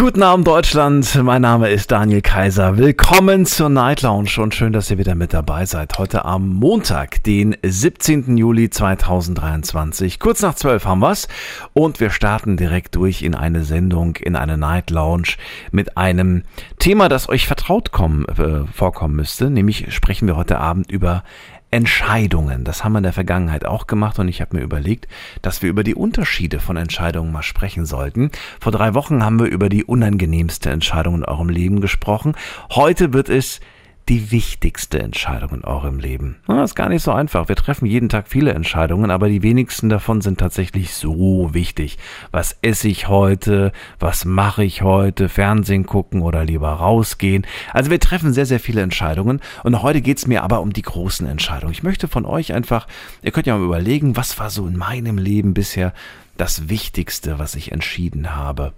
Guten 0.00 0.22
Abend 0.22 0.46
Deutschland, 0.46 1.14
mein 1.22 1.42
Name 1.42 1.68
ist 1.68 1.90
Daniel 1.90 2.22
Kaiser. 2.22 2.78
Willkommen 2.78 3.44
zur 3.44 3.68
Night 3.68 4.00
Lounge 4.00 4.30
und 4.38 4.54
schön, 4.54 4.72
dass 4.72 4.90
ihr 4.90 4.96
wieder 4.96 5.14
mit 5.14 5.34
dabei 5.34 5.66
seid. 5.66 5.98
Heute 5.98 6.24
am 6.24 6.48
Montag, 6.54 7.22
den 7.24 7.54
17. 7.62 8.38
Juli 8.38 8.70
2023. 8.70 10.18
Kurz 10.18 10.40
nach 10.40 10.54
12 10.54 10.86
haben 10.86 11.00
wir's 11.00 11.28
und 11.74 12.00
wir 12.00 12.08
starten 12.08 12.56
direkt 12.56 12.96
durch 12.96 13.20
in 13.20 13.34
eine 13.34 13.62
Sendung, 13.62 14.16
in 14.16 14.36
eine 14.36 14.56
Night 14.56 14.88
Lounge 14.88 15.34
mit 15.70 15.98
einem 15.98 16.44
Thema, 16.78 17.10
das 17.10 17.28
euch 17.28 17.46
vertraut 17.46 17.92
kommen, 17.92 18.24
äh, 18.24 18.64
vorkommen 18.72 19.16
müsste. 19.16 19.50
Nämlich 19.50 19.92
sprechen 19.92 20.26
wir 20.26 20.36
heute 20.36 20.60
Abend 20.60 20.90
über 20.90 21.24
Entscheidungen. 21.70 22.64
Das 22.64 22.82
haben 22.82 22.92
wir 22.92 22.98
in 22.98 23.04
der 23.04 23.12
Vergangenheit 23.12 23.64
auch 23.64 23.86
gemacht 23.86 24.18
und 24.18 24.28
ich 24.28 24.40
habe 24.40 24.56
mir 24.56 24.62
überlegt, 24.62 25.06
dass 25.42 25.62
wir 25.62 25.70
über 25.70 25.84
die 25.84 25.94
Unterschiede 25.94 26.58
von 26.58 26.76
Entscheidungen 26.76 27.32
mal 27.32 27.42
sprechen 27.42 27.86
sollten. 27.86 28.30
Vor 28.60 28.72
drei 28.72 28.94
Wochen 28.94 29.24
haben 29.24 29.38
wir 29.38 29.46
über 29.46 29.68
die 29.68 29.84
unangenehmste 29.84 30.70
Entscheidung 30.70 31.16
in 31.16 31.24
eurem 31.24 31.48
Leben 31.48 31.80
gesprochen. 31.80 32.34
Heute 32.70 33.12
wird 33.12 33.28
es 33.28 33.60
die 34.08 34.30
wichtigste 34.30 34.98
Entscheidung 34.98 35.50
in 35.50 35.64
eurem 35.64 35.98
Leben? 35.98 36.36
Das 36.46 36.70
ist 36.70 36.74
gar 36.74 36.88
nicht 36.88 37.02
so 37.02 37.12
einfach. 37.12 37.48
Wir 37.48 37.56
treffen 37.56 37.86
jeden 37.86 38.08
Tag 38.08 38.28
viele 38.28 38.52
Entscheidungen, 38.52 39.10
aber 39.10 39.28
die 39.28 39.42
wenigsten 39.42 39.88
davon 39.88 40.20
sind 40.20 40.38
tatsächlich 40.38 40.94
so 40.94 41.50
wichtig. 41.52 41.98
Was 42.30 42.56
esse 42.62 42.88
ich 42.88 43.08
heute? 43.08 43.72
Was 43.98 44.24
mache 44.24 44.64
ich 44.64 44.82
heute? 44.82 45.28
Fernsehen 45.28 45.86
gucken 45.86 46.22
oder 46.22 46.44
lieber 46.44 46.70
rausgehen? 46.70 47.46
Also 47.72 47.90
wir 47.90 48.00
treffen 48.00 48.32
sehr, 48.32 48.46
sehr 48.46 48.60
viele 48.60 48.82
Entscheidungen 48.82 49.40
und 49.62 49.82
heute 49.82 50.00
geht 50.00 50.18
es 50.18 50.26
mir 50.26 50.42
aber 50.42 50.60
um 50.60 50.72
die 50.72 50.82
großen 50.82 51.26
Entscheidungen. 51.26 51.72
Ich 51.72 51.82
möchte 51.82 52.08
von 52.08 52.24
euch 52.24 52.52
einfach, 52.52 52.86
ihr 53.22 53.30
könnt 53.30 53.46
ja 53.46 53.56
mal 53.56 53.64
überlegen, 53.64 54.16
was 54.16 54.38
war 54.38 54.50
so 54.50 54.66
in 54.66 54.76
meinem 54.76 55.18
Leben 55.18 55.54
bisher 55.54 55.92
das 56.36 56.68
Wichtigste, 56.68 57.38
was 57.38 57.54
ich 57.54 57.72
entschieden 57.72 58.34
habe. 58.34 58.72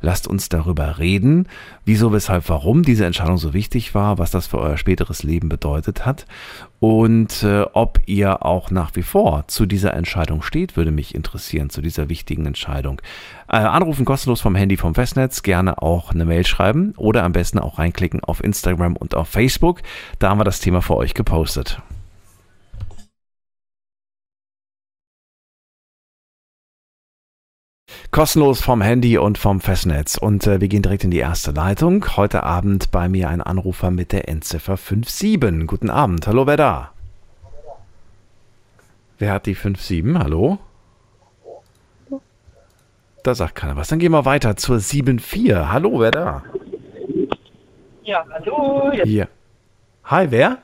Lasst 0.00 0.26
uns 0.26 0.48
darüber 0.48 0.98
reden, 0.98 1.48
wieso, 1.84 2.12
weshalb, 2.12 2.48
warum 2.48 2.82
diese 2.82 3.06
Entscheidung 3.06 3.38
so 3.38 3.54
wichtig 3.54 3.94
war, 3.94 4.18
was 4.18 4.30
das 4.30 4.46
für 4.46 4.58
euer 4.58 4.76
späteres 4.76 5.22
Leben 5.22 5.48
bedeutet 5.48 6.04
hat 6.04 6.26
und 6.78 7.42
äh, 7.42 7.62
ob 7.72 8.00
ihr 8.06 8.44
auch 8.44 8.70
nach 8.70 8.94
wie 8.94 9.02
vor 9.02 9.44
zu 9.48 9.66
dieser 9.66 9.94
Entscheidung 9.94 10.42
steht, 10.42 10.76
würde 10.76 10.90
mich 10.90 11.14
interessieren, 11.14 11.70
zu 11.70 11.80
dieser 11.80 12.08
wichtigen 12.08 12.44
Entscheidung. 12.44 13.00
Äh, 13.48 13.56
anrufen 13.56 14.04
kostenlos 14.04 14.40
vom 14.40 14.54
Handy 14.54 14.76
vom 14.76 14.94
Festnetz, 14.94 15.42
gerne 15.42 15.80
auch 15.80 16.12
eine 16.12 16.26
Mail 16.26 16.46
schreiben 16.46 16.92
oder 16.96 17.24
am 17.24 17.32
besten 17.32 17.58
auch 17.58 17.78
reinklicken 17.78 18.22
auf 18.22 18.44
Instagram 18.44 18.96
und 18.96 19.14
auf 19.14 19.28
Facebook. 19.28 19.80
Da 20.18 20.28
haben 20.28 20.38
wir 20.38 20.44
das 20.44 20.60
Thema 20.60 20.82
für 20.82 20.96
euch 20.96 21.14
gepostet. 21.14 21.80
Kostenlos 28.16 28.62
vom 28.62 28.80
Handy 28.80 29.18
und 29.18 29.36
vom 29.36 29.60
Festnetz. 29.60 30.16
Und 30.16 30.46
äh, 30.46 30.58
wir 30.58 30.68
gehen 30.68 30.80
direkt 30.80 31.04
in 31.04 31.10
die 31.10 31.18
erste 31.18 31.50
Leitung. 31.50 32.16
Heute 32.16 32.44
Abend 32.44 32.90
bei 32.90 33.10
mir 33.10 33.28
ein 33.28 33.42
Anrufer 33.42 33.90
mit 33.90 34.10
der 34.10 34.26
Endziffer 34.26 34.78
57. 34.78 35.66
Guten 35.66 35.90
Abend. 35.90 36.26
Hallo, 36.26 36.46
wer 36.46 36.56
da? 36.56 36.92
Wer 39.18 39.32
hat 39.32 39.44
die 39.44 39.52
57? 39.52 40.16
Hallo? 40.18 40.58
Da 43.22 43.34
sagt 43.34 43.54
keiner 43.54 43.76
was. 43.76 43.88
Dann 43.88 43.98
gehen 43.98 44.12
wir 44.12 44.24
weiter 44.24 44.56
zur 44.56 44.80
74. 44.80 45.54
Hallo, 45.54 46.00
wer 46.00 46.10
da? 46.10 46.42
Ja, 48.02 48.24
hallo. 48.32 48.92
Jetzt 48.94 49.08
Hier. 49.08 49.28
Hi, 50.04 50.30
wer? 50.30 50.56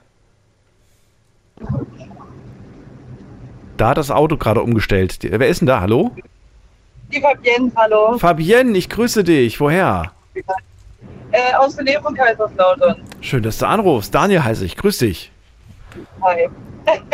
Da 3.76 3.90
hat 3.90 3.98
das 3.98 4.10
Auto 4.10 4.38
gerade 4.38 4.62
umgestellt. 4.62 5.18
Wer 5.20 5.48
ist 5.48 5.60
denn 5.60 5.66
da? 5.66 5.82
Hallo? 5.82 6.12
Die 7.12 7.20
Fabienne, 7.20 7.70
hallo. 7.76 8.18
Fabienne, 8.18 8.76
ich 8.76 8.88
grüße 8.88 9.24
dich. 9.24 9.60
Woher? 9.60 10.12
Äh, 11.32 11.54
aus 11.58 11.76
der 11.76 11.84
Nähe 11.84 12.00
von 12.02 12.14
Kaiserslautern. 12.14 13.02
Schön, 13.20 13.42
dass 13.42 13.58
du 13.58 13.66
anrufst. 13.66 14.14
Daniel 14.14 14.42
heiße 14.44 14.64
ich. 14.64 14.76
Grüß 14.76 14.98
dich. 14.98 15.30
Hi. 16.22 16.48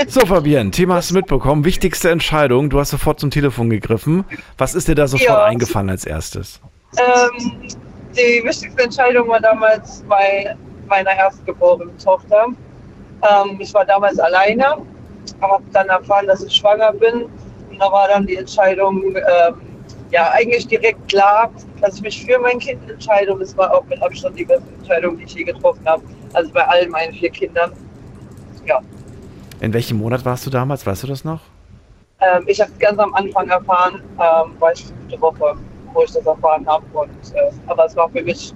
So, 0.07 0.25
Fabienne, 0.25 0.71
Thema 0.71 0.95
hast 0.95 1.11
du 1.11 1.15
mitbekommen. 1.15 1.63
Wichtigste 1.67 2.09
Entscheidung. 2.11 2.71
Du 2.71 2.81
hast 2.81 2.89
sofort 2.89 3.21
zum 3.21 3.31
Telefon 3.31 3.69
gegriffen. 3.69 4.25
Was 4.57 4.75
ist 4.75 4.89
dir 4.89 4.95
da 4.95 5.07
sofort 5.07 5.29
Ja. 5.29 5.45
eingefallen 5.45 5.91
als 5.91 6.07
erstes? 6.07 6.59
Ähm, 6.97 7.69
die 8.15 8.43
wichtigste 8.45 8.83
Entscheidung 8.83 9.29
war 9.29 9.41
damals 9.41 10.03
bei 10.09 10.57
meiner 10.89 11.11
erstgeborenen 11.15 11.97
Tochter. 11.99 12.47
Ähm, 12.47 13.59
ich 13.61 13.75
war 13.75 13.85
damals 13.85 14.19
alleine, 14.19 14.79
habe 15.43 15.63
dann 15.75 15.89
erfahren, 15.89 16.27
dass 16.27 16.43
ich 16.43 16.55
schwanger 16.57 16.93
bin. 16.93 17.25
Und 17.71 17.79
da 17.79 17.93
war 17.93 18.09
dann 18.09 18.27
die 18.27 18.37
Entscheidung, 18.37 19.03
ähm, 19.17 19.55
ja, 20.11 20.31
eigentlich 20.33 20.67
direkt 20.67 21.09
klar, 21.09 21.51
dass 21.81 21.97
ich 21.97 22.03
mich 22.03 22.25
für 22.25 22.39
mein 22.39 22.59
Kind 22.59 22.89
entscheide. 22.91 23.33
Und 23.33 23.43
es 23.43 23.57
war 23.57 23.75
auch 23.75 23.85
mit 23.85 24.03
Abstand 24.03 24.39
die 24.39 24.45
beste 24.45 24.69
Entscheidung, 24.79 25.19
die 25.19 25.25
ich 25.25 25.35
je 25.35 25.45
getroffen 25.45 25.87
habe. 25.87 26.03
Also 26.33 26.51
bei 26.53 26.67
allen 26.67 26.91
meinen 26.91 27.13
vier 27.13 27.31
Kindern. 27.31 27.73
Ja. 28.67 28.81
In 29.61 29.73
welchem 29.73 29.99
Monat 29.99 30.25
warst 30.25 30.47
du 30.47 30.51
damals? 30.51 30.87
Weißt 30.87 31.03
du 31.03 31.07
das 31.09 31.25
noch? 31.25 31.41
Ähm, 32.21 32.45
ich 32.47 32.61
habe 32.61 32.71
es 32.73 32.79
ganz 32.79 32.99
am 32.99 33.15
Anfang 33.15 33.49
erfahren, 33.49 34.03
ähm, 34.15 34.53
war 34.59 34.73
ich 34.73 34.85
fünfte 34.85 35.21
Woche, 35.21 35.57
wo 35.93 36.03
ich 36.03 36.11
das 36.13 36.27
erfahren 36.27 36.67
habe. 36.67 36.85
Äh, 37.35 37.51
aber 37.67 37.87
es 37.87 37.97
war 37.97 38.09
für 38.11 38.23
mich, 38.23 38.53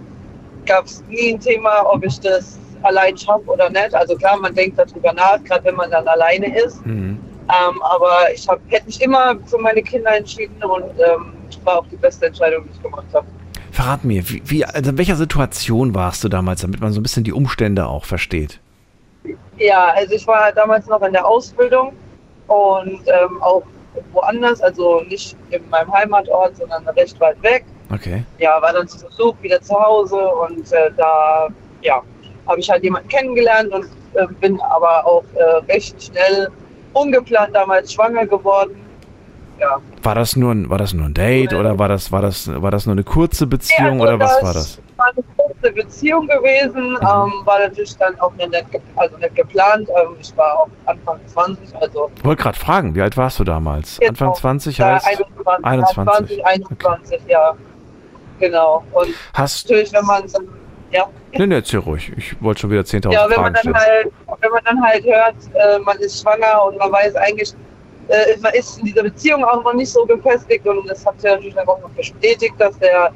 gab 0.66 0.86
es 0.86 1.02
nie 1.08 1.34
ein 1.34 1.40
Thema, 1.40 1.84
ob 1.86 2.04
ich 2.04 2.18
das 2.20 2.58
allein 2.82 3.16
schaffe 3.16 3.46
oder 3.46 3.70
nicht. 3.70 3.94
Also 3.94 4.16
klar, 4.16 4.36
man 4.38 4.54
denkt 4.54 4.78
darüber 4.78 5.12
nach, 5.12 5.42
gerade 5.44 5.64
wenn 5.64 5.76
man 5.76 5.90
dann 5.90 6.06
alleine 6.08 6.56
ist. 6.58 6.84
Mhm. 6.84 7.18
Ähm, 7.48 7.82
aber 7.82 8.32
ich 8.34 8.48
hab, 8.48 8.60
hätte 8.68 8.86
mich 8.86 9.00
immer 9.02 9.36
für 9.46 9.58
meine 9.58 9.82
Kinder 9.82 10.16
entschieden 10.16 10.62
und 10.62 10.84
ähm, 10.98 11.32
war 11.64 11.78
auch 11.78 11.86
die 11.86 11.96
beste 11.96 12.26
Entscheidung, 12.26 12.64
die 12.64 12.70
ich 12.76 12.82
gemacht 12.82 13.06
habe. 13.12 13.26
Verrat 13.70 14.04
mir, 14.04 14.28
wie, 14.28 14.42
wie, 14.44 14.64
also 14.64 14.90
in 14.90 14.98
welcher 14.98 15.16
Situation 15.16 15.94
warst 15.94 16.22
du 16.24 16.28
damals, 16.28 16.60
damit 16.60 16.80
man 16.80 16.92
so 16.92 17.00
ein 17.00 17.02
bisschen 17.02 17.24
die 17.24 17.32
Umstände 17.32 17.86
auch 17.86 18.04
versteht? 18.04 18.60
Ja, 19.56 19.92
also 19.94 20.14
ich 20.14 20.26
war 20.26 20.52
damals 20.52 20.86
noch 20.86 21.00
in 21.02 21.12
der 21.12 21.26
Ausbildung 21.26 21.92
und 22.48 23.00
ähm, 23.06 23.42
auch 23.42 23.62
woanders, 24.12 24.60
also 24.60 25.00
nicht 25.02 25.36
in 25.50 25.68
meinem 25.70 25.92
Heimatort, 25.92 26.56
sondern 26.56 26.86
recht 26.88 27.18
weit 27.20 27.42
weg. 27.42 27.64
Okay. 27.92 28.24
ja, 28.38 28.60
war 28.62 28.72
dann 28.72 28.88
zu 28.88 29.04
Besuch 29.04 29.34
wieder 29.42 29.60
zu 29.60 29.74
Hause 29.74 30.16
und 30.16 30.72
äh, 30.72 30.90
da 30.96 31.48
ja, 31.82 32.02
habe 32.46 32.60
ich 32.60 32.70
halt 32.70 32.82
jemanden 32.82 33.08
kennengelernt 33.08 33.70
und 33.72 33.84
äh, 34.14 34.26
bin 34.40 34.58
aber 34.62 35.06
auch 35.06 35.24
äh, 35.34 35.42
recht 35.70 36.02
schnell 36.02 36.48
ungeplant 36.94 37.54
damals 37.54 37.92
schwanger 37.92 38.26
geworden. 38.26 38.74
Ja. 39.60 39.80
War 40.02 40.14
das 40.16 40.34
nur 40.34 40.52
ein, 40.52 40.68
war 40.70 40.78
das 40.78 40.92
nur 40.92 41.06
ein 41.06 41.14
Date 41.14 41.52
oder 41.54 41.78
war 41.78 41.88
das, 41.88 42.10
war 42.10 42.20
das, 42.22 42.50
war 42.60 42.70
das 42.72 42.86
nur 42.86 42.94
eine 42.94 43.04
kurze 43.04 43.46
Beziehung 43.46 43.98
Ja, 43.98 44.04
also 44.04 44.14
oder 44.14 44.18
was 44.20 44.42
war 44.42 44.54
das? 44.54 44.80
war 44.96 45.06
eine 45.06 45.24
kurze 45.36 45.72
Beziehung 45.72 46.26
gewesen, 46.26 46.96
ähm, 47.00 47.32
war 47.44 47.58
natürlich 47.60 47.96
dann 47.96 48.18
auch 48.20 48.32
nicht, 48.34 48.50
also 48.96 49.16
nicht 49.18 49.34
geplant. 49.34 49.88
Ähm, 49.88 50.16
ich 50.20 50.36
war 50.36 50.58
auch 50.60 50.68
Anfang 50.86 51.20
20, 51.26 51.74
also 51.76 52.10
Ich 52.16 52.24
wollte 52.24 52.42
gerade 52.42 52.58
fragen, 52.58 52.94
wie 52.94 53.02
alt 53.02 53.16
warst 53.16 53.38
du 53.38 53.44
damals? 53.44 53.98
Genau. 53.98 54.10
Anfang 54.10 54.34
20 54.34 54.76
da 54.76 54.94
heißt? 54.94 55.06
21, 55.06 55.64
21. 55.64 56.04
20, 56.04 56.46
21, 56.46 57.20
ja. 57.28 57.54
Genau. 58.40 58.82
Und 58.92 59.08
Hast, 59.34 59.68
natürlich, 59.68 59.92
wenn 59.92 60.04
man 60.04 60.24
dann, 60.32 60.48
ja. 60.90 61.06
ne, 61.38 61.46
ne, 61.46 61.54
erzähl 61.56 61.80
ruhig. 61.80 62.12
Ich 62.16 62.40
wollte 62.42 62.62
schon 62.62 62.70
wieder 62.70 62.82
10.000 62.82 63.12
Ja, 63.12 63.24
wenn 63.28 63.34
Fragen 63.34 63.42
man 63.42 63.52
dann 63.54 63.62
stellen. 63.62 63.76
halt, 63.76 64.12
wenn 64.40 64.50
man 64.50 64.64
dann 64.64 64.82
halt 64.82 65.04
hört, 65.04 65.34
äh, 65.54 65.78
man 65.78 65.96
ist 65.98 66.20
schwanger 66.22 66.64
und 66.66 66.78
man 66.78 66.90
weiß 66.90 67.14
eigentlich, 67.16 67.54
äh, 68.12 68.36
man 68.40 68.52
ist 68.52 68.78
in 68.78 68.86
dieser 68.86 69.02
Beziehung 69.02 69.44
auch 69.44 69.64
noch 69.64 69.72
nicht 69.72 69.90
so 69.90 70.04
gefestigt 70.04 70.66
und 70.66 70.86
das 70.88 71.04
hat 71.06 71.14
ja 71.22 71.32
natürlich 71.32 71.54
dann 71.54 71.66
auch 71.66 71.80
noch 71.80 71.90
bestätigt, 71.90 72.54
dass 72.58 72.78
der 72.78 73.10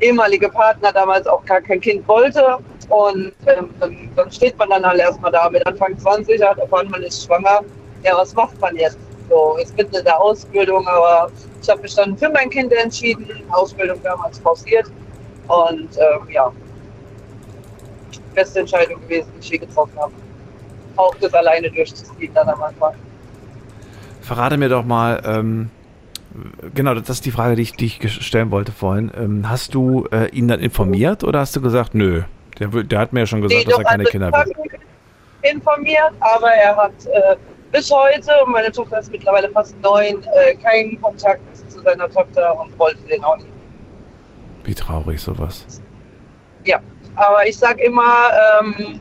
ehemalige 0.00 0.48
Partner 0.48 0.92
damals 0.92 1.26
auch 1.26 1.44
gar 1.44 1.60
kein 1.60 1.80
Kind 1.80 2.06
wollte 2.08 2.58
und 2.88 3.32
ähm, 3.46 3.70
dann, 4.16 4.32
steht 4.32 4.58
man 4.58 4.70
dann 4.70 4.84
halt 4.84 4.98
erstmal 4.98 5.30
da 5.30 5.48
mit 5.48 5.64
Anfang 5.66 5.96
20, 5.96 6.42
hat 6.42 6.58
erfahren, 6.58 6.90
man 6.90 7.02
ist 7.02 7.24
schwanger. 7.24 7.60
Ja, 8.02 8.16
was 8.16 8.34
macht 8.34 8.60
man 8.60 8.74
jetzt? 8.76 8.98
So, 9.28 9.56
ist 9.62 9.76
mitten 9.76 9.94
in 9.94 10.04
der 10.04 10.20
Ausbildung, 10.20 10.86
aber 10.88 11.30
ich 11.62 11.68
habe 11.68 11.82
mich 11.82 11.94
dann 11.94 12.16
für 12.18 12.30
mein 12.30 12.50
Kind 12.50 12.72
entschieden, 12.72 13.28
Ausbildung 13.50 14.02
damals 14.02 14.40
pausiert 14.40 14.90
und 15.46 15.88
ähm, 15.98 16.28
ja, 16.30 16.50
beste 18.34 18.60
Entscheidung 18.60 19.00
gewesen, 19.02 19.28
die 19.36 19.40
ich 19.40 19.50
je 19.50 19.58
getroffen 19.58 19.96
habe. 20.00 20.12
Auch 20.96 21.14
das 21.20 21.32
alleine 21.34 21.70
durchzuziehen 21.70 22.34
dann 22.34 22.48
am 22.48 22.60
Anfang. 22.62 22.94
Verrate 24.30 24.58
mir 24.58 24.68
doch 24.68 24.84
mal, 24.84 25.20
ähm, 25.24 25.70
genau, 26.72 26.94
das 26.94 27.08
ist 27.08 27.26
die 27.26 27.32
Frage, 27.32 27.56
die 27.56 27.62
ich, 27.62 27.72
die 27.72 27.86
ich 27.86 28.24
stellen 28.24 28.52
wollte 28.52 28.70
vorhin. 28.70 29.10
Ähm, 29.18 29.50
hast 29.50 29.74
du 29.74 30.06
äh, 30.12 30.28
ihn 30.28 30.46
dann 30.46 30.60
informiert 30.60 31.24
oder 31.24 31.40
hast 31.40 31.56
du 31.56 31.60
gesagt, 31.60 31.96
nö, 31.96 32.22
der, 32.60 32.68
der 32.68 33.00
hat 33.00 33.12
mir 33.12 33.18
ja 33.18 33.26
schon 33.26 33.42
gesagt, 33.42 33.66
dass 33.66 33.78
er 33.78 33.82
keine 33.82 34.04
Kinder 34.04 34.28
ich 34.28 34.34
habe 34.36 34.50
will? 34.50 34.70
ihn 35.42 35.56
informiert, 35.56 36.12
aber 36.20 36.46
er 36.46 36.76
hat 36.76 36.92
äh, 37.06 37.34
bis 37.72 37.90
heute, 37.90 38.30
und 38.46 38.52
meine 38.52 38.70
Tochter 38.70 39.00
ist 39.00 39.10
mittlerweile 39.10 39.50
fast 39.50 39.74
neun, 39.82 40.22
äh, 40.22 40.54
keinen 40.62 41.02
Kontakt 41.02 41.42
zu 41.68 41.80
seiner 41.80 42.08
Tochter 42.08 42.56
und 42.60 42.78
wollte 42.78 43.02
den 43.08 43.24
auch 43.24 43.36
nicht. 43.36 43.48
Wie 44.62 44.74
traurig 44.76 45.20
sowas. 45.20 45.66
ja. 46.64 46.78
Aber 47.16 47.44
ich 47.48 47.58
sage 47.58 47.82
immer, 47.82 48.30
ähm, 48.60 49.00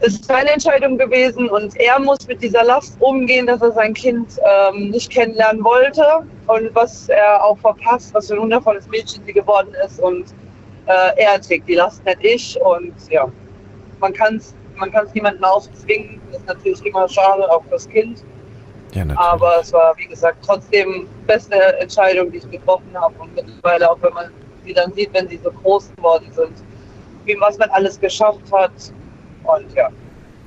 ist 0.00 0.24
seine 0.24 0.50
Entscheidung 0.50 0.98
gewesen 0.98 1.48
und 1.48 1.76
er 1.76 1.98
muss 1.98 2.26
mit 2.26 2.42
dieser 2.42 2.64
Last 2.64 2.96
umgehen, 3.00 3.46
dass 3.46 3.62
er 3.62 3.72
sein 3.72 3.94
Kind 3.94 4.38
ähm, 4.44 4.90
nicht 4.90 5.10
kennenlernen 5.10 5.64
wollte. 5.64 6.04
Und 6.46 6.74
was 6.74 7.08
er 7.08 7.42
auch 7.42 7.58
verpasst, 7.58 8.12
was 8.12 8.28
für 8.28 8.34
ein 8.34 8.40
wundervolles 8.40 8.86
Mädchen 8.88 9.22
sie 9.24 9.32
geworden 9.32 9.74
ist. 9.86 10.00
Und 10.00 10.26
äh, 10.86 11.22
er 11.22 11.40
trägt 11.40 11.68
die 11.68 11.74
Last, 11.74 12.04
nicht 12.04 12.18
ich. 12.22 12.60
Und 12.60 12.94
ja, 13.10 13.26
man 14.00 14.12
kann 14.12 14.36
es 14.36 14.54
man 14.76 14.90
kann's 14.90 15.14
niemanden 15.14 15.44
aufzwingen, 15.44 16.20
das 16.30 16.40
ist 16.40 16.48
natürlich 16.48 16.86
immer 16.86 17.08
schade, 17.08 17.50
auch 17.50 17.62
fürs 17.68 17.88
Kind, 17.88 18.24
Ja, 18.92 19.04
aber 19.16 19.60
es 19.60 19.72
war, 19.72 19.96
wie 19.96 20.06
gesagt, 20.06 20.38
trotzdem 20.44 21.06
beste 21.26 21.56
Entscheidung, 21.78 22.30
die 22.30 22.38
ich 22.38 22.50
getroffen 22.50 22.90
habe. 22.94 23.14
Und 23.18 23.34
mittlerweile 23.34 23.90
auch, 23.90 23.98
wenn 24.02 24.14
man 24.14 24.30
sie 24.64 24.72
dann 24.72 24.92
sieht, 24.94 25.12
wenn 25.12 25.28
sie 25.28 25.40
so 25.42 25.50
groß 25.50 25.90
geworden 25.96 26.26
sind, 26.32 26.52
wie 27.24 27.36
was 27.40 27.58
man 27.58 27.70
alles 27.70 27.98
geschafft 28.00 28.52
hat 28.52 28.72
und 29.44 29.72
ja. 29.74 29.88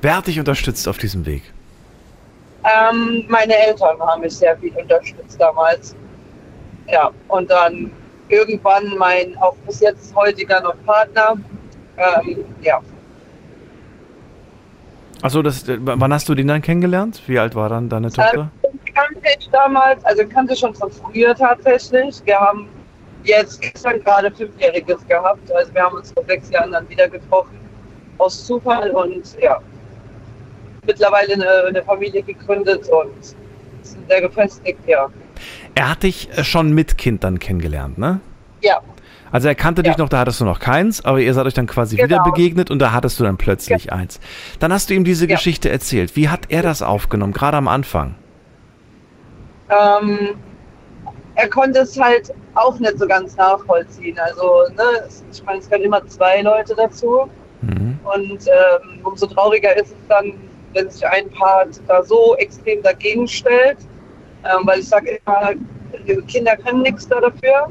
Wer 0.02 0.18
hat 0.18 0.28
dich 0.28 0.40
unterstützt 0.40 0.88
auf 0.88 0.98
diesem 0.98 1.26
Weg? 1.26 1.44
Ähm, 2.64 3.26
meine 3.28 3.56
Eltern 3.56 4.00
haben 4.00 4.22
mich 4.22 4.36
sehr 4.38 4.58
viel 4.58 4.74
unterstützt 4.74 5.40
damals. 5.40 5.96
Ja, 6.88 7.12
und 7.28 7.50
dann 7.50 7.92
irgendwann 8.30 8.98
mein 8.98 9.38
auch 9.38 9.56
bis 9.66 9.80
jetzt 9.80 10.14
heutiger 10.16 10.62
noch 10.62 10.76
Partner. 10.86 11.36
Ähm, 11.98 12.46
ja, 12.62 12.82
Achso, 15.22 15.42
äh, 15.42 15.78
wann 15.80 16.14
hast 16.14 16.30
du 16.30 16.36
den 16.36 16.48
dann 16.48 16.62
kennengelernt? 16.62 17.22
Wie 17.26 17.40
alt 17.40 17.56
war 17.56 17.70
dann 17.70 17.90
deine 17.90 18.12
Tochter? 18.12 18.52
ähm, 18.64 18.80
kannte 18.94 19.22
ich 19.40 19.50
damals, 19.50 20.04
also 20.06 20.24
kannte 20.28 20.54
ich 20.54 20.60
schon 20.60 20.76
von 20.76 20.92
früher 20.92 21.36
tatsächlich. 21.36 22.22
Wir 22.26 22.40
haben 22.40 22.70
jetzt 23.24 23.62
gestern 23.62 24.02
gerade 24.04 24.32
Fünfjähriges 24.32 25.06
gehabt. 25.08 25.52
Also 25.52 25.74
wir 25.74 25.84
haben 25.84 25.96
uns 25.96 26.12
vor 26.12 26.24
sechs 26.26 26.50
Jahren 26.52 26.72
dann 26.72 26.88
wieder 26.90 27.10
getroffen. 27.10 27.60
Aus 28.18 28.46
Zufall 28.46 28.92
und 28.92 29.38
ja, 29.42 29.60
mittlerweile 30.86 31.34
eine, 31.34 31.50
eine 31.68 31.84
Familie 31.84 32.24
gegründet 32.24 32.88
und 32.90 33.36
sind 33.82 34.08
sehr 34.10 34.22
gefestigt, 34.22 34.80
ja. 34.88 35.08
Er 35.76 35.92
hat 35.92 36.04
dich 36.04 36.30
äh, 36.38 36.44
schon 36.44 36.72
mit 36.74 36.98
Kind 36.98 37.24
dann 37.24 37.40
kennengelernt, 37.40 37.98
ne? 37.98 38.20
Ja, 38.62 38.80
Also 39.32 39.48
er 39.50 39.56
kannte 39.56 39.84
dich 39.84 39.98
Ja. 39.98 40.04
noch, 40.04 40.10
da 40.10 40.20
hattest 40.20 40.40
du 40.42 40.46
noch 40.46 40.60
keins, 40.60 41.04
aber 41.06 41.20
ihr 41.20 41.34
seid 41.34 41.46
euch 41.46 41.54
dann 41.54 41.68
quasi 41.68 41.96
wieder 41.98 42.08
Genau. 42.08 42.24
begegnet 42.24 42.72
und 42.72 42.80
da 42.80 42.92
hattest 42.94 43.20
du 43.20 43.24
dann 43.26 43.38
plötzlich 43.38 43.92
eins. 43.94 44.20
Dann 44.60 44.72
hast 44.74 44.90
du 44.90 44.94
ihm 44.96 45.04
diese 45.04 45.26
Ja. 45.28 45.36
Geschichte 45.36 45.70
erzählt. 45.70 46.16
Wie 46.16 46.30
hat 46.30 46.46
er 46.50 46.64
das 46.64 46.82
aufgenommen, 46.82 47.34
gerade 47.34 47.58
am 47.58 47.68
Anfang? 47.68 48.16
ähm, 49.70 50.36
er 51.36 51.50
konnte 51.50 51.80
es 51.80 52.00
halt 52.00 52.34
auch 52.56 52.80
nicht 52.80 52.98
so 52.98 53.06
ganz 53.08 53.36
nachvollziehen. 53.36 54.18
Also, 54.18 54.64
ne, 54.76 55.08
ich 55.32 55.44
meine, 55.44 55.60
es 55.60 55.70
gehören 55.70 55.84
immer 55.84 56.06
zwei 56.08 56.42
Leute 56.42 56.74
dazu. 56.76 57.30
Mhm. 57.62 58.00
Und 58.04 58.48
ähm, 58.48 59.00
umso 59.04 59.26
trauriger 59.28 59.76
ist 59.76 59.90
es 59.92 60.08
dann, 60.08 60.34
wenn 60.74 60.90
sich 60.90 61.06
ein 61.08 61.30
Part 61.32 61.82
da 61.88 62.04
so 62.04 62.36
extrem 62.38 62.82
dagegen 62.84 63.28
stellt. 63.28 63.78
Ähm, 64.44 64.66
weil 64.66 64.80
ich 64.80 64.88
sage 64.88 65.20
immer, 65.26 65.54
Kinder 66.28 66.56
können 66.58 66.84
nichts 66.84 67.08
da 67.08 67.20
dafür. 67.20 67.70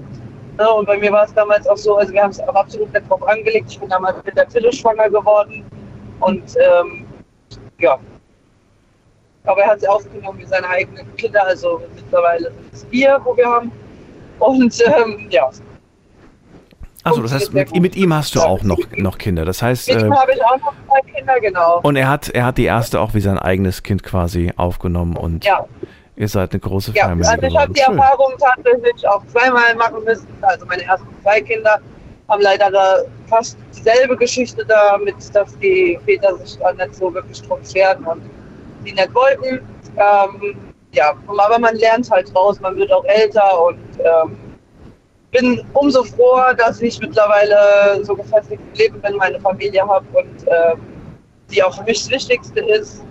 Ne, 0.58 0.70
und 0.72 0.86
bei 0.86 0.96
mir 0.96 1.12
war 1.12 1.24
es 1.24 1.34
damals 1.34 1.66
auch 1.66 1.76
so, 1.76 1.96
also 1.96 2.12
wir 2.12 2.22
haben 2.22 2.30
es 2.30 2.40
auch 2.40 2.54
absolut 2.54 2.92
nicht 2.92 3.08
drauf 3.08 3.22
angelegt. 3.28 3.70
Ich 3.70 3.78
bin 3.78 3.90
damals 3.90 4.16
mit 4.24 4.36
der 4.36 4.46
Pille 4.46 4.72
schwanger 4.72 5.10
geworden. 5.10 5.64
Und 6.20 6.56
ähm, 6.56 7.06
ja. 7.78 7.98
Aber 9.44 9.60
er 9.60 9.70
hat 9.72 9.80
sie 9.80 9.88
aufgenommen 9.88 10.38
wie 10.38 10.46
seine 10.46 10.66
eigenen 10.68 11.14
Kinder. 11.16 11.44
Also 11.44 11.80
mittlerweile 11.94 12.50
sind 12.50 12.72
es 12.72 12.84
vier, 12.84 13.20
wo 13.24 13.36
wir 13.36 13.46
haben. 13.46 13.70
Und 14.38 14.82
ähm, 14.86 15.26
ja, 15.30 15.50
Achso, 17.06 17.22
das 17.22 17.32
heißt, 17.32 17.54
mit, 17.54 17.74
mit 17.80 17.94
ihm 17.94 18.12
hast 18.12 18.34
du 18.34 18.40
auch 18.40 18.62
noch, 18.62 18.78
noch 18.96 19.16
Kinder. 19.16 19.44
Das 19.44 19.62
heißt, 19.62 19.88
mit 19.88 20.02
äh, 20.02 20.06
ihm 20.06 20.14
habe 20.14 20.32
ich 20.32 20.44
auch 20.44 20.58
noch 20.58 20.74
zwei 20.88 21.00
Kinder, 21.12 21.40
genau. 21.40 21.80
und 21.82 21.96
er 21.96 22.08
hat, 22.08 22.28
er 22.30 22.46
hat 22.46 22.58
die 22.58 22.64
erste 22.64 23.00
auch 23.00 23.14
wie 23.14 23.20
sein 23.20 23.38
eigenes 23.38 23.82
Kind 23.82 24.02
quasi 24.02 24.52
aufgenommen 24.56 25.16
und 25.16 25.44
ja. 25.44 25.64
ihr 26.16 26.28
seid 26.28 26.52
eine 26.52 26.60
große 26.60 26.92
Ja, 26.94 27.04
Familie 27.04 27.30
also 27.30 27.46
ich 27.46 27.56
habe 27.56 27.72
die 27.72 27.80
Schön. 27.80 27.98
Erfahrung 27.98 28.32
tatsächlich 28.38 29.08
auch 29.08 29.24
zweimal 29.26 29.74
machen 29.76 30.02
müssen. 30.04 30.26
Also 30.42 30.66
meine 30.66 30.82
ersten 30.82 31.06
zwei 31.22 31.40
Kinder 31.40 31.78
haben 32.28 32.42
leider 32.42 33.04
fast 33.28 33.56
dieselbe 33.72 34.16
Geschichte 34.16 34.66
damit, 34.66 35.14
dass 35.32 35.56
die 35.58 35.98
Väter 36.04 36.36
sich 36.38 36.58
da 36.58 36.72
nicht 36.72 36.94
so 36.94 37.14
wirklich 37.14 37.40
drum 37.42 37.60
scheren 37.64 38.04
und 38.04 38.22
die 38.84 38.92
nicht 38.92 39.14
wollten. 39.14 39.60
Ähm, 39.96 40.56
ja, 40.92 41.14
aber 41.26 41.58
man 41.58 41.76
lernt 41.76 42.10
halt 42.10 42.34
raus, 42.34 42.58
man 42.60 42.76
wird 42.76 42.92
auch 42.92 43.04
älter 43.04 43.62
und 43.64 43.78
ähm, 43.98 44.36
bin 45.36 45.64
umso 45.74 46.04
froher, 46.04 46.54
dass 46.54 46.80
ich 46.80 46.98
mittlerweile 47.00 48.04
so 48.04 48.14
gefestigt 48.14 48.60
im 48.72 48.78
Leben 48.78 49.00
bin, 49.00 49.16
meine 49.16 49.40
Familie 49.40 49.82
habe 49.86 50.04
und 50.12 50.42
ähm, 50.46 50.80
die 51.50 51.62
auch 51.62 51.76
für 51.76 51.84
mich 51.84 51.98
das 52.02 52.10
Wichtigste 52.10 52.60
ist. 52.60 53.04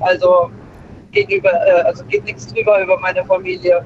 Also 0.00 0.50
gegenüber, 1.12 1.50
äh, 1.66 1.82
also 1.82 2.04
geht 2.04 2.24
nichts 2.24 2.46
drüber 2.46 2.82
über 2.82 2.98
meine 3.00 3.24
Familie. 3.24 3.84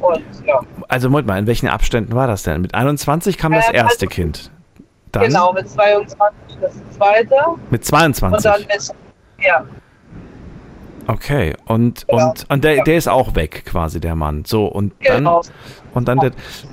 Und 0.00 0.22
ja, 0.46 0.60
Also 0.88 1.08
Moment 1.08 1.26
mal, 1.28 1.38
in 1.38 1.46
welchen 1.46 1.68
Abständen 1.68 2.14
war 2.14 2.26
das 2.26 2.42
denn? 2.42 2.60
Mit 2.60 2.74
21 2.74 3.38
kam 3.38 3.52
das 3.52 3.68
Ähm, 3.68 3.74
erste 3.76 4.06
also- 4.06 4.14
Kind. 4.14 4.50
Dann 5.12 5.26
genau, 5.26 5.52
mit 5.52 5.68
22 5.68 6.58
das 6.60 6.72
zweite. 6.90 7.36
mit 7.70 7.80
Und 7.80 7.84
22. 7.84 8.42
dann 8.50 8.60
mit, 8.62 8.90
ja, 9.44 9.64
Okay, 11.06 11.54
und, 11.66 12.06
Genau. 12.06 12.30
und, 12.30 12.46
und 12.50 12.64
der, 12.64 12.82
der 12.82 12.96
ist 12.96 13.08
auch 13.08 13.34
weg, 13.34 13.64
quasi, 13.66 14.00
der 14.00 14.14
Mann. 14.14 14.44
So, 14.46 14.66
und 14.66 14.98
genau. 15.00 15.42
dann, 15.42 15.52
und 15.94 16.08
dann 16.08 16.18
der, 16.18 16.32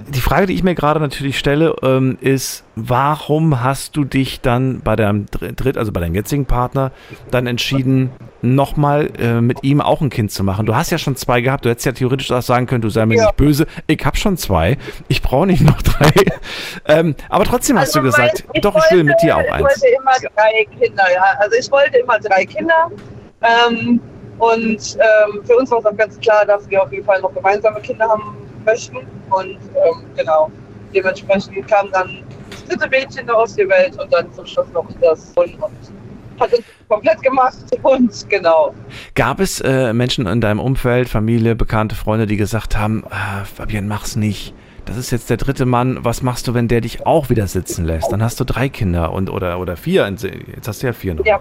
die 0.10 0.20
Frage, 0.22 0.48
die 0.48 0.54
ich 0.54 0.64
mir 0.64 0.76
gerade 0.76 1.00
natürlich 1.00 1.38
stelle, 1.40 1.76
ähm, 1.84 2.18
ist, 2.22 2.64
warum 2.76 3.62
hast 3.64 3.96
du 3.96 4.04
dich 4.04 4.42
dann 4.42 4.82
bei 4.82 4.96
deinem 4.96 5.26
Dr- 5.28 5.52
Dritt, 5.54 5.78
also 5.78 5.92
bei 5.92 6.00
deinem 6.02 6.16
jetzigen 6.16 6.46
Partner, 6.46 6.92
dann 7.30 7.48
entschieden, 7.48 8.10
nochmal 8.42 9.10
äh, 9.20 9.40
mit 9.42 9.64
ihm 9.64 9.80
auch 9.82 10.02
ein 10.02 10.10
Kind 10.10 10.32
zu 10.32 10.44
machen? 10.44 10.66
Du 10.66 10.76
hast 10.76 10.90
ja 10.92 10.98
schon 10.98 11.16
zwei 11.16 11.42
gehabt, 11.42 11.66
du 11.66 11.70
hättest 11.70 11.86
ja 11.86 11.92
theoretisch 11.92 12.32
auch 12.32 12.42
sagen 12.42 12.66
können, 12.66 12.82
du 12.82 12.90
sei 12.90 13.06
mir 13.06 13.18
Ja. 13.18 13.26
nicht 13.26 13.38
böse, 13.38 13.68
ich 13.88 14.04
hab 14.06 14.18
schon 14.18 14.38
zwei, 14.38 14.78
ich 15.08 15.22
brauche 15.22 15.46
nicht 15.48 15.62
noch 15.62 15.82
drei. 15.82 16.12
ähm, 16.88 17.16
aber 17.30 17.46
trotzdem 17.46 17.78
hast 17.80 17.94
du 17.96 18.00
Also 18.00 18.12
gesagt, 18.12 18.46
mein- 18.54 18.62
doch, 18.62 18.76
ich 18.76 18.92
will 18.96 19.04
mit 19.04 19.22
dir 19.22 19.38
auch 19.38 19.42
Ich 19.44 19.52
eins. 19.54 19.64
wollte 19.64 19.88
immer 19.88 20.32
drei 20.36 20.66
Kinder, 20.80 21.04
ja. 21.14 21.24
Also 21.40 21.56
ich 21.60 21.72
wollte 21.72 21.98
immer 22.00 22.20
drei 22.20 22.46
Kinder. 22.46 22.90
Ähm, 23.42 24.00
und 24.38 24.98
ähm, 24.98 25.44
für 25.44 25.56
uns 25.56 25.70
war 25.70 25.80
es 25.80 25.86
auch 25.86 25.96
ganz 25.98 26.20
klar, 26.20 26.46
dass 26.46 26.68
wir 26.70 26.82
auf 26.82 26.92
jeden 26.92 27.06
Fall 27.06 27.22
noch 27.22 27.34
gemeinsame 27.34 27.80
Kinder 27.82 28.08
haben 28.10 28.36
möchten. 28.66 28.98
Und 29.30 29.52
ähm, 29.52 30.06
genau, 30.16 30.52
dementsprechend 30.94 31.68
kam 31.68 31.92
dann 31.92 32.24
das 32.50 32.66
dritte 32.66 32.90
Mädchen 32.90 33.30
aus 33.30 33.56
der 33.56 33.70
Welt 33.70 34.00
und 34.00 34.12
dann 34.14 34.32
zum 34.34 34.46
Schluss 34.46 34.68
noch 34.74 34.86
das 35.00 35.34
Sohn 35.34 35.54
und 35.56 35.74
hat 36.40 36.54
uns 36.54 36.66
komplett 36.90 37.22
gemacht 37.22 37.58
und 37.84 38.30
genau. 38.30 38.74
Gab 39.16 39.40
es 39.40 39.62
äh, 39.62 39.94
Menschen 39.94 40.28
in 40.28 40.42
deinem 40.42 40.60
Umfeld, 40.60 41.08
Familie, 41.10 41.56
Bekannte, 41.56 41.96
Freunde, 41.96 42.26
die 42.26 42.38
gesagt 42.38 42.78
haben, 42.78 43.04
ah, 43.10 43.44
Fabian, 43.46 43.88
mach's 43.88 44.16
nicht. 44.16 44.54
Das 44.86 44.98
ist 44.98 45.12
jetzt 45.12 45.30
der 45.30 45.38
dritte 45.38 45.66
Mann. 45.66 46.04
Was 46.04 46.22
machst 46.24 46.48
du, 46.48 46.54
wenn 46.54 46.68
der 46.68 46.82
dich 46.82 47.06
auch 47.06 47.30
wieder 47.30 47.48
sitzen 47.48 47.86
lässt? 47.86 48.12
Dann 48.12 48.24
hast 48.24 48.40
du 48.40 48.44
drei 48.44 48.68
Kinder 48.68 49.14
und 49.14 49.30
oder 49.30 49.60
oder 49.60 49.78
vier. 49.78 50.10
Jetzt 50.10 50.68
hast 50.68 50.82
du 50.82 50.88
ja 50.88 50.94
vier 50.94 51.14
noch. 51.14 51.26
Ja, 51.26 51.40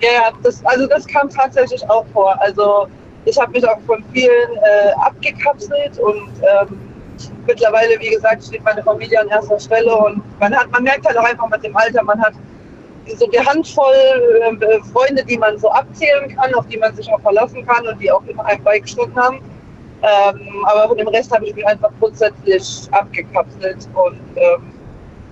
ja, 0.00 0.08
ja 0.08 0.32
das, 0.42 0.64
also 0.64 0.86
das 0.86 1.06
kam 1.06 1.28
tatsächlich 1.28 1.82
auch 1.90 2.06
vor. 2.12 2.40
Also 2.40 2.86
ich 3.24 3.38
habe 3.38 3.52
mich 3.52 3.66
auch 3.66 3.80
von 3.86 4.04
vielen 4.12 4.56
äh, 4.56 4.92
abgekapselt 4.96 5.98
und 5.98 6.30
ähm, 6.42 6.78
mittlerweile, 7.46 7.98
wie 8.00 8.10
gesagt, 8.10 8.44
steht 8.44 8.64
meine 8.64 8.82
Familie 8.82 9.20
an 9.20 9.28
erster 9.28 9.58
Stelle 9.58 9.94
und 9.96 10.22
man 10.40 10.54
hat, 10.54 10.70
man 10.70 10.82
merkt 10.82 11.06
halt 11.06 11.16
auch 11.16 11.24
einfach 11.24 11.48
mit 11.48 11.64
dem 11.64 11.76
Alter, 11.76 12.02
man 12.02 12.20
hat 12.20 12.34
so 13.18 13.26
die 13.26 13.40
Handvoll 13.40 13.94
äh, 14.60 14.80
Freunde, 14.92 15.24
die 15.24 15.36
man 15.36 15.58
so 15.58 15.70
abzählen 15.70 16.34
kann, 16.36 16.54
auf 16.54 16.66
die 16.68 16.78
man 16.78 16.94
sich 16.94 17.10
auch 17.12 17.20
verlassen 17.20 17.64
kann 17.66 17.86
und 17.86 18.00
die 18.00 18.10
auch 18.10 18.24
immer 18.26 18.44
einem 18.46 18.62
beigestanden 18.64 19.16
haben. 19.16 19.40
Ähm, 20.02 20.64
aber 20.66 20.88
von 20.88 20.98
dem 20.98 21.08
Rest 21.08 21.30
habe 21.32 21.46
ich 21.46 21.54
mich 21.54 21.66
einfach 21.66 21.90
grundsätzlich 21.98 22.88
abgekapselt 22.90 23.88
und 23.94 24.20
ähm, 24.36 24.72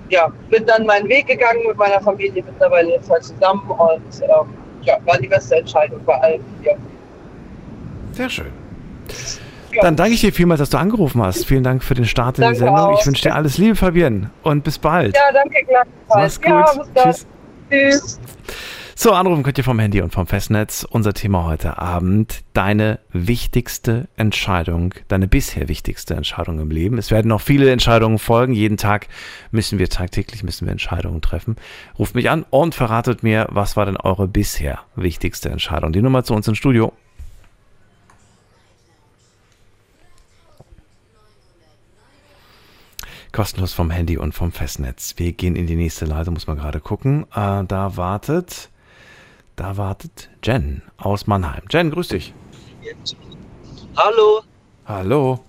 ja, 0.08 0.30
bin 0.50 0.64
dann 0.66 0.86
meinen 0.86 1.08
Weg 1.08 1.26
gegangen 1.26 1.60
mit 1.66 1.76
meiner 1.76 2.00
Familie 2.00 2.42
mittlerweile 2.42 2.90
jetzt 2.92 3.10
halt 3.10 3.24
zusammen 3.24 3.70
und 3.70 4.22
ähm, 4.22 4.54
ja, 4.82 4.98
war 5.04 5.18
die 5.18 5.28
beste 5.28 5.56
Entscheidung 5.56 6.00
bei 6.04 6.14
allen 6.20 6.44
hier. 6.62 6.76
Sehr 8.12 8.30
schön. 8.30 8.46
Ja. 9.72 9.82
Dann 9.82 9.96
danke 9.96 10.12
ich 10.12 10.20
dir 10.20 10.32
vielmals, 10.32 10.58
dass 10.58 10.70
du 10.70 10.76
angerufen 10.78 11.22
hast. 11.22 11.46
Vielen 11.46 11.64
Dank 11.64 11.82
für 11.82 11.94
den 11.94 12.04
Start 12.04 12.38
in 12.38 12.42
die 12.42 12.46
Danke 12.46 12.58
Sendung. 12.58 12.76
auch. 12.76 13.00
Ich 13.00 13.06
wünsche 13.06 13.22
dir 13.22 13.34
alles 13.34 13.56
Liebe, 13.56 13.74
Fabian, 13.74 14.30
und 14.42 14.64
bis 14.64 14.78
bald. 14.78 15.16
Ja, 15.16 15.32
danke 15.32 15.56
Mach's 16.08 16.40
gleichfalls. 16.40 16.76
gut. 16.78 16.88
Ja. 16.96 17.02
Tschüss. 17.04 17.26
Tschüss. 17.70 18.20
So, 18.94 19.12
anrufen 19.12 19.42
könnt 19.42 19.56
ihr 19.56 19.64
vom 19.64 19.78
Handy 19.78 20.02
und 20.02 20.12
vom 20.12 20.26
Festnetz. 20.26 20.86
Unser 20.88 21.14
Thema 21.14 21.46
heute 21.46 21.78
Abend, 21.78 22.42
deine 22.52 23.00
wichtigste 23.12 24.08
Entscheidung, 24.16 24.94
deine 25.08 25.26
bisher 25.26 25.68
wichtigste 25.68 26.14
Entscheidung 26.14 26.60
im 26.60 26.70
Leben. 26.70 26.98
Es 26.98 27.10
werden 27.10 27.28
noch 27.28 27.40
viele 27.40 27.72
Entscheidungen 27.72 28.18
folgen. 28.18 28.52
Jeden 28.52 28.76
Tag 28.76 29.08
müssen 29.50 29.78
wir 29.78 29.88
tagtäglich 29.88 30.44
müssen 30.44 30.66
wir 30.66 30.72
Entscheidungen 30.72 31.22
treffen. 31.22 31.56
Ruft 31.98 32.14
mich 32.14 32.28
an 32.28 32.44
und 32.50 32.74
verratet 32.74 33.22
mir, 33.22 33.48
was 33.50 33.76
war 33.76 33.86
denn 33.86 33.96
eure 33.96 34.28
bisher 34.28 34.80
wichtigste 34.94 35.48
Entscheidung? 35.48 35.92
Die 35.92 36.02
Nummer 36.02 36.22
zu 36.22 36.34
uns 36.34 36.46
ins 36.46 36.58
Studio. 36.58 36.92
Kostenlos 43.32 43.72
vom 43.72 43.90
Handy 43.90 44.18
und 44.18 44.32
vom 44.32 44.52
Festnetz. 44.52 45.14
Wir 45.16 45.32
gehen 45.32 45.56
in 45.56 45.66
die 45.66 45.74
nächste 45.74 46.04
Leitung, 46.04 46.34
muss 46.34 46.46
man 46.46 46.58
gerade 46.58 46.80
gucken. 46.80 47.24
Äh, 47.34 47.64
da 47.64 47.96
wartet, 47.96 48.68
da 49.56 49.78
wartet 49.78 50.28
Jen 50.44 50.82
aus 50.98 51.26
Mannheim. 51.26 51.62
Jen, 51.70 51.90
grüß 51.90 52.08
dich. 52.08 52.34
Hallo. 53.96 54.42
Hallo. 54.84 55.42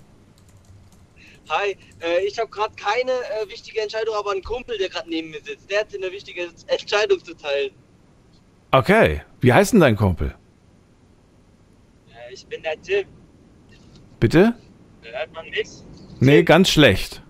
Hi. 1.50 1.75
Äh, 2.00 2.25
ich 2.25 2.40
habe 2.40 2.50
gerade 2.50 2.74
keine 2.75 3.12
äh, 3.12 3.50
wichtige 3.50 3.82
Entscheidung, 3.82 4.16
aber 4.16 4.32
ein 4.32 4.44
Kumpel, 4.44 4.78
der 4.78 4.88
gerade 4.88 5.10
neben 5.10 5.32
mir 5.32 5.42
sitzt, 5.42 5.70
der 5.70 5.82
hat 5.82 5.94
eine 5.94 6.10
wichtige 6.10 6.50
Entscheidung 6.68 7.24
zu 7.24 7.36
teilen. 7.36 7.72
Okay. 8.72 9.22
Wie 9.42 9.52
heißt 9.52 9.74
denn 9.74 9.82
dein 9.82 9.98
Kumpel? 9.98 10.36
Äh, 12.08 12.34
ich 12.34 12.46
bin 12.48 12.63
der 12.63 12.82
Tim. 12.82 13.08
Bitte? 14.22 14.54
Hört 15.02 15.34
man 15.34 15.50
mich? 15.50 15.68
Nee, 16.22 16.44
ganz 16.44 16.70
schlecht. 16.70 17.23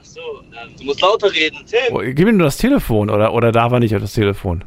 Ach 0.00 0.04
so, 0.04 0.20
ähm, 0.42 0.74
du 0.78 0.84
musst 0.84 1.00
lauter 1.02 1.30
reden. 1.32 1.58
Tim. 1.66 1.94
Oh, 1.94 1.98
gib 2.00 2.20
mir 2.26 2.32
nur 2.32 2.46
das 2.46 2.56
Telefon 2.56 3.10
oder, 3.10 3.34
oder 3.34 3.52
darf 3.52 3.70
er 3.72 3.80
nicht 3.80 3.94
auf 3.94 4.00
das 4.00 4.14
Telefon? 4.14 4.64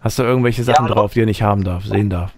Hast 0.00 0.18
du 0.18 0.22
irgendwelche 0.22 0.62
Sachen 0.62 0.86
Ja, 0.86 0.94
drauf, 0.94 1.12
die 1.12 1.20
er 1.20 1.26
nicht 1.26 1.42
haben 1.42 1.64
darf, 1.64 1.84
sehen 1.84 2.10
darf? 2.10 2.32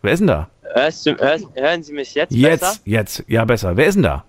Wer 0.00 0.12
ist 0.12 0.20
denn 0.20 0.28
da? 0.28 0.48
Du, 0.74 1.16
hörst, 1.18 1.48
hören 1.54 1.82
Sie 1.82 1.92
mich 1.92 2.14
jetzt, 2.14 2.32
Jetzt, 2.32 2.60
besser? 2.60 2.80
jetzt, 2.84 3.24
ja 3.28 3.44
besser. 3.44 3.76
Wer 3.76 3.86
ist 3.86 3.96
denn 3.96 4.04
da? 4.04 4.24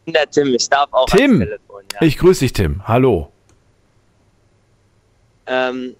Ich 0.00 0.04
bin 0.06 0.14
der 0.14 0.28
Tim. 0.28 0.54
Ich 0.54 0.68
darf 0.68 0.92
auch 0.92 1.06
Tim. 1.06 1.38
Telefon. 1.38 1.84
Ja. 1.92 2.02
Ich 2.02 2.18
grüße 2.18 2.40
dich, 2.40 2.52
Tim. 2.52 2.82
Hallo. 2.88 3.30
Ähm, 5.46 5.94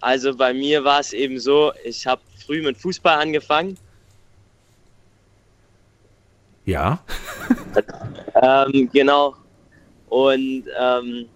also 0.00 0.34
bei 0.34 0.54
mir 0.54 0.82
war 0.82 1.00
es 1.00 1.12
eben 1.12 1.38
so, 1.38 1.72
ich 1.84 2.06
habe 2.06 2.22
früh 2.44 2.62
mit 2.62 2.78
Fußball 2.78 3.18
angefangen. 3.20 3.76
Ja? 6.64 7.02
Ähm, 8.34 8.88
genau. 8.92 9.36
Und 10.08 10.64
ähm, 10.78 11.28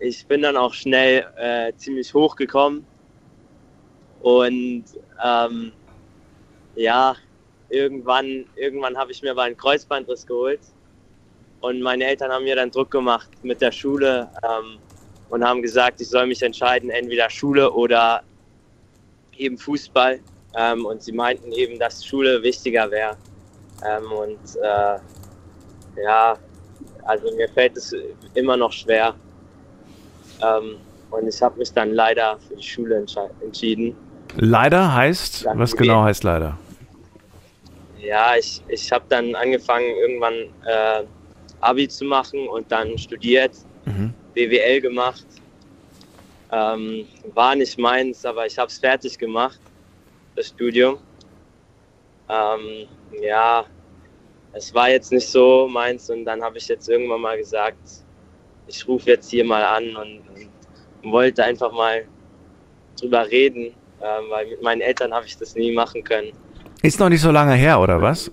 ich 0.00 0.26
bin 0.26 0.42
dann 0.42 0.56
auch 0.56 0.72
schnell 0.72 1.26
äh, 1.36 1.72
ziemlich 1.76 2.12
hochgekommen. 2.14 2.84
Und 4.20 4.84
ähm, 5.22 5.72
ja, 6.74 7.14
irgendwann, 7.68 8.46
irgendwann 8.56 8.96
habe 8.96 9.12
ich 9.12 9.22
mir 9.22 9.34
mal 9.34 9.42
einen 9.42 9.56
Kreuzbandriss 9.56 10.26
geholt. 10.26 10.60
Und 11.60 11.80
meine 11.82 12.04
Eltern 12.04 12.30
haben 12.30 12.44
mir 12.44 12.56
dann 12.56 12.70
Druck 12.70 12.90
gemacht 12.90 13.30
mit 13.42 13.60
der 13.60 13.72
Schule 13.72 14.30
ähm, 14.42 14.78
und 15.30 15.44
haben 15.44 15.62
gesagt, 15.62 16.00
ich 16.00 16.08
soll 16.08 16.26
mich 16.26 16.42
entscheiden, 16.42 16.90
entweder 16.90 17.30
Schule 17.30 17.70
oder 17.70 18.22
eben 19.36 19.56
Fußball. 19.56 20.20
Ähm, 20.56 20.86
und 20.86 21.02
sie 21.02 21.12
meinten 21.12 21.52
eben, 21.52 21.78
dass 21.78 22.04
Schule 22.04 22.42
wichtiger 22.42 22.90
wäre. 22.90 23.16
Ähm, 23.84 24.12
und 24.12 24.38
äh, 24.62 24.98
ja, 26.02 26.36
also 27.04 27.34
mir 27.36 27.48
fällt 27.50 27.76
es 27.76 27.94
immer 28.34 28.56
noch 28.56 28.72
schwer. 28.72 29.14
Ähm, 30.42 30.76
und 31.10 31.28
ich 31.28 31.40
habe 31.42 31.58
mich 31.58 31.72
dann 31.72 31.92
leider 31.92 32.38
für 32.48 32.56
die 32.56 32.62
Schule 32.62 33.04
entschieden. 33.40 33.96
Leider 34.36 34.94
heißt, 34.94 35.44
Danke. 35.44 35.58
was 35.60 35.76
genau 35.76 36.02
heißt 36.02 36.24
leider? 36.24 36.58
Ja, 38.00 38.36
ich, 38.36 38.62
ich 38.68 38.90
habe 38.90 39.04
dann 39.08 39.34
angefangen, 39.34 39.86
irgendwann 40.00 40.34
äh, 40.66 41.04
Abi 41.60 41.88
zu 41.88 42.04
machen 42.04 42.48
und 42.48 42.70
dann 42.70 42.98
studiert, 42.98 43.52
Mhm. 43.86 44.14
BWL 44.32 44.80
gemacht. 44.80 45.26
Ähm, 46.50 47.06
war 47.34 47.54
nicht 47.54 47.78
meins, 47.78 48.24
aber 48.24 48.46
ich 48.46 48.58
habe 48.58 48.68
es 48.68 48.78
fertig 48.78 49.18
gemacht, 49.18 49.60
das 50.36 50.48
Studium. 50.48 50.98
Ähm, 52.30 52.86
ja, 53.20 53.64
es 54.54 54.72
war 54.74 54.88
jetzt 54.90 55.12
nicht 55.12 55.28
so 55.28 55.68
meins 55.68 56.08
und 56.10 56.24
dann 56.24 56.42
habe 56.42 56.58
ich 56.58 56.68
jetzt 56.68 56.88
irgendwann 56.88 57.20
mal 57.20 57.36
gesagt, 57.36 57.78
ich 58.66 58.86
rufe 58.88 59.10
jetzt 59.10 59.30
hier 59.30 59.44
mal 59.44 59.62
an 59.62 59.96
und, 59.96 60.22
und 61.02 61.12
wollte 61.12 61.44
einfach 61.44 61.72
mal 61.72 62.06
drüber 62.98 63.28
reden, 63.30 63.74
ähm, 64.00 64.24
weil 64.30 64.46
mit 64.46 64.62
meinen 64.62 64.80
Eltern 64.80 65.12
habe 65.12 65.26
ich 65.26 65.36
das 65.36 65.54
nie 65.54 65.72
machen 65.72 66.02
können. 66.02 66.32
Ist 66.82 67.00
noch 67.00 67.08
nicht 67.08 67.20
so 67.20 67.30
lange 67.30 67.54
her, 67.54 67.80
oder 67.80 68.00
was? 68.00 68.30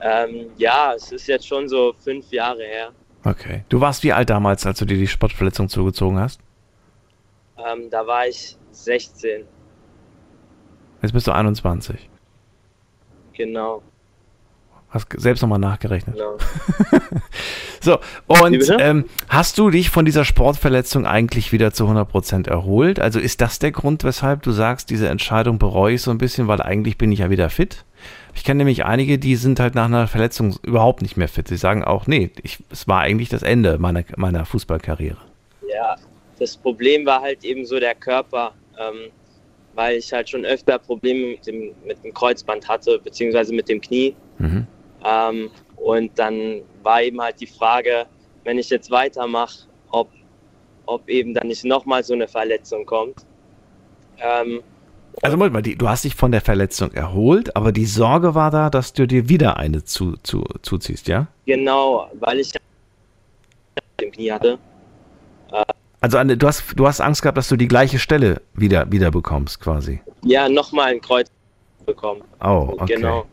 Ähm, 0.00 0.50
ja, 0.56 0.94
es 0.94 1.10
ist 1.12 1.26
jetzt 1.28 1.46
schon 1.46 1.68
so 1.68 1.94
fünf 1.98 2.30
Jahre 2.30 2.62
her. 2.62 2.92
Okay. 3.24 3.64
Du 3.68 3.80
warst 3.80 4.02
wie 4.02 4.12
alt 4.12 4.30
damals, 4.30 4.66
als 4.66 4.78
du 4.80 4.84
dir 4.84 4.98
die 4.98 5.06
Sportverletzung 5.06 5.68
zugezogen 5.68 6.18
hast? 6.18 6.40
Ähm, 7.56 7.88
da 7.88 8.06
war 8.06 8.26
ich 8.26 8.56
16, 8.72 9.44
Jetzt 11.02 11.12
bist 11.12 11.26
du 11.26 11.32
21. 11.32 12.08
genau. 13.32 13.82
Hast 14.92 15.08
selbst 15.16 15.40
nochmal 15.40 15.58
nachgerechnet. 15.58 16.16
genau. 16.16 16.36
So, 17.82 17.98
und 18.28 18.64
ähm, 18.78 19.06
hast 19.28 19.58
du 19.58 19.68
dich 19.68 19.90
von 19.90 20.04
dieser 20.04 20.24
Sportverletzung 20.24 21.04
eigentlich 21.04 21.50
wieder 21.50 21.72
zu 21.72 21.84
100% 21.88 22.48
erholt? 22.48 23.00
Also 23.00 23.18
ist 23.18 23.40
das 23.40 23.58
der 23.58 23.72
Grund, 23.72 24.04
weshalb 24.04 24.42
du 24.42 24.52
sagst, 24.52 24.88
diese 24.88 25.08
Entscheidung 25.08 25.58
bereue 25.58 25.94
ich 25.94 26.02
so 26.02 26.12
ein 26.12 26.18
bisschen, 26.18 26.46
weil 26.46 26.62
eigentlich 26.62 26.96
bin 26.96 27.10
ich 27.10 27.18
ja 27.18 27.30
wieder 27.30 27.50
fit? 27.50 27.84
Ich 28.36 28.44
kenne 28.44 28.58
nämlich 28.58 28.84
einige, 28.84 29.18
die 29.18 29.34
sind 29.34 29.58
halt 29.58 29.74
nach 29.74 29.86
einer 29.86 30.06
Verletzung 30.06 30.54
überhaupt 30.62 31.02
nicht 31.02 31.16
mehr 31.16 31.26
fit. 31.26 31.48
Sie 31.48 31.56
sagen 31.56 31.82
auch, 31.82 32.06
nee, 32.06 32.30
ich, 32.44 32.58
es 32.70 32.86
war 32.86 33.00
eigentlich 33.00 33.28
das 33.28 33.42
Ende 33.42 33.78
meiner, 33.78 34.04
meiner 34.16 34.44
Fußballkarriere. 34.44 35.18
Ja, 35.68 35.96
das 36.38 36.56
Problem 36.56 37.04
war 37.04 37.20
halt 37.20 37.44
eben 37.44 37.66
so 37.66 37.80
der 37.80 37.96
Körper, 37.96 38.52
ähm, 38.78 39.10
weil 39.74 39.96
ich 39.96 40.12
halt 40.12 40.30
schon 40.30 40.44
öfter 40.44 40.78
Probleme 40.78 41.32
mit 41.32 41.46
dem, 41.48 41.72
mit 41.84 42.04
dem 42.04 42.14
Kreuzband 42.14 42.68
hatte, 42.68 43.00
beziehungsweise 43.02 43.52
mit 43.52 43.68
dem 43.68 43.80
Knie. 43.80 44.14
Mhm. 44.38 44.68
Ähm, 45.04 45.50
und 45.76 46.18
dann 46.18 46.62
war 46.82 47.02
eben 47.02 47.20
halt 47.20 47.40
die 47.40 47.46
Frage, 47.46 48.06
wenn 48.44 48.58
ich 48.58 48.70
jetzt 48.70 48.90
weitermache, 48.90 49.66
ob, 49.90 50.10
ob 50.86 51.08
eben 51.08 51.34
dann 51.34 51.48
nicht 51.48 51.64
nochmal 51.64 52.02
so 52.04 52.14
eine 52.14 52.28
Verletzung 52.28 52.86
kommt. 52.86 53.26
Ähm, 54.18 54.62
Also 55.22 55.36
Moment 55.36 55.52
mal, 55.54 55.62
du 55.62 55.88
hast 55.88 56.04
dich 56.04 56.14
von 56.14 56.32
der 56.32 56.40
Verletzung 56.40 56.92
erholt, 56.92 57.54
aber 57.56 57.72
die 57.72 57.86
Sorge 57.86 58.34
war 58.34 58.50
da, 58.50 58.70
dass 58.70 58.92
du 58.92 59.06
dir 59.06 59.28
wieder 59.28 59.56
eine 59.56 59.84
zu, 59.84 60.16
zu, 60.22 60.44
zuziehst, 60.62 61.08
ja? 61.08 61.26
genau, 61.46 62.08
weil 62.20 62.40
ich 62.40 62.52
im 64.00 64.10
Knie 64.12 64.30
hatte. 64.32 64.58
Also 66.00 66.18
eine, 66.18 66.36
du, 66.36 66.46
hast, 66.48 66.64
du 66.74 66.86
hast 66.86 67.00
Angst 67.00 67.22
gehabt, 67.22 67.38
dass 67.38 67.48
du 67.48 67.56
die 67.56 67.68
gleiche 67.68 68.00
Stelle 68.00 68.42
wieder, 68.54 68.90
wieder 68.90 69.10
bekommst, 69.12 69.60
quasi. 69.60 70.00
Ja, 70.24 70.48
nochmal 70.48 70.92
ein 70.92 71.00
Kreuz 71.00 71.28
bekommen. 71.86 72.22
Oh, 72.42 72.74
okay. 72.78 72.94
Genau. 72.96 73.24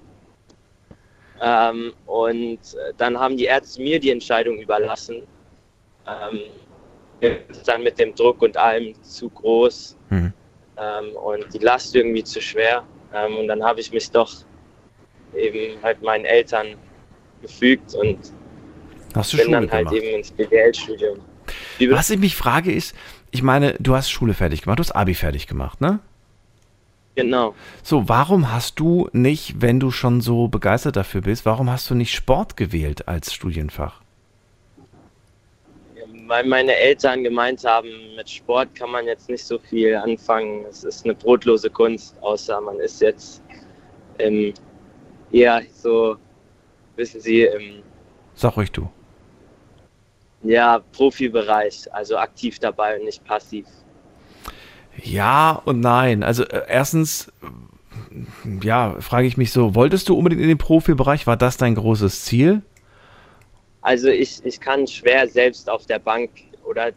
Ähm, 1.41 1.93
und 2.05 2.59
äh, 2.75 2.93
dann 2.97 3.17
haben 3.19 3.37
die 3.37 3.45
Ärzte 3.45 3.81
mir 3.81 3.99
die 3.99 4.09
Entscheidung 4.11 4.57
überlassen. 4.59 5.23
Ähm, 6.07 6.39
ist 7.49 7.67
dann 7.67 7.83
mit 7.83 7.99
dem 7.99 8.15
Druck 8.15 8.41
und 8.41 8.55
allem 8.57 8.93
zu 9.03 9.29
groß 9.29 9.97
Mhm. 10.09 10.33
ähm, 10.77 11.11
und 11.15 11.53
die 11.53 11.59
Last 11.59 11.95
irgendwie 11.95 12.23
zu 12.23 12.41
schwer. 12.41 12.83
Ähm, 13.13 13.37
und 13.37 13.47
dann 13.47 13.63
habe 13.63 13.79
ich 13.79 13.91
mich 13.91 14.09
doch 14.11 14.31
eben 15.35 15.81
halt 15.83 16.01
meinen 16.01 16.25
Eltern 16.25 16.75
gefügt 17.41 17.93
und 17.95 18.17
Hast 19.15 19.33
du 19.33 19.37
bin 19.37 19.45
Schule 19.45 19.57
dann 19.61 19.71
halt 19.71 19.87
gemacht? 19.89 19.95
eben 20.03 20.15
ins 20.17 20.31
BWL-Studium. 20.31 21.19
Was 21.89 22.09
ich 22.09 22.19
mich 22.19 22.35
frage 22.35 22.71
ist, 22.71 22.95
ich 23.31 23.41
meine, 23.43 23.73
du 23.79 23.95
hast 23.95 24.09
Schule 24.11 24.33
fertig 24.33 24.61
gemacht, 24.61 24.79
du 24.79 24.83
hast 24.83 24.91
Abi 24.91 25.13
fertig 25.15 25.47
gemacht, 25.47 25.81
ne? 25.81 25.99
Genau. 27.21 27.55
So, 27.83 28.07
warum 28.07 28.51
hast 28.51 28.79
du 28.79 29.09
nicht, 29.11 29.61
wenn 29.61 29.79
du 29.79 29.91
schon 29.91 30.21
so 30.21 30.47
begeistert 30.47 30.95
dafür 30.95 31.21
bist, 31.21 31.45
warum 31.45 31.69
hast 31.69 31.89
du 31.89 31.95
nicht 31.95 32.13
Sport 32.13 32.57
gewählt 32.57 33.07
als 33.07 33.33
Studienfach? 33.33 34.01
Weil 36.27 36.45
meine 36.45 36.75
Eltern 36.75 37.23
gemeint 37.23 37.63
haben, 37.63 37.89
mit 38.15 38.29
Sport 38.29 38.75
kann 38.75 38.91
man 38.91 39.05
jetzt 39.05 39.29
nicht 39.29 39.43
so 39.43 39.57
viel 39.57 39.95
anfangen. 39.95 40.63
Es 40.69 40.83
ist 40.83 41.03
eine 41.03 41.15
brotlose 41.15 41.69
Kunst, 41.69 42.15
außer 42.21 42.61
man 42.61 42.79
ist 42.79 43.01
jetzt 43.01 43.41
im, 44.19 44.53
eher 45.31 45.61
so, 45.73 46.17
wissen 46.95 47.19
Sie, 47.19 47.43
im 47.43 47.83
Sag 48.35 48.55
ruhig 48.57 48.71
du. 48.71 48.87
ja, 50.43 50.79
Profibereich, 50.93 51.91
also 51.93 52.17
aktiv 52.17 52.59
dabei 52.59 52.97
und 52.97 53.05
nicht 53.05 53.23
passiv. 53.25 53.65
Ja 55.03 55.61
und 55.65 55.79
nein. 55.79 56.23
Also 56.23 56.43
äh, 56.43 56.63
erstens, 56.67 57.31
ja, 58.61 58.95
frage 58.99 59.27
ich 59.27 59.37
mich 59.37 59.51
so, 59.51 59.75
wolltest 59.75 60.09
du 60.09 60.17
unbedingt 60.17 60.41
in 60.41 60.47
den 60.47 60.57
Profibereich? 60.57 61.27
War 61.27 61.37
das 61.37 61.57
dein 61.57 61.75
großes 61.75 62.25
Ziel? 62.25 62.61
Also 63.81 64.09
ich, 64.09 64.43
ich 64.43 64.59
kann 64.59 64.85
schwer 64.87 65.27
selbst 65.27 65.69
auf 65.69 65.85
der 65.85 65.99
Bank 65.99 66.29
oder 66.65 66.91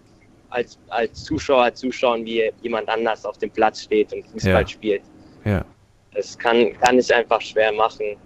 als, 0.50 0.78
als 0.88 1.24
Zuschauer 1.24 1.72
zuschauen, 1.74 2.24
wie 2.26 2.50
jemand 2.60 2.88
anders 2.88 3.24
auf 3.24 3.38
dem 3.38 3.50
Platz 3.50 3.82
steht 3.82 4.12
und 4.12 4.26
Fußball 4.26 4.62
Ja. 4.62 4.68
spielt. 4.68 5.02
Ja. 5.44 5.64
Das 6.14 6.38
kann, 6.38 6.72
kann 6.80 6.98
ich 6.98 7.14
einfach 7.14 7.40
schwer 7.40 7.72
machen. 7.72 8.16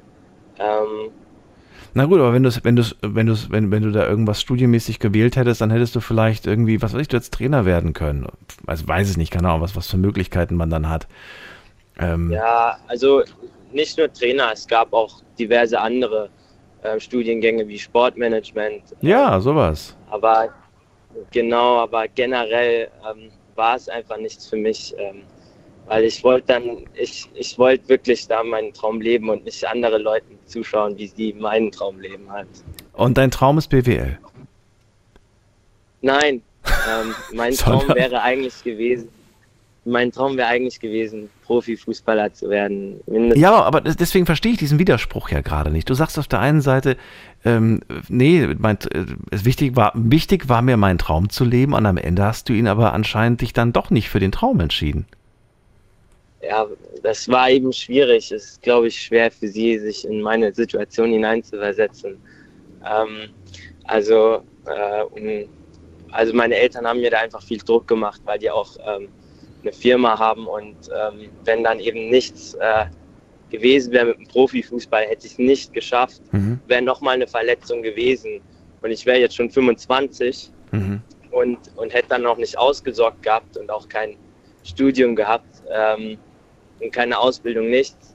Ähm, 0.58 1.10
Na 1.96 2.04
gut, 2.04 2.18
aber 2.18 2.34
wenn 2.34 2.42
du 2.42 2.50
wenn 2.62 2.76
du's, 2.76 2.94
wenn 3.00 3.26
du's, 3.26 3.50
wenn, 3.50 3.70
wenn 3.70 3.82
du 3.82 3.90
da 3.90 4.06
irgendwas 4.06 4.38
studienmäßig 4.42 4.98
gewählt 4.98 5.34
hättest, 5.36 5.62
dann 5.62 5.70
hättest 5.70 5.96
du 5.96 6.00
vielleicht 6.00 6.46
irgendwie, 6.46 6.82
was 6.82 6.92
weiß 6.92 7.00
ich, 7.00 7.08
du 7.08 7.16
hättest 7.16 7.32
Trainer 7.32 7.64
werden 7.64 7.94
können. 7.94 8.26
Also 8.66 8.86
weiß 8.86 9.08
es 9.08 9.16
nicht, 9.16 9.32
keine 9.32 9.48
Ahnung, 9.48 9.62
was, 9.62 9.76
was 9.76 9.90
für 9.90 9.96
Möglichkeiten 9.96 10.56
man 10.56 10.68
dann 10.68 10.90
hat. 10.90 11.06
Ähm, 11.98 12.30
Ja, 12.30 12.76
also 12.86 13.22
nicht 13.72 13.96
nur 13.96 14.12
Trainer, 14.12 14.50
es 14.52 14.66
gab 14.66 14.92
auch 14.92 15.22
diverse 15.38 15.80
andere 15.80 16.28
äh, 16.82 17.00
Studiengänge 17.00 17.66
wie 17.66 17.78
Sportmanagement. 17.78 18.82
Ja, 19.00 19.40
sowas. 19.40 19.96
Aber 20.10 20.50
genau, 21.30 21.78
aber 21.78 22.08
generell 22.08 22.90
ähm, 23.10 23.30
war 23.54 23.76
es 23.76 23.88
einfach 23.88 24.18
nichts 24.18 24.46
für 24.46 24.56
mich. 24.58 24.94
Ähm, 24.98 25.22
weil 25.86 26.04
ich 26.04 26.22
wollte 26.24 26.48
dann, 26.48 26.84
ich, 26.94 27.28
ich 27.34 27.58
wollte 27.58 27.88
wirklich 27.88 28.26
da 28.26 28.42
meinen 28.42 28.72
Traum 28.72 29.00
leben 29.00 29.28
und 29.28 29.44
nicht 29.44 29.66
andere 29.66 29.98
Leuten 29.98 30.38
zuschauen, 30.46 30.96
wie 30.98 31.06
sie 31.06 31.32
meinen 31.32 31.70
Traum 31.70 32.00
leben 32.00 32.30
halt. 32.30 32.48
Und 32.92 33.16
dein 33.16 33.30
Traum 33.30 33.58
ist 33.58 33.68
BWL? 33.68 34.18
Nein, 36.02 36.42
ähm, 36.66 37.14
mein 37.32 37.54
Traum 37.54 37.88
wäre 37.88 38.22
eigentlich 38.22 38.62
gewesen, 38.62 39.08
mein 39.86 40.10
Traum 40.10 40.36
wäre 40.36 40.48
eigentlich 40.48 40.80
gewesen, 40.80 41.30
Profifußballer 41.44 42.32
zu 42.34 42.50
werden. 42.50 43.00
Mindestens. 43.06 43.40
Ja, 43.40 43.62
aber 43.62 43.80
deswegen 43.80 44.26
verstehe 44.26 44.52
ich 44.52 44.58
diesen 44.58 44.80
Widerspruch 44.80 45.28
ja 45.30 45.40
gerade 45.40 45.70
nicht. 45.70 45.88
Du 45.88 45.94
sagst 45.94 46.18
auf 46.18 46.26
der 46.26 46.40
einen 46.40 46.60
Seite, 46.60 46.96
ähm, 47.44 47.80
nee, 48.08 48.48
mein, 48.58 48.78
äh, 48.90 49.04
wichtig, 49.30 49.76
war, 49.76 49.92
wichtig 49.94 50.48
war 50.48 50.60
mir 50.60 50.76
mein 50.76 50.98
Traum 50.98 51.30
zu 51.30 51.44
leben 51.44 51.72
und 51.72 51.86
am 51.86 51.96
Ende 51.98 52.24
hast 52.24 52.48
du 52.48 52.52
ihn 52.52 52.66
aber 52.66 52.92
anscheinend 52.92 53.40
dich 53.40 53.52
dann 53.52 53.72
doch 53.72 53.90
nicht 53.90 54.08
für 54.08 54.18
den 54.18 54.32
Traum 54.32 54.58
entschieden. 54.58 55.06
Ja, 56.48 56.66
das 57.02 57.28
war 57.28 57.50
eben 57.50 57.72
schwierig. 57.72 58.30
Es 58.30 58.44
ist, 58.44 58.62
glaube 58.62 58.88
ich, 58.88 59.00
schwer 59.00 59.30
für 59.30 59.48
sie, 59.48 59.78
sich 59.78 60.04
in 60.04 60.20
meine 60.22 60.52
Situation 60.52 61.10
hineinzuversetzen. 61.10 62.18
Ähm, 62.84 63.30
also, 63.84 64.42
äh, 64.66 65.02
um, 65.02 65.48
also 66.12 66.32
meine 66.34 66.54
Eltern 66.54 66.86
haben 66.86 67.00
mir 67.00 67.10
da 67.10 67.18
einfach 67.18 67.42
viel 67.42 67.58
Druck 67.58 67.88
gemacht, 67.88 68.20
weil 68.24 68.38
die 68.38 68.50
auch 68.50 68.76
ähm, 68.86 69.08
eine 69.62 69.72
Firma 69.72 70.18
haben 70.18 70.46
und 70.46 70.76
ähm, 70.94 71.30
wenn 71.44 71.64
dann 71.64 71.80
eben 71.80 72.08
nichts 72.08 72.54
äh, 72.54 72.86
gewesen 73.50 73.92
wäre 73.92 74.06
mit 74.06 74.18
dem 74.18 74.28
Profifußball, 74.28 75.04
hätte 75.04 75.26
ich 75.26 75.32
es 75.32 75.38
nicht 75.38 75.72
geschafft, 75.72 76.20
mhm. 76.32 76.60
wäre 76.66 76.82
nochmal 76.82 77.14
eine 77.14 77.26
Verletzung 77.26 77.82
gewesen 77.82 78.40
und 78.82 78.90
ich 78.90 79.04
wäre 79.06 79.18
jetzt 79.18 79.36
schon 79.36 79.50
25 79.50 80.50
mhm. 80.72 81.00
und, 81.32 81.58
und 81.76 81.92
hätte 81.92 82.08
dann 82.10 82.22
noch 82.22 82.36
nicht 82.36 82.56
ausgesorgt 82.56 83.22
gehabt 83.22 83.56
und 83.56 83.70
auch 83.70 83.88
kein 83.88 84.16
Studium 84.62 85.16
gehabt 85.16 85.62
ähm, 85.70 86.18
und 86.80 86.92
keine 86.92 87.18
Ausbildung, 87.18 87.70
nichts. 87.70 88.14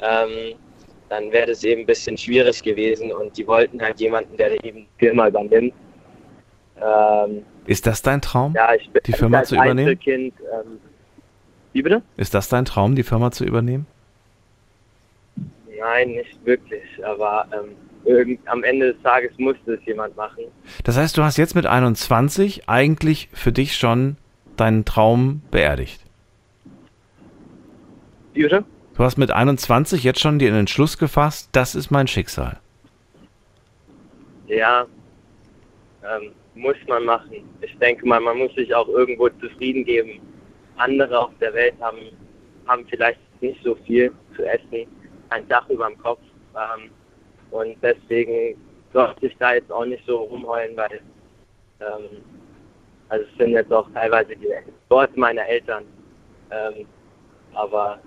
Ähm, 0.00 0.54
dann 1.08 1.32
wäre 1.32 1.46
das 1.48 1.64
eben 1.64 1.82
ein 1.82 1.86
bisschen 1.86 2.16
schwierig 2.16 2.62
gewesen 2.62 3.12
und 3.12 3.36
die 3.36 3.46
wollten 3.46 3.80
halt 3.80 3.98
jemanden, 4.00 4.36
der 4.36 4.62
eben 4.64 4.80
die 4.80 4.88
Firma 4.98 5.28
übernimmt. 5.28 5.72
Ähm, 6.80 7.42
ist 7.66 7.86
das 7.86 8.02
dein 8.02 8.20
Traum, 8.20 8.54
ja, 8.54 8.74
ich 8.74 8.88
bin 8.90 9.02
die 9.06 9.12
Firma 9.12 9.42
zu 9.42 9.54
übernehmen? 9.56 9.88
Einzelkind, 9.88 10.34
ähm, 10.52 10.80
wie 11.72 11.82
bitte? 11.82 12.02
Ist 12.16 12.34
das 12.34 12.48
dein 12.48 12.64
Traum, 12.64 12.94
die 12.94 13.02
Firma 13.02 13.30
zu 13.30 13.44
übernehmen? 13.44 13.86
Nein, 15.78 16.10
nicht 16.10 16.44
wirklich, 16.44 16.82
aber 17.04 17.46
ähm, 17.52 17.74
irgend, 18.04 18.40
am 18.48 18.64
Ende 18.64 18.92
des 18.92 19.02
Tages 19.02 19.32
musste 19.38 19.74
es 19.74 19.84
jemand 19.86 20.16
machen. 20.16 20.44
Das 20.84 20.96
heißt, 20.96 21.16
du 21.16 21.22
hast 21.22 21.36
jetzt 21.36 21.54
mit 21.54 21.66
21 21.66 22.68
eigentlich 22.68 23.28
für 23.32 23.52
dich 23.52 23.76
schon 23.76 24.16
deinen 24.56 24.84
Traum 24.84 25.42
beerdigt? 25.50 26.00
Wie 28.38 28.44
bitte? 28.44 28.64
Du 28.96 29.02
hast 29.02 29.18
mit 29.18 29.32
21 29.32 30.04
jetzt 30.04 30.20
schon 30.20 30.38
den 30.38 30.54
Entschluss 30.54 30.96
gefasst, 30.96 31.48
das 31.50 31.74
ist 31.74 31.90
mein 31.90 32.06
Schicksal. 32.06 32.60
Ja, 34.46 34.86
ähm, 36.04 36.30
muss 36.54 36.76
man 36.86 37.04
machen. 37.04 37.42
Ich 37.62 37.76
denke 37.78 38.06
mal, 38.06 38.20
man 38.20 38.38
muss 38.38 38.54
sich 38.54 38.72
auch 38.72 38.86
irgendwo 38.86 39.28
zufrieden 39.28 39.84
geben. 39.84 40.20
Andere 40.76 41.18
auf 41.18 41.32
der 41.40 41.52
Welt 41.52 41.74
haben, 41.80 41.98
haben 42.68 42.86
vielleicht 42.88 43.18
nicht 43.40 43.60
so 43.64 43.74
viel 43.84 44.12
zu 44.36 44.44
essen, 44.44 44.86
ein 45.30 45.48
Dach 45.48 45.68
über 45.68 45.88
dem 45.88 45.98
Kopf. 45.98 46.20
Ähm, 46.54 46.90
und 47.50 47.76
deswegen 47.82 48.56
sollte 48.92 49.26
ich 49.26 49.36
da 49.38 49.54
jetzt 49.54 49.72
auch 49.72 49.84
nicht 49.84 50.06
so 50.06 50.16
rumheulen, 50.16 50.76
weil 50.76 51.00
ähm, 51.80 52.22
also 53.08 53.24
es 53.24 53.36
sind 53.36 53.50
jetzt 53.50 53.72
auch 53.72 53.90
teilweise 53.94 54.36
die 54.36 54.46
Worte 54.90 55.18
meiner 55.18 55.44
Eltern. 55.44 55.82
Ähm, 56.52 56.86
aber 57.52 57.98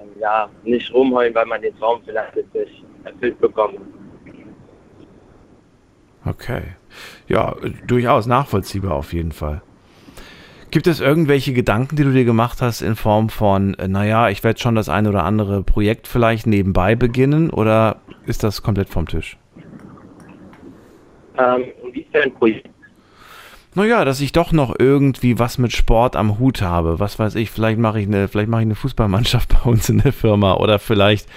ähm, 0.00 0.08
ja, 0.20 0.48
nicht 0.64 0.92
rumheulen, 0.92 1.34
weil 1.34 1.46
man 1.46 1.62
den 1.62 1.76
Traum 1.78 2.00
vielleicht 2.04 2.36
nicht 2.36 2.84
erfüllt 3.04 3.40
bekommt. 3.40 3.80
Okay. 6.24 6.62
Ja, 7.26 7.56
durchaus 7.86 8.26
nachvollziehbar 8.26 8.92
auf 8.92 9.12
jeden 9.12 9.32
Fall. 9.32 9.62
Gibt 10.70 10.86
es 10.86 11.00
irgendwelche 11.00 11.52
Gedanken, 11.52 11.96
die 11.96 12.04
du 12.04 12.12
dir 12.12 12.24
gemacht 12.24 12.62
hast 12.62 12.80
in 12.80 12.96
Form 12.96 13.28
von, 13.28 13.74
äh, 13.74 13.88
naja, 13.88 14.30
ich 14.30 14.42
werde 14.42 14.58
schon 14.58 14.74
das 14.74 14.88
ein 14.88 15.06
oder 15.06 15.24
andere 15.24 15.62
Projekt 15.62 16.08
vielleicht 16.08 16.46
nebenbei 16.46 16.94
beginnen 16.94 17.50
oder 17.50 17.96
ist 18.24 18.42
das 18.42 18.62
komplett 18.62 18.88
vom 18.88 19.06
Tisch? 19.06 19.36
Ähm, 21.36 21.64
inwiefern 21.82 22.32
Projekt? 22.34 22.68
Naja, 23.74 24.04
dass 24.04 24.20
ich 24.20 24.32
doch 24.32 24.52
noch 24.52 24.74
irgendwie 24.78 25.38
was 25.38 25.56
mit 25.56 25.72
Sport 25.72 26.14
am 26.14 26.38
Hut 26.38 26.60
habe. 26.60 27.00
Was 27.00 27.18
weiß 27.18 27.36
ich, 27.36 27.50
vielleicht 27.50 27.78
mache 27.78 28.00
ich 28.00 28.06
eine, 28.06 28.28
vielleicht 28.28 28.48
mache 28.48 28.62
ich 28.62 28.66
eine 28.66 28.74
Fußballmannschaft 28.74 29.48
bei 29.64 29.70
uns 29.70 29.88
in 29.88 29.98
der 29.98 30.12
Firma 30.12 30.54
oder 30.56 30.78
vielleicht, 30.78 31.28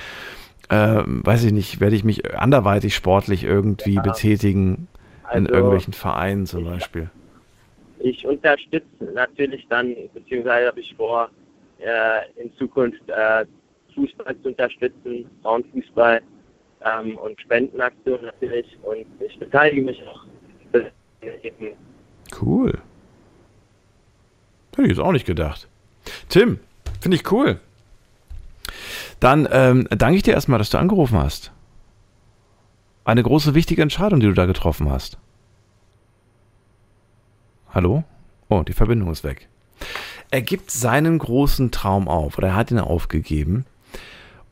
äh, 0.70 1.04
weiß 1.06 1.46
ich 1.46 1.54
nicht, 1.54 1.80
werde 1.80 1.96
ich 1.96 2.04
mich 2.04 2.36
anderweitig 2.38 2.94
sportlich 2.94 3.44
irgendwie 3.44 3.96
ja. 3.96 4.02
betätigen 4.02 4.88
also, 5.24 5.38
in 5.38 5.46
irgendwelchen 5.46 5.94
Vereinen 5.94 6.46
zum 6.46 6.66
Beispiel. 6.66 7.10
Ich 8.00 8.26
unterstütze 8.28 9.06
natürlich 9.14 9.66
dann, 9.70 9.96
beziehungsweise 10.14 10.68
habe 10.68 10.80
ich 10.82 10.94
vor, 10.96 11.30
äh, 11.80 12.42
in 12.42 12.54
Zukunft 12.58 13.02
äh, 13.08 13.46
Fußball 13.96 14.36
zu 14.42 14.50
unterstützen, 14.50 15.30
Frauenfußball 15.42 16.22
ähm, 16.84 17.18
und 17.18 17.40
Spendenaktionen 17.40 18.26
natürlich. 18.26 18.78
Und 18.84 19.06
ich 19.26 19.40
beteilige 19.40 19.82
mich 19.82 20.04
auch. 20.06 20.26
Cool. 22.42 22.80
Hätte 24.72 24.84
ich 24.84 24.90
jetzt 24.90 25.00
auch 25.00 25.12
nicht 25.12 25.26
gedacht. 25.26 25.68
Tim, 26.30 26.60
finde 27.00 27.18
ich 27.18 27.32
cool. 27.32 27.60
Dann 29.20 29.48
ähm, 29.52 29.88
danke 29.90 30.18
ich 30.18 30.24
dir 30.24 30.34
erstmal, 30.34 30.60
dass 30.60 30.70
du 30.70 30.78
angerufen 30.78 31.18
hast. 31.18 31.52
Eine 33.06 33.24
große, 33.24 33.54
wichtige 33.54 33.82
Entscheidung, 33.82 34.20
die 34.20 34.28
du 34.28 34.34
da 34.34 34.46
getroffen 34.46 34.90
hast. 34.90 35.18
Hallo? 37.74 38.04
Oh, 38.50 38.64
die 38.64 38.74
Verbindung 38.74 39.12
ist 39.12 39.24
weg. 39.24 39.48
Er 40.32 40.42
gibt 40.42 40.72
seinen 40.72 41.20
großen 41.20 41.72
Traum 41.72 42.08
auf, 42.08 42.38
oder 42.38 42.50
er 42.50 42.56
hat 42.56 42.72
ihn 42.72 42.80
aufgegeben, 42.80 43.66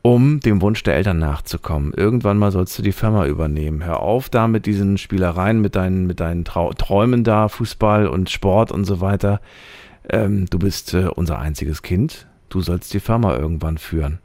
um 0.04 0.38
dem 0.38 0.60
Wunsch 0.60 0.82
der 0.82 0.96
Eltern 0.96 1.18
nachzukommen. 1.18 1.94
Irgendwann 1.96 2.36
mal 2.36 2.52
sollst 2.52 2.78
du 2.78 2.82
die 2.82 2.92
Firma 2.92 3.24
übernehmen. 3.24 3.82
Hör 3.82 4.00
auf 4.00 4.28
da 4.28 4.48
mit 4.48 4.66
diesen 4.66 4.98
Spielereien, 4.98 5.62
mit 5.62 5.76
deinen, 5.76 6.06
mit 6.06 6.20
deinen 6.20 6.44
Trau 6.44 6.74
Träumen 6.74 7.24
da, 7.24 7.48
Fußball 7.48 8.06
und 8.06 8.28
Sport 8.28 8.70
und 8.70 8.84
so 8.84 9.00
weiter. 9.00 9.40
Ähm, 10.10 10.44
du 10.50 10.58
bist 10.58 10.92
äh, 10.92 11.06
unser 11.06 11.38
einziges 11.38 11.80
Kind. 11.80 12.26
Du 12.50 12.60
sollst 12.60 12.92
die 12.92 13.00
Firma 13.00 13.34
irgendwann 13.34 13.78
führen. 13.78 14.18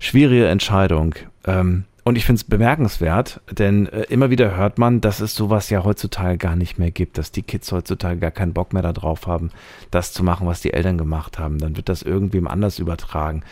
Schwierige 0.00 0.48
Entscheidung. 0.48 1.14
Ähm, 1.46 1.84
und 2.02 2.16
ich 2.16 2.24
finde 2.24 2.38
es 2.40 2.44
bemerkenswert, 2.44 3.40
denn 3.48 3.86
äh, 3.86 4.02
immer 4.08 4.30
wieder 4.30 4.56
hört 4.56 4.78
man, 4.78 5.00
dass 5.00 5.20
es 5.20 5.36
sowas 5.36 5.70
ja 5.70 5.84
heutzutage 5.84 6.36
gar 6.36 6.56
nicht 6.56 6.80
mehr 6.80 6.90
gibt, 6.90 7.16
dass 7.16 7.30
die 7.30 7.42
Kids 7.42 7.70
heutzutage 7.70 8.18
gar 8.18 8.32
keinen 8.32 8.54
Bock 8.54 8.72
mehr 8.72 8.82
darauf 8.82 9.28
haben, 9.28 9.50
das 9.92 10.12
zu 10.12 10.24
machen, 10.24 10.48
was 10.48 10.62
die 10.62 10.72
Eltern 10.72 10.98
gemacht 10.98 11.38
haben. 11.38 11.58
Dann 11.58 11.76
wird 11.76 11.88
das 11.88 12.02
irgendwem 12.02 12.48
anders 12.48 12.80
übertragen 12.80 13.44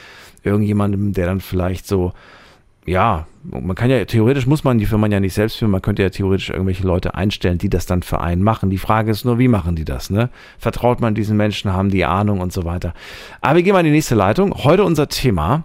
irgendjemandem, 0.43 1.13
der 1.13 1.27
dann 1.27 1.41
vielleicht 1.41 1.87
so, 1.87 2.13
ja, 2.87 3.27
man 3.45 3.75
kann 3.75 3.91
ja, 3.91 4.05
theoretisch 4.05 4.47
muss 4.47 4.65
man 4.65 4.79
die 4.79 4.87
Firma 4.87 5.07
ja 5.07 5.21
nicht 5.21 5.35
selbst 5.35 5.57
führen, 5.57 5.71
man 5.71 5.83
könnte 5.83 6.03
ja 6.03 6.11
theoretisch 6.11 6.51
irgendwelche 6.51 6.87
Leute 6.87 7.15
einstellen, 7.15 7.59
die 7.59 7.69
das 7.69 7.87
dann 7.87 8.03
für 8.03 8.21
einen 8.21 8.43
machen. 8.43 8.71
Die 8.71 8.79
Frage 8.79 9.11
ist 9.11 9.25
nur, 9.25 9.39
wie 9.39 9.49
machen 9.49 9.77
die 9.77 9.85
das, 9.85 10.11
ne? 10.11 10.31
Vertraut 10.59 11.01
man 11.01 11.15
diesen 11.15 11.37
Menschen, 11.37 11.73
haben 11.73 11.91
die 11.91 12.05
Ahnung 12.05 12.41
und 12.41 12.53
so 12.53 12.65
weiter. 12.65 12.95
Aber 13.41 13.57
wir 13.57 13.63
gehen 13.63 13.73
mal 13.73 13.81
in 13.81 13.87
die 13.87 13.93
nächste 13.93 14.15
Leitung. 14.15 14.55
Heute 14.65 14.85
unser 14.85 15.09
Thema. 15.09 15.65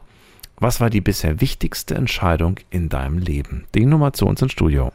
Was 0.58 0.80
war 0.80 0.90
die 0.90 1.02
bisher 1.02 1.42
wichtigste 1.42 1.96
Entscheidung 1.96 2.60
in 2.70 2.88
deinem 2.88 3.18
Leben? 3.18 3.66
Die 3.76 3.86
Nummer 3.86 4.14
zu 4.14 4.26
uns 4.26 4.42
ins 4.42 4.54
Studio. 4.54 4.92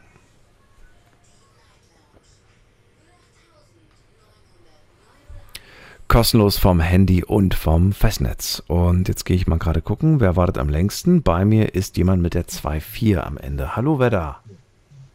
Kostenlos 6.11 6.57
vom 6.57 6.81
Handy 6.81 7.23
und 7.23 7.53
vom 7.53 7.93
Festnetz. 7.93 8.61
Und 8.67 9.07
jetzt 9.07 9.23
gehe 9.23 9.37
ich 9.37 9.47
mal 9.47 9.57
gerade 9.57 9.81
gucken, 9.81 10.19
wer 10.19 10.35
wartet 10.35 10.57
am 10.57 10.67
längsten. 10.67 11.23
Bei 11.23 11.45
mir 11.45 11.73
ist 11.73 11.95
jemand 11.95 12.21
mit 12.21 12.33
der 12.33 12.49
2.4 12.49 13.19
am 13.19 13.37
Ende. 13.37 13.77
Hallo, 13.77 13.97
wer 13.97 14.09
da? 14.09 14.41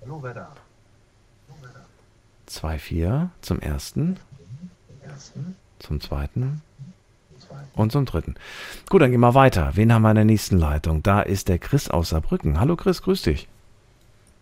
Hallo, 0.01 0.21
wer 0.23 0.33
da? 0.33 0.49
2.4 2.49 3.29
zum 3.43 3.61
ersten, 3.61 4.17
zum 5.81 6.01
zweiten 6.01 6.63
und 7.75 7.93
zum 7.93 8.07
dritten. 8.07 8.35
Gut, 8.89 9.03
dann 9.03 9.11
gehen 9.11 9.21
wir 9.21 9.35
weiter. 9.35 9.73
Wen 9.75 9.93
haben 9.93 10.01
wir 10.01 10.13
in 10.13 10.17
der 10.17 10.25
nächsten 10.25 10.57
Leitung? 10.57 11.03
Da 11.03 11.21
ist 11.21 11.49
der 11.49 11.59
Chris 11.59 11.91
aus 11.91 12.09
Saarbrücken. 12.09 12.59
Hallo 12.59 12.75
Chris, 12.75 13.03
grüß 13.03 13.21
dich. 13.21 13.49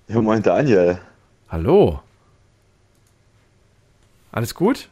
Ja, 0.06 0.22
moin 0.22 0.40
Daniel. 0.40 1.00
Hallo. 1.48 2.00
Alles 4.30 4.54
gut? 4.54 4.88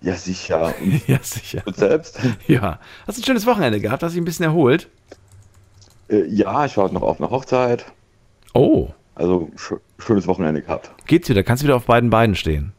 Ja, 0.00 0.14
sicher. 0.14 0.74
Und, 0.80 1.08
ja, 1.08 1.18
sicher. 1.22 1.62
Und 1.64 1.76
selbst? 1.76 2.18
Ja. 2.46 2.78
Hast 3.06 3.18
du 3.18 3.22
ein 3.22 3.24
schönes 3.24 3.46
Wochenende 3.46 3.80
gehabt? 3.80 4.02
Hast 4.02 4.12
du 4.12 4.14
dich 4.16 4.22
ein 4.22 4.26
bisschen 4.26 4.44
erholt? 4.44 4.88
Äh, 6.08 6.26
ja, 6.26 6.64
ich 6.66 6.76
war 6.76 6.90
noch 6.92 7.02
auf 7.02 7.20
einer 7.20 7.30
Hochzeit. 7.30 7.86
Oh, 8.54 8.88
Also 9.14 9.50
sch 9.56 9.74
schönes 9.98 10.26
Wochenende 10.26 10.60
gehabt. 10.62 10.90
geht's 11.06 11.28
wieder? 11.28 11.42
Kannst 11.42 11.62
du 11.62 11.66
wieder 11.66 11.76
auf 11.76 11.86
beiden 11.86 12.10
Beinen 12.10 12.34
stehen? 12.34 12.72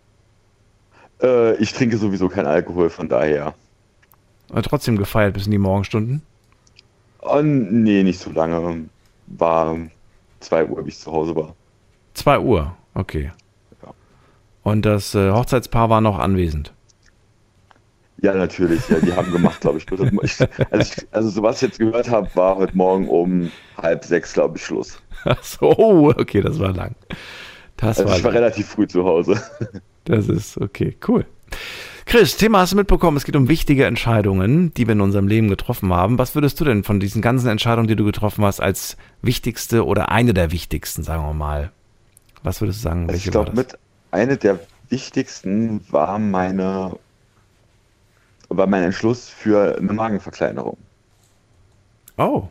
Äh, 1.21 1.55
ich 1.57 1.73
trinke 1.73 1.97
sowieso 1.97 2.29
kein 2.29 2.45
Alkohol, 2.45 2.89
von 2.89 3.09
daher. 3.09 3.53
Aber 4.49 4.61
trotzdem 4.61 4.97
gefeiert 4.97 5.33
bis 5.33 5.45
in 5.45 5.51
die 5.51 5.57
Morgenstunden? 5.57 6.21
Oh, 7.21 7.41
nee, 7.41 8.03
nicht 8.03 8.19
so 8.19 8.29
lange. 8.31 8.85
War 9.25 9.75
2 10.39 10.65
Uhr, 10.67 10.85
wie 10.85 10.89
ich 10.89 10.99
zu 10.99 11.11
Hause 11.11 11.35
war. 11.35 11.55
2 12.13 12.39
Uhr, 12.39 12.75
okay. 12.93 13.31
Ja. 13.83 13.93
Und 14.63 14.85
das 14.85 15.15
äh, 15.15 15.31
Hochzeitspaar 15.31 15.89
war 15.89 15.99
noch 16.01 16.19
anwesend. 16.19 16.71
Ja, 18.21 18.33
natürlich. 18.33 18.87
Ja, 18.89 18.99
die 18.99 19.13
haben 19.13 19.31
gemacht, 19.31 19.61
glaube 19.61 19.77
ich. 19.77 19.91
also, 19.91 20.03
ich, 20.73 21.07
also, 21.11 21.29
so 21.29 21.43
was 21.43 21.57
ich 21.57 21.61
jetzt 21.69 21.79
gehört 21.79 22.09
habe, 22.09 22.29
war 22.35 22.57
heute 22.57 22.75
Morgen 22.75 23.07
um 23.07 23.51
halb 23.77 24.03
sechs, 24.03 24.33
glaube 24.33 24.57
ich, 24.57 24.65
Schluss. 24.65 24.99
Ach 25.23 25.43
so, 25.43 25.71
oh, 25.77 26.09
okay, 26.09 26.41
das 26.41 26.59
war 26.59 26.73
lang. 26.73 26.95
Das 27.77 27.99
Also 27.99 28.09
war 28.09 28.17
ich 28.17 28.23
war 28.23 28.31
lang. 28.31 28.41
relativ 28.43 28.67
früh 28.69 28.87
zu 28.87 29.03
Hause. 29.05 29.41
Das 30.05 30.29
ist 30.29 30.57
okay, 30.59 30.95
cool. 31.07 31.25
Chris, 32.05 32.37
Thema 32.37 32.59
hast 32.59 32.71
du 32.71 32.77
mitbekommen, 32.77 33.17
es 33.17 33.25
geht 33.25 33.35
um 33.35 33.49
wichtige 33.49 33.85
Entscheidungen, 33.85 34.73
die 34.73 34.87
wir 34.87 34.93
in 34.93 35.01
unserem 35.01 35.27
Leben 35.27 35.49
getroffen 35.49 35.93
haben. 35.93 36.17
Was 36.17 36.33
würdest 36.35 36.59
du 36.59 36.63
denn 36.63 36.83
von 36.85 37.01
diesen 37.01 37.21
ganzen 37.21 37.49
Entscheidungen, 37.49 37.89
die 37.89 37.97
du 37.97 38.05
getroffen 38.05 38.45
hast, 38.45 38.61
als 38.61 38.95
wichtigste 39.21 39.85
oder 39.85 40.09
eine 40.09 40.33
der 40.33 40.51
wichtigsten, 40.53 41.03
sagen 41.03 41.23
wir 41.23 41.33
mal? 41.33 41.71
Was 42.43 42.61
würdest 42.61 42.79
du 42.79 42.83
sagen? 42.83 43.09
Also 43.09 43.17
ich 43.17 43.29
glaube, 43.29 43.51
mit 43.53 43.77
eine 44.11 44.37
der 44.37 44.59
wichtigsten 44.89 45.81
war 45.91 46.17
meine 46.17 46.97
war 48.49 48.67
mein 48.67 48.83
Entschluss 48.83 49.29
für 49.29 49.77
eine 49.77 49.93
Magenverkleinerung. 49.93 50.77
Oh. 52.17 52.47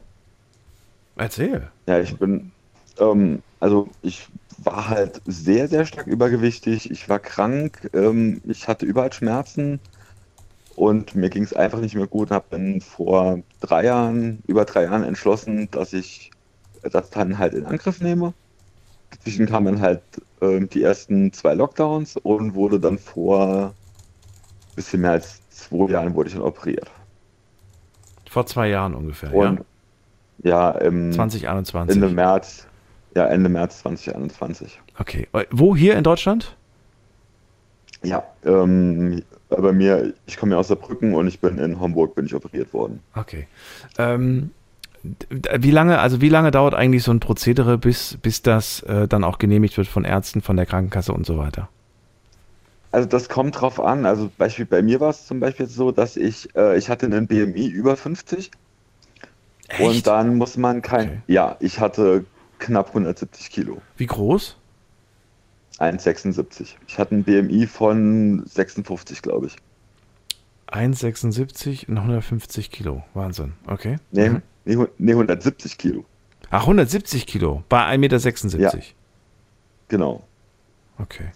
Erzähl. 1.17 1.71
Ja, 1.87 1.99
ich 1.99 2.17
bin, 2.17 2.53
ähm, 2.99 3.43
also 3.61 3.89
ich 4.03 4.29
war 4.59 4.89
halt 4.89 5.21
sehr, 5.27 5.69
sehr 5.69 5.87
stark 5.87 6.07
übergewichtig. 6.07 6.91
Ich 6.91 7.09
war 7.09 7.19
krank, 7.19 7.91
ähm, 7.95 8.41
ich 8.45 8.69
hatte 8.69 8.87
überall 8.87 9.13
Schmerzen 9.13 9.81
und 10.77 11.15
mir 11.15 11.31
ging 11.31 11.43
es 11.43 11.55
einfach 11.55 11.81
nicht 11.81 11.95
mehr 11.95 12.07
gut. 12.07 12.31
Habe 12.31 12.47
dann 12.51 12.81
vor 12.81 13.41
drei 13.61 13.85
Jahren, 13.85 14.43
über 14.47 14.65
drei 14.65 14.85
Jahren 14.85 15.05
entschlossen, 15.05 15.69
dass 15.71 15.93
ich 15.93 16.31
das 16.83 17.11
dann 17.11 17.39
halt 17.39 17.55
in 17.55 17.67
Angriff 17.67 18.01
nehme. 18.01 18.35
Dazwischen 19.11 19.47
kamen 19.47 19.75
dann 19.75 19.81
halt 19.81 20.03
ähm, 20.41 20.69
die 20.69 20.83
ersten 20.83 21.33
zwei 21.33 21.55
Lockdowns 21.55 22.17
und 22.19 22.55
wurde 22.55 22.79
dann 22.79 22.99
vor 22.99 23.75
bisschen 24.75 25.01
mehr 25.01 25.13
als 25.13 25.41
zwei 25.69 25.91
Jahren 25.91 26.15
wurde 26.15 26.29
ich 26.29 26.35
dann 26.35 26.43
operiert. 26.43 26.91
Vor 28.29 28.47
zwei 28.47 28.69
Jahren 28.69 28.95
ungefähr, 28.95 29.33
Und 29.35 29.65
ja, 30.43 30.71
im 30.73 31.11
ja? 31.11 31.17
2021. 31.17 31.95
Ende 31.97 32.15
März, 32.15 32.67
ja, 33.15 33.27
Ende 33.27 33.49
März 33.49 33.79
2021. 33.81 34.81
Okay. 34.99 35.29
Wo 35.51 35.75
hier 35.75 35.97
in 35.97 36.05
Deutschland? 36.05 36.57
Ja, 38.03 38.23
ähm, 38.45 39.23
bei 39.49 39.73
mir, 39.73 40.13
ich 40.27 40.37
komme 40.37 40.53
ja 40.53 40.59
aus 40.59 40.69
Saarbrücken 40.69 41.15
und 41.15 41.27
ich 41.27 41.41
bin 41.41 41.59
in 41.59 41.81
Homburg, 41.81 42.15
bin 42.15 42.27
ich 42.27 42.35
operiert 42.35 42.73
worden. 42.75 43.01
Okay. 43.15 43.47
Ähm, 43.99 44.51
wie 45.31 45.71
lange, 45.71 45.99
also 45.99 46.21
wie 46.21 46.29
lange 46.29 46.51
dauert 46.51 46.75
eigentlich 46.75 47.05
so 47.05 47.13
ein 47.13 47.21
Prozedere, 47.21 47.79
bis, 47.79 48.19
bis 48.21 48.43
das 48.43 48.83
äh, 48.83 49.07
dann 49.09 49.25
auch 49.25 49.39
genehmigt 49.39 49.77
wird 49.77 49.87
von 49.87 50.05
Ärzten, 50.05 50.43
von 50.43 50.57
der 50.57 50.67
Krankenkasse 50.67 51.13
und 51.13 51.27
so 51.27 51.39
weiter? 51.39 51.69
Also 52.97 53.07
das 53.09 53.29
kommt 53.29 53.61
drauf 53.61 53.79
an. 53.79 54.07
Also 54.07 54.31
Beispiel 54.39 54.65
bei 54.65 54.81
mir 54.81 55.01
war 55.01 55.11
es 55.11 55.27
zum 55.27 55.39
Beispiel 55.39 55.67
so, 55.67 55.93
dass 55.93 56.17
ich, 56.17 56.49
äh, 56.57 56.79
ich 56.79 56.89
hatte 56.89 57.05
einen 57.05 57.27
BMI 57.27 57.67
über 57.67 57.95
50 57.95 58.51
und 59.79 60.07
dann 60.07 60.37
muss 60.37 60.57
man 60.57 60.81
kein, 60.81 61.09
Okay. 61.09 61.19
ja, 61.27 61.57
ich 61.61 61.79
hatte 61.79 62.25
knapp 62.59 62.89
170 62.89 63.51
Kilo, 63.51 63.83
Wie 63.99 64.07
groß? 64.07 64.57
1,76. 65.79 66.69
Ich 66.87 66.99
hatte 66.99 67.11
einen 67.17 67.25
BMI 67.25 67.67
von 67.67 68.43
56, 68.47 69.21
glaube 69.21 69.49
ich. 69.49 69.57
1,76 70.69 71.87
und 71.91 71.99
150 71.99 72.71
Kilo. 72.71 73.03
Wahnsinn. 73.13 73.53
Okay. 73.67 73.99
Nee, 74.11 74.31
Mhm. 74.31 74.43
nee, 74.65 74.77
hu- 74.77 74.89
nee, 74.97 75.13
170 75.15 75.77
Kilo, 75.77 76.07
Ach, 76.49 76.63
170 76.67 77.27
Kilo 77.27 77.63
bei 77.69 77.85
1,76 77.85 78.57
Meter. 78.59 78.79
genau. 79.89 80.25
Okay. 80.99 81.27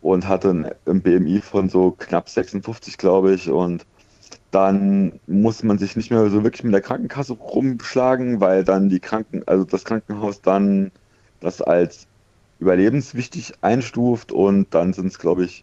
Und 0.00 0.28
hatte 0.28 0.50
ein, 0.86 1.02
BMI 1.02 1.40
von 1.40 1.68
so 1.68 1.92
knapp 1.92 2.28
56, 2.28 2.98
glaube 2.98 3.34
ich. 3.34 3.50
Und 3.50 3.86
dann 4.50 5.20
muss 5.26 5.62
man 5.62 5.78
sich 5.78 5.96
nicht 5.96 6.10
mehr 6.10 6.28
so 6.30 6.42
wirklich 6.44 6.64
mit 6.64 6.72
der 6.72 6.80
Krankenkasse 6.80 7.34
rumschlagen, 7.34 8.40
weil 8.40 8.64
dann 8.64 8.88
die 8.88 9.00
Kranken, 9.00 9.42
also 9.46 9.64
das 9.64 9.84
Krankenhaus 9.84 10.40
dann 10.40 10.90
das 11.40 11.60
als 11.62 12.06
überlebenswichtig 12.58 13.54
einstuft 13.60 14.32
und 14.32 14.74
dann 14.74 14.92
sind 14.92 15.06
es, 15.06 15.18
glaube 15.18 15.44
ich, 15.44 15.62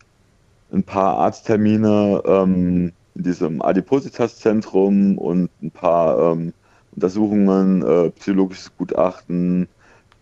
ein 0.71 0.83
paar 0.83 1.17
Arzttermine 1.17 2.21
ähm, 2.25 2.91
in 3.15 3.23
diesem 3.23 3.61
Adipositas-Zentrum 3.61 5.17
und 5.17 5.49
ein 5.61 5.71
paar 5.71 6.31
ähm, 6.31 6.53
Untersuchungen, 6.93 7.81
äh, 7.81 8.09
psychologisches 8.11 8.71
Gutachten, 8.77 9.67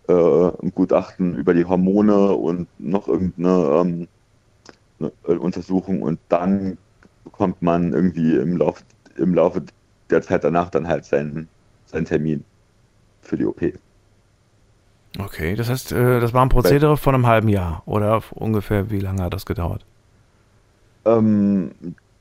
äh, 0.08 0.12
ein 0.62 0.72
Gutachten 0.74 1.34
über 1.36 1.54
die 1.54 1.64
Hormone 1.64 2.32
und 2.32 2.68
noch 2.78 3.08
irgendeine 3.08 3.80
ähm, 3.80 4.08
eine, 5.00 5.12
äh, 5.26 5.38
Untersuchung 5.38 6.02
und 6.02 6.18
dann 6.28 6.78
bekommt 7.24 7.62
man 7.62 7.92
irgendwie 7.92 8.36
im 8.36 8.56
Laufe, 8.56 8.84
im 9.16 9.34
Laufe 9.34 9.62
der 10.10 10.22
Zeit 10.22 10.44
danach 10.44 10.70
dann 10.70 10.86
halt 10.88 11.04
seinen, 11.04 11.48
seinen 11.86 12.04
Termin 12.04 12.44
für 13.22 13.36
die 13.36 13.46
OP. 13.46 13.62
Okay, 15.18 15.54
das 15.54 15.70
heißt, 15.70 15.92
äh, 15.92 16.20
das 16.20 16.32
war 16.32 16.44
ein 16.44 16.48
Prozedere 16.48 16.96
von 16.96 17.14
einem 17.14 17.26
halben 17.26 17.48
Jahr 17.48 17.82
oder 17.86 18.22
ungefähr 18.32 18.90
wie 18.90 18.98
lange 18.98 19.22
hat 19.22 19.32
das 19.32 19.46
gedauert? 19.46 19.84
Ähm, 21.04 21.70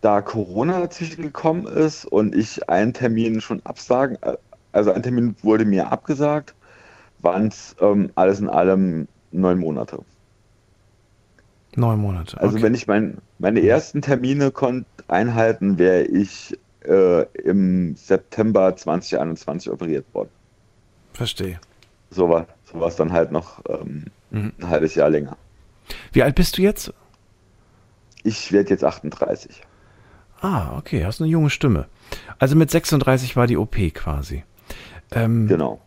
da 0.01 0.21
Corona 0.21 0.79
dazwischen 0.79 1.23
gekommen 1.23 1.65
ist 1.65 2.05
und 2.05 2.35
ich 2.35 2.69
einen 2.69 2.93
Termin 2.93 3.41
schon 3.41 3.61
absagen, 3.65 4.17
äh, 4.21 4.37
also 4.71 4.91
ein 4.91 5.01
Termin 5.01 5.35
wurde 5.41 5.65
mir 5.65 5.91
abgesagt, 5.91 6.53
waren 7.23 7.47
es 7.47 7.75
ähm, 7.81 8.11
alles 8.15 8.39
in 8.39 8.49
allem 8.49 9.07
neun 9.31 9.59
Monate. 9.59 9.99
Neun 11.75 11.99
Monate. 11.99 12.39
Also 12.39 12.55
okay. 12.55 12.63
wenn 12.65 12.75
ich 12.75 12.85
mein, 12.87 13.17
meine 13.39 13.65
ersten 13.65 14.01
Termine 14.01 14.51
konnte 14.51 14.85
einhalten, 15.07 15.79
wäre 15.79 16.03
ich 16.03 16.55
äh, 16.85 17.23
im 17.41 17.95
September 17.95 18.75
2021 18.75 19.71
operiert 19.71 20.05
worden. 20.13 20.29
Verstehe. 21.13 21.59
So 22.11 22.29
war 22.29 22.45
so 22.71 22.79
war's 22.79 22.95
dann 22.95 23.11
halt 23.11 23.31
noch 23.31 23.61
ähm, 23.69 24.05
Mhm. 24.29 24.51
ein 24.59 24.67
halbes 24.69 24.95
Jahr 24.95 25.11
länger. 25.11 25.37
Wie 26.11 26.23
alt 26.23 26.33
bist 26.35 26.57
du 26.57 26.63
jetzt? 26.63 26.91
Ich 28.23 28.51
werde 28.51 28.71
jetzt 28.71 28.83
38. 28.83 29.61
Ah, 30.41 30.75
okay, 30.77 31.05
hast 31.05 31.21
eine 31.21 31.29
junge 31.29 31.51
Stimme. 31.51 31.87
Also 32.39 32.55
mit 32.55 32.71
36 32.71 33.35
war 33.35 33.45
die 33.45 33.57
OP 33.57 33.75
quasi. 33.93 34.43
Ähm, 35.11 35.47
Genau. 35.47 35.81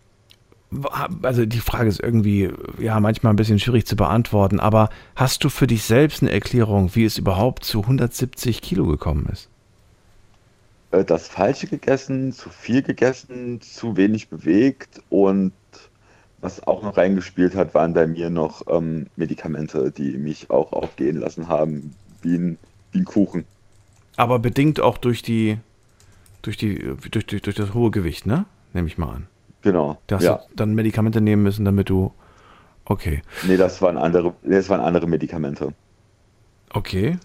Also 1.23 1.47
die 1.47 1.61
Frage 1.61 1.89
ist 1.89 2.01
irgendwie, 2.01 2.51
ja, 2.79 2.99
manchmal 3.01 3.33
ein 3.33 3.37
bisschen 3.37 3.59
schwierig 3.59 3.87
zu 3.87 3.97
beantworten, 3.97 4.61
aber 4.61 4.91
hast 5.15 5.45
du 5.45 5.49
für 5.49 5.67
dich 5.67 5.85
selbst 5.85 6.23
eine 6.23 6.33
Erklärung, 6.33 6.95
wie 6.95 7.05
es 7.05 7.19
überhaupt 7.19 7.65
zu 7.65 7.83
170 7.83 8.63
Kilo 8.63 8.87
gekommen 8.87 9.27
ist? 9.33 9.49
Äh, 10.91 11.05
das 11.05 11.29
Falsche 11.29 11.67
gegessen, 11.67 12.33
zu 12.33 12.51
viel 12.51 12.83
gegessen, 12.83 13.61
zu 13.61 13.97
wenig 13.97 14.29
bewegt 14.29 15.03
und 15.09 15.53
was 16.41 16.67
auch 16.67 16.83
noch 16.83 16.97
reingespielt 16.97 17.55
hat, 17.55 17.75
waren 17.75 17.95
bei 17.95 18.07
mir 18.07 18.31
noch 18.31 18.63
ähm, 18.69 19.07
Medikamente, 19.17 19.91
die 19.91 20.17
mich 20.17 20.51
auch 20.51 20.73
aufgehen 20.73 21.17
lassen 21.17 21.49
haben, 21.49 21.95
wie 22.23 22.37
ein, 22.37 22.59
wie 22.93 22.99
ein 22.99 23.05
Kuchen. 23.05 23.45
Aber 24.17 24.39
bedingt 24.39 24.81
auch 24.81 24.99
durch 24.99 25.23
die, 25.23 25.59
durch 26.43 26.57
die, 26.57 26.79
durch, 27.11 27.27
durch, 27.27 27.43
durch 27.43 27.57
das 27.57 27.75
hohe 27.75 27.91
Gewicht, 27.91 28.27
ne? 28.27 28.45
Nehme 28.73 28.89
ich 28.89 28.99
mal 28.99 29.15
an. 29.15 29.27
Genau. 29.67 29.99
Da 30.07 30.17
hast 30.17 30.23
ja. 30.23 30.35
du 30.37 30.55
dann 30.55 30.77
Medikamente 30.77 31.21
nehmen 31.21 31.43
müssen, 31.43 31.65
damit 31.65 31.89
du. 31.89 32.13
Okay. 32.85 33.23
Nee, 33.49 33.57
das 33.57 33.83
waren 33.83 33.99
andere, 33.99 34.33
nee, 34.45 34.55
das 34.55 34.69
waren 34.69 34.81
andere 34.81 35.09
Medikamente. 35.09 35.75
Okay. 36.71 37.19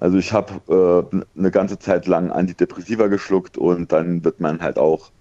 Also 0.00 0.18
ich 0.18 0.32
habe 0.32 1.08
äh, 1.12 1.38
eine 1.38 1.52
ganze 1.52 1.78
Zeit 1.78 2.08
lang 2.08 2.32
Antidepressiva 2.32 3.06
geschluckt 3.06 3.56
und 3.56 3.92
dann 3.92 4.24
wird 4.24 4.40
man 4.40 4.60
halt 4.60 4.80
auch, 4.80 5.12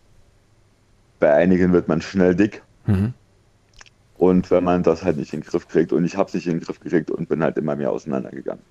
bei 1.20 1.32
einigen 1.32 1.72
wird 1.72 1.88
man 1.88 2.02
schnell 2.02 2.36
dick. 2.36 2.64
Mhm. 2.88 3.14
Und 4.18 4.50
wenn 4.50 4.64
man 4.64 4.82
das 4.82 5.04
halt 5.04 5.18
nicht 5.18 5.36
in 5.36 5.42
den 5.42 5.46
Griff 5.46 5.68
kriegt 5.68 5.94
und 5.94 6.04
ich 6.04 6.18
habe 6.18 6.30
es 6.30 6.34
nicht 6.34 6.48
in 6.48 6.54
den 6.54 6.62
Griff 6.62 6.80
gekriegt 6.80 7.12
und 7.12 7.30
bin 7.30 7.44
halt 7.44 7.58
immer 7.60 7.76
mehr 7.76 7.92
auseinandergegangen. 7.92 8.64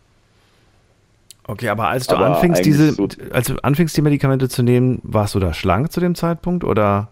Okay, 1.44 1.68
aber 1.68 1.88
als 1.88 2.08
du 2.08 2.16
Aber 2.16 2.34
anfingst, 2.34 2.64
diese, 2.64 2.90
so- 2.92 3.08
als 3.32 3.46
du 3.46 3.56
anfingst, 3.62 3.96
die 3.96 4.02
Medikamente 4.02 4.48
zu 4.48 4.64
nehmen, 4.64 4.98
warst 5.04 5.36
du 5.36 5.38
da 5.38 5.54
schlank 5.54 5.92
zu 5.92 6.00
dem 6.00 6.16
Zeitpunkt 6.16 6.64
oder? 6.64 7.08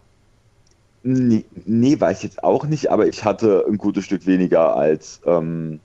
Nee, 1.02 1.44
nee, 1.64 1.98
ich 2.10 2.22
jetzt 2.22 2.42
auch 2.42 2.64
nicht, 2.66 2.90
aber 2.90 3.06
ich 3.06 3.24
hatte 3.24 3.64
ein 3.68 3.78
gutes 3.78 4.04
Stück 4.04 4.26
weniger 4.26 4.76
als, 4.76 5.20
ähm, 5.24 5.80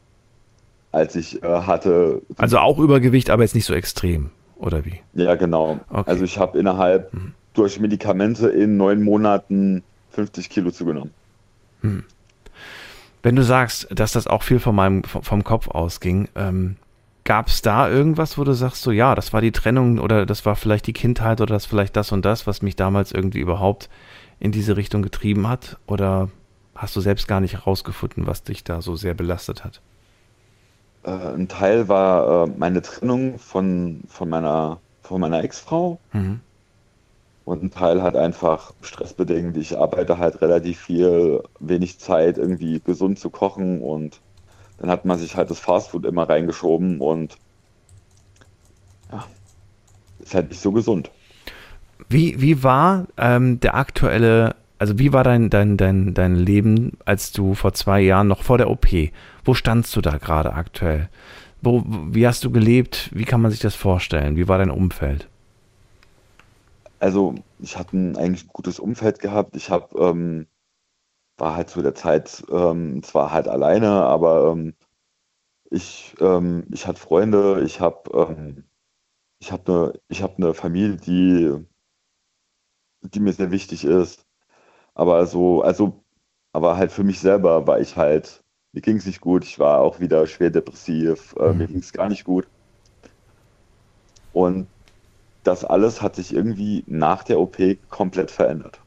als 0.92 1.16
ich 1.16 1.42
äh, 1.44 1.48
hatte. 1.48 2.22
Also 2.38 2.58
auch 2.58 2.80
Übergewicht, 2.80 3.30
aber 3.30 3.44
jetzt 3.44 3.56
nicht 3.56 3.66
so 3.66 3.74
extrem, 3.74 4.32
oder 4.58 4.86
wie? 4.86 5.00
Ja, 5.14 5.36
genau. 5.36 5.80
Okay. 5.90 6.10
Also 6.10 6.24
ich 6.24 6.38
habe 6.40 6.58
innerhalb 6.58 7.12
durch 7.54 7.80
Medikamente 7.80 8.50
in 8.50 8.78
neun 8.78 9.04
Monaten 9.04 9.84
50 10.12 10.50
Kilo 10.50 10.72
zugenommen. 10.72 11.12
Wenn 13.22 13.36
du 13.36 13.44
sagst, 13.44 13.88
dass 13.92 14.14
das 14.14 14.28
auch 14.28 14.44
viel 14.44 14.60
von 14.60 14.76
meinem, 14.76 15.04
vom, 15.04 15.24
vom 15.24 15.44
Kopf 15.44 15.68
ausging, 15.68 16.30
ähm, 16.36 16.78
gab 17.24 17.48
es 17.48 17.62
da 17.62 17.90
irgendwas, 17.90 18.38
wo 18.38 18.44
du 18.44 18.54
sagst, 18.54 18.82
so 18.82 18.92
ja, 18.92 19.16
das 19.16 19.32
war 19.34 19.42
die 19.42 19.52
Trennung 19.52 20.00
oder 20.00 20.26
das 20.26 20.46
war 20.46 20.56
vielleicht 20.56 20.88
die 20.88 20.94
Kindheit 20.94 21.40
oder 21.40 21.54
das 21.54 21.66
vielleicht 21.66 21.96
das 21.96 22.12
und 22.12 22.26
das, 22.26 22.48
was 22.48 22.62
mich 22.62 22.76
damals 22.76 23.12
irgendwie 23.12 23.40
überhaupt 23.40 23.90
in 24.44 24.52
diese 24.52 24.76
Richtung 24.78 25.02
getrieben 25.02 25.48
hat? 25.48 25.80
Oder 25.88 26.30
hast 26.76 26.96
du 26.96 27.02
selbst 27.02 27.28
gar 27.28 27.40
nicht 27.40 27.54
herausgefunden, 27.54 28.28
was 28.28 28.44
dich 28.44 28.64
da 28.64 28.82
so 28.82 28.96
sehr 28.96 29.14
belastet 29.14 29.64
hat? 29.64 29.82
Äh, 31.04 31.12
ein 31.12 31.48
Teil 31.48 31.88
war 31.88 32.46
äh, 32.46 32.52
meine 32.58 32.82
Trennung 32.82 33.40
von, 33.40 34.04
von 34.08 34.30
meiner, 34.30 34.80
von 35.02 35.22
meiner 35.22 35.44
Ex-Frau 35.44 36.00
Mhm. 36.12 36.42
und 37.46 37.64
ein 37.64 37.72
Teil 37.72 38.02
halt 38.04 38.16
einfach 38.18 38.74
stressbedingt. 38.82 39.56
Ich 39.58 39.78
arbeite 39.78 40.18
halt 40.18 40.42
relativ 40.42 40.80
viel, 40.80 41.44
wenig 41.60 42.00
Zeit, 42.00 42.38
irgendwie 42.38 42.82
gesund 42.82 43.20
zu 43.20 43.30
kochen 43.30 43.82
und 43.82 44.22
dann 44.78 44.90
hat 44.90 45.06
man 45.06 45.18
sich 45.20 45.36
halt 45.38 45.50
das 45.52 45.60
Fastfood 45.60 46.06
immer 46.06 46.28
reingeschoben 46.28 47.00
und 47.00 47.38
ja, 49.12 49.26
ist 50.20 50.34
halt 50.36 50.50
nicht 50.50 50.62
so 50.62 50.72
gesund. 50.72 51.12
Wie, 52.10 52.42
wie 52.42 52.64
war 52.64 53.08
ähm, 53.18 53.60
der 53.60 53.76
aktuelle, 53.76 54.56
also 54.80 55.00
wie 55.00 55.14
war 55.14 55.24
dein, 55.24 55.50
dein, 55.50 55.78
dein, 55.78 56.14
dein 56.14 56.36
Leben, 56.36 56.98
als 57.06 57.32
du 57.32 57.54
vor 57.54 57.74
zwei 57.74 58.02
Jahren 58.02 58.28
noch 58.28 58.44
vor 58.44 58.58
der 58.58 58.70
OP, 58.70 58.88
wo 59.46 59.54
standst 59.54 59.96
du 59.96 60.02
da 60.02 60.18
gerade 60.18 60.54
aktuell? 60.54 61.10
Wo, 61.62 61.84
wie 61.86 62.28
hast 62.28 62.44
du 62.44 62.52
gelebt? 62.52 63.10
Wie 63.14 63.24
kann 63.24 63.42
man 63.42 63.52
sich 63.52 63.62
das 63.62 63.76
vorstellen? 63.76 64.36
Wie 64.36 64.48
war 64.48 64.58
dein 64.58 64.70
Umfeld? 64.70 65.28
Also 67.00 67.36
ich 67.60 67.78
hatte 67.78 67.98
ein 67.98 68.18
eigentlich 68.18 68.48
gutes 68.48 68.80
Umfeld 68.80 69.20
gehabt. 69.20 69.56
Ich 69.56 69.70
habe 69.70 69.98
ähm, 70.00 70.48
war 71.38 71.56
halt 71.56 71.70
zu 71.70 71.82
der 71.82 71.96
Zeit 71.96 72.44
ähm, 72.52 73.04
zwar 73.04 73.32
halt 73.32 73.48
alleine, 73.48 73.90
aber 73.90 74.52
ähm, 74.54 74.74
ich 75.70 76.16
ähm, 76.22 76.66
ich 76.72 76.88
hatte 76.88 77.00
Freunde. 77.00 77.62
Ich 77.66 77.80
habe 77.82 78.10
ähm, 78.14 78.64
ich 79.40 79.52
habe 79.52 79.72
eine 79.72 79.94
ich 80.08 80.24
habe 80.24 80.36
eine 80.38 80.54
Familie, 80.54 80.98
die 80.98 81.66
die 83.04 83.20
mir 83.20 83.34
sehr 83.34 83.52
wichtig 83.52 83.86
ist. 83.86 84.26
Aber 84.96 85.26
so 85.26 85.62
also 85.62 86.04
aber 86.52 86.78
halt 86.78 86.92
für 86.92 87.04
mich 87.04 87.20
selber 87.20 87.68
war 87.68 87.80
ich 87.80 87.98
halt 87.98 88.44
mir 88.74 88.82
ging 88.82 88.98
es 88.98 89.06
nicht 89.06 89.22
gut. 89.22 89.44
Ich 89.46 89.60
war 89.60 89.82
auch 89.82 90.00
wieder 90.00 90.26
schwer 90.26 90.50
depressiv. 90.50 91.36
Äh, 91.40 91.54
mir 91.54 91.68
ging 91.68 91.78
es 91.78 91.94
gar 91.94 92.10
nicht 92.10 92.24
gut. 92.24 92.48
Und 94.34 94.68
das 95.44 95.64
alles 95.64 96.02
hat 96.02 96.16
sich 96.16 96.34
irgendwie 96.34 96.84
nach 96.88 97.24
der 97.24 97.40
OP 97.40 97.58
komplett 97.90 98.32
verändert. 98.32 98.80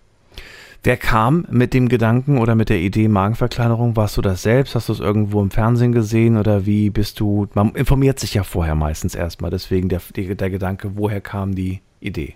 Wer 0.83 0.97
kam 0.97 1.47
mit 1.51 1.75
dem 1.75 1.89
Gedanken 1.89 2.39
oder 2.39 2.55
mit 2.55 2.69
der 2.69 2.79
Idee 2.79 3.09
Magenverkleinerung? 3.09 3.97
Warst 3.97 4.17
du 4.17 4.23
das 4.23 4.43
selbst? 4.43 4.75
Hast 4.75 4.89
du 4.89 4.93
es 4.93 5.01
irgendwo 5.01 5.41
im 5.41 5.51
Fernsehen 5.51 5.93
gesehen 5.93 6.37
oder 6.37 6.67
wie 6.67 6.91
bist 6.91 7.19
du? 7.19 7.49
Man 7.55 7.75
informiert 7.75 8.21
sich 8.21 8.35
ja 8.35 8.45
vorher 8.45 8.75
meistens 8.75 9.15
erstmal, 9.15 9.51
deswegen 9.51 9.89
der, 9.89 10.01
der 10.15 10.51
Gedanke, 10.51 10.97
woher 10.97 11.21
kam 11.21 11.55
die 11.55 11.81
Idee? 12.01 12.35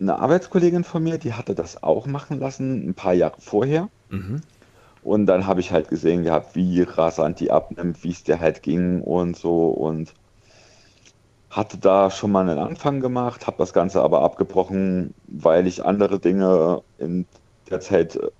Eine 0.00 0.18
Arbeitskollegin 0.18 0.84
von 0.84 1.02
mir, 1.02 1.18
die 1.18 1.34
hatte 1.34 1.54
das 1.54 1.82
auch 1.82 2.06
machen 2.06 2.40
lassen, 2.40 2.88
ein 2.88 2.94
paar 2.94 3.14
Jahre 3.14 3.36
vorher. 3.38 3.88
Mhm. 4.10 4.40
Und 5.02 5.26
dann 5.26 5.46
habe 5.46 5.60
ich 5.60 5.70
halt 5.70 5.88
gesehen 5.88 6.24
gehabt, 6.24 6.56
wie 6.56 6.82
rasant 6.82 7.38
die 7.38 7.50
abnimmt, 7.50 8.02
wie 8.02 8.10
es 8.10 8.24
dir 8.24 8.40
halt 8.40 8.62
ging 8.62 9.02
und 9.02 9.36
so. 9.36 9.68
Und 9.68 10.14
hatte 11.50 11.78
da 11.78 12.10
schon 12.10 12.32
mal 12.32 12.48
einen 12.48 12.58
Anfang 12.58 13.00
gemacht, 13.00 13.46
habe 13.46 13.58
das 13.58 13.72
Ganze 13.72 14.02
aber 14.02 14.22
abgebrochen, 14.22 15.14
weil 15.28 15.66
ich 15.68 15.84
andere 15.84 16.18
Dinge 16.18 16.82
in 16.98 17.26
der 17.70 17.80
Zeit 17.80 18.16
äh, 18.16 18.30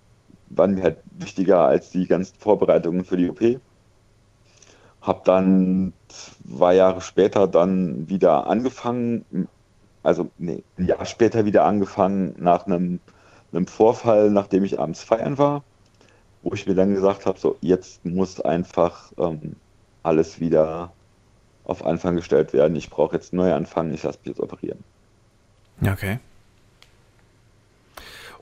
waren 0.48 0.74
mir 0.74 0.82
halt 0.82 0.98
wichtiger 1.12 1.60
als 1.60 1.90
die 1.90 2.06
ganzen 2.06 2.36
Vorbereitungen 2.38 3.04
für 3.04 3.16
die 3.16 3.30
OP. 3.30 3.60
Habe 5.00 5.20
dann 5.24 5.92
zwei 6.48 6.74
Jahre 6.74 7.00
später 7.00 7.46
dann 7.46 8.08
wieder 8.08 8.46
angefangen, 8.46 9.24
also 10.04 10.30
nee, 10.38 10.62
ein 10.78 10.86
Jahr 10.86 11.04
später 11.06 11.44
wieder 11.44 11.64
angefangen 11.64 12.34
nach 12.38 12.66
einem, 12.66 13.00
einem 13.52 13.66
Vorfall, 13.66 14.30
nachdem 14.30 14.62
ich 14.62 14.78
abends 14.78 15.02
feiern 15.02 15.38
war, 15.38 15.64
wo 16.42 16.52
ich 16.54 16.66
mir 16.66 16.74
dann 16.74 16.94
gesagt 16.94 17.26
habe, 17.26 17.38
so 17.38 17.56
jetzt 17.60 18.04
muss 18.04 18.40
einfach 18.40 19.10
ähm, 19.18 19.56
alles 20.02 20.38
wieder 20.38 20.92
auf 21.64 21.84
Anfang 21.84 22.16
gestellt 22.16 22.52
werden. 22.52 22.76
Ich 22.76 22.90
brauche 22.90 23.16
jetzt 23.16 23.32
einen 23.32 23.40
Neuanfang, 23.40 23.92
ich 23.92 24.02
lasse 24.02 24.18
mich 24.22 24.36
jetzt 24.36 24.40
operieren. 24.40 24.84
Okay. 25.84 26.18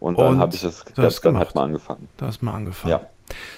Und 0.00 0.18
dann 0.18 0.38
habe 0.38 0.52
ich 0.52 0.62
das, 0.62 0.84
du 0.84 1.02
hast 1.02 1.16
das 1.16 1.20
dann 1.20 1.38
halt 1.38 1.54
mal 1.54 1.62
angefangen. 1.62 2.08
Du 2.16 2.26
hast 2.26 2.42
mal 2.42 2.54
angefangen. 2.54 2.90
Ja. 2.90 3.06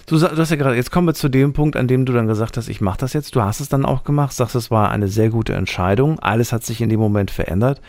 Du, 0.07 0.19
du 0.19 0.37
hast 0.37 0.51
ja 0.51 0.57
gerade, 0.57 0.77
jetzt 0.77 0.91
kommen 0.93 1.07
wir 1.07 1.15
zu 1.15 1.29
dem 1.29 1.53
Punkt, 1.53 1.77
an 1.77 1.89
dem 1.89 2.05
du 2.05 2.13
dann 2.13 2.27
gesagt 2.27 2.57
hast, 2.57 2.69
ich 2.69 2.81
mache 2.81 2.99
das 2.99 3.13
jetzt. 3.13 3.35
Du 3.35 3.43
hast 3.43 3.61
es 3.61 3.69
dann 3.69 3.85
auch 3.85 4.05
gemacht, 4.05 4.33
sagst, 4.33 4.55
es 4.55 4.71
war 4.71 4.91
eine 4.91 5.09
sehr 5.09 5.31
gute 5.31 5.55
Entscheidung. 5.55 6.19
Alles 6.21 6.53
hat 6.53 6.65
sich 6.65 6.81
in 6.81 6.89
dem 6.91 7.01
Moment 7.01 7.31
verändert. 7.31 7.81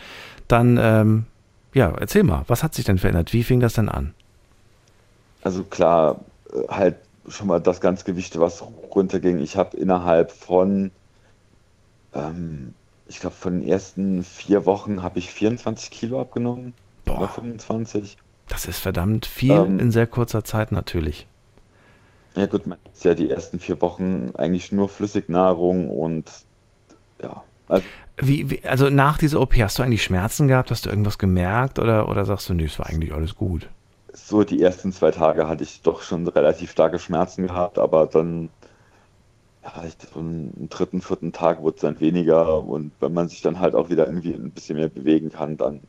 Dann, 0.48 0.78
ähm, 0.80 1.26
ja, 1.74 1.92
erzähl 1.98 2.22
mal, 2.22 2.44
was 2.48 2.62
hat 2.62 2.74
sich 2.74 2.84
denn 2.84 2.98
verändert? 2.98 3.32
Wie 3.32 3.42
fing 3.42 3.60
das 3.60 3.74
denn 3.74 3.88
an? 3.88 4.14
Also 5.42 5.62
klar, 5.64 6.20
äh, 6.52 6.68
halt 6.68 6.96
schon 7.28 7.48
mal 7.48 7.60
das 7.60 7.80
ganze 7.80 8.04
Gewicht, 8.04 8.38
was 8.38 8.62
runterging. 8.94 9.38
Ich 9.38 9.56
habe 9.56 9.76
innerhalb 9.76 10.32
von, 10.32 10.90
ähm, 12.14 12.74
ich 13.08 13.20
glaube, 13.20 13.36
von 13.36 13.60
den 13.60 13.68
ersten 13.68 14.24
vier 14.24 14.64
Wochen 14.66 15.02
habe 15.02 15.18
ich 15.18 15.30
24 15.30 15.90
Kilo 15.90 16.20
abgenommen. 16.20 16.74
Oder 17.06 17.18
Boah, 17.18 17.28
25. 17.28 18.16
das 18.48 18.66
ist 18.66 18.78
verdammt 18.78 19.26
viel 19.26 19.52
Ähm, 19.52 19.78
in 19.78 19.92
sehr 19.92 20.06
kurzer 20.06 20.44
Zeit 20.44 20.72
natürlich. 20.72 21.26
Ja 22.36 22.46
gut, 22.46 22.66
man 22.66 22.78
ist 22.92 23.04
ja 23.04 23.14
die 23.14 23.30
ersten 23.30 23.58
vier 23.60 23.80
Wochen 23.80 24.30
eigentlich 24.36 24.70
nur 24.72 24.88
Flüssignahrung 24.88 25.90
und 25.90 26.30
ja, 27.22 27.44
also 27.68 27.88
Wie, 28.18 28.50
wie, 28.50 28.64
also 28.64 28.90
nach 28.90 29.18
dieser 29.18 29.40
OP, 29.40 29.54
hast 29.56 29.78
du 29.78 29.82
eigentlich 29.82 30.02
Schmerzen 30.04 30.48
gehabt? 30.48 30.70
Hast 30.70 30.86
du 30.86 30.90
irgendwas 30.90 31.18
gemerkt? 31.18 31.78
Oder, 31.78 32.08
oder 32.08 32.24
sagst 32.24 32.48
du, 32.48 32.54
nee, 32.54 32.64
es 32.64 32.78
war 32.78 32.86
eigentlich 32.86 33.12
alles 33.14 33.34
gut? 33.34 33.70
so 34.12 34.42
die 34.44 34.60
ersten 34.62 34.92
zwei 34.92 35.10
Tage 35.12 35.46
hatte 35.48 35.62
ich 35.64 35.82
doch 35.82 36.02
schon 36.02 36.26
relativ 36.28 36.70
starke 36.72 36.98
Schmerzen 36.98 37.46
gehabt, 37.46 37.78
aber 37.78 38.06
dann, 38.06 38.50
ja, 39.62 39.84
ich, 39.84 39.96
so 40.12 40.20
am 40.20 40.68
dritten, 40.68 41.00
vierten 41.02 41.32
Tag 41.32 41.60
wurde 41.62 41.76
es 41.76 41.80
dann 41.82 42.00
weniger 42.00 42.62
und 42.64 42.92
wenn 43.00 43.12
man 43.12 43.28
sich 43.28 43.42
dann 43.42 43.60
halt 43.60 43.74
auch 43.74 43.90
wieder 43.90 44.06
irgendwie 44.06 44.34
ein 44.34 44.52
bisschen 44.52 44.76
mehr 44.76 44.88
bewegen 44.88 45.30
kann, 45.30 45.56
dann 45.56 45.82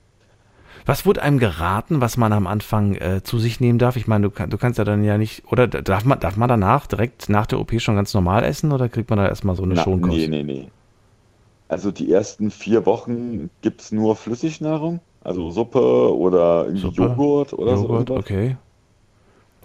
Was 0.87 1.05
wurde 1.05 1.21
einem 1.21 1.37
geraten, 1.37 1.99
was 1.99 2.15
man 2.15 2.31
am 2.31 2.47
Anfang 2.47 2.95
äh, 2.95 3.21
zu 3.21 3.39
sich 3.39 3.59
nehmen 3.59 3.77
darf? 3.77 3.97
Ich 3.97 4.07
meine, 4.07 4.23
du, 4.27 4.31
kann, 4.31 4.49
du 4.49 4.57
kannst 4.57 4.79
ja 4.79 4.85
dann 4.85 5.03
ja 5.03 5.17
nicht, 5.17 5.43
oder 5.51 5.67
darf 5.67 6.05
man, 6.05 6.19
darf 6.21 6.37
man 6.37 6.47
danach 6.47 6.87
direkt 6.87 7.27
nach 7.29 7.45
der 7.45 7.59
OP 7.59 7.79
schon 7.81 7.95
ganz 7.97 8.13
normal 8.13 8.43
essen 8.45 8.71
oder 8.71 8.87
kriegt 8.87 9.09
man 9.09 9.19
da 9.19 9.27
erstmal 9.27 9.55
so 9.57 9.63
eine 9.63 9.75
Na, 9.75 9.83
Schonkost? 9.83 10.15
nee, 10.17 10.27
nee, 10.29 10.43
nee. 10.43 10.71
Also 11.67 11.91
die 11.91 12.11
ersten 12.11 12.49
vier 12.51 12.85
Wochen 12.85 13.49
gibt 13.61 13.81
es 13.81 13.91
nur 13.91 14.15
Flüssignahrung, 14.15 15.01
also 15.21 15.51
Suppe 15.51 16.15
oder 16.15 16.67
irgendwie 16.67 16.95
Suppe, 16.95 17.01
Joghurt 17.03 17.51
oder 17.53 17.75
so 17.77 17.87
Joghurt, 17.87 18.09
irgendwas. 18.09 18.17
okay. 18.19 18.57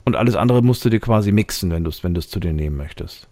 Und 0.04 0.16
alles 0.16 0.34
andere 0.34 0.62
musst 0.62 0.84
du 0.84 0.90
dir 0.90 0.98
quasi 0.98 1.30
mixen, 1.30 1.70
wenn 1.70 1.84
du 1.84 1.90
es 1.90 2.02
wenn 2.02 2.14
du's 2.14 2.28
zu 2.28 2.40
dir 2.40 2.52
nehmen 2.52 2.76
möchtest. 2.76 3.28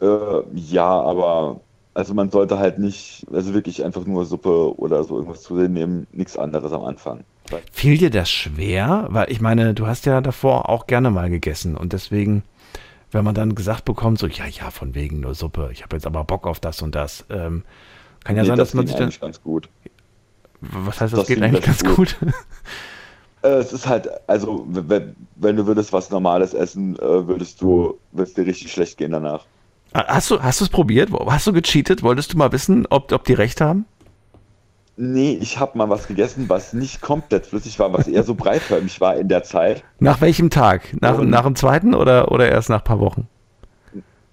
Äh, 0.00 0.06
ja, 0.54 0.88
aber 1.02 1.60
also 1.94 2.14
man 2.14 2.30
sollte 2.30 2.58
halt 2.58 2.78
nicht, 2.78 3.26
also 3.32 3.54
wirklich 3.54 3.84
einfach 3.84 4.04
nur 4.06 4.24
Suppe 4.24 4.78
oder 4.78 5.04
so 5.04 5.16
irgendwas 5.16 5.42
zu 5.42 5.56
sich 5.58 5.68
nehmen, 5.68 6.06
nichts 6.12 6.36
anderes 6.38 6.72
am 6.72 6.84
Anfang. 6.84 7.24
Fiel 7.72 7.98
dir 7.98 8.10
das 8.10 8.30
schwer? 8.30 9.06
Weil 9.10 9.30
ich 9.30 9.40
meine, 9.40 9.74
du 9.74 9.86
hast 9.86 10.06
ja 10.06 10.20
davor 10.20 10.68
auch 10.68 10.86
gerne 10.86 11.10
mal 11.10 11.30
gegessen 11.30 11.76
und 11.76 11.92
deswegen, 11.92 12.44
wenn 13.10 13.24
man 13.24 13.34
dann 13.34 13.54
gesagt 13.56 13.84
bekommt, 13.84 14.18
so, 14.18 14.26
ja, 14.28 14.46
ja, 14.46 14.70
von 14.70 14.94
wegen 14.94 15.20
nur 15.20 15.34
Suppe, 15.34 15.70
ich 15.72 15.82
habe 15.82 15.96
jetzt 15.96 16.06
aber 16.06 16.24
Bock 16.24 16.46
auf 16.46 16.60
das 16.60 16.82
und 16.82 16.94
das, 16.94 17.24
ähm, 17.30 17.64
kann 18.24 18.36
ja 18.36 18.44
Nee, 18.44 18.48
sein, 18.48 18.56
das 18.56 18.68
dass 18.70 18.74
man 18.74 18.86
sich 18.86 18.96
dann, 18.96 19.04
eigentlich 19.04 19.20
ganz 19.20 19.42
gut. 19.42 19.68
was 20.60 21.00
heißt, 21.00 21.12
das, 21.12 21.20
das 21.20 21.28
geht 21.28 21.42
eigentlich 21.42 21.62
ganz 21.62 21.84
recht 21.84 21.96
gut? 21.96 22.16
Äh, 23.42 23.48
es 23.58 23.72
ist 23.72 23.86
halt, 23.88 24.08
also 24.28 24.66
wenn, 24.68 25.16
wenn 25.36 25.56
du 25.56 25.66
würdest 25.66 25.92
was 25.92 26.10
Normales 26.10 26.52
essen, 26.54 26.96
äh, 26.96 27.26
würdest 27.28 27.60
du, 27.62 27.98
würdest 28.12 28.36
dir 28.36 28.46
richtig 28.46 28.72
schlecht 28.72 28.98
gehen 28.98 29.12
danach. 29.12 29.48
Hast 29.94 30.30
du, 30.30 30.40
hast 30.42 30.60
du 30.60 30.64
es 30.64 30.70
probiert? 30.70 31.10
Hast 31.26 31.46
du 31.46 31.52
gecheatet? 31.52 32.02
Wolltest 32.02 32.32
du 32.32 32.38
mal 32.38 32.52
wissen, 32.52 32.86
ob, 32.90 33.10
ob 33.12 33.24
die 33.24 33.32
recht 33.32 33.60
haben? 33.60 33.86
Nee, 34.96 35.38
ich 35.40 35.58
habe 35.58 35.78
mal 35.78 35.88
was 35.88 36.06
gegessen, 36.06 36.44
was 36.48 36.72
nicht 36.74 37.00
komplett 37.00 37.46
flüssig 37.46 37.78
war, 37.78 37.92
was 37.92 38.06
eher 38.06 38.22
so 38.22 38.34
breitförmig 38.34 39.00
war 39.00 39.16
in 39.16 39.28
der 39.28 39.42
Zeit. 39.42 39.82
Nach 39.98 40.20
welchem 40.20 40.50
Tag? 40.50 40.94
Nach, 41.00 41.18
Und- 41.18 41.30
nach 41.30 41.44
dem 41.44 41.56
zweiten 41.56 41.94
oder, 41.94 42.30
oder 42.30 42.48
erst 42.50 42.68
nach 42.68 42.80
ein 42.80 42.84
paar 42.84 43.00
Wochen? 43.00 43.26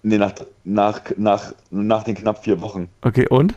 Nee, 0.04 0.18
nach, 0.18 0.34
nach, 0.64 1.02
nach, 1.18 1.54
nach 1.72 2.04
den 2.04 2.16
knapp 2.16 2.44
vier 2.44 2.62
Wochen. 2.62 2.90
Okay, 3.02 3.28
und? 3.28 3.56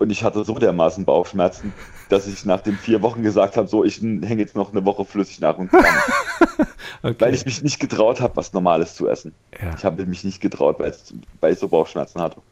Und 0.00 0.10
ich 0.10 0.24
hatte 0.24 0.42
so 0.44 0.58
dermaßen 0.58 1.04
Bauchschmerzen, 1.04 1.72
dass 2.08 2.26
ich 2.26 2.44
nach 2.46 2.62
den 2.62 2.74
vier 2.76 3.02
Wochen 3.02 3.22
gesagt 3.22 3.56
habe, 3.56 3.68
so, 3.68 3.84
ich 3.84 4.00
hänge 4.00 4.38
jetzt 4.38 4.56
noch 4.56 4.72
eine 4.72 4.84
Woche 4.84 5.04
Flüssignahrung 5.04 5.68
dran. 5.68 5.84
Okay. 7.02 7.16
Weil 7.20 7.34
ich 7.34 7.46
mich 7.46 7.62
nicht 7.62 7.80
getraut 7.80 8.20
habe, 8.20 8.36
was 8.36 8.52
Normales 8.52 8.94
zu 8.94 9.08
essen. 9.08 9.32
ja. 9.62 9.74
Ich 9.74 9.84
habe 9.86 10.04
mich 10.04 10.22
nicht 10.22 10.40
getraut, 10.40 10.78
weil, 10.78 10.94
ich 11.50 11.58
so 11.58 11.68
Bauchschmerzen 11.68 12.20
hatte. 12.20 12.42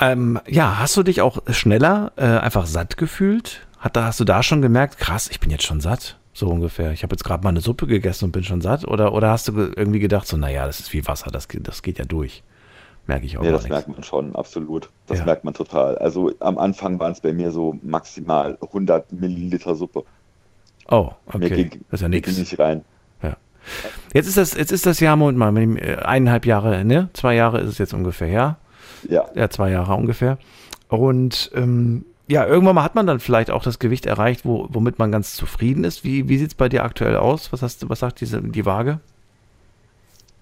Ähm, 0.00 0.40
ja, 0.48 0.78
hast 0.80 0.96
du 0.96 1.04
dich 1.04 1.20
auch 1.20 1.38
schneller 1.50 2.10
äh, 2.16 2.24
einfach 2.24 2.66
satt 2.66 2.96
gefühlt? 2.96 3.66
Hat, 3.78 3.96
hast 3.96 4.18
du 4.18 4.24
da 4.24 4.42
schon 4.42 4.60
gemerkt, 4.60 4.98
krass, 4.98 5.28
ich 5.30 5.38
bin 5.38 5.50
jetzt 5.50 5.64
schon 5.64 5.80
satt? 5.80 6.18
So 6.32 6.48
ungefähr. 6.48 6.90
Ich 6.92 7.02
habe 7.04 7.14
jetzt 7.14 7.22
gerade 7.24 7.44
mal 7.44 7.50
eine 7.50 7.60
Suppe 7.60 7.86
gegessen 7.86 8.24
und 8.26 8.32
bin 8.32 8.42
schon 8.42 8.60
satt. 8.60 8.86
Oder, 8.88 9.12
oder 9.12 9.30
hast 9.30 9.46
du 9.48 9.52
ge- 9.52 9.72
irgendwie 9.76 10.00
gedacht, 10.00 10.26
so, 10.26 10.36
naja, 10.36 10.66
das 10.66 10.80
ist 10.80 10.92
wie 10.92 11.06
Wasser, 11.06 11.30
das, 11.30 11.46
das 11.48 11.82
geht 11.82 11.98
ja 11.98 12.04
durch. 12.04 12.42
Merke 13.06 13.26
ich 13.26 13.38
auch 13.38 13.42
Nee, 13.42 13.52
das 13.52 13.62
nichts. 13.62 13.70
merkt 13.74 13.88
man 13.88 14.02
schon, 14.02 14.34
absolut. 14.34 14.90
Das 15.06 15.18
Ja. 15.18 15.24
merkt 15.24 15.44
man 15.44 15.54
total. 15.54 15.96
Also 15.98 16.32
am 16.40 16.58
Anfang 16.58 16.98
waren 16.98 17.12
es 17.12 17.20
bei 17.20 17.32
mir 17.32 17.50
so 17.52 17.78
maximal 17.82 18.58
100 18.60 19.12
Milliliter 19.12 19.74
Suppe. 19.76 20.04
Oh, 20.88 21.10
Mir 21.34 21.46
okay. 21.46 21.64
ging, 21.64 21.84
das 21.90 22.00
ist 22.00 22.02
ja 22.02 22.08
mir 22.08 22.16
nichts. 22.16 22.36
nicht 22.36 22.58
rein. 22.58 22.84
Jetzt 24.14 24.28
ist 24.28 24.36
das, 24.36 24.54
jetzt 24.54 24.70
ist 24.70 24.86
das 24.86 25.00
Jahr, 25.00 25.16
Moment 25.16 25.38
mal, 25.38 25.50
mit 25.50 25.62
dem, 25.64 25.76
äh, 25.76 25.96
eineinhalb 25.96 26.46
Jahre, 26.46 26.84
ne? 26.84 27.08
Zwei 27.14 27.34
Jahre 27.34 27.58
ist 27.60 27.68
es 27.70 27.78
jetzt 27.78 27.94
ungefähr, 27.94 28.28
ja? 28.28 28.56
Ja, 29.08 29.26
Ja, 29.34 29.50
zwei 29.50 29.70
Jahre 29.72 29.92
ungefähr. 29.94 30.38
Und 30.88 31.50
ähm, 31.52 32.04
ja, 32.28 32.46
irgendwann 32.46 32.76
mal 32.76 32.84
hat 32.84 32.94
man 32.94 33.08
dann 33.08 33.18
vielleicht 33.18 33.50
auch 33.50 33.64
das 33.64 33.80
Gewicht 33.80 34.06
erreicht, 34.06 34.44
wo, 34.44 34.68
womit 34.70 35.00
man 35.00 35.10
ganz 35.10 35.34
zufrieden 35.34 35.82
ist. 35.82 36.04
Wie, 36.04 36.28
wie 36.28 36.38
sieht 36.38 36.50
es 36.50 36.54
bei 36.54 36.68
dir 36.68 36.84
aktuell 36.84 37.16
aus? 37.16 37.52
Was, 37.52 37.62
hast, 37.62 37.88
was 37.88 37.98
sagt 37.98 38.20
diese, 38.20 38.40
die 38.40 38.64
Waage? 38.64 39.00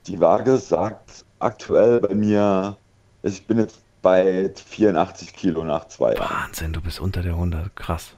die 0.06 0.20
Waage 0.20 0.58
sagt 0.58 1.24
aktuell 1.38 2.00
bei 2.00 2.14
mir, 2.14 2.76
ich 3.22 3.46
bin 3.46 3.58
jetzt 3.58 3.80
bei 4.02 4.50
84 4.54 5.32
Kilo 5.34 5.64
nach 5.64 5.88
zwei 5.88 6.14
Jahren. 6.14 6.30
Wahnsinn, 6.30 6.72
du 6.72 6.80
bist 6.80 7.00
unter 7.00 7.22
der 7.22 7.32
100. 7.32 7.74
Krass. 7.76 8.14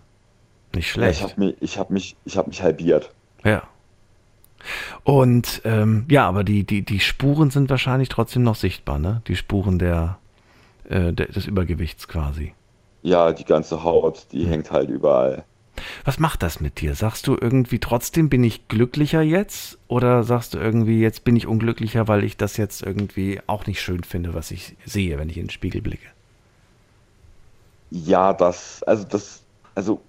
Nicht 0.75 0.95
Ja, 0.97 1.09
ich 1.09 1.19
schlecht. 1.19 1.23
habe 1.23 1.41
mich, 1.41 1.57
ich 1.61 1.79
hab 1.79 1.91
mich, 1.91 2.17
ich 2.25 2.37
hab 2.37 2.47
mich 2.49 2.63
halbiert. 2.63 3.11
Ja. 3.45 3.63
Und 5.05 5.63
ähm, 5.65 6.07
ja, 6.09 6.27
aber 6.27 6.43
die, 6.43 6.65
die, 6.65 6.83
die 6.83 6.99
Spuren 7.01 7.51
sind 7.51 7.71
wahrscheinlich 7.71 8.09
trotzdem 8.09 8.43
noch 8.43 8.57
sichtbar, 8.57 8.99
ne? 8.99 9.23
Die 9.29 9.37
Spuren 9.37 9.79
der, 9.79 10.19
äh, 10.89 11.13
der, 11.13 11.27
des 11.27 11.47
Übergewichts 11.47 12.09
quasi. 12.09 12.53
Ja, 13.03 13.33
die 13.33 13.45
ganze 13.45 13.85
Haut, 13.85 14.27
die 14.33 14.47
hängt 14.47 14.73
halt 14.73 14.91
überall. 14.91 15.45
Was 16.05 16.19
macht 16.19 16.43
das 16.43 16.61
mit 16.61 16.81
dir? 16.81 16.95
Sagst 16.95 17.27
du 17.27 17.37
irgendwie 17.41 17.79
trotzdem 17.79 18.29
bin 18.29 18.45
ich 18.45 18.69
glücklicher 18.69 19.23
jetzt? 19.23 19.79
Oder 19.89 20.25
sagst 20.25 20.55
du 20.55 20.59
irgendwie 20.59 21.01
jetzt 21.01 21.25
bin 21.25 21.37
ich 21.37 21.47
unglücklicher, 21.47 22.09
weil 22.09 22.25
ich 22.25 22.37
das 22.37 22.57
jetzt 22.57 22.83
irgendwie 22.83 23.41
auch 23.47 23.67
nicht 23.67 23.81
schön 23.81 24.05
finde, 24.05 24.35
was 24.35 24.51
ich 24.51 24.77
sehe, 24.85 25.19
wenn 25.19 25.29
ich 25.29 25.37
in 25.37 25.45
den 25.45 25.51
Spiegel 25.51 25.83
blicke? 25.83 26.07
Ja, 27.91 28.33
das, 28.33 28.83
also 28.83 29.05
das, 29.05 29.43
also 29.75 30.01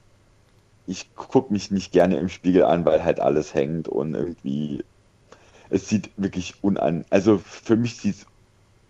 ich 0.88 1.14
gucke 1.16 1.52
mich 1.54 1.70
nicht 1.70 1.92
gerne 1.92 2.18
im 2.18 2.30
Spiegel 2.30 2.64
an, 2.64 2.86
weil 2.86 3.04
halt 3.04 3.20
alles 3.20 3.54
hängt 3.54 3.88
und 3.88 4.16
irgendwie, 4.16 4.84
es 5.70 5.90
sieht 5.90 6.10
wirklich 6.18 6.56
unan, 6.62 7.06
also 7.10 7.38
für 7.38 7.76
mich 7.76 7.98
sieht 7.98 8.16
es 8.16 8.26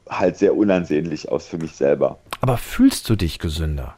halt 0.10 0.38
sehr 0.38 0.56
unansehnlich 0.56 1.30
aus 1.30 1.48
für 1.48 1.58
mich 1.58 1.74
selber. 1.74 2.18
Aber 2.40 2.58
fühlst 2.58 3.10
du 3.10 3.16
dich 3.16 3.40
gesünder? 3.40 3.96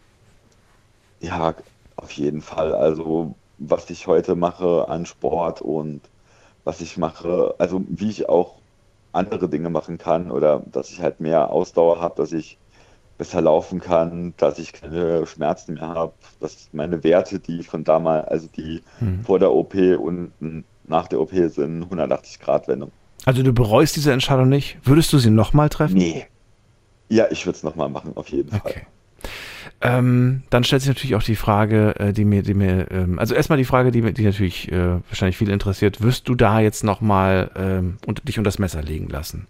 Ja, 1.19 1.53
auf 2.01 2.12
jeden 2.12 2.41
Fall. 2.41 2.73
Also 2.73 3.35
was 3.57 3.89
ich 3.89 4.07
heute 4.07 4.35
mache 4.35 4.88
an 4.88 5.05
Sport 5.05 5.62
und 5.62 6.01
was 6.63 6.81
ich 6.81 6.97
mache, 6.97 7.55
also 7.57 7.83
wie 7.89 8.09
ich 8.09 8.29
auch 8.29 8.55
andere 9.12 9.49
Dinge 9.49 9.69
machen 9.69 9.97
kann 9.97 10.31
oder 10.31 10.63
dass 10.71 10.91
ich 10.91 11.01
halt 11.01 11.19
mehr 11.19 11.51
Ausdauer 11.51 11.99
habe, 11.99 12.15
dass 12.15 12.31
ich 12.31 12.57
besser 13.17 13.41
laufen 13.41 13.81
kann, 13.81 14.33
dass 14.38 14.59
ich 14.59 14.71
keine 14.71 15.25
Schmerzen 15.25 15.73
mehr 15.73 15.89
habe, 15.89 16.13
dass 16.39 16.69
meine 16.71 17.03
Werte, 17.03 17.39
die 17.39 17.63
von 17.63 17.83
damals, 17.83 18.27
also 18.29 18.47
die 18.55 18.81
Hm. 18.99 19.23
vor 19.25 19.39
der 19.39 19.51
OP 19.51 19.73
und 19.73 20.31
nach 20.88 21.07
der 21.07 21.19
OP 21.19 21.31
sind 21.31 21.83
180 21.83 22.39
Grad 22.39 22.67
Wendung. 22.67 22.91
Also 23.25 23.43
du 23.43 23.51
bereust 23.51 23.95
diese 23.95 24.13
Entscheidung 24.13 24.47
nicht? 24.47 24.77
Würdest 24.83 25.12
du 25.12 25.17
sie 25.17 25.29
nochmal 25.29 25.67
treffen? 25.69 25.97
Nee. 25.97 26.25
Ja, 27.09 27.25
ich 27.29 27.45
würde 27.45 27.57
es 27.57 27.63
nochmal 27.63 27.89
machen, 27.89 28.13
auf 28.15 28.29
jeden 28.29 28.51
Fall. 28.51 28.75
Ähm, 29.81 30.43
dann 30.49 30.65
stellt 30.65 30.81
sich 30.81 30.89
natürlich 30.89 31.15
auch 31.15 31.23
die 31.23 31.37
Frage, 31.37 31.95
äh, 31.99 32.11
die 32.13 32.25
mir, 32.25 32.43
die 32.43 32.53
mir, 32.53 32.91
ähm, 32.91 33.17
also 33.17 33.33
erstmal 33.33 33.57
die 33.57 33.65
Frage, 33.65 33.91
die, 33.91 34.01
mir- 34.01 34.11
die 34.11 34.25
natürlich 34.25 34.69
äh, 34.71 34.99
wahrscheinlich 35.07 35.37
viel 35.37 35.49
interessiert, 35.49 36.01
wirst 36.01 36.27
du 36.27 36.35
da 36.35 36.59
jetzt 36.59 36.83
nochmal 36.83 37.49
ähm, 37.55 37.97
und, 38.05 38.27
dich 38.27 38.37
unter 38.37 38.49
das 38.49 38.59
Messer 38.59 38.81
legen 38.83 39.07
lassen? 39.07 39.47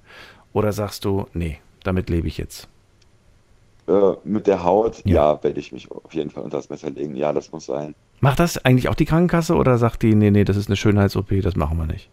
Oder 0.53 0.71
sagst 0.71 1.05
du, 1.05 1.27
nee, 1.33 1.59
damit 1.83 2.09
lebe 2.11 2.27
ich 2.27 2.37
jetzt? 2.37 2.67
Äh, 3.87 4.13
mit 4.23 4.47
der 4.47 4.63
Haut, 4.63 5.01
Ja. 5.05 5.33
ja, 5.33 5.43
werde 5.43 5.59
ich 5.59 5.71
mich 5.71 5.89
auf 5.91 6.13
jeden 6.13 6.29
Fall 6.29 6.43
unter 6.43 6.57
das 6.57 6.69
Messer 6.69 6.89
legen. 6.91 7.15
Ja, 7.15 7.33
das 7.33 7.51
muss 7.51 7.65
sein. 7.65 7.95
Macht 8.21 8.39
das 8.39 8.57
eigentlich 8.63 8.87
auch 8.89 8.95
die 8.95 9.05
Krankenkasse 9.05 9.55
oder 9.55 9.77
sagt 9.77 10.03
die, 10.03 10.15
nee, 10.15 10.31
nee, 10.31 10.43
das 10.45 10.55
ist 10.57 10.67
eine 10.69 10.77
Schönheits-OP, 10.77 11.41
das 11.41 11.55
machen 11.57 11.77
wir 11.77 11.85
nicht? 11.85 12.09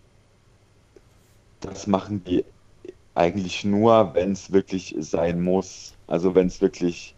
Das 1.61 1.87
machen 1.87 2.25
die 2.25 2.45
eigentlich 3.15 3.65
nur, 3.65 4.15
wenn 4.15 4.33
es 4.33 4.53
wirklich 4.53 4.97
sein 5.01 5.43
muss. 5.43 5.95
Also 6.09 6.35
wenn 6.37 6.49
es 6.49 6.61
wirklich 6.63 7.16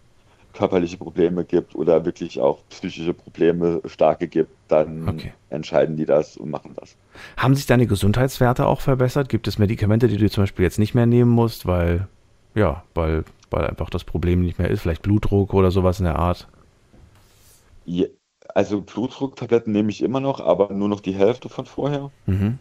körperliche 0.59 0.97
Probleme 0.99 1.44
gibt 1.44 1.75
oder 1.75 2.05
wirklich 2.05 2.40
auch 2.40 2.59
psychische 2.68 3.14
Probleme 3.14 3.81
starke 3.87 4.27
gibt, 4.29 4.51
dann 4.68 5.09
Okay. 5.09 5.33
entscheiden 5.51 5.97
die 5.97 6.05
das 6.07 6.37
und 6.37 6.51
machen 6.51 6.73
das. 6.75 6.97
Haben 7.37 7.55
sich 7.55 7.66
deine 7.66 7.87
Gesundheitswerte 7.87 8.66
auch 8.66 8.81
verbessert? 8.81 9.29
Gibt 9.29 9.49
es 9.49 9.59
Medikamente, 9.59 10.09
die 10.09 10.16
du 10.16 10.29
zum 10.31 10.42
Beispiel 10.42 10.64
jetzt 10.64 10.79
nicht 10.79 10.94
mehr 10.94 11.07
nehmen 11.07 11.31
musst, 11.31 11.66
weil, 11.66 12.09
ja, 12.55 12.83
weil, 12.94 13.25
weil 13.51 13.66
einfach 13.66 13.90
das 13.90 14.05
Problem 14.05 14.42
nicht 14.42 14.59
mehr 14.59 14.71
ist, 14.71 14.81
vielleicht 14.83 15.03
Blutdruck 15.03 15.55
oder 15.55 15.71
sowas 15.71 16.01
in 16.01 16.05
der 16.07 16.18
Art? 16.18 16.49
Je- 17.85 18.11
Also 18.55 18.81
Blutdrucktabletten 18.83 19.73
nehme 19.73 19.90
ich 19.90 20.03
immer 20.03 20.21
noch, 20.21 20.40
aber 20.40 20.73
nur 20.73 20.88
noch 20.88 21.01
die 21.01 21.14
Hälfte 21.14 21.49
von 21.49 21.66
vorher. 21.66 22.11
Mhm. 22.27 22.59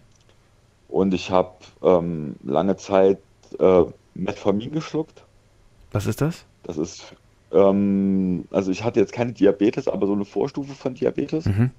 Und 0.88 1.14
ich 1.14 1.32
habe 1.32 1.58
ähm, 1.84 2.36
lange 2.44 2.78
Zeit 2.78 3.20
äh, 3.60 3.84
Metformin 4.14 4.72
geschluckt. 4.72 5.26
Was 5.92 6.06
ist 6.08 6.22
das? 6.22 6.46
Das 6.64 6.78
ist, 6.78 7.16
ähm, 7.52 8.46
also 8.52 8.72
ich 8.72 8.84
hatte 8.84 9.00
jetzt 9.00 9.14
keine 9.14 9.34
Diabetes, 9.34 9.88
aber 9.88 10.08
so 10.08 10.14
eine 10.14 10.26
Vorstufe 10.26 10.74
von 10.74 10.94
Diabetes. 10.94 11.46
Mhm. 11.46 11.72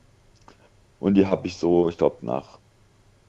Und 1.00 1.14
die 1.14 1.26
habe 1.26 1.46
ich 1.46 1.56
so, 1.56 1.88
ich 1.88 1.98
glaube, 1.98 2.16
nach 2.22 2.58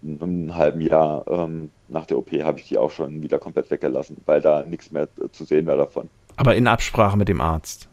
einem 0.02 0.56
halben 0.56 0.82
Jahr 0.82 1.28
ähm, 1.28 1.72
nach 1.90 2.06
der 2.06 2.18
OP 2.18 2.32
habe 2.32 2.60
ich 2.60 2.68
die 2.68 2.78
auch 2.78 2.92
schon 2.92 3.22
wieder 3.22 3.38
komplett 3.38 3.70
weggelassen, 3.70 4.18
weil 4.26 4.42
da 4.42 4.64
nichts 4.64 4.92
mehr 4.92 5.10
zu 5.32 5.44
sehen 5.44 5.68
war 5.68 5.78
davon. 5.78 6.10
Aber 6.38 6.56
in 6.56 6.68
Absprache 6.68 7.18
mit 7.18 7.28
dem 7.28 7.42
Arzt. 7.42 7.90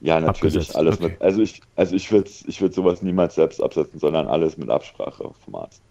Ja, 0.00 0.18
natürlich, 0.18 0.54
Abgesetzt, 0.54 0.76
alles 0.76 0.96
okay. 0.96 1.10
mit, 1.10 1.22
also 1.22 1.42
ich, 1.42 1.60
also 1.76 1.94
ich 1.94 2.10
würde 2.10 2.30
ich 2.46 2.60
würd 2.60 2.74
sowas 2.74 3.02
niemals 3.02 3.34
selbst 3.34 3.62
absetzen, 3.62 4.00
sondern 4.00 4.28
alles 4.28 4.56
mit 4.56 4.70
Absprache 4.70 5.30
vom 5.44 5.54
Arzt. 5.54 5.82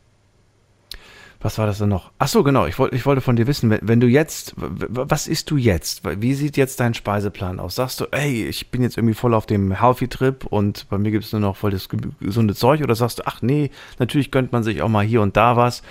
Was 1.41 1.57
war 1.57 1.65
das 1.65 1.77
denn 1.77 1.87
noch? 1.87 2.11
Ach 2.19 2.27
so, 2.27 2.43
genau. 2.43 2.65
Ich, 2.65 2.77
wollte 2.79 2.97
ich 2.97 3.05
wollte 3.05 3.21
von 3.21 3.37
dir 3.37 3.47
wissen, 3.47 3.69
wenn, 3.69 3.79
wenn 3.81 3.99
du 4.01 4.07
jetzt, 4.07 4.55
was 4.57 5.25
isst 5.25 5.49
du 5.49 5.55
jetzt? 5.55 6.01
Wie 6.21 6.33
sieht 6.33 6.57
jetzt 6.57 6.81
dein 6.81 6.93
Speiseplan 6.93 7.61
aus? 7.61 7.75
Sagst 7.75 8.01
du, 8.01 8.07
ey, 8.11 8.45
ich 8.45 8.71
bin 8.71 8.81
jetzt 8.81 8.97
irgendwie 8.97 9.13
voll 9.13 9.33
auf 9.33 9.45
dem 9.45 9.71
Healthy-Trip 9.71 10.45
und 10.45 10.87
bei 10.89 10.97
mir 10.97 11.11
gibt 11.11 11.23
es 11.23 11.31
nur 11.31 11.39
noch 11.39 11.55
voll 11.55 11.71
das 11.71 11.87
ge- 11.87 12.01
gesunde 12.19 12.55
Zeug? 12.55 12.81
Oder 12.81 12.93
sagst 12.93 13.19
du, 13.19 13.23
ach 13.25 13.41
nee, 13.41 13.71
natürlich 13.99 14.31
gönnt 14.31 14.51
man 14.51 14.63
sich 14.63 14.81
auch 14.81 14.89
mal 14.89 15.05
hier 15.05 15.21
und 15.21 15.37
da 15.37 15.55
was. 15.55 15.81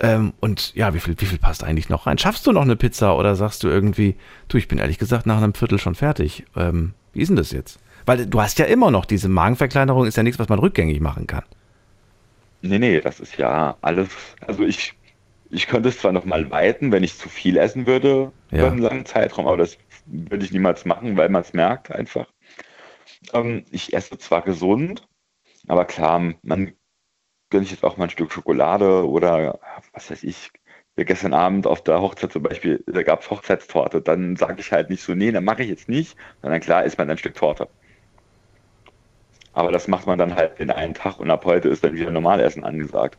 Ähm, 0.00 0.32
und 0.40 0.74
ja, 0.74 0.92
wie 0.92 0.98
viel, 0.98 1.14
wie 1.18 1.26
viel 1.26 1.38
passt 1.38 1.62
eigentlich 1.62 1.88
noch 1.88 2.08
rein? 2.08 2.18
Schaffst 2.18 2.44
du 2.44 2.50
noch 2.50 2.62
eine 2.62 2.74
Pizza 2.74 3.16
oder 3.16 3.36
sagst 3.36 3.62
du 3.62 3.68
irgendwie, 3.68 4.16
du, 4.48 4.56
ich 4.56 4.66
bin 4.66 4.78
ehrlich 4.78 4.98
gesagt 4.98 5.24
nach 5.24 5.36
einem 5.36 5.54
Viertel 5.54 5.78
schon 5.78 5.94
fertig. 5.94 6.44
Ähm, 6.56 6.94
wie 7.12 7.20
ist 7.20 7.28
denn 7.28 7.36
das 7.36 7.52
jetzt? 7.52 7.78
Weil 8.06 8.26
du 8.26 8.40
hast 8.40 8.58
ja 8.58 8.64
immer 8.64 8.90
noch 8.90 9.04
diese 9.04 9.28
Magenverkleinerung, 9.28 10.04
ist 10.06 10.16
ja 10.16 10.24
nichts, 10.24 10.40
was 10.40 10.48
man 10.48 10.58
rückgängig 10.58 11.00
machen 11.00 11.28
kann. 11.28 11.44
Nee, 12.60 12.78
nee, 12.78 13.00
das 13.00 13.20
ist 13.20 13.36
ja 13.38 13.78
alles, 13.80 14.08
also 14.40 14.64
ich, 14.64 14.94
ich 15.50 15.66
könnte 15.66 15.88
es 15.88 15.98
zwar 15.98 16.12
nochmal 16.12 16.50
weiten, 16.50 16.92
wenn 16.92 17.04
ich 17.04 17.16
zu 17.18 17.28
viel 17.28 17.56
essen 17.56 17.86
würde 17.86 18.32
Ja. 18.50 18.58
über 18.58 18.68
einen 18.68 18.78
langen 18.80 19.06
Zeitraum, 19.06 19.46
aber 19.46 19.56
das 19.58 19.78
würde 20.06 20.44
ich 20.44 20.52
niemals 20.52 20.84
machen, 20.84 21.16
weil 21.16 21.28
man 21.28 21.42
es 21.42 21.52
merkt 21.52 21.90
einfach. 21.92 22.26
Ähm, 23.32 23.64
ich 23.70 23.92
esse 23.94 24.18
zwar 24.18 24.42
gesund, 24.42 25.06
aber 25.68 25.86
klar, 25.86 26.34
man 26.42 26.74
gönne 27.50 27.64
ich 27.64 27.72
jetzt 27.72 27.84
auch 27.84 27.96
mal 27.98 28.04
ein 28.06 28.10
Stück 28.10 28.32
Schokolade 28.32 29.08
oder 29.08 29.60
was 29.92 30.10
weiß 30.10 30.24
ich. 30.24 30.50
Ja, 30.98 31.04
gestern 31.04 31.34
Abend 31.34 31.66
auf 31.66 31.82
der 31.84 32.00
Hochzeit 32.02 32.32
zum 32.32 32.42
Beispiel, 32.44 32.84
da 32.86 33.02
gab 33.04 33.22
es 33.22 33.30
Hochzeitstorte. 33.30 34.02
Dann 34.02 34.36
sage 34.36 34.60
ich 34.60 34.72
halt 34.72 34.90
nicht 34.90 35.02
so, 35.02 35.14
nee, 35.14 35.32
dann 35.32 35.44
mache 35.44 35.62
ich 35.62 35.70
jetzt 35.70 35.88
nicht, 35.88 36.16
sondern 36.42 36.60
klar 36.60 36.84
isst 36.84 36.98
man 36.98 37.10
ein 37.10 37.18
Stück 37.18 37.34
Torte. 37.36 37.70
Aber 39.56 39.72
das 39.72 39.88
macht 39.88 40.06
man 40.06 40.18
dann 40.18 40.34
halt 40.36 40.58
den 40.58 40.70
einen 40.70 40.92
Tag 40.92 41.18
und 41.18 41.30
ab 41.30 41.46
heute 41.46 41.70
ist 41.70 41.82
dann 41.82 41.94
wieder 41.94 42.10
Normalessen 42.10 42.62
angesagt. 42.62 43.16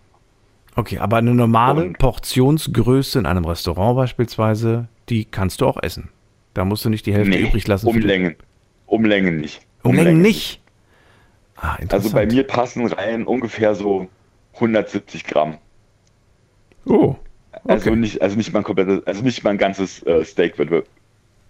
Okay, 0.76 1.00
aber 1.00 1.18
eine 1.18 1.34
normale 1.34 1.82
Und- 1.86 1.98
Portionsgröße 1.98 3.18
in 3.18 3.26
einem 3.26 3.44
Restaurant 3.44 3.96
beispielsweise, 3.98 4.88
die 5.10 5.26
kannst 5.26 5.62
du 5.62 5.66
auch 5.66 5.82
essen. 5.82 6.10
Da 6.54 6.64
musst 6.64 6.86
du 6.86 6.90
nicht 6.90 7.08
die 7.08 7.14
Hälfte 7.14 7.36
übrig 7.38 7.68
lassen. 7.68 7.88
Umlängen. 7.88 8.36
Umlängen 8.86 9.38
nicht. 9.38 9.62
Umlängen 9.82 10.22
nicht. 10.22 10.62
Ah, 11.56 11.76
interessant. 11.80 11.94
Also 11.94 12.12
bei 12.16 12.28
mir 12.28 12.44
passen 12.46 12.86
rein 12.86 13.26
ungefähr 13.26 13.74
so 13.74 14.08
170 14.54 15.24
Gramm. 15.24 15.58
Oh, 16.86 17.16
Also 17.68 17.90
Okay. 17.90 18.00
nicht, 18.00 18.22
also 18.22 18.36
nicht 18.36 18.54
mein 18.54 18.62
komplettes, 18.64 19.06
also 19.08 19.24
nicht 19.24 19.44
mein 19.44 19.58
ganzes 19.58 20.04
äh, 20.06 20.24
Steak 20.24 20.60
wird, 20.60 20.70
wird 20.70 20.88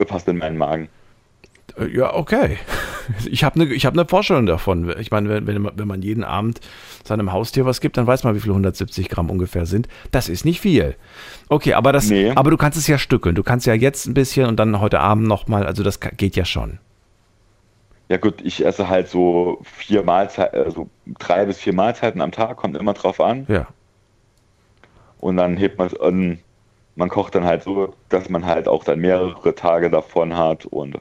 passt 0.08 0.30
in 0.30 0.38
meinen 0.38 0.58
Magen. 0.58 0.88
äh, 1.78 1.88
ja, 1.88 2.14
okay. 2.14 2.58
Ich 3.30 3.43
habe 3.43 3.60
eine 3.62 3.70
hab 3.76 3.95
ne 3.95 4.05
Vorstellung 4.05 4.45
davon. 4.45 4.93
Ich 4.99 5.12
meine, 5.12 5.30
wenn, 5.30 5.47
wenn, 5.47 5.62
man- 5.62 5.74
wenn 5.78 5.88
man 5.88 6.01
jeden 6.01 6.24
Abend 6.24 6.60
seinem 7.03 7.32
Haustier 7.32 7.66
was 7.66 7.82
gibt, 7.82 7.97
dann 7.97 8.08
weiß 8.08 8.24
man, 8.24 8.36
wie 8.36 8.39
viel 8.39 8.51
170 8.51 9.10
Gramm 9.10 9.30
ungefähr 9.30 9.66
sind. 9.66 9.88
Das 10.12 10.30
ist 10.30 10.45
nicht 10.45 10.60
viel. 10.62 10.95
Okay, 11.49 11.74
aber, 11.74 11.91
das, 11.93 12.10
Nee. 12.10 12.32
aber 12.36 12.49
du 12.51 12.58
kannst 12.58 12.78
es 12.78 12.88
ja 12.88 12.97
stückeln. 12.97 13.36
Du 13.36 13.43
kannst 13.43 13.66
ja 13.66 13.74
jetzt 13.74 14.05
ein 14.08 14.14
bisschen 14.14 14.47
und 14.47 14.58
dann 14.58 14.80
heute 14.82 14.99
Abend 14.99 15.28
nochmal. 15.28 15.66
Also 15.66 15.84
das 15.84 15.99
geht 15.99 16.36
ja 16.36 16.45
schon. 16.45 16.80
Ja 18.10 18.18
gut, 18.18 18.36
ich 18.41 18.66
esse 18.66 18.88
halt 18.88 19.10
so 19.10 19.60
vier 19.64 20.01
Mahlzeiten, 20.03 20.58
also 20.64 20.89
drei 21.20 21.45
bis 21.45 21.58
vier 21.58 21.74
Mahlzeiten 21.74 22.22
am 22.22 22.32
Tag, 22.32 22.55
kommt 22.58 22.78
immer 22.78 22.93
drauf 22.93 23.20
an. 23.20 23.45
Ja. 23.49 23.68
Und 25.20 25.38
dann 25.38 25.58
hebt 25.58 25.78
man 25.78 25.88
es 25.88 25.99
an. 25.99 26.39
Man 26.95 27.10
kocht 27.10 27.36
dann 27.36 27.43
halt 27.43 27.64
so, 27.64 27.93
dass 28.10 28.30
man 28.30 28.45
halt 28.45 28.68
auch 28.68 28.84
dann 28.84 28.99
mehrere 28.99 29.53
Tage 29.55 29.89
davon 29.89 30.36
hat 30.38 30.66
und 30.66 30.97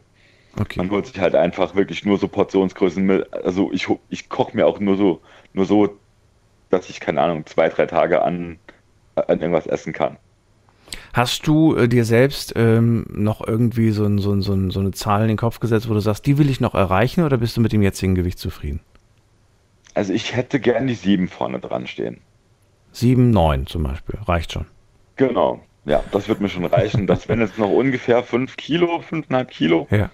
Okay. 0.59 0.79
man 0.79 0.91
holt 0.91 1.07
sich 1.07 1.19
halt 1.21 1.35
einfach 1.35 1.75
wirklich 1.75 2.05
nur 2.05 2.19
so 2.19 2.29
Portionsgrößen 2.29 3.05
mit. 3.05 3.33
Also 3.33 3.71
ich, 3.73 3.89
ich 4.09 4.29
koche 4.29 4.57
mir 4.57 4.67
auch 4.67 4.81
nur 4.81 4.97
so, 4.97 5.21
nur 5.53 5.67
so, 5.67 5.97
dass 6.71 6.89
ich, 6.89 7.01
keine 7.01 7.21
Ahnung, 7.21 7.47
zwei, 7.47 7.69
drei 7.69 7.87
Tage 7.87 8.23
an, 8.23 8.59
an 9.15 9.41
irgendwas 9.41 9.67
essen 9.67 9.93
kann. 9.93 10.17
Hast 11.13 11.47
du 11.47 11.75
äh, 11.75 11.89
dir 11.89 12.05
selbst 12.05 12.55
ähm, 12.57 13.07
noch 13.11 13.47
irgendwie 13.47 13.91
so, 13.91 14.05
ein, 14.05 14.19
so, 14.19 14.33
ein, 14.33 14.43
so, 14.43 14.53
ein, 14.53 14.71
so 14.71 14.81
eine 14.81 14.93
Zahl 14.93 15.23
in 15.23 15.29
den 15.29 15.37
Kopf 15.37 15.61
gesetzt, 15.61 15.89
wo 15.89 15.95
du 15.95 16.01
sagst, 16.01 16.27
die 16.27 16.39
will 16.39 16.49
ich 16.49 16.61
noch 16.61 16.75
erreichen 16.75 17.25
oder 17.25 17.39
bist 17.39 17.57
du 17.57 17.61
mit 17.61 17.73
dem 17.73 17.83
jetzigen 17.83 18.15
Gewicht 18.15 18.39
zufrieden? 18.39 18.81
Also 19.95 20.13
ich 20.13 20.37
hätte 20.37 20.61
gern 20.61 20.87
die 20.87 20.95
sieben 20.95 21.29
vorne 21.29 21.59
dran 21.59 21.87
stehen. 21.87 22.21
Sieben, 22.93 23.31
neun 23.31 23.67
zum 23.67 23.83
Beispiel. 23.83 24.19
Reicht 24.27 24.53
schon. 24.53 24.67
Genau. 25.17 25.61
Ja, 25.87 26.03
das 26.13 26.29
wird 26.29 26.41
mir 26.41 26.49
schon 26.49 26.67
reichen. 26.67 27.07
Das 27.07 27.29
wären 27.29 27.41
jetzt 27.43 27.59
noch 27.59 27.71
ungefähr 27.71 28.23
fünf 28.23 28.57
Kilo, 28.57 29.01
fünfeinhalb 29.01 29.51
Kilo. 29.51 29.87
Ja. 29.91 30.11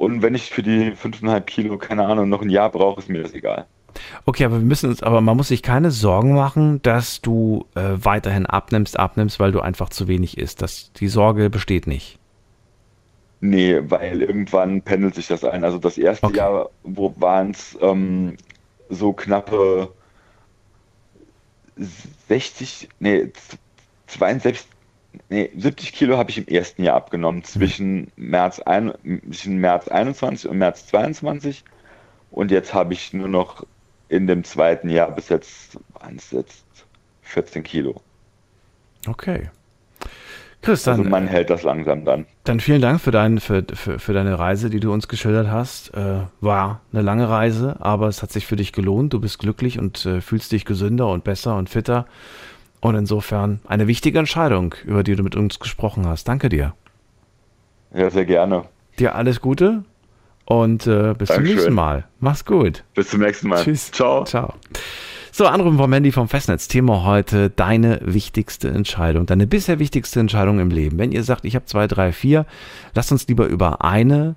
Und 0.00 0.22
wenn 0.22 0.34
ich 0.34 0.48
für 0.48 0.62
die 0.62 0.92
fünfeinhalb 0.92 1.46
Kilo, 1.46 1.76
keine 1.76 2.06
Ahnung, 2.06 2.30
noch 2.30 2.40
ein 2.40 2.48
Jahr 2.48 2.70
brauche, 2.70 3.00
ist 3.00 3.10
mir 3.10 3.22
das 3.22 3.34
egal. 3.34 3.66
Okay, 4.24 4.46
aber 4.46 4.54
wir 4.56 4.64
müssen 4.64 4.88
uns, 4.88 5.02
aber 5.02 5.20
man 5.20 5.36
muss 5.36 5.48
sich 5.48 5.62
keine 5.62 5.90
Sorgen 5.90 6.32
machen, 6.32 6.80
dass 6.80 7.20
du 7.20 7.66
äh, 7.74 7.98
weiterhin 7.98 8.46
abnimmst, 8.46 8.98
abnimmst, 8.98 9.38
weil 9.40 9.52
du 9.52 9.60
einfach 9.60 9.90
zu 9.90 10.08
wenig 10.08 10.38
isst. 10.38 10.62
Das, 10.62 10.90
die 10.94 11.08
Sorge 11.08 11.50
besteht 11.50 11.86
nicht. 11.86 12.18
Nee, 13.40 13.78
weil 13.90 14.22
irgendwann 14.22 14.80
pendelt 14.80 15.16
sich 15.16 15.26
das 15.26 15.44
ein. 15.44 15.64
Also 15.64 15.76
das 15.76 15.98
erste 15.98 16.28
Okay. 16.28 16.38
Jahr 16.38 16.70
wo 16.82 17.14
waren 17.18 17.50
es 17.50 17.76
ähm, 17.82 18.38
so 18.88 19.12
knappe 19.12 19.92
60, 22.28 22.88
nee, 23.00 23.30
62, 24.06 24.66
nee, 25.28 25.50
70 25.56 25.92
Kilo 25.92 26.16
habe 26.16 26.30
ich 26.30 26.38
im 26.38 26.46
ersten 26.46 26.82
Jahr 26.82 26.96
abgenommen, 26.96 27.44
zwischen 27.44 28.10
März, 28.16 28.60
ein, 28.60 28.92
zwischen 29.30 29.58
März 29.58 29.88
21 29.88 30.50
und 30.50 30.58
März 30.58 30.86
22. 30.86 31.64
Und 32.30 32.50
jetzt 32.50 32.74
habe 32.74 32.92
ich 32.92 33.12
nur 33.12 33.28
noch 33.28 33.66
in 34.08 34.26
dem 34.26 34.44
zweiten 34.44 34.88
Jahr 34.88 35.10
bis 35.10 35.28
jetzt, 35.28 35.78
waren 35.94 36.16
es 36.16 36.30
jetzt 36.30 36.64
14 37.22 37.62
Kilo. 37.62 38.00
Okay. 39.06 39.48
Chris, 40.62 40.82
dann, 40.82 40.98
Also 40.98 41.10
man 41.10 41.26
hält 41.26 41.48
das 41.48 41.62
langsam 41.62 42.04
dann. 42.04 42.26
dann 42.44 42.60
vielen 42.60 42.82
Dank 42.82 43.00
für, 43.00 43.10
dein, 43.10 43.40
für, 43.40 43.64
für, 43.72 43.98
für 43.98 44.12
deine 44.12 44.38
Reise, 44.38 44.68
die 44.68 44.80
du 44.80 44.92
uns 44.92 45.08
geschildert 45.08 45.48
hast. 45.50 45.94
Äh, 45.94 46.20
war 46.40 46.82
eine 46.92 47.02
lange 47.02 47.30
Reise, 47.30 47.76
aber 47.80 48.08
es 48.08 48.22
hat 48.22 48.30
sich 48.30 48.46
für 48.46 48.56
dich 48.56 48.72
gelohnt. 48.72 49.14
Du 49.14 49.20
bist 49.20 49.38
glücklich 49.38 49.78
und 49.78 50.04
äh, 50.04 50.20
fühlst 50.20 50.52
dich 50.52 50.66
gesünder 50.66 51.08
und 51.08 51.24
besser 51.24 51.56
und 51.56 51.70
fitter. 51.70 52.06
Und 52.80 52.94
insofern 52.94 53.60
eine 53.66 53.86
wichtige 53.86 54.18
Entscheidung, 54.18 54.74
über 54.84 55.02
die 55.02 55.14
du 55.14 55.22
mit 55.22 55.36
uns 55.36 55.58
gesprochen 55.58 56.06
hast. 56.06 56.26
Danke 56.28 56.48
dir. 56.48 56.74
Ja, 57.94 58.08
sehr 58.10 58.24
gerne. 58.24 58.64
Dir 58.98 59.14
alles 59.14 59.40
Gute 59.40 59.84
und 60.46 60.86
äh, 60.86 61.14
bis 61.14 61.28
zum 61.28 61.36
Dankeschön. 61.36 61.42
nächsten 61.44 61.74
Mal. 61.74 62.06
Mach's 62.20 62.44
gut. 62.44 62.84
Bis 62.94 63.10
zum 63.10 63.20
nächsten 63.20 63.48
Mal. 63.48 63.62
Tschüss. 63.62 63.90
Ciao. 63.90 64.24
Ciao. 64.24 64.54
So, 65.32 65.46
Anrufen 65.46 65.78
vom 65.78 65.92
Handy 65.92 66.10
vom 66.10 66.28
Festnetz. 66.28 66.68
Thema 66.68 67.04
heute 67.04 67.50
deine 67.50 68.00
wichtigste 68.02 68.68
Entscheidung, 68.68 69.26
deine 69.26 69.46
bisher 69.46 69.78
wichtigste 69.78 70.18
Entscheidung 70.18 70.58
im 70.58 70.70
Leben. 70.70 70.98
Wenn 70.98 71.12
ihr 71.12 71.22
sagt, 71.22 71.44
ich 71.44 71.54
habe 71.54 71.66
zwei, 71.66 71.86
drei, 71.86 72.12
vier, 72.12 72.46
lasst 72.94 73.12
uns 73.12 73.28
lieber 73.28 73.46
über 73.46 73.84
eine 73.84 74.34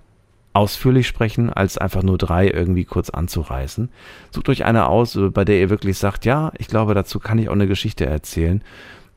ausführlich 0.53 1.07
sprechen, 1.07 1.51
als 1.51 1.77
einfach 1.77 2.03
nur 2.03 2.17
drei 2.17 2.49
irgendwie 2.49 2.85
kurz 2.85 3.09
anzureißen. 3.09 3.89
Sucht 4.31 4.49
euch 4.49 4.65
eine 4.65 4.87
aus, 4.87 5.17
bei 5.33 5.43
der 5.45 5.59
ihr 5.59 5.69
wirklich 5.69 5.97
sagt, 5.97 6.25
ja, 6.25 6.51
ich 6.57 6.67
glaube, 6.67 6.93
dazu 6.93 7.19
kann 7.19 7.39
ich 7.39 7.49
auch 7.49 7.53
eine 7.53 7.67
Geschichte 7.67 8.05
erzählen. 8.05 8.63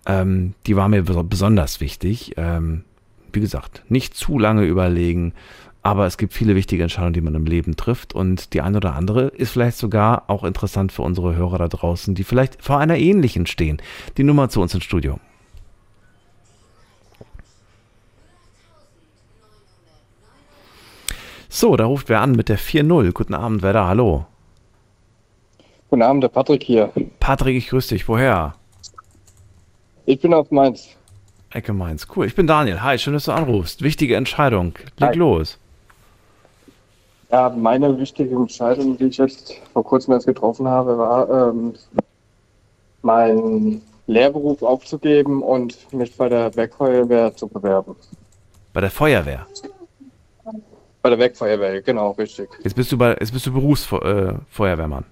Ähm, 0.07 0.55
die 0.66 0.76
war 0.76 0.89
mir 0.89 1.03
bes- 1.05 1.22
besonders 1.22 1.80
wichtig. 1.80 2.32
Ähm, 2.37 2.84
wie 3.32 3.41
gesagt, 3.41 3.82
nicht 3.89 4.14
zu 4.14 4.39
lange 4.39 4.64
überlegen, 4.64 5.34
aber 5.82 6.07
es 6.07 6.16
gibt 6.16 6.32
viele 6.32 6.57
wichtige 6.57 6.82
Entscheidungen, 6.82 7.12
die 7.12 7.20
man 7.20 7.34
im 7.34 7.45
Leben 7.45 7.76
trifft 7.76 8.14
und 8.14 8.55
die 8.55 8.61
eine 8.61 8.78
oder 8.78 8.95
andere 8.97 9.28
ist 9.28 9.53
vielleicht 9.53 9.76
sogar 9.76 10.24
auch 10.28 10.43
interessant 10.43 10.91
für 10.91 11.03
unsere 11.03 11.37
Hörer 11.37 11.59
da 11.59 11.68
draußen, 11.68 12.14
die 12.14 12.24
vielleicht 12.24 12.62
vor 12.62 12.78
einer 12.78 12.97
ähnlichen 12.97 13.47
stehen. 13.47 13.76
Die 14.16 14.24
Nummer 14.24 14.49
zu 14.49 14.61
uns 14.62 14.74
ins 14.74 14.84
Studio. 14.84 15.20
So, 21.59 21.74
da 21.74 21.86
ruft 21.86 22.11
wer 22.11 22.20
an 22.20 22.32
mit 22.32 22.50
der 22.50 22.59
4-0. 22.59 23.12
Guten 23.12 23.32
Abend, 23.32 23.62
wer 23.62 23.72
da? 23.72 23.88
Hallo. 23.88 24.26
Guten 25.88 26.02
Abend, 26.02 26.22
der 26.22 26.28
Patrick 26.28 26.62
hier. 26.62 26.92
Patrick, 27.18 27.57
ich 27.57 27.70
grüße 27.70 27.94
dich. 27.94 28.07
Woher? 28.09 28.52
Ich 30.04 30.20
bin 30.20 30.34
aus 30.34 30.50
Mainz. 30.50 30.88
Ecke 31.54 31.72
Mainz. 31.72 32.09
Cool. 32.14 32.26
Ich 32.26 32.34
bin 32.34 32.46
Daniel. 32.46 32.82
Hi, 32.82 32.98
schön, 32.98 33.14
dass 33.14 33.24
du 33.24 33.32
anrufst. 33.32 33.80
Wichtige 33.80 34.16
Entscheidung. 34.16 34.74
Leg 34.98 35.12
Hi. 35.12 35.16
los. 35.16 35.57
Ja, 37.32 37.48
meine 37.48 37.98
wichtige 37.98 38.36
Entscheidung, 38.36 38.98
die 38.98 39.07
ich 39.07 39.16
jetzt 39.16 39.54
vor 39.72 39.82
kurzem 39.82 40.12
erst 40.12 40.26
getroffen 40.26 40.68
habe, 40.68 40.98
war, 40.98 41.48
ähm, 41.48 41.72
meinen 43.00 43.80
Lehrberuf 44.07 44.62
aufzugeben 44.62 45.42
und 45.42 45.90
mich 45.94 46.14
bei 46.18 46.28
der 46.28 46.54
Werkfeuerwehr 46.54 47.34
zu 47.34 47.48
bewerben. 47.48 47.96
Bei 48.74 48.82
der 48.82 48.90
Feuerwehr. 48.90 49.46
Bei 51.07 51.11
der 51.11 51.20
Werkfeuerwehr, 51.20 51.82
genau, 51.82 52.11
richtig. 52.18 52.48
Jetzt 52.64 52.74
bist 52.74 52.90
du 52.90 52.98
bei, 52.98 53.11
jetzt 53.20 53.32
bist 53.32 53.46
du 53.46 53.52
Berufsfeuerwehrmann. 53.52 55.04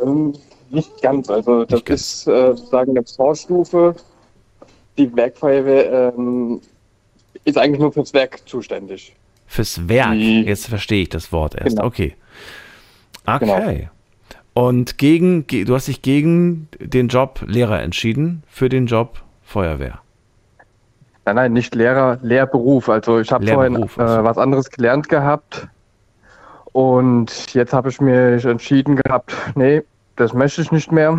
Ähm, 0.00 0.34
nicht 0.70 1.02
ganz, 1.02 1.28
also 1.28 1.64
das 1.64 1.84
ganz. 1.84 2.00
ist 2.00 2.28
äh, 2.28 2.54
sozusagen 2.54 2.92
eine 2.92 3.02
Vorstufe. 3.04 3.96
Die 4.96 5.12
Werkfeuerwehr 5.16 6.12
ähm, 6.16 6.60
ist 7.44 7.58
eigentlich 7.58 7.80
nur 7.80 7.92
fürs 7.92 8.14
Werk 8.14 8.48
zuständig. 8.48 9.16
Fürs 9.48 9.88
Werk. 9.88 10.12
Die- 10.12 10.42
Jetzt 10.42 10.68
verstehe 10.68 11.02
ich 11.02 11.08
das 11.08 11.32
Wort 11.32 11.56
erst. 11.56 11.74
Genau. 11.74 11.88
Okay. 11.88 12.14
Okay. 13.26 13.88
Und 14.52 14.96
gegen, 14.96 15.48
ge- 15.48 15.64
du 15.64 15.74
hast 15.74 15.88
dich 15.88 16.02
gegen 16.02 16.68
den 16.78 17.08
Job 17.08 17.42
Lehrer 17.48 17.82
entschieden, 17.82 18.44
für 18.48 18.68
den 18.68 18.86
Job 18.86 19.24
Feuerwehr. 19.42 20.02
Nein, 21.26 21.36
nein, 21.36 21.52
nicht 21.52 21.74
Lehrer, 21.74 22.18
Lehrberuf. 22.22 22.88
Also 22.88 23.18
ich 23.18 23.32
habe 23.32 23.46
vorhin 23.46 23.76
äh, 23.76 23.88
was 23.96 24.36
anderes 24.36 24.70
gelernt 24.70 25.08
gehabt 25.08 25.68
und 26.72 27.54
jetzt 27.54 27.72
habe 27.72 27.88
ich 27.88 28.00
mich 28.00 28.44
entschieden 28.44 28.96
gehabt, 28.96 29.34
nee, 29.54 29.82
das 30.16 30.32
möchte 30.34 30.60
ich 30.60 30.72
nicht 30.72 30.92
mehr. 30.92 31.18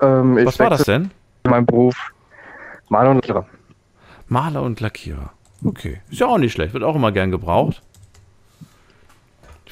Ähm, 0.00 0.38
Was 0.44 0.58
war 0.58 0.70
das 0.70 0.84
denn? 0.84 1.10
Mein 1.44 1.66
Beruf 1.66 1.94
Maler 2.88 3.10
und 3.12 3.26
Lehrer. 3.26 3.46
Maler 4.28 4.62
und 4.62 4.80
Lackierer. 4.80 5.32
Okay. 5.64 6.00
Ist 6.10 6.20
ja 6.20 6.26
auch 6.26 6.38
nicht 6.38 6.52
schlecht, 6.52 6.74
wird 6.74 6.84
auch 6.84 6.96
immer 6.96 7.12
gern 7.12 7.30
gebraucht. 7.30 7.80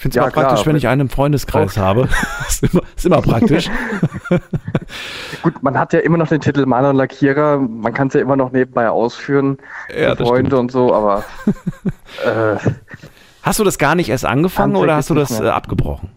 Ich 0.01 0.03
finde 0.03 0.13
es 0.13 0.17
Ja, 0.17 0.23
immer 0.23 0.33
praktisch, 0.33 0.63
klar. 0.63 0.67
wenn 0.67 0.77
ich 0.77 0.89
einen 0.89 1.03
im 1.03 1.09
Freundeskreis 1.11 1.73
Okay. 1.77 1.81
habe. 1.81 2.09
ist, 2.49 2.63
immer, 2.63 2.81
ist 2.97 3.05
immer 3.05 3.21
praktisch. 3.21 3.69
Gut, 5.43 5.63
man 5.63 5.79
hat 5.79 5.93
ja 5.93 5.99
immer 5.99 6.17
noch 6.17 6.29
den 6.29 6.41
Titel 6.41 6.65
Maler 6.65 6.89
und 6.89 6.97
Lackierer. 6.97 7.59
Man 7.59 7.93
kann 7.93 8.09
es 8.09 8.15
ja 8.15 8.23
immer 8.23 8.35
noch 8.35 8.51
nebenbei 8.51 8.89
ausführen. 8.89 9.59
Ja, 9.95 10.15
das 10.15 10.27
Freunde 10.27 10.47
stimmt. 10.53 10.61
und 10.61 10.73
so, 10.73 10.95
aber 10.95 11.23
äh, 12.25 12.57
Hast 13.43 13.59
du 13.59 13.65
das 13.65 13.77
gar 13.77 13.95
nicht 13.95 14.09
erst 14.09 14.25
angefangen 14.25 14.73
Handwerk 14.73 14.85
oder 14.85 14.97
hast 14.97 15.11
du 15.11 15.15
das 15.15 15.39
mehr. 15.39 15.43
äh, 15.43 15.51
abgebrochen? 15.51 16.09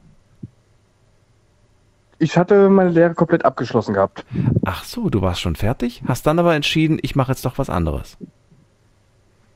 ich 2.19 2.37
hatte 2.37 2.69
meine 2.69 2.89
Lehre 2.91 3.15
komplett 3.15 3.43
abgeschlossen 3.43 3.93
gehabt. 3.95 4.23
Ach 4.63 4.85
so, 4.85 5.09
du 5.09 5.21
warst 5.21 5.41
schon 5.41 5.57
fertig, 5.57 6.03
hast 6.07 6.25
dann 6.25 6.39
aber 6.39 6.55
entschieden, 6.55 6.99
ich 7.01 7.17
mache 7.17 7.33
jetzt 7.33 7.43
doch 7.43 7.57
was 7.57 7.69
anderes. 7.69 8.17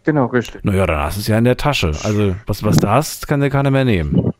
Genau, 0.08 0.28
richtig. 0.28 0.64
Naja, 0.64 0.86
dann 0.86 0.99
hast 0.99 1.18
du 1.18 1.20
es 1.20 1.28
ja 1.28 1.38
in 1.38 1.43
der 1.43 1.58
Tasche. 1.58 1.88
Also, 1.88 2.34
was, 2.45 2.64
was 2.64 2.78
du 2.78 2.88
hast, 2.88 3.28
kann 3.28 3.41
dir 3.41 3.49
keiner 3.49 3.72
mehr 3.72 3.84
nehmen. 3.84 4.32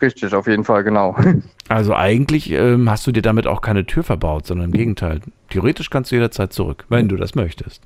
Richtig, 0.00 0.32
auf 0.32 0.46
jeden 0.46 0.62
Fall, 0.62 0.84
genau. 0.84 1.16
Also 1.68 1.96
eigentlich 1.96 2.50
ähm, 2.50 2.88
hast 2.88 3.04
du 3.06 3.12
dir 3.12 3.22
damit 3.22 3.48
auch 3.48 3.60
keine 3.60 3.86
Tür 3.86 4.04
verbaut, 4.04 4.46
sondern 4.46 4.66
im 4.66 4.72
Gegenteil. 4.72 5.20
Theoretisch 5.48 5.90
kannst 5.90 6.12
du 6.12 6.16
jederzeit 6.16 6.52
zurück, 6.52 6.84
wenn 6.90 7.08
du 7.08 7.16
das 7.16 7.34
möchtest. 7.34 7.82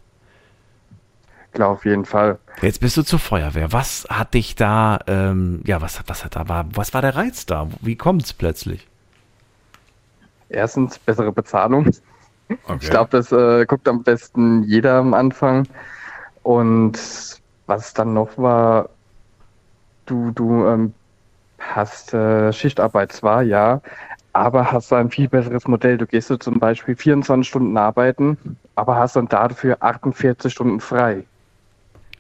Klar, 1.52 1.70
auf 1.70 1.86
jeden 1.86 2.04
Fall. 2.04 2.38
Jetzt 2.60 2.80
bist 2.80 2.98
du 2.98 3.02
zur 3.02 3.20
Feuerwehr. 3.20 3.72
Was 3.72 4.06
hat 4.10 4.34
dich 4.34 4.54
da, 4.54 4.98
ähm, 5.06 5.62
ja, 5.64 5.80
was, 5.80 6.02
was 6.06 6.26
hat 6.26 6.36
da, 6.36 6.46
war, 6.46 6.66
was 6.74 6.92
war 6.92 7.00
der 7.00 7.16
Reiz 7.16 7.46
da? 7.46 7.68
Wie 7.80 7.96
kommt's 7.96 8.34
plötzlich? 8.34 8.86
Erstens, 10.50 10.98
bessere 10.98 11.32
Bezahlung. 11.32 11.90
Okay. 12.48 12.78
Ich 12.82 12.90
glaube, 12.90 13.08
das 13.12 13.32
äh, 13.32 13.64
guckt 13.64 13.88
am 13.88 14.02
besten 14.02 14.64
jeder 14.64 14.96
am 14.96 15.14
Anfang. 15.14 15.66
Und 16.46 17.40
was 17.66 17.92
dann 17.92 18.14
noch 18.14 18.38
war, 18.38 18.88
du, 20.04 20.30
du 20.30 20.64
ähm, 20.64 20.94
hast 21.58 22.14
äh, 22.14 22.52
Schichtarbeit 22.52 23.10
zwar, 23.10 23.42
ja, 23.42 23.80
aber 24.32 24.70
hast 24.70 24.92
ein 24.92 25.10
viel 25.10 25.28
besseres 25.28 25.66
Modell. 25.66 25.98
Du 25.98 26.06
gehst 26.06 26.28
so 26.28 26.36
zum 26.36 26.60
Beispiel 26.60 26.94
24 26.94 27.48
Stunden 27.48 27.76
arbeiten, 27.76 28.38
aber 28.76 28.94
hast 28.94 29.16
dann 29.16 29.26
dafür 29.26 29.78
48 29.80 30.52
Stunden 30.52 30.78
frei. 30.78 31.24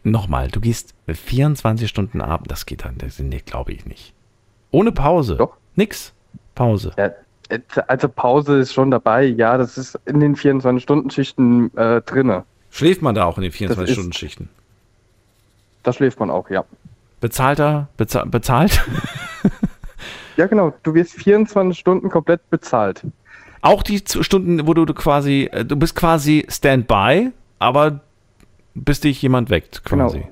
Nochmal, 0.02 0.48
du 0.48 0.58
gehst 0.60 0.96
24 1.06 1.88
Stunden 1.88 2.20
ab, 2.20 2.48
das 2.48 2.66
geht 2.66 2.84
dann, 2.84 2.98
das 2.98 3.20
nee, 3.20 3.40
glaube 3.46 3.70
ich 3.74 3.86
nicht. 3.86 4.12
Ohne 4.72 4.90
Pause. 4.90 5.36
Doch. 5.36 5.56
Nix. 5.76 6.12
Pause. 6.56 6.90
Ja, 6.98 7.10
also 7.86 8.08
Pause 8.08 8.58
ist 8.58 8.72
schon 8.72 8.90
dabei, 8.90 9.22
ja, 9.22 9.56
das 9.56 9.78
ist 9.78 9.96
in 10.04 10.18
den 10.18 10.34
24-Stunden-Schichten 10.34 11.76
äh, 11.76 12.00
drinne. 12.00 12.44
Schläft 12.70 13.02
man 13.02 13.14
da 13.14 13.24
auch 13.24 13.38
in 13.38 13.42
den 13.42 13.52
ist- 13.52 13.58
24-Stunden-Schichten? 13.60 14.48
Da 15.82 15.92
schläft 15.92 16.18
man 16.20 16.30
auch, 16.30 16.50
ja. 16.50 16.64
Bezahlter, 17.20 17.88
beza 17.96 18.24
bezahlt? 18.24 18.84
Ja, 20.36 20.46
genau, 20.46 20.74
du 20.82 20.92
wirst 20.92 21.14
24 21.14 21.78
Stunden 21.78 22.10
komplett 22.10 22.50
bezahlt. 22.50 23.02
auch 23.62 23.82
die 23.82 24.02
Stunden, 24.06 24.66
wo 24.66 24.74
du, 24.74 24.84
du 24.84 24.92
quasi, 24.92 25.48
äh, 25.50 25.64
du 25.64 25.76
bist 25.76 25.96
quasi 25.96 26.44
Standby, 26.50 27.32
aber 27.58 28.00
bis 28.74 29.00
dich 29.00 29.22
jemand 29.22 29.48
weckt, 29.48 29.82
quasi. 29.84 30.18
Genau. 30.18 30.28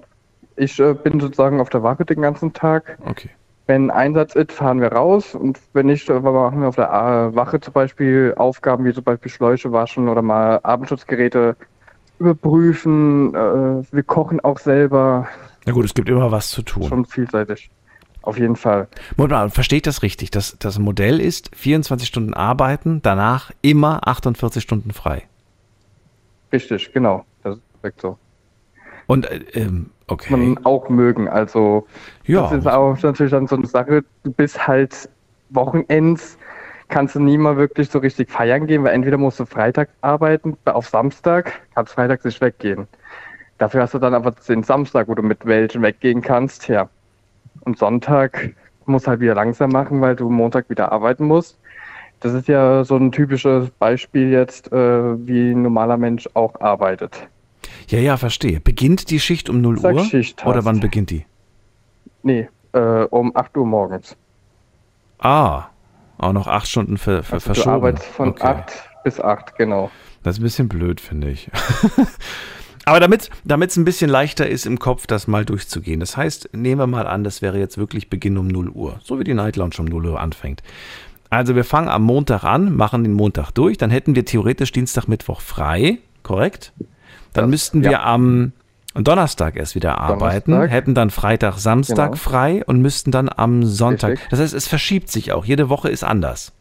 Ich 0.56 0.78
äh, 0.78 0.92
bin 0.92 1.20
sozusagen 1.20 1.58
auf 1.58 1.70
der 1.70 1.82
Wache 1.82 2.04
den 2.04 2.20
ganzen 2.20 2.52
Tag. 2.52 2.98
Okay. 3.06 3.30
Wenn 3.66 3.90
Einsatz 3.90 4.34
ist, 4.34 4.52
fahren 4.52 4.82
wir 4.82 4.92
raus 4.92 5.34
und 5.34 5.58
wenn 5.72 5.86
nicht, 5.86 6.10
äh, 6.10 6.20
machen 6.20 6.60
wir 6.60 6.68
auf 6.68 6.76
der 6.76 6.90
äh, 6.90 7.34
Wache 7.34 7.58
zum 7.60 7.72
Beispiel 7.72 8.34
Aufgaben 8.36 8.84
wie 8.84 8.92
zum 8.92 9.04
Beispiel 9.04 9.30
Schläuche 9.30 9.72
waschen 9.72 10.10
oder 10.10 10.20
mal 10.20 10.60
Abendschutzgeräte 10.62 11.56
überprüfen. 12.18 13.34
Äh, 13.34 13.82
wir 13.92 14.02
kochen 14.04 14.40
auch 14.40 14.58
selber, 14.58 15.28
Na 15.66 15.72
gut, 15.72 15.84
es 15.84 15.94
gibt 15.94 16.08
immer 16.08 16.30
was 16.30 16.50
zu 16.50 16.62
tun. 16.62 16.84
schon 16.84 17.04
vielseitig. 17.04 17.70
Auf 18.22 18.38
jeden 18.38 18.56
Fall. 18.56 18.88
Moment 19.16 19.32
mal, 19.32 19.50
verstehe 19.50 19.76
ich 19.78 19.82
das 19.82 20.02
richtig? 20.02 20.30
Das, 20.30 20.56
das 20.58 20.78
Modell 20.78 21.20
ist 21.20 21.54
24 21.54 22.08
Stunden 22.08 22.32
arbeiten, 22.32 23.02
danach 23.02 23.50
immer 23.60 24.08
48 24.08 24.62
Stunden 24.62 24.92
frei. 24.92 25.24
Richtig, 26.50 26.92
genau. 26.92 27.26
Das 27.42 27.56
ist 27.56 27.62
direkt 27.82 28.00
so. 28.00 28.16
Und, 29.06 29.26
äh, 29.30 29.40
ähm, 29.52 29.90
okay. 30.06 30.34
Man 30.34 30.64
auch 30.64 30.88
mögen. 30.88 31.28
Also 31.28 31.86
ja, 32.24 32.42
Das 32.42 32.52
ist 32.52 32.66
auch 32.66 32.96
natürlich 33.02 33.32
dann 33.32 33.46
so 33.46 33.56
eine 33.56 33.66
Sache, 33.66 34.04
du 34.22 34.32
bist 34.32 34.66
halt 34.66 35.08
Wochenends, 35.50 36.38
kannst 36.88 37.14
du 37.14 37.20
nie 37.20 37.38
mal 37.38 37.56
wirklich 37.56 37.90
so 37.90 37.98
richtig 37.98 38.30
feiern 38.30 38.66
gehen, 38.66 38.84
weil 38.84 38.94
entweder 38.94 39.16
musst 39.16 39.40
du 39.40 39.46
Freitag 39.46 39.88
arbeiten, 40.00 40.56
auf 40.64 40.88
Samstag, 40.88 41.52
kannst 41.74 41.94
Freitag 41.94 42.24
nicht 42.24 42.40
weggehen. 42.40 42.86
Dafür 43.58 43.82
hast 43.82 43.94
du 43.94 43.98
dann 43.98 44.14
aber 44.14 44.32
den 44.32 44.62
Samstag, 44.62 45.08
wo 45.08 45.14
du 45.14 45.22
mit 45.22 45.46
welchen 45.46 45.82
weggehen 45.82 46.22
kannst, 46.22 46.68
ja. 46.68 46.88
Und 47.60 47.78
Sonntag 47.78 48.54
musst 48.86 49.06
halt 49.06 49.20
wieder 49.20 49.34
langsam 49.34 49.70
machen, 49.70 50.00
weil 50.00 50.16
du 50.16 50.28
Montag 50.28 50.68
wieder 50.68 50.92
arbeiten 50.92 51.24
musst. 51.26 51.58
Das 52.20 52.32
ist 52.32 52.48
ja 52.48 52.84
so 52.84 52.96
ein 52.96 53.12
typisches 53.12 53.70
Beispiel 53.70 54.30
jetzt, 54.30 54.72
äh, 54.72 55.26
wie 55.26 55.52
ein 55.52 55.62
normaler 55.62 55.96
Mensch 55.96 56.28
auch 56.34 56.60
arbeitet. 56.60 57.28
ja, 57.88 57.98
ja, 57.98 58.16
verstehe. 58.16 58.60
Beginnt 58.60 59.10
die 59.10 59.20
Schicht 59.20 59.48
um 59.48 59.60
0 59.60 59.78
Sag 59.78 59.94
Uhr? 59.94 60.04
Schicht. 60.04 60.44
Oder 60.46 60.64
wann 60.64 60.80
beginnt 60.80 61.10
die? 61.10 61.26
Nee, 62.22 62.48
äh, 62.72 63.04
um 63.04 63.34
8 63.36 63.56
Uhr 63.56 63.66
morgens. 63.66 64.16
Ah, 65.18 65.66
auch 66.24 66.32
noch 66.32 66.46
acht 66.46 66.68
Stunden 66.68 66.98
ver, 66.98 67.22
ver, 67.22 67.34
Also 67.34 67.48
du 67.48 67.54
verschoben. 67.54 67.70
arbeitest 67.76 68.06
von 68.06 68.28
Okay. 68.30 68.44
8 68.46 68.72
bis 69.04 69.20
8, 69.20 69.56
genau. 69.56 69.90
Das 70.22 70.36
ist 70.36 70.40
ein 70.40 70.44
bisschen 70.44 70.68
blöd, 70.68 71.00
finde 71.00 71.30
ich. 71.30 71.50
Aber 72.86 73.00
damit 73.00 73.30
es 73.70 73.76
ein 73.76 73.84
bisschen 73.84 74.10
leichter 74.10 74.46
ist 74.48 74.66
im 74.66 74.78
Kopf, 74.78 75.06
das 75.06 75.26
mal 75.26 75.44
durchzugehen. 75.46 76.00
Das 76.00 76.16
heißt, 76.18 76.50
nehmen 76.52 76.80
wir 76.80 76.86
mal 76.86 77.06
an, 77.06 77.24
das 77.24 77.40
wäre 77.40 77.58
jetzt 77.58 77.78
wirklich 77.78 78.10
Beginn 78.10 78.36
um 78.36 78.46
0 78.46 78.68
Uhr. 78.68 79.00
So 79.02 79.18
wie 79.18 79.24
die 79.24 79.32
Night 79.34 79.56
Lounge 79.56 79.74
um 79.78 79.86
0 79.86 80.04
Uhr 80.06 80.20
anfängt. 80.20 80.62
Also 81.30 81.56
wir 81.56 81.64
fangen 81.64 81.88
am 81.88 82.02
Montag 82.02 82.44
an, 82.44 82.74
machen 82.76 83.02
den 83.04 83.14
Montag 83.14 83.50
durch, 83.52 83.78
dann 83.78 83.90
hätten 83.90 84.14
wir 84.14 84.24
theoretisch 84.24 84.70
Dienstag, 84.72 85.08
Mittwoch 85.08 85.40
frei, 85.40 85.98
korrekt? 86.22 86.72
Dann 87.32 87.44
Ja, 87.44 87.48
müssten 87.48 87.82
wir 87.82 87.90
ja. 87.92 88.02
am 88.04 88.52
Donnerstag 88.94 89.56
erst 89.56 89.74
wieder 89.74 89.98
arbeiten, 89.98 90.52
Donnerstag. 90.52 90.70
hätten 90.76 90.94
dann 90.94 91.10
Freitag, 91.10 91.58
Samstag 91.58 92.12
Genau. 92.12 92.16
frei 92.16 92.62
und 92.66 92.80
müssten 92.80 93.10
dann 93.10 93.28
am 93.34 93.64
Sonntag. 93.64 94.12
Richtig. 94.12 94.28
Das 94.30 94.40
heißt, 94.40 94.54
es 94.54 94.68
verschiebt 94.68 95.10
sich 95.10 95.32
auch. 95.32 95.44
Jede 95.44 95.68
Woche 95.68 95.88
ist 95.88 96.04
anders. 96.04 96.52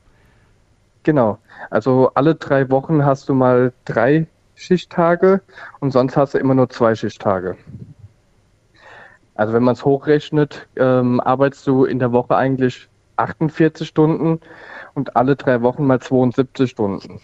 Genau. 1.03 1.37
Also 1.69 2.11
alle 2.15 2.35
drei 2.35 2.69
Wochen 2.71 3.05
hast 3.05 3.29
du 3.29 3.33
mal 3.33 3.73
drei 3.85 4.27
Schichttage 4.55 5.41
und 5.79 5.91
sonst 5.91 6.15
hast 6.17 6.33
du 6.33 6.37
immer 6.37 6.55
nur 6.55 6.69
zwei 6.69 6.95
Schichttage. 6.95 7.55
Also 9.35 9.53
wenn 9.53 9.63
man 9.63 9.73
es 9.73 9.83
hochrechnet, 9.83 10.67
ähm, 10.75 11.19
arbeitest 11.19 11.65
du 11.67 11.85
in 11.85 11.99
der 11.99 12.11
Woche 12.11 12.35
eigentlich 12.35 12.87
48 13.17 13.87
Stunden 13.87 14.39
und 14.93 15.15
alle 15.15 15.35
drei 15.35 15.61
Wochen 15.61 15.85
mal 15.85 15.99
72 15.99 16.69
Stunden. 16.69 17.19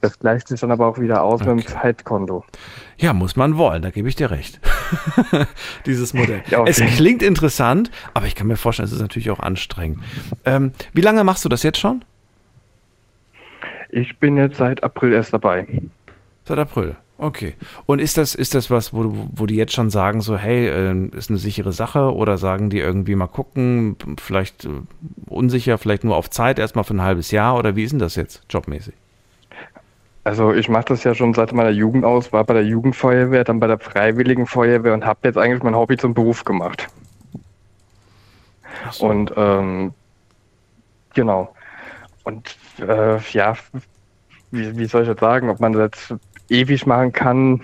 Das 0.00 0.18
gleicht 0.18 0.48
sich 0.48 0.58
dann 0.60 0.70
aber 0.70 0.86
auch 0.86 0.98
wieder 0.98 1.22
aus 1.22 1.40
mit 1.40 1.48
Okay. 1.48 1.60
dem 1.62 1.66
Zeitkonto. 1.66 2.44
Ja, 2.96 3.12
muss 3.12 3.36
man 3.36 3.56
wollen, 3.58 3.82
da 3.82 3.90
gebe 3.90 4.08
ich 4.08 4.16
dir 4.16 4.30
recht. 4.30 4.58
Dieses 5.86 6.14
Modell. 6.14 6.42
Ja, 6.48 6.58
auf 6.60 6.68
es 6.68 6.78
klingt 6.78 7.22
interessant, 7.22 7.90
aber 8.14 8.26
ich 8.26 8.34
kann 8.34 8.46
mir 8.46 8.56
vorstellen, 8.56 8.86
es 8.86 8.92
ist 8.92 9.00
natürlich 9.00 9.30
auch 9.30 9.40
anstrengend. 9.40 9.98
Ähm, 10.44 10.72
wie 10.94 11.02
lange 11.02 11.22
machst 11.24 11.44
du 11.44 11.48
das 11.50 11.62
jetzt 11.62 11.78
schon? 11.78 12.02
Ich 13.90 14.18
bin 14.18 14.36
jetzt 14.36 14.56
seit 14.56 14.82
April 14.82 15.12
erst 15.12 15.32
dabei. 15.34 15.66
Seit 16.44 16.58
April. 16.58 16.96
Okay. 17.18 17.54
Und 17.84 17.98
ist 17.98 18.16
das, 18.16 18.34
ist 18.34 18.54
das 18.54 18.70
was, 18.70 18.94
wo, 18.94 19.28
wo 19.32 19.44
die 19.44 19.56
jetzt 19.56 19.74
schon 19.74 19.90
sagen, 19.90 20.22
so, 20.22 20.38
hey, 20.38 20.68
äh, 20.68 21.08
ist 21.14 21.28
eine 21.28 21.38
sichere 21.38 21.72
Sache 21.72 22.14
oder 22.14 22.38
sagen 22.38 22.70
die 22.70 22.78
irgendwie 22.78 23.14
mal 23.16 23.26
gucken, 23.26 23.96
vielleicht 24.18 24.64
äh, 24.64 24.68
unsicher, 25.26 25.76
vielleicht 25.76 26.04
nur 26.04 26.16
auf 26.16 26.30
Zeit, 26.30 26.58
erstmal 26.58 26.84
für 26.84 26.94
ein 26.94 27.02
halbes 27.02 27.30
Jahr 27.30 27.58
oder 27.58 27.76
wie 27.76 27.84
ist 27.84 27.90
denn 27.90 27.98
das 27.98 28.14
jetzt 28.16 28.42
jobmäßig? 28.48 28.94
Also 30.22 30.52
ich 30.52 30.68
mache 30.68 30.86
das 30.86 31.04
ja 31.04 31.14
schon 31.14 31.32
seit 31.32 31.52
meiner 31.52 31.70
Jugend 31.70 32.04
aus, 32.04 32.32
war 32.32 32.44
bei 32.44 32.54
der 32.54 32.64
Jugendfeuerwehr, 32.64 33.44
dann 33.44 33.58
bei 33.58 33.66
der 33.66 33.78
Freiwilligen 33.78 34.46
Feuerwehr 34.46 34.92
und 34.92 35.06
habe 35.06 35.20
jetzt 35.24 35.38
eigentlich 35.38 35.62
mein 35.62 35.74
Hobby 35.74 35.96
zum 35.96 36.12
Beruf 36.12 36.44
gemacht. 36.44 36.88
Ach 38.86 38.92
so. 38.92 39.06
Und 39.06 39.32
ähm, 39.36 39.94
genau. 41.14 41.54
Und 42.24 42.56
äh, 42.80 43.18
ja, 43.32 43.54
wie, 44.50 44.76
wie 44.76 44.84
soll 44.84 45.02
ich 45.02 45.08
jetzt 45.08 45.20
sagen, 45.20 45.48
ob 45.48 45.60
man 45.60 45.72
das 45.72 45.82
jetzt 45.82 46.14
ewig 46.50 46.86
machen 46.86 47.12
kann, 47.12 47.62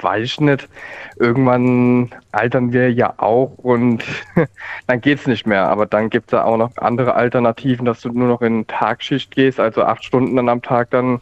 weiß 0.00 0.24
ich 0.24 0.40
nicht. 0.40 0.68
Irgendwann 1.16 2.10
altern 2.32 2.72
wir 2.72 2.92
ja 2.92 3.14
auch 3.18 3.52
und 3.58 4.04
dann 4.86 5.00
geht's 5.00 5.26
nicht 5.26 5.46
mehr. 5.46 5.68
Aber 5.68 5.86
dann 5.86 6.10
gibt's 6.10 6.32
ja 6.32 6.44
auch 6.44 6.56
noch 6.56 6.76
andere 6.76 7.14
Alternativen, 7.14 7.84
dass 7.84 8.00
du 8.00 8.10
nur 8.10 8.28
noch 8.28 8.42
in 8.42 8.66
Tagschicht 8.66 9.30
gehst, 9.30 9.60
also 9.60 9.82
acht 9.82 10.04
Stunden 10.04 10.36
dann 10.36 10.48
am 10.48 10.62
Tag 10.62 10.90
dann 10.90 11.20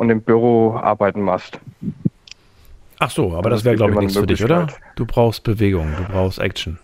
und 0.00 0.08
im 0.08 0.22
Büro 0.22 0.76
arbeiten 0.76 1.20
machst. 1.20 1.60
Ach 3.00 3.10
so, 3.10 3.36
aber 3.36 3.50
das 3.50 3.64
wäre, 3.64 3.76
gibt 3.76 3.86
glaube 3.86 3.92
ich, 3.92 3.98
nichts 3.98 4.18
für 4.18 4.26
dich, 4.26 4.42
oder? 4.42 4.66
Du 4.96 5.04
brauchst 5.04 5.44
Bewegung, 5.44 5.88
du 5.94 6.04
brauchst 6.10 6.38
Action. 6.38 6.78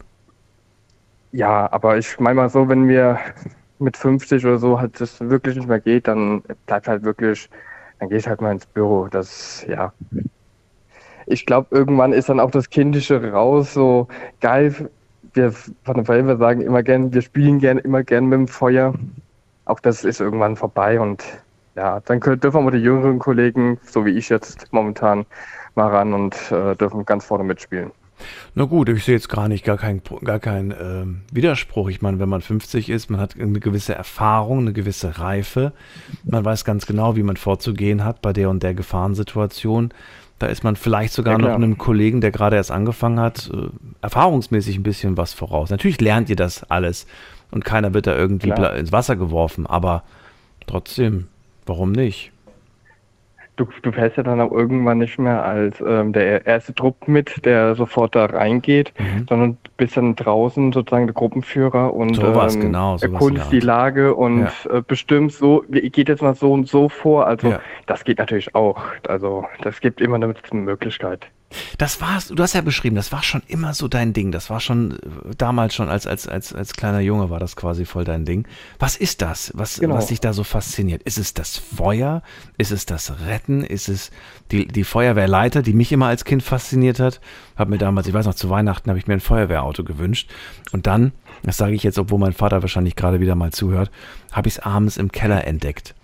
Ja, 1.33 1.73
aber 1.73 1.97
ich 1.97 2.21
meine 2.21 2.35
mal 2.35 2.51
so, 2.51 2.69
wenn 2.69 2.87
wir 2.89 3.19
mit 3.79 3.97
50 3.97 4.45
oder 4.45 4.59
so 4.59 4.79
halt 4.79 5.01
das 5.01 5.19
wirklich 5.19 5.57
nicht 5.57 5.67
mehr 5.67 5.81
geht, 5.81 6.09
dann 6.09 6.43
bleibt 6.67 6.89
halt 6.89 7.05
wirklich, 7.05 7.49
dann 7.99 8.11
gehe 8.11 8.19
ich 8.19 8.29
halt 8.29 8.43
mal 8.43 8.53
ins 8.53 8.67
Büro. 8.67 9.09
Das, 9.09 9.65
ja. 9.67 9.95
Ich 11.25 11.47
glaube, 11.47 11.75
irgendwann 11.75 12.13
ist 12.13 12.29
dann 12.29 12.39
auch 12.39 12.51
das 12.51 12.69
Kindische 12.69 13.33
raus, 13.33 13.73
so 13.73 14.09
geil. 14.43 14.91
Wir 15.33 15.53
von 15.53 15.95
der 15.95 16.05
Feuerwehr 16.05 16.37
sagen 16.37 16.61
immer 16.61 16.83
gern, 16.83 17.15
wir 17.15 17.23
spielen 17.23 17.61
gern, 17.61 17.79
immer 17.79 18.03
gern 18.03 18.27
mit 18.27 18.41
dem 18.41 18.49
Feuer. 18.49 18.93
Auch 19.65 19.81
das 19.81 20.05
ist 20.05 20.21
irgendwann 20.21 20.57
vorbei 20.57 21.01
und 21.01 21.25
ja, 21.77 22.01
dann 22.01 22.21
können, 22.21 22.41
dürfen 22.41 22.65
wir 22.65 22.71
die 22.71 22.79
jüngeren 22.79 23.19
Kollegen, 23.19 23.79
so 23.85 24.05
wie 24.05 24.11
ich 24.11 24.29
jetzt 24.29 24.73
momentan, 24.73 25.27
mal 25.75 25.89
ran 25.89 26.15
und 26.15 26.35
äh, 26.51 26.75
dürfen 26.77 27.05
ganz 27.05 27.27
vorne 27.27 27.45
mitspielen. 27.45 27.93
Na 28.55 28.65
gut, 28.65 28.89
ich 28.89 29.05
sehe 29.05 29.15
jetzt 29.15 29.29
gar 29.29 29.49
nicht, 29.49 29.65
gar 29.65 29.77
keinen 29.77 30.01
gar 30.25 30.39
kein, 30.39 30.75
ähm, 30.81 31.21
Widerspruch. 31.31 31.91
Ich 31.91 32.01
meine, 32.01 32.19
wenn 32.19 32.31
man 32.31 32.41
50 32.41 32.89
ist, 32.89 33.11
man 33.11 33.21
hat 33.21 33.39
eine 33.39 33.61
gewisse 33.61 33.95
Erfahrung, 33.95 34.61
eine 34.61 34.73
gewisse 34.73 35.19
Reife. 35.19 35.73
Man 36.25 36.45
weiß 36.45 36.65
ganz 36.65 36.87
genau, 36.87 37.17
wie 37.17 37.23
man 37.23 37.37
vorzugehen 37.37 38.05
hat 38.05 38.23
bei 38.23 38.33
der 38.33 38.49
und 38.49 38.63
der 38.63 38.73
Gefahrensituation. 38.75 39.93
Da 40.39 40.47
ist 40.47 40.65
man 40.65 40.77
vielleicht 40.77 41.13
sogar 41.13 41.35
Ja, 41.35 41.39
noch 41.39 41.55
einem 41.55 41.77
Kollegen, 41.79 42.21
der 42.23 42.31
gerade 42.31 42.57
erst 42.57 42.71
angefangen 42.71 43.21
hat, 43.21 43.51
äh, 43.53 43.69
erfahrungsmäßig 44.01 44.79
ein 44.79 44.83
bisschen 44.83 45.17
was 45.19 45.35
voraus. 45.35 45.71
Natürlich 45.71 46.01
lernt 46.01 46.31
ihr 46.31 46.37
das 46.37 46.65
alles 46.71 47.07
und 47.51 47.65
keiner 47.65 47.93
wird 47.95 48.07
da 48.07 48.17
irgendwie 48.17 48.51
Klar. 48.51 48.77
ins 48.77 48.93
Wasser 48.93 49.17
geworfen, 49.17 49.67
aber 49.67 50.03
trotzdem, 50.67 51.29
warum 51.67 51.93
nicht? 51.93 52.33
Du, 53.57 53.67
du 53.81 53.91
fährst 53.91 54.19
ja 54.19 54.23
dann 54.23 54.39
auch 54.43 54.53
irgendwann 54.53 54.99
nicht 54.99 55.19
mehr 55.19 55.43
als 55.43 55.81
ähm, 55.81 56.13
der 56.13 56.45
erste 56.47 56.75
Trupp 56.75 57.09
mit, 57.09 57.43
der 57.47 57.75
sofort 57.75 58.15
da 58.15 58.27
reingeht, 58.27 58.93
Mhm. 58.99 59.27
sondern 59.27 59.57
bist 59.79 59.97
dann 59.97 60.15
draußen 60.15 60.73
sozusagen 60.75 61.07
der 61.07 61.15
Gruppenführer 61.15 61.95
und 61.95 62.17
Sowas, 62.17 62.55
ähm, 62.55 62.61
genau, 62.61 62.97
in 62.97 63.13
erkundest 63.15 63.51
die 63.53 63.61
Lage 63.61 64.15
und 64.15 64.43
äh, 64.71 64.83
bestimmst 64.87 65.39
so, 65.39 65.65
wie- 65.69 65.89
geht 65.89 66.11
jetzt 66.11 66.21
mal 66.21 66.35
so 66.35 66.53
und 66.53 66.69
so 66.69 66.91
vor. 66.91 67.27
Also 67.27 67.49
Ja. 67.49 67.61
das 67.87 68.05
geht 68.05 68.19
natürlich 68.19 68.55
auch. 68.55 68.79
Also 69.09 69.47
das 69.63 69.81
gibt 69.81 70.03
immer 70.03 70.17
eine 70.17 70.35
Möglichkeit. 70.53 71.27
Das 71.79 72.01
war's, 72.01 72.29
du 72.29 72.43
hast 72.43 72.55
ja 72.55 72.61
beschrieben, 72.61 72.97
das 72.97 73.13
war 73.13 73.23
schon 73.23 73.43
immer 73.47 73.73
so 73.73 73.87
dein 73.89 74.13
Ding. 74.13 74.33
Das 74.33 74.51
war 74.51 74.61
schon 74.61 74.93
äh, 74.93 75.35
damals 75.39 75.75
schon 75.75 75.89
als, 75.89 76.07
als, 76.07 76.27
als, 76.27 76.53
als 76.53 76.75
kleiner 76.75 77.01
Junge 77.01 77.31
war 77.31 77.39
das 77.41 77.57
quasi 77.57 77.85
voll 77.85 78.05
dein 78.05 78.25
Ding. 78.25 78.47
Was 78.79 78.97
ist 78.97 79.23
das, 79.23 79.53
was, 79.55 79.79
Genau. 79.79 79.95
was 79.95 80.07
dich 80.07 80.21
da 80.21 80.33
so 80.33 80.45
fasziniert? 80.45 81.03
Ist 81.05 81.19
es 81.19 81.35
das 81.35 81.57
Feuer? 81.57 82.23
Ist 82.59 82.73
es 82.73 82.87
das 82.87 83.21
Retten? 83.27 83.63
Ist 83.65 83.89
es 83.89 84.11
die, 84.51 84.67
die 84.67 84.85
Feuerwehrleiter, 84.85 85.63
die 85.63 85.73
mich 85.73 85.93
immer 85.93 86.07
als 86.07 86.25
Kind 86.25 86.43
fasziniert 86.43 86.99
hat? 87.01 87.21
Hab 87.57 87.69
mir 87.69 87.79
damals, 87.79 88.07
ich 88.07 88.15
weiß 88.15 88.27
noch, 88.27 88.35
zu 88.35 88.51
Weihnachten 88.51 88.91
habe 88.91 88.99
ich 88.99 89.07
mir 89.07 89.15
ein 89.15 89.21
Feuerwehrauto 89.21 89.85
gewünscht. 89.85 90.31
Und 90.73 90.87
dann, 90.87 91.13
das 91.43 91.57
sage 91.57 91.75
ich 91.75 91.83
jetzt, 91.83 91.99
obwohl 91.99 92.19
mein 92.19 92.33
Vater 92.33 92.63
wahrscheinlich 92.63 92.97
gerade 92.97 93.21
wieder 93.21 93.35
mal 93.35 93.53
zuhört, 93.53 93.91
habe 94.33 94.49
ich 94.49 94.55
es 94.55 94.61
abends 94.61 94.97
im 94.97 95.11
Keller 95.13 95.47
entdeckt. 95.47 95.95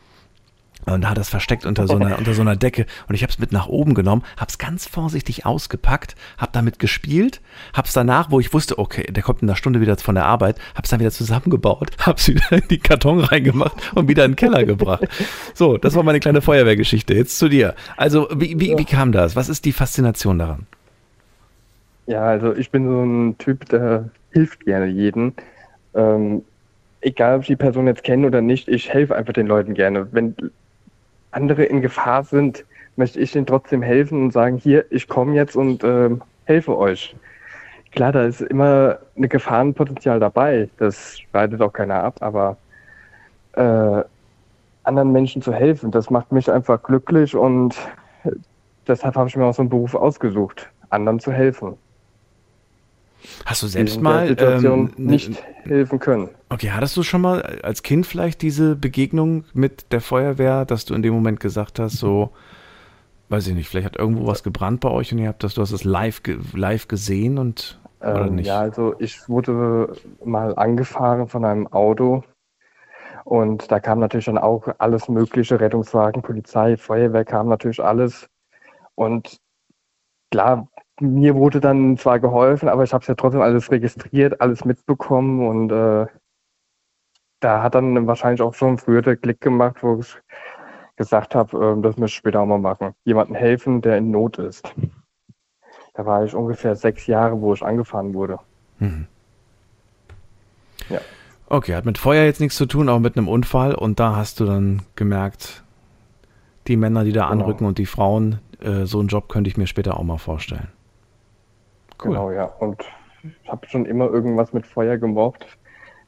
Und 0.84 1.08
hat 1.08 1.16
es 1.18 1.28
versteckt 1.28 1.64
unter 1.64 1.86
so 1.86 1.94
einer, 1.94 2.18
unter 2.18 2.34
so 2.34 2.42
einer 2.42 2.56
Decke. 2.56 2.86
Und 3.08 3.14
ich 3.14 3.22
habe 3.22 3.30
es 3.30 3.38
mit 3.38 3.52
nach 3.52 3.68
oben 3.68 3.94
genommen, 3.94 4.22
habe 4.36 4.48
es 4.48 4.58
ganz 4.58 4.86
vorsichtig 4.86 5.46
ausgepackt, 5.46 6.16
habe 6.38 6.50
damit 6.52 6.80
gespielt, 6.80 7.40
habe 7.72 7.86
es 7.86 7.94
danach, 7.94 8.30
wo 8.30 8.40
ich 8.40 8.52
wusste, 8.52 8.78
okay, 8.78 9.04
der 9.04 9.22
kommt 9.22 9.42
in 9.42 9.48
einer 9.48 9.56
Stunde 9.56 9.80
wieder 9.80 9.96
von 9.98 10.16
der 10.16 10.24
Arbeit, 10.24 10.58
habe 10.74 10.82
es 10.84 10.90
dann 10.90 10.98
wieder 10.98 11.12
zusammengebaut, 11.12 11.90
habe 12.00 12.18
es 12.18 12.28
wieder 12.28 12.50
in 12.50 12.66
die 12.68 12.78
Karton 12.78 13.20
reingemacht 13.20 13.92
und 13.94 14.08
wieder 14.08 14.24
in 14.24 14.32
den 14.32 14.36
Keller 14.36 14.64
gebracht. 14.64 15.06
So, 15.54 15.78
das 15.78 15.94
war 15.94 16.02
meine 16.02 16.18
kleine 16.18 16.40
Feuerwehrgeschichte. 16.40 17.14
Jetzt 17.14 17.38
zu 17.38 17.48
dir. 17.48 17.74
Also, 17.96 18.28
wie, 18.34 18.58
wie, 18.58 18.76
wie 18.76 18.84
kam 18.84 19.12
das? 19.12 19.36
Was 19.36 19.48
ist 19.48 19.64
die 19.64 19.72
Faszination 19.72 20.38
daran? 20.38 20.66
Ja, 22.06 22.24
also 22.24 22.54
ich 22.54 22.70
bin 22.70 22.86
so 22.86 23.02
ein 23.04 23.38
Typ, 23.38 23.68
der 23.68 24.10
hilft 24.32 24.64
gerne 24.64 24.86
jeden. 24.86 25.34
Ähm, 25.94 26.42
egal, 27.00 27.36
ob 27.36 27.42
ich 27.42 27.48
die 27.48 27.56
Person 27.56 27.86
jetzt 27.86 28.02
kenne 28.02 28.26
oder 28.26 28.40
nicht, 28.40 28.68
ich 28.68 28.92
helfe 28.92 29.14
einfach 29.14 29.32
den 29.32 29.46
Leuten 29.46 29.74
gerne. 29.74 30.08
Wenn 30.10 30.34
andere 31.32 31.64
in 31.64 31.82
Gefahr 31.82 32.24
sind, 32.24 32.64
möchte 32.96 33.20
ich 33.20 33.34
ihnen 33.34 33.46
trotzdem 33.46 33.82
helfen 33.82 34.22
und 34.22 34.32
sagen, 34.32 34.58
hier, 34.58 34.84
ich 34.90 35.08
komme 35.08 35.34
jetzt 35.34 35.56
und 35.56 35.82
ähm, 35.84 36.22
helfe 36.44 36.76
euch. 36.76 37.16
Klar, 37.90 38.12
da 38.12 38.24
ist 38.24 38.40
immer 38.40 38.98
eine 39.16 39.28
Gefahrenpotenzial 39.28 40.20
dabei, 40.20 40.68
das 40.78 41.18
streitet 41.18 41.60
auch 41.60 41.72
keiner 41.72 42.02
ab, 42.02 42.16
aber 42.20 42.56
äh, 43.52 44.02
anderen 44.84 45.12
Menschen 45.12 45.42
zu 45.42 45.52
helfen, 45.52 45.90
das 45.90 46.10
macht 46.10 46.32
mich 46.32 46.50
einfach 46.50 46.82
glücklich 46.82 47.36
und 47.36 47.76
deshalb 48.86 49.14
habe 49.14 49.28
ich 49.28 49.36
mir 49.36 49.44
auch 49.44 49.54
so 49.54 49.62
einen 49.62 49.68
Beruf 49.68 49.94
ausgesucht, 49.94 50.70
anderen 50.90 51.20
zu 51.20 51.32
helfen. 51.32 51.76
Hast 53.44 53.62
du 53.62 53.66
selbst 53.66 54.00
mal 54.00 54.26
Situation 54.28 54.84
ähm, 54.88 54.94
ne- 54.96 55.10
nicht 55.10 55.42
helfen 55.64 55.98
können. 55.98 56.30
Okay, 56.48 56.70
hattest 56.70 56.96
du 56.96 57.02
schon 57.02 57.22
mal 57.22 57.42
als 57.62 57.82
Kind 57.82 58.06
vielleicht 58.06 58.42
diese 58.42 58.76
Begegnung 58.76 59.44
mit 59.54 59.90
der 59.92 60.00
Feuerwehr, 60.02 60.66
dass 60.66 60.84
du 60.84 60.94
in 60.94 61.02
dem 61.02 61.14
Moment 61.14 61.40
gesagt 61.40 61.78
hast, 61.78 61.96
so, 61.96 62.30
weiß 63.30 63.46
ich 63.46 63.54
nicht, 63.54 63.68
vielleicht 63.68 63.86
hat 63.86 63.96
irgendwo 63.96 64.26
was 64.26 64.42
gebrannt 64.42 64.80
bei 64.80 64.90
euch 64.90 65.12
und 65.12 65.18
ihr 65.18 65.28
habt 65.28 65.42
das, 65.44 65.54
du 65.54 65.62
hast 65.62 65.72
es 65.72 65.84
live, 65.84 66.20
live 66.52 66.88
gesehen 66.88 67.38
und 67.38 67.80
oder 68.06 68.28
Ähm, 68.28 68.36
nicht? 68.36 68.46
ja, 68.46 68.58
also 68.60 68.94
ich 68.98 69.28
wurde 69.28 69.96
mal 70.24 70.54
angefahren 70.56 71.28
von 71.28 71.44
einem 71.44 71.66
Auto 71.68 72.24
und 73.24 73.70
da 73.70 73.80
kam 73.80 74.00
natürlich 74.00 74.26
dann 74.26 74.38
auch 74.38 74.66
alles 74.78 75.08
mögliche, 75.08 75.60
Rettungswagen, 75.60 76.22
Polizei, 76.22 76.76
Feuerwehr 76.76 77.24
kam 77.24 77.48
natürlich 77.48 77.82
alles. 77.82 78.28
Und 78.94 79.38
klar, 80.30 80.68
mir 81.00 81.34
wurde 81.34 81.60
dann 81.60 81.96
zwar 81.96 82.20
geholfen, 82.20 82.68
aber 82.68 82.84
ich 82.84 82.92
habe 82.92 83.02
es 83.02 83.08
ja 83.08 83.14
trotzdem 83.14 83.40
alles 83.40 83.70
registriert, 83.70 84.40
alles 84.40 84.64
mitbekommen 84.64 85.46
und 85.46 85.72
äh, 85.72 86.06
da 87.40 87.62
hat 87.62 87.74
dann 87.74 88.06
wahrscheinlich 88.06 88.40
auch 88.42 88.54
schon 88.54 88.78
früher 88.78 89.02
der 89.02 89.16
Klick 89.16 89.40
gemacht, 89.40 89.76
wo 89.82 89.98
ich 89.98 90.16
gesagt 90.96 91.34
habe, 91.34 91.56
ähm, 91.56 91.82
das 91.82 91.96
möchte 91.96 92.12
ich 92.12 92.16
später 92.16 92.40
auch 92.40 92.46
mal 92.46 92.58
machen. 92.58 92.94
Jemandem 93.04 93.34
helfen, 93.34 93.80
der 93.80 93.98
in 93.98 94.10
Not 94.10 94.38
ist. 94.38 94.72
Da 95.94 96.06
war 96.06 96.24
ich 96.24 96.34
ungefähr 96.34 96.76
sechs 96.76 97.06
Jahre, 97.06 97.40
wo 97.40 97.52
ich 97.52 97.62
angefahren 97.62 98.14
wurde. 98.14 98.38
Ja. 100.88 101.00
Okay, 101.46 101.74
hat 101.74 101.84
mit 101.84 101.98
Feuer 101.98 102.24
jetzt 102.24 102.40
nichts 102.40 102.56
zu 102.56 102.66
tun, 102.66 102.88
aber 102.88 103.00
mit 103.00 103.16
einem 103.16 103.28
Unfall 103.28 103.74
und 103.74 104.00
da 104.00 104.16
hast 104.16 104.40
du 104.40 104.46
dann 104.46 104.82
gemerkt, 104.96 105.62
die 106.66 106.76
Männer, 106.76 107.04
die 107.04 107.12
da 107.12 107.28
Genau. 107.28 107.44
anrücken 107.44 107.66
und 107.66 107.78
die 107.78 107.86
Frauen, 107.86 108.38
äh, 108.60 108.84
so 108.86 109.00
einen 109.00 109.08
Job 109.08 109.28
könnte 109.28 109.50
ich 109.50 109.56
mir 109.56 109.66
später 109.66 109.98
auch 109.98 110.04
mal 110.04 110.18
vorstellen. 110.18 110.68
Cool. 112.02 112.12
Genau, 112.12 112.30
ja. 112.30 112.44
Und 112.44 112.82
ich 113.22 113.50
habe 113.50 113.66
schon 113.68 113.86
immer 113.86 114.06
irgendwas 114.06 114.52
mit 114.52 114.66
Feuer 114.66 114.96
gemocht. 114.98 115.46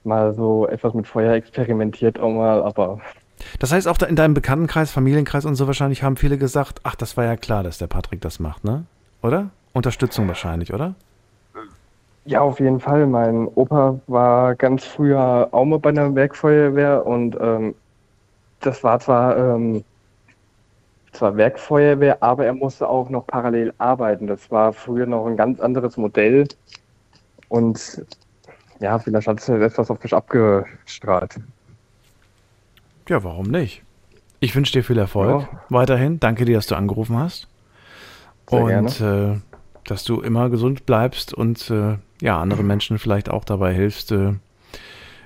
Mal 0.02 0.34
so 0.34 0.66
etwas 0.66 0.92
mit 0.94 1.06
Feuer 1.06 1.32
experimentiert 1.34 2.18
auch 2.18 2.30
mal, 2.30 2.62
aber 2.62 3.00
Das 3.58 3.72
heißt, 3.72 3.88
auch 3.88 3.98
in 4.02 4.16
deinem 4.16 4.34
Bekanntenkreis, 4.34 4.90
Familienkreis 4.90 5.44
und 5.44 5.54
so 5.54 5.66
wahrscheinlich 5.66 6.02
haben 6.02 6.16
viele 6.16 6.36
gesagt, 6.36 6.80
ach, 6.82 6.94
das 6.94 7.16
war 7.16 7.24
ja 7.24 7.36
klar, 7.36 7.62
dass 7.62 7.78
der 7.78 7.86
Patrick 7.86 8.20
das 8.20 8.38
macht, 8.38 8.64
ne? 8.64 8.84
Oder? 9.22 9.50
Unterstützung 9.72 10.28
wahrscheinlich, 10.28 10.74
oder? 10.74 10.94
ja, 12.26 12.40
auf 12.40 12.60
jeden 12.60 12.80
Fall. 12.80 13.06
Mein 13.06 13.48
Opa 13.54 13.98
war 14.06 14.54
ganz 14.54 14.84
früher 14.84 15.48
auch 15.52 15.64
mal 15.64 15.78
bei 15.78 15.90
einer 15.90 16.14
Werkfeuerwehr 16.14 17.06
und 17.06 17.36
ähm, 17.40 17.74
das 18.60 18.82
war 18.82 18.98
zwar, 19.00 19.36
ähm, 19.36 19.84
zwar 21.14 21.36
Werkfeuerwehr, 21.36 22.22
aber 22.22 22.46
er 22.46 22.54
musste 22.54 22.88
auch 22.88 23.08
noch 23.10 23.26
parallel 23.26 23.72
arbeiten. 23.78 24.26
Das 24.26 24.50
war 24.50 24.72
früher 24.72 25.06
noch 25.06 25.26
ein 25.26 25.36
ganz 25.36 25.60
anderes 25.60 25.96
Modell 25.96 26.46
und 27.48 28.04
ja, 28.80 28.98
vielleicht 28.98 29.28
hat 29.28 29.38
es 29.40 29.48
etwas 29.48 29.90
auf 29.90 29.98
dich 29.98 30.12
abgestrahlt. 30.12 31.40
Ja, 33.08 33.22
warum 33.22 33.46
nicht? 33.46 33.82
Ich 34.40 34.54
wünsche 34.54 34.72
dir 34.72 34.82
viel 34.82 34.98
Erfolg 34.98 35.42
Ja. 35.42 35.48
weiterhin. 35.68 36.20
Danke 36.20 36.44
dir, 36.44 36.56
dass 36.56 36.66
du 36.66 36.74
angerufen 36.74 37.16
hast. 37.18 37.48
Sehr 38.50 38.62
und 38.62 39.00
äh, 39.00 39.40
dass 39.84 40.04
du 40.04 40.20
immer 40.20 40.50
gesund 40.50 40.86
bleibst 40.86 41.32
und 41.34 41.70
äh, 41.70 41.98
ja, 42.20 42.40
anderen 42.40 42.66
Menschen 42.66 42.98
vielleicht 42.98 43.30
auch 43.30 43.44
dabei 43.44 43.74
hilfst, 43.74 44.12
äh, 44.12 44.34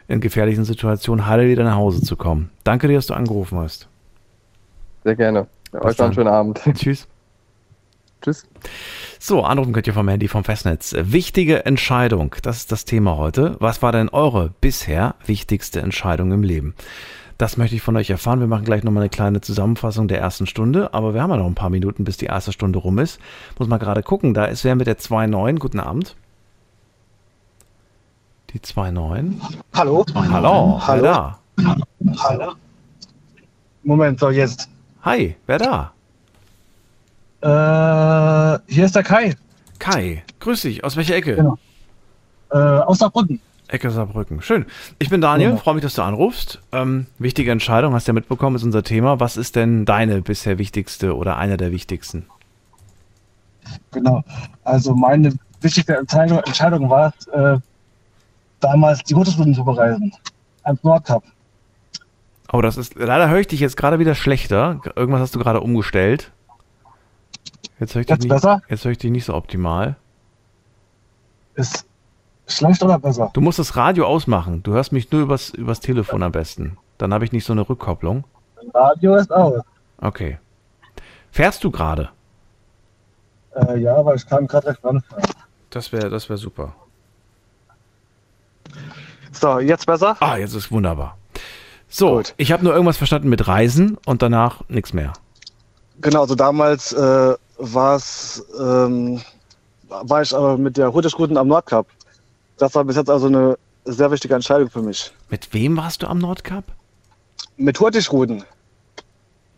in 0.09 0.21
gefährlichen 0.21 0.65
Situationen 0.65 1.27
heile 1.27 1.49
wieder 1.49 1.65
nach 1.65 1.77
Hause 1.77 2.03
zu 2.03 2.17
kommen. 2.17 2.51
Danke 2.65 2.89
dir, 2.89 2.95
dass 2.95 3.07
du 3.07 3.15
angerufen 3.15 3.59
hast. 3.59 3.89
Sehr 5.05 5.17
gerne. 5.17 5.47
Ja, 5.73 5.81
Bis 5.81 5.91
euch 5.91 5.97
dann. 5.97 6.05
einen 6.07 6.15
schönen 6.15 6.29
Abend. 6.29 6.61
Tschüss. 6.75 7.07
Tschüss. 8.23 8.47
So, 9.21 9.45
anrufen 9.45 9.73
könnt 9.73 9.87
ihr 9.87 9.95
vom 9.95 10.09
Handy 10.09 10.27
vom 10.29 10.43
Festnetz. 10.45 10.95
Wichtige 10.99 11.65
Entscheidung, 11.67 12.35
das 12.43 12.57
ist 12.59 12.73
das 12.73 12.85
Thema 12.85 13.17
heute. 13.17 13.57
Was 13.61 13.81
war 13.83 13.93
denn 13.93 14.09
eure 14.09 14.53
bisher 14.61 15.15
wichtigste 15.25 15.81
Entscheidung 15.81 16.33
im 16.33 16.43
Leben? 16.43 16.75
Das 17.37 17.57
möchte 17.57 17.77
ich 17.77 17.83
von 17.83 17.97
euch 17.97 18.11
erfahren. 18.11 18.41
Wir 18.41 18.49
machen 18.49 18.65
gleich 18.65 18.83
nochmal 18.83 19.05
eine 19.05 19.11
kleine 19.11 19.41
Zusammenfassung 19.41 20.09
der 20.09 20.19
ersten 20.21 20.47
Stunde, 20.47 20.93
aber 20.93 21.15
wir 21.15 21.23
haben 21.23 21.31
ja 21.31 21.37
noch 21.37 21.47
ein 21.47 21.55
paar 21.55 21.71
Minuten, 21.71 22.03
bis 22.03 22.17
die 22.17 22.27
erste 22.27 22.53
Stunde 22.53 22.81
rum 22.81 22.99
ist. 22.99 23.21
Muss 23.61 23.69
mal 23.69 23.79
gerade 23.79 24.03
gucken, 24.03 24.35
da 24.35 24.47
ist 24.47 24.65
wer 24.65 24.75
mit 24.75 24.89
der 24.89 24.99
2.9. 24.99 25.59
Guten 25.61 25.79
Abend. 25.79 26.17
Die 28.51 28.59
2.9. 28.59 29.35
Hallo? 29.75 30.05
Hallo, 30.15 30.81
Hallo? 30.85 31.03
da? 31.03 31.39
Hallo? 32.19 32.53
Moment, 33.85 34.19
so 34.19 34.31
jetzt. 34.31 34.69
Hi, 35.03 35.37
wer 35.47 35.59
da? 35.59 35.93
Äh, 37.41 38.59
hier 38.73 38.85
ist 38.85 38.97
der 38.97 39.05
Kai, 39.05 39.37
Kai, 39.79 40.25
grüß 40.41 40.63
dich. 40.63 40.83
Aus 40.83 40.97
welcher 40.97 41.15
Ecke? 41.15 41.37
Genau. 41.37 41.57
äh, 42.51 42.57
aus 42.59 42.99
Saarbrücken. 42.99 43.41
Ecke 43.69 43.91
Saarbrücken. 43.91 44.43
Schön. 44.43 44.67
Ich 44.99 45.09
bin 45.11 45.21
Daniel, 45.21 45.51
Genau. 45.51 45.61
freue 45.61 45.75
mich, 45.75 45.83
dass 45.85 45.95
du 45.95 46.03
anrufst. 46.03 46.61
Ähm, 46.73 47.07
wichtige 47.19 47.53
Entscheidung, 47.53 47.95
hast 47.95 48.09
du 48.09 48.11
ja 48.11 48.15
mitbekommen, 48.15 48.57
ist 48.57 48.65
unser 48.65 48.83
Thema. 48.83 49.21
Was 49.21 49.37
ist 49.37 49.55
denn 49.57 49.85
deine 49.85 50.21
bisher 50.23 50.59
wichtigste 50.59 51.15
oder 51.17 51.37
einer 51.37 51.57
der 51.57 51.71
wichtigsten? 51.71 52.27
Genau. 53.93 54.25
Also 54.65 54.95
meine 54.95 55.35
wichtigste 55.61 55.97
Entscheidung, 55.97 56.39
Entscheidung 56.39 56.91
war, 56.91 57.13
äh, 57.33 57.59
damals 58.61 59.03
die 59.05 59.15
Huttersrunden 59.15 59.55
zu 59.55 59.65
bereisen. 59.65 60.13
Ans 60.65 60.83
Nordkap. 60.83 61.23
Oh, 62.53 62.63
das 62.63 62.77
ist, 62.77 62.95
leider 62.97 63.29
höre 63.29 63.41
ich 63.41 63.47
dich 63.47 63.61
jetzt 63.61 63.77
gerade 63.77 63.99
wieder 63.99 64.15
schlechter. 64.15 64.81
Irgendwas 64.97 65.21
hast 65.21 65.35
du 65.35 65.39
gerade 65.39 65.61
umgestellt. 65.61 66.33
Jetzt 67.79 67.95
höre 67.95 68.01
ich, 68.01 68.07
dich 68.07 68.15
Jetzt 68.15 68.23
nicht, 68.23 68.31
besser? 68.31 68.63
jetzt 68.69 68.85
höre 68.85 68.93
ich 68.93 68.99
dich 68.99 69.11
nicht 69.11 69.25
so 69.27 69.35
optimal. 69.35 69.97
Ist 71.55 71.87
schlecht 72.47 72.83
oder 72.83 72.99
besser? 72.99 73.31
Du 73.35 73.41
musst 73.41 73.59
das 73.59 73.77
Radio 73.77 74.07
ausmachen. 74.07 74.63
Du 74.63 74.73
hörst 74.73 74.93
mich 74.93 75.11
nur 75.13 75.23
übers, 75.23 75.51
übers 75.51 75.81
Telefon 75.81 76.23
am 76.23 76.33
besten. 76.33 76.79
Dann 76.97 77.13
habe 77.13 77.25
ich 77.25 77.33
nicht 77.33 77.45
so 77.45 77.53
eine 77.53 77.69
Rückkopplung. 77.69 78.25
Radio 78.75 79.17
ist 79.17 79.31
aus. 79.31 79.63
Okay. 80.01 80.39
Fährst 81.31 81.63
du 81.63 81.71
gerade? 81.71 82.09
Äh, 83.55 83.79
ja, 83.79 83.97
aber 83.97 84.15
ich 84.15 84.27
kam 84.27 84.47
gerade 84.47 84.69
recht 84.69 84.83
ran. 84.85 85.03
Das 85.71 85.93
wäre 85.93 86.09
das 86.09 86.29
wär 86.29 86.37
super. 86.39 86.75
So, 89.33 89.59
jetzt 89.61 89.87
besser? 89.87 90.17
Ah, 90.21 90.37
jetzt 90.37 90.55
ist 90.55 90.71
wunderbar. 90.73 91.17
So, 91.89 92.17
Gut. 92.17 92.35
ich 92.37 92.53
habe 92.53 92.65
nur 92.65 92.73
irgendwas 92.73 92.97
verstanden 92.97 93.29
mit 93.29 93.49
Reisen 93.49 93.97
und 94.05 94.23
danach 94.23 94.63
nichts 94.69 94.93
mehr. 94.93 95.13
Genau, 96.01 96.21
also 96.21 96.35
damals 96.35 96.93
äh, 96.93 97.35
war's, 97.57 98.45
ähm, 98.61 99.21
war 99.89 100.23
ich 100.23 100.35
aber 100.35 100.59
mit 100.59 100.77
der 100.77 100.93
Huttersruten 100.93 101.37
am 101.37 101.49
Nordkap. 101.49 101.87
Das 102.59 102.75
war 102.75 102.85
bis 102.85 102.97
jetzt 102.97 103.11
also 103.11 103.27
eine 103.27 103.59
sehr 103.85 104.11
wichtige 104.11 104.35
Entscheidung 104.35 104.71
für 104.71 104.83
mich. 104.83 105.13
Mit 105.31 105.53
wem 105.55 105.77
warst 105.77 106.03
du 106.03 106.07
am 106.07 106.19
Nordkap? 106.19 106.65
Mit 107.57 107.81
Hurtigruten. 107.81 108.45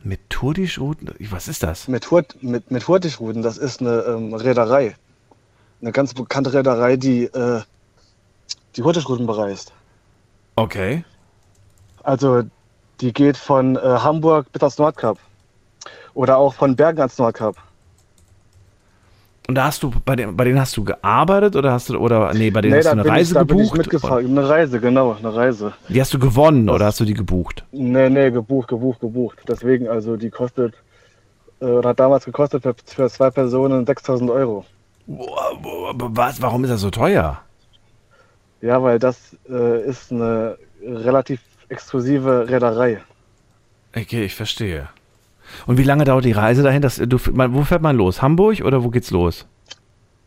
Mit 0.03 0.21
Mit 0.31 0.43
Hurtigruten? 0.43 1.15
Was 1.31 1.49
ist 1.49 1.63
das? 1.63 1.89
Mit, 1.89 2.11
Hurt, 2.11 2.43
mit, 2.43 2.71
mit 2.71 2.89
Hurtigruten, 2.89 3.43
das 3.43 3.59
ist 3.59 3.81
eine 3.81 4.01
ähm, 4.03 4.33
Reederei. 4.33 4.97
Eine 5.83 5.93
ganz 5.93 6.15
bekannte 6.15 6.53
Reederei, 6.53 6.97
die 6.97 7.25
äh, 7.25 7.61
die 8.77 8.83
Hurtigruten 8.83 9.27
bereist. 9.27 9.73
Okay. 10.57 11.05
Also 12.03 12.43
die 13.01 13.13
geht 13.13 13.37
von 13.37 13.77
äh, 13.77 13.81
Hamburg 13.81 14.53
bis 14.53 14.63
ans 14.63 14.79
Nordkap. 14.79 15.19
Oder 16.15 16.39
auch 16.39 16.55
von 16.55 16.77
Bergen 16.77 16.99
ans 16.99 17.19
Nordkap. 17.19 17.57
Und 19.49 19.57
da 19.57 19.65
hast 19.65 19.83
du, 19.83 19.91
bei, 20.05 20.15
den, 20.15 20.37
bei 20.37 20.45
denen 20.45 20.61
hast 20.61 20.77
du 20.77 20.85
gearbeitet 20.85 21.57
oder 21.57 21.73
hast 21.73 21.89
du, 21.89 21.99
oder, 21.99 22.33
nee, 22.35 22.51
bei 22.51 22.61
denen 22.61 22.77
hast 22.77 22.85
du 22.85 22.91
eine 22.91 23.05
Reise 23.05 23.33
ich, 23.33 23.35
da 23.35 23.43
bin 23.43 23.59
ich 23.59 23.65
gebucht? 23.65 23.79
mitgefahren. 23.79 24.27
Eine 24.27 24.49
Reise, 24.49 24.79
genau, 24.79 25.17
eine 25.19 25.35
Reise. 25.35 25.73
Die 25.89 26.01
hast 26.01 26.15
du 26.15 26.21
gewonnen 26.21 26.69
oder 26.69 26.87
hast 26.87 27.01
du 27.01 27.05
die 27.05 27.15
gebucht? 27.15 27.65
Nee, 27.73 28.09
nee, 28.11 28.31
gebucht, 28.31 28.69
gebucht, 28.69 29.01
gebucht. 29.01 29.39
Deswegen, 29.49 29.89
also 29.89 30.17
die 30.17 30.31
kostet, 30.31 30.75
äh, 31.61 31.65
oder 31.65 31.89
hat 31.89 31.99
damals 31.99 32.27
gekostet 32.27 32.63
für, 32.63 32.77
für 32.85 33.11
zwei 33.11 33.31
Personen 33.31 33.87
6000 33.87 34.31
Euro. 34.31 34.65
Was, 35.09 36.41
warum 36.41 36.63
ist 36.63 36.71
das 36.71 36.83
so 36.83 36.91
teuer? 36.91 37.41
Ja, 38.61 38.81
weil 38.83 39.01
das 39.01 39.37
äh, 39.49 39.85
ist 39.85 40.13
eine 40.13 40.59
relativ 40.81 41.41
exklusive 41.71 42.49
Reederei. 42.49 43.01
Okay, 43.97 44.25
ich 44.25 44.35
verstehe. 44.35 44.89
Und 45.67 45.79
wie 45.79 45.83
lange 45.83 46.05
dauert 46.05 46.25
die 46.25 46.33
Reise 46.33 46.63
dahin? 46.63 46.81
Das, 46.83 46.97
du, 46.97 47.19
man, 47.33 47.55
wo 47.55 47.63
fährt 47.63 47.83
man 47.83 47.97
los? 47.97 48.23
Hamburg 48.23 48.61
oder 48.65 48.85
wo 48.85 48.89
geht's 48.91 49.11
los? 49.11 49.47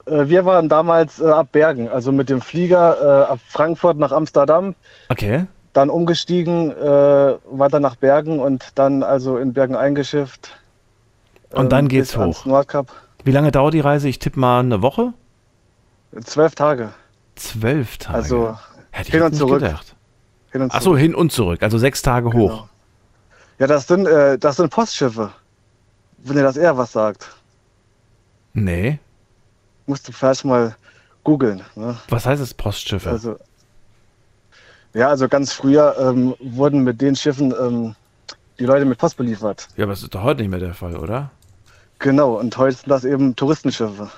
Äh, 0.06 0.28
wir 0.28 0.44
waren 0.46 0.68
damals 0.68 1.22
äh, 1.22 1.26
ab 1.30 1.50
Bergen, 1.54 1.88
also 1.88 2.12
mit 2.12 2.30
dem 2.30 2.42
Flieger 2.42 2.98
äh, 3.28 3.32
ab 3.32 3.40
Frankfurt 3.48 3.98
nach 3.98 4.12
Amsterdam, 4.12 4.76
Okay. 5.10 5.46
dann 5.72 5.90
umgestiegen, 5.90 6.72
äh, 6.72 7.36
weiter 7.52 7.80
nach 7.80 7.96
Bergen 7.96 8.40
und 8.40 8.66
dann 8.76 9.02
also 9.04 9.38
in 9.38 9.54
Bergen 9.54 9.76
eingeschifft. 9.78 10.58
Und 11.52 11.72
dann 11.72 11.86
ähm, 11.86 11.90
geht's 11.90 12.12
bis 12.12 12.20
ans 12.20 12.40
hoch. 12.42 12.46
Nordkap. 12.46 12.92
Wie 13.24 13.32
lange 13.32 13.52
dauert 13.52 13.74
die 13.74 13.80
Reise? 13.80 14.10
Ich 14.10 14.20
tippe 14.20 14.40
mal 14.40 14.60
eine 14.60 14.82
Woche? 14.82 15.14
Zwölf 16.26 16.54
Tage. 16.56 16.90
Zwölf 17.36 17.98
Tage. 17.98 18.18
Also 18.18 18.58
Hätte 18.92 19.16
ich 19.18 19.24
nicht 19.24 19.36
zurück. 19.36 19.62
gedacht. 19.62 19.93
Hin 20.54 20.62
und 20.62 20.72
zurück. 20.82 21.00
hin 21.00 21.16
und 21.16 21.32
zurück. 21.34 21.62
Also 21.64 21.78
sechs 21.78 22.02
Tage 22.02 22.28
hoch. 22.32 22.50
Genau. 22.52 22.70
Ja, 23.60 23.68
das 23.68 23.88
sind, 23.88 24.08
äh, 24.08 24.38
das 24.40 24.56
sind 24.56 24.70
Postschiffe. 24.70 25.32
Wenn 26.20 26.38
ihr 26.38 26.44
das 26.44 26.56
eher 26.58 26.78
was 26.78 26.92
sagt, 26.94 27.28
Nee. 28.54 29.00
musst 29.88 30.08
du 30.08 30.12
vielleicht 30.14 30.46
mal 30.46 30.76
googeln. 31.24 31.62
Ne? 31.76 31.98
Was 32.10 32.26
heißt 32.26 32.42
es 32.42 32.54
Postschiffe? 32.54 33.10
Also, 33.10 33.38
ja, 34.94 35.10
also 35.10 35.28
ganz 35.28 35.52
früher 35.54 35.96
ähm, 36.00 36.36
wurden 36.40 36.84
mit 36.84 37.02
den 37.02 37.16
Schiffen 37.16 37.54
ähm, 37.60 37.96
die 38.60 38.66
Leute 38.66 38.86
mit 38.86 38.98
Post 39.00 39.18
beliefert. 39.18 39.68
ja, 39.76 39.84
aber 39.84 39.94
das 39.94 40.04
ist 40.04 40.14
doch 40.14 40.24
heute 40.24 40.42
nicht 40.42 40.52
mehr 40.52 40.60
der 40.60 40.74
Fall, 40.74 40.96
oder? 40.96 41.32
Genau, 42.00 42.36
und 42.40 42.56
heute 42.58 42.76
sind 42.78 42.90
das 42.90 43.04
eben 43.06 43.36
Touristenschiffe. 43.36 44.10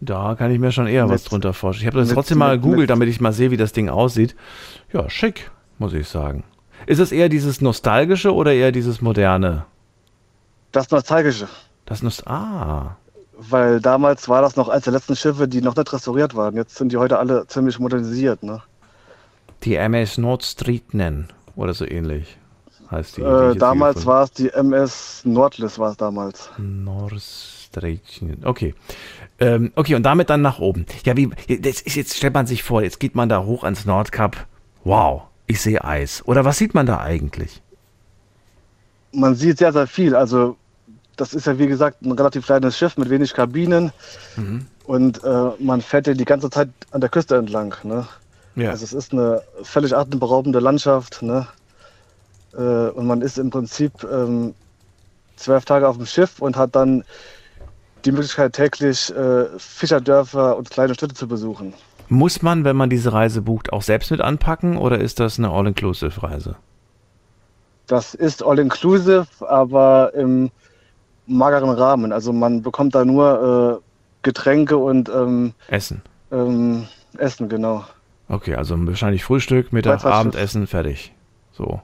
Da 0.00 0.34
kann 0.36 0.50
ich 0.50 0.58
mir 0.58 0.70
schon 0.72 0.86
eher 0.86 1.08
was 1.08 1.22
Mit- 1.24 1.32
drunter 1.32 1.52
vorstellen. 1.54 1.88
Ich 1.88 1.92
habe 1.92 1.98
das 2.00 2.08
mit- 2.08 2.14
trotzdem 2.16 2.38
mal 2.38 2.56
gegoogelt, 2.56 2.80
mit- 2.82 2.90
damit 2.90 3.08
ich 3.08 3.20
mal 3.20 3.32
sehe, 3.32 3.50
wie 3.50 3.56
das 3.56 3.72
Ding 3.72 3.88
aussieht. 3.88 4.36
Ja, 4.92 5.08
schick, 5.10 5.50
muss 5.78 5.92
ich 5.92 6.08
sagen. 6.08 6.44
Ist 6.86 6.98
es 7.00 7.12
eher 7.12 7.28
dieses 7.28 7.60
nostalgische 7.60 8.34
oder 8.34 8.52
eher 8.52 8.72
dieses 8.72 9.00
moderne? 9.00 9.64
Das 10.72 10.90
Nostalgische, 10.90 11.48
Das 11.86 12.02
Nost 12.02 12.26
Ah, 12.26 12.96
weil 13.38 13.80
damals 13.80 14.28
war 14.28 14.42
das 14.42 14.56
noch 14.56 14.68
eines 14.68 14.84
der 14.84 14.92
letzten 14.94 15.16
Schiffe, 15.16 15.46
die 15.48 15.60
noch 15.60 15.76
nicht 15.76 15.92
restauriert 15.92 16.34
waren. 16.34 16.56
Jetzt 16.56 16.76
sind 16.76 16.90
die 16.92 16.96
heute 16.96 17.18
alle 17.18 17.46
ziemlich 17.46 17.78
modernisiert. 17.78 18.42
Ne? 18.42 18.62
die 19.62 19.74
MS 19.76 20.18
Nordstreet 20.18 20.92
nennen 20.94 21.28
oder 21.56 21.72
so 21.72 21.86
ähnlich 21.86 22.36
heißt 22.90 23.16
die. 23.16 23.22
Äh, 23.22 23.56
damals 23.56 24.04
war 24.06 24.24
es 24.24 24.30
die 24.32 24.50
MS 24.50 25.22
Nordlis, 25.24 25.78
war 25.78 25.90
es 25.90 25.96
damals. 25.96 26.50
Nordstreet. 26.58 28.02
Okay. 28.44 28.74
Ähm, 29.38 29.72
okay, 29.74 29.94
und 29.94 30.02
damit 30.04 30.30
dann 30.30 30.42
nach 30.42 30.58
oben. 30.58 30.86
Ja, 31.04 31.16
wie, 31.16 31.30
jetzt, 31.48 31.86
ist- 31.86 31.96
jetzt 31.96 32.16
stellt 32.16 32.34
man 32.34 32.46
sich 32.46 32.62
vor, 32.62 32.82
jetzt 32.82 33.00
geht 33.00 33.14
man 33.14 33.28
da 33.28 33.42
hoch 33.44 33.64
ans 33.64 33.84
Nordkap. 33.86 34.46
Wow, 34.84 35.22
ich 35.46 35.60
sehe 35.60 35.84
Eis. 35.84 36.22
Oder 36.26 36.44
was 36.44 36.58
sieht 36.58 36.74
man 36.74 36.86
da 36.86 37.00
eigentlich? 37.00 37.62
Man 39.12 39.34
sieht 39.34 39.58
sehr, 39.58 39.72
sehr 39.72 39.86
viel. 39.86 40.14
Also 40.14 40.56
das 41.16 41.34
ist 41.34 41.46
ja 41.46 41.58
wie 41.58 41.66
gesagt 41.66 42.02
ein 42.02 42.12
relativ 42.12 42.46
kleines 42.46 42.76
Schiff 42.76 42.96
mit 42.96 43.10
wenig 43.10 43.32
Kabinen. 43.32 43.92
Mhm. 44.36 44.66
Und 44.84 45.24
äh, 45.24 45.50
man 45.58 45.80
fährt 45.80 46.06
ja 46.06 46.14
die 46.14 46.24
ganze 46.24 46.50
Zeit 46.50 46.68
an 46.90 47.00
der 47.00 47.10
Küste 47.10 47.36
entlang. 47.36 47.74
Ne? 47.82 48.06
Ja. 48.54 48.70
Also 48.70 48.84
es 48.84 48.92
ist 48.92 49.12
eine 49.12 49.42
völlig 49.62 49.96
atemberaubende 49.96 50.60
Landschaft. 50.60 51.22
Ne? 51.22 51.46
Äh, 52.54 52.60
und 52.60 53.06
man 53.06 53.22
ist 53.22 53.38
im 53.38 53.50
Prinzip 53.50 53.92
ähm, 54.04 54.54
zwölf 55.36 55.64
Tage 55.64 55.88
auf 55.88 55.96
dem 55.96 56.06
Schiff 56.06 56.40
und 56.40 56.56
hat 56.56 56.74
dann 56.74 57.04
die 58.04 58.12
Möglichkeit 58.12 58.52
täglich 58.52 59.14
äh, 59.14 59.46
Fischerdörfer 59.58 60.56
und 60.56 60.70
kleine 60.70 60.94
Städte 60.94 61.14
zu 61.14 61.26
besuchen. 61.26 61.74
Muss 62.08 62.42
man, 62.42 62.64
wenn 62.64 62.76
man 62.76 62.90
diese 62.90 63.12
Reise 63.12 63.42
bucht, 63.42 63.72
auch 63.72 63.82
selbst 63.82 64.10
mit 64.10 64.20
anpacken 64.20 64.76
oder 64.76 65.00
ist 65.00 65.20
das 65.20 65.38
eine 65.38 65.50
All-Inclusive-Reise? 65.50 66.56
Das 67.86 68.14
ist 68.14 68.42
all 68.42 68.58
inclusive, 68.58 69.26
aber 69.40 70.12
im 70.14 70.50
mageren 71.26 71.70
Rahmen. 71.70 72.12
Also 72.12 72.32
man 72.32 72.62
bekommt 72.62 72.94
da 72.94 73.04
nur 73.04 73.80
äh, 73.80 73.86
Getränke 74.22 74.76
und 74.76 75.08
ähm, 75.08 75.54
Essen. 75.68 76.02
ähm, 76.32 76.86
Essen, 77.16 77.48
genau. 77.48 77.84
Okay, 78.28 78.56
also 78.56 78.74
wahrscheinlich 78.86 79.22
Frühstück, 79.22 79.72
Mittag, 79.72 80.04
Abendessen, 80.04 80.66
fertig. 80.66 81.12
So. 81.52 81.80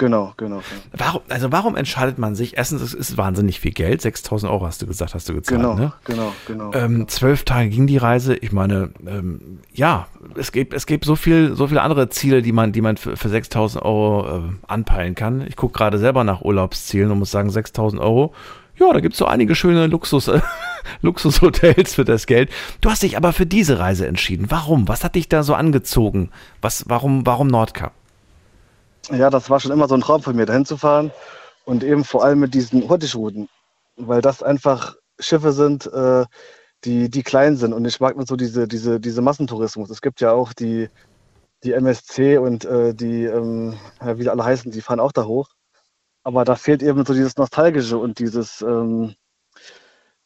Genau, 0.00 0.32
genau. 0.38 0.62
Warum, 0.96 1.20
also 1.28 1.52
warum 1.52 1.76
entscheidet 1.76 2.16
man 2.16 2.34
sich? 2.34 2.56
Erstens, 2.56 2.80
es 2.80 2.94
ist 2.94 3.18
wahnsinnig 3.18 3.60
viel 3.60 3.72
Geld. 3.72 4.00
6000 4.00 4.50
Euro 4.50 4.64
hast 4.64 4.80
du 4.80 4.86
gesagt, 4.86 5.12
hast 5.12 5.28
du 5.28 5.34
gezahlt, 5.34 5.60
Genau, 5.60 5.74
ne? 5.74 5.92
genau, 6.04 6.32
genau. 6.46 6.72
Ähm, 6.72 7.06
zwölf 7.06 7.44
Tage 7.44 7.68
ging 7.68 7.86
die 7.86 7.98
Reise. 7.98 8.34
Ich 8.34 8.50
meine, 8.50 8.94
ähm, 9.06 9.58
ja, 9.74 10.06
es 10.36 10.52
gibt, 10.52 10.72
es 10.72 10.86
gibt 10.86 11.04
so 11.04 11.16
viel, 11.16 11.54
so 11.54 11.66
viele 11.66 11.82
andere 11.82 12.08
Ziele, 12.08 12.40
die 12.40 12.52
man, 12.52 12.72
die 12.72 12.80
man 12.80 12.96
für, 12.96 13.14
für 13.14 13.28
6000 13.28 13.84
Euro 13.84 14.38
äh, 14.38 14.42
anpeilen 14.68 15.14
kann. 15.14 15.42
Ich 15.46 15.56
gucke 15.56 15.76
gerade 15.76 15.98
selber 15.98 16.24
nach 16.24 16.40
Urlaubszielen 16.40 17.10
und 17.10 17.18
muss 17.18 17.30
sagen, 17.30 17.50
6000 17.50 18.00
Euro. 18.00 18.32
Ja, 18.78 18.90
da 18.94 19.00
gibt 19.00 19.12
es 19.12 19.18
so 19.18 19.26
einige 19.26 19.54
schöne 19.54 19.86
Luxus, 19.86 20.28
äh, 20.28 20.40
Luxushotels 21.02 21.94
für 21.94 22.06
das 22.06 22.24
Geld. 22.24 22.48
Du 22.80 22.88
hast 22.90 23.02
dich 23.02 23.18
aber 23.18 23.34
für 23.34 23.44
diese 23.44 23.78
Reise 23.78 24.06
entschieden. 24.06 24.46
Warum? 24.48 24.88
Was 24.88 25.04
hat 25.04 25.14
dich 25.14 25.28
da 25.28 25.42
so 25.42 25.52
angezogen? 25.54 26.30
Was, 26.62 26.84
warum, 26.88 27.26
warum 27.26 27.48
Nordkap? 27.48 27.92
Ja, 29.10 29.30
das 29.30 29.50
war 29.50 29.60
schon 29.60 29.72
immer 29.72 29.88
so 29.88 29.94
ein 29.94 30.02
Traum 30.02 30.22
von 30.22 30.36
mir, 30.36 30.46
dahin 30.46 30.66
zu 30.66 30.76
fahren. 30.76 31.10
Und 31.64 31.84
eben 31.84 32.04
vor 32.04 32.24
allem 32.24 32.40
mit 32.40 32.54
diesen 32.54 32.88
Hurtigruten. 32.88 33.48
Weil 33.96 34.22
das 34.22 34.42
einfach 34.42 34.96
Schiffe 35.18 35.52
sind, 35.52 35.86
äh, 35.86 36.24
die, 36.84 37.10
die 37.10 37.22
klein 37.22 37.56
sind. 37.56 37.72
Und 37.72 37.84
ich 37.84 38.00
mag 38.00 38.16
nicht 38.16 38.28
so 38.28 38.36
diese, 38.36 38.66
diese, 38.66 39.00
diese 39.00 39.22
Massentourismus. 39.22 39.90
Es 39.90 40.00
gibt 40.00 40.20
ja 40.20 40.32
auch 40.32 40.52
die, 40.52 40.88
die 41.62 41.72
MSC 41.72 42.38
und 42.38 42.64
äh, 42.64 42.94
die, 42.94 43.24
ähm, 43.24 43.78
ja, 44.00 44.18
wie 44.18 44.22
die 44.22 44.30
alle 44.30 44.44
heißen, 44.44 44.70
die 44.70 44.80
fahren 44.80 45.00
auch 45.00 45.12
da 45.12 45.24
hoch. 45.24 45.48
Aber 46.22 46.44
da 46.44 46.54
fehlt 46.54 46.82
eben 46.82 47.04
so 47.04 47.14
dieses 47.14 47.36
Nostalgische 47.36 47.98
und 47.98 48.18
dieses, 48.18 48.62
ähm, 48.62 49.14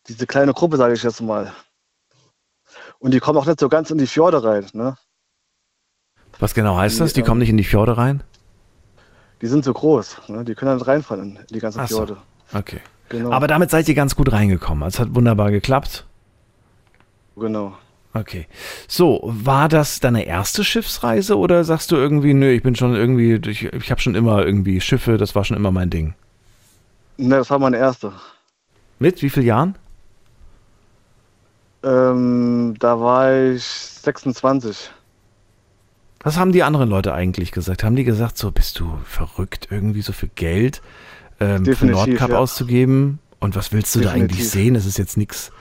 diese 0.09 0.27
kleine 0.27 0.53
Gruppe, 0.53 0.77
sage 0.77 0.95
ich 0.95 1.03
jetzt 1.03 1.21
mal. 1.21 1.53
Und 2.99 3.13
die 3.13 3.21
kommen 3.21 3.39
auch 3.39 3.47
nicht 3.47 3.61
so 3.61 3.69
ganz 3.69 3.91
in 3.91 3.99
die 3.99 4.07
Fjorde 4.07 4.43
rein. 4.43 4.67
Ne? 4.73 4.97
Was 6.39 6.55
genau 6.55 6.77
heißt 6.77 7.01
das? 7.01 7.13
Die 7.13 7.21
ähm, 7.21 7.27
kommen 7.27 7.41
nicht 7.41 7.51
in 7.51 7.57
die 7.57 7.65
Fjorde 7.65 7.97
rein? 7.97 8.23
Die 9.41 9.47
sind 9.47 9.65
so 9.65 9.73
groß. 9.73 10.23
Ne? 10.29 10.45
Die 10.45 10.55
können 10.55 10.71
dann 10.71 10.79
nicht 10.79 10.87
reinfahren 10.87 11.37
in 11.37 11.39
die 11.51 11.59
ganze 11.59 11.81
Ach 11.81 11.89
so. 11.89 11.97
Fjorde. 11.97 12.17
Okay. 12.53 12.81
Genau. 13.09 13.33
Aber 13.33 13.47
damit 13.47 13.71
seid 13.71 13.89
ihr 13.89 13.95
ganz 13.95 14.17
gut 14.17 14.33
reingekommen. 14.33 14.87
Es 14.89 14.99
hat 14.99 15.15
wunderbar 15.15 15.51
geklappt. 15.51 16.07
genau. 17.37 17.75
Okay. 18.17 18.47
So, 18.87 19.21
war 19.25 19.69
das 19.69 19.99
deine 19.99 20.25
erste 20.25 20.63
Schiffsreise 20.63 21.37
oder 21.37 21.65
sagst 21.65 21.91
du 21.91 21.97
irgendwie, 21.97 22.33
nö, 22.33 22.49
ich 22.53 22.63
bin 22.63 22.77
schon 22.77 22.95
irgendwie, 22.95 23.35
ich, 23.51 23.65
ich 23.65 23.91
habe 23.91 24.01
schon 24.01 24.15
immer 24.15 24.47
irgendwie 24.47 24.81
Schiffe, 24.81 25.17
das 25.19 25.35
war 25.35 25.45
schon 25.45 25.57
immer 25.57 25.73
mein 25.73 25.91
Ding. 25.91 26.15
Ne, 27.17 27.37
das 27.37 27.51
war 27.51 27.59
meine 27.59 27.77
erste. 27.77 28.13
Mit 29.01 29.21
wie 29.21 29.31
vielen 29.31 29.47
Jahren? 29.47 29.75
Ähm, 31.83 32.77
da 32.79 33.01
war 33.01 33.35
ich 33.35 33.65
26. 33.65 34.91
Was 36.25 36.39
haben 36.39 36.53
die 36.53 36.63
anderen 36.63 36.89
Leute 36.89 37.13
eigentlich 37.15 37.53
gesagt? 37.53 37.85
Haben 37.85 37.97
die 37.97 38.05
gesagt, 38.05 38.39
so 38.39 38.51
bist 38.51 38.81
du 38.81 38.99
verrückt, 39.05 39.69
irgendwie 39.71 40.01
so 40.03 40.13
viel 40.13 40.31
Geld 40.35 40.81
ähm, 41.39 41.59
für 41.59 41.71
Definitiv, 41.73 42.07
Nordkap 42.07 42.31
ja. 42.31 42.39
auszugeben? 42.39 43.19
Und 43.41 43.55
was 43.57 43.73
willst 43.73 43.95
du 43.95 44.01
da 44.01 44.11
eigentlich 44.11 44.39
Definitiv. 44.39 44.51
sehen? 44.51 44.75
Das 44.75 44.87
ist 44.87 44.97
jetzt 44.99 45.17
nichts. 45.19 45.53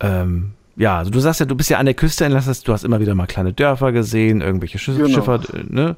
Ähm, 0.00 0.52
ja, 0.76 0.98
also 0.98 1.10
du 1.10 1.18
sagst 1.18 1.40
ja, 1.40 1.46
du 1.46 1.54
bist 1.54 1.70
ja 1.70 1.78
an 1.78 1.86
der 1.86 1.94
Küste 1.94 2.28
heißt, 2.32 2.68
du 2.68 2.72
hast 2.74 2.84
immer 2.84 3.00
wieder 3.00 3.14
mal 3.14 3.26
kleine 3.26 3.54
Dörfer 3.54 3.92
gesehen, 3.92 4.42
irgendwelche 4.42 4.78
Schiff 4.78 4.96
Genau. 4.98 5.08
Schiffer, 5.08 5.40
ne? 5.68 5.96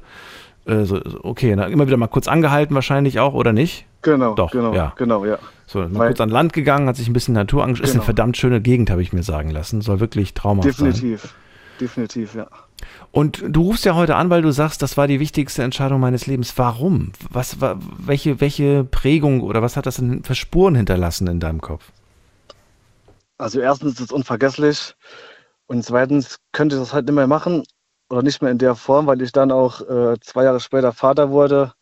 Äh, 0.65 0.85
so, 0.85 1.01
okay, 1.23 1.53
na, 1.57 1.65
immer 1.65 1.87
wieder 1.87 1.97
mal 1.97 2.07
kurz 2.07 2.29
angehalten 2.29 2.75
wahrscheinlich 2.75 3.19
auch, 3.19 3.33
oder 3.33 3.51
nicht? 3.51 3.85
Genau, 4.01 4.33
Doch, 4.35 4.51
genau, 4.51 4.73
ja. 4.73 4.93
genau, 4.97 5.25
ja. 5.25 5.37
So, 5.65 5.79
mal 5.79 5.93
Weil- 5.95 6.07
kurz 6.09 6.21
an 6.21 6.29
Land 6.29 6.53
gegangen, 6.53 6.87
hat 6.87 6.95
sich 6.95 7.09
ein 7.09 7.13
bisschen 7.13 7.33
Natur 7.33 7.63
angeschaut. 7.63 7.83
Ist 7.83 7.91
eine 7.91 7.97
Genau. 7.99 8.05
verdammt 8.05 8.37
schöne 8.37 8.61
Gegend, 8.61 8.89
habe 8.89 9.01
ich 9.01 9.11
mir 9.11 9.23
sagen 9.23 9.49
lassen. 9.49 9.81
Soll 9.81 9.99
wirklich 9.99 10.33
traumhaft 10.33 10.73
sein. 10.77 10.91
Definitiv. 10.91 11.33
Definitiv, 11.79 12.35
ja. 12.35 12.47
Und 13.11 13.43
du 13.45 13.63
rufst 13.63 13.85
ja 13.85 13.95
heute 13.95 14.15
an, 14.15 14.29
weil 14.29 14.41
du 14.41 14.51
sagst, 14.51 14.81
das 14.81 14.97
war 14.97 15.07
die 15.07 15.19
wichtigste 15.19 15.63
Entscheidung 15.63 15.99
meines 15.99 16.27
Lebens. 16.27 16.57
Warum? 16.57 17.11
Was 17.29 17.59
war, 17.59 17.79
welche, 17.97 18.39
welche 18.39 18.83
Prägung 18.83 19.41
oder 19.41 19.61
was 19.61 19.75
hat 19.75 19.85
das 19.85 19.97
denn 19.97 20.23
für 20.23 20.35
Spuren 20.35 20.75
hinterlassen 20.75 21.27
in 21.27 21.39
deinem 21.39 21.61
Kopf? 21.61 21.91
Also 23.37 23.59
erstens 23.59 23.93
ist 23.93 24.01
es 24.01 24.11
unvergesslich 24.11 24.95
und 25.67 25.83
zweitens 25.83 26.39
könnte 26.51 26.75
ich 26.75 26.81
das 26.81 26.93
halt 26.93 27.05
nicht 27.05 27.15
mehr 27.15 27.27
machen 27.27 27.63
oder 28.09 28.21
nicht 28.21 28.41
mehr 28.41 28.51
in 28.51 28.57
der 28.57 28.75
Form, 28.75 29.07
weil 29.07 29.21
ich 29.21 29.31
dann 29.31 29.51
auch 29.51 29.81
äh, 29.81 30.19
zwei 30.21 30.43
Jahre 30.43 30.59
später 30.59 30.91
Vater 30.91 31.29
wurde 31.29 31.73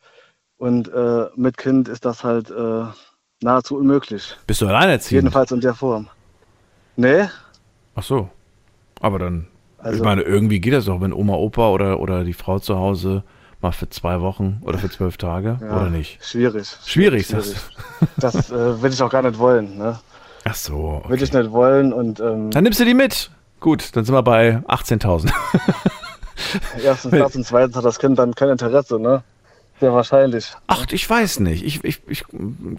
und 0.58 0.88
äh, 0.94 1.26
mit 1.36 1.58
Kind 1.58 1.88
ist 1.88 2.06
das 2.06 2.24
halt 2.24 2.52
äh, 2.52 2.86
nahezu 3.42 3.78
unmöglich. 3.78 4.38
Bist 4.46 4.62
du 4.62 4.68
alleinerziehend? 4.68 5.24
Jedenfalls 5.24 5.52
in 5.52 5.62
der 5.62 5.74
Form. 5.74 6.08
Nee, 6.96 7.28
Ach 7.98 8.04
so. 8.04 8.30
Aber 9.02 9.18
dann, 9.18 9.48
Also- 9.78 9.98
ich 9.98 10.04
meine, 10.04 10.22
irgendwie 10.24 10.60
geht 10.60 10.74
das 10.74 10.86
doch, 10.86 11.02
wenn 11.02 11.14
Oma, 11.14 11.34
Opa 11.36 11.70
oder, 11.70 12.00
oder 12.00 12.24
die 12.24 12.34
Frau 12.34 12.60
zu 12.60 12.78
Hause 12.78 13.24
mal 13.62 13.72
für 13.72 13.90
zwei 13.90 14.22
Wochen 14.22 14.62
oder 14.64 14.78
für 14.78 14.90
zwölf 14.90 15.18
Tage 15.18 15.58
ja, 15.62 15.76
oder 15.76 15.90
nicht? 15.90 16.24
Schwierig. 16.24 16.68
Schwierig, 16.86 17.28
sagst 17.28 17.72
Das 18.18 18.52
äh, 18.52 18.82
will 18.82 18.92
ich 18.92 19.02
auch 19.02 19.10
gar 19.10 19.22
nicht 19.24 19.38
wollen. 19.40 19.78
Ne? 19.78 20.00
Ach 20.46 20.56
so. 20.56 21.02
Will 21.08 21.14
Okay. 21.16 21.24
ich 21.24 21.34
nicht 21.34 21.52
wollen 21.52 21.92
und 21.94 22.20
ähm, 22.20 22.52
Dann 22.52 22.64
nimmst 22.64 22.80
du 22.80 22.86
die 22.86 22.94
mit. 22.94 23.32
Gut, 23.60 23.96
dann 23.96 24.06
sind 24.06 24.14
wir 24.14 24.22
bei 24.24 24.58
18.000. 24.68 25.32
erstens 26.84 27.12
das 27.12 27.36
und 27.36 27.46
zweitens 27.46 27.76
hat 27.76 27.86
das 27.86 28.00
Kind 28.00 28.20
dann 28.20 28.36
kein 28.36 28.50
Interesse, 28.50 29.00
ne? 29.00 29.24
Sehr 29.80 29.94
wahrscheinlich. 29.94 30.54
Ach, 30.68 30.86
ich 30.92 31.08
weiß 31.08 31.40
nicht. 31.42 31.64
Ich, 31.64 31.84
ich, 31.84 32.02
ich 32.08 32.24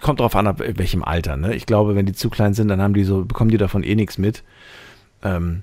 kommt 0.01 0.19
drauf 0.21 0.35
an, 0.35 0.49
ab 0.49 0.61
welchem 0.61 1.05
Alter. 1.05 1.37
Ne? 1.37 1.55
Ich 1.55 1.65
glaube, 1.65 1.95
wenn 1.95 2.07
die 2.07 2.13
zu 2.13 2.29
klein 2.29 2.55
sind, 2.55 2.69
dann 2.69 2.83
haben 2.83 2.95
die 2.95 3.05
so, 3.05 3.25
bekommen 3.25 3.51
die 3.51 3.57
davon 3.57 3.85
eh 3.85 3.95
nichts 3.95 4.19
mit. 4.19 4.43
Ähm, 5.23 5.63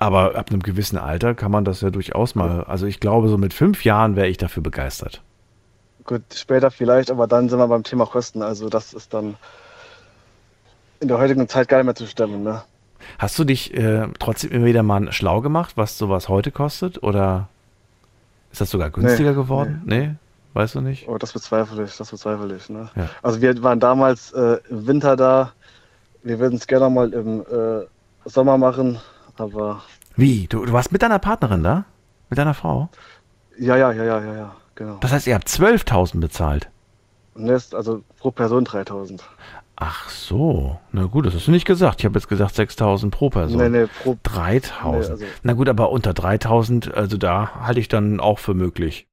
aber 0.00 0.34
ab 0.34 0.50
einem 0.50 0.62
gewissen 0.62 0.96
Alter 0.96 1.34
kann 1.34 1.50
man 1.50 1.66
das 1.66 1.82
ja 1.82 1.90
durchaus 1.90 2.34
mal. 2.34 2.64
Also 2.64 2.86
ich 2.86 3.00
glaube, 3.00 3.28
so 3.28 3.36
mit 3.36 3.52
fünf 3.52 3.84
Jahren 3.84 4.16
wäre 4.16 4.28
ich 4.28 4.38
dafür 4.38 4.62
begeistert. 4.62 5.22
Gut, 6.04 6.22
später 6.34 6.70
vielleicht, 6.70 7.10
aber 7.10 7.26
dann 7.26 7.50
sind 7.50 7.58
wir 7.58 7.68
beim 7.68 7.82
Thema 7.82 8.06
Kosten. 8.06 8.40
Also 8.40 8.70
das 8.70 8.94
ist 8.94 9.12
dann 9.12 9.36
in 11.00 11.08
der 11.08 11.18
heutigen 11.18 11.46
Zeit 11.48 11.68
gar 11.68 11.76
nicht 11.76 11.84
mehr 11.84 11.94
zu 11.94 12.06
stemmen, 12.06 12.42
ne? 12.42 12.62
Hast 13.18 13.38
du 13.38 13.44
dich 13.44 13.74
äh, 13.74 14.08
trotzdem 14.18 14.52
immer 14.52 14.64
wieder 14.64 14.82
mal 14.82 15.12
schlau 15.12 15.42
gemacht, 15.42 15.76
was 15.76 15.98
sowas 15.98 16.30
heute 16.30 16.50
kostet? 16.50 17.02
Oder 17.02 17.48
ist 18.52 18.62
das 18.62 18.70
sogar 18.70 18.88
günstiger 18.88 19.34
geworden? 19.34 19.82
Nee. 19.84 20.14
Weißt 20.54 20.76
du 20.76 20.80
nicht? 20.80 21.08
Oh, 21.08 21.18
das 21.18 21.34
bezweifle 21.34 21.84
ich, 21.84 21.94
das 21.94 22.10
bezweifle 22.10 22.56
ich, 22.56 22.70
ne? 22.70 22.88
Ja. 22.96 23.10
Also 23.22 23.42
wir 23.42 23.62
waren 23.62 23.80
damals 23.80 24.32
äh, 24.32 24.60
im 24.70 24.86
Winter 24.86 25.14
da. 25.14 25.52
Wir 26.22 26.38
würden 26.38 26.56
es 26.56 26.66
gerne 26.66 26.88
mal 26.88 27.12
im 27.12 27.42
äh, 27.42 27.86
Sommer 28.24 28.56
machen, 28.56 28.98
aber 29.40 29.82
Wie? 30.16 30.46
Du, 30.46 30.64
du 30.64 30.72
warst 30.72 30.92
mit 30.92 31.02
deiner 31.02 31.18
Partnerin 31.18 31.62
da? 31.62 31.84
Mit 32.28 32.38
deiner 32.38 32.54
Frau? 32.54 32.88
ja, 33.58 33.76
ja, 33.76 33.92
ja, 33.92 34.04
ja, 34.04 34.20
ja, 34.24 34.34
ja, 34.34 34.56
genau. 34.74 34.98
Das 35.00 35.12
heißt, 35.12 35.26
ihr 35.26 35.34
habt 35.34 35.48
12.000 35.48 36.20
bezahlt. 36.20 36.70
Nest, 37.34 37.74
also 37.74 38.02
pro 38.18 38.30
Person 38.30 38.64
3000. 38.64 39.22
Ach 39.76 40.10
so. 40.10 40.78
Na 40.92 41.04
gut, 41.04 41.24
das 41.24 41.34
hast 41.34 41.46
du 41.46 41.50
nicht 41.52 41.64
gesagt. 41.66 42.00
Ich 42.00 42.04
habe 42.04 42.18
jetzt 42.18 42.28
gesagt 42.28 42.54
6.000 42.54 43.10
pro 43.10 43.30
Person. 43.30 43.58
Nee, 43.58 43.68
nee, 43.70 43.86
pro 44.02 44.18
3000. 44.22 44.92
Nee, 44.92 45.10
also- 45.10 45.24
Na 45.42 45.52
gut, 45.54 45.68
aber 45.70 45.90
unter 45.90 46.12
3000, 46.12 46.92
also 46.92 47.16
da 47.16 47.54
halte 47.60 47.80
ich 47.80 47.88
dann 47.88 48.20
auch 48.20 48.38
für 48.38 48.52
möglich. 48.52 49.08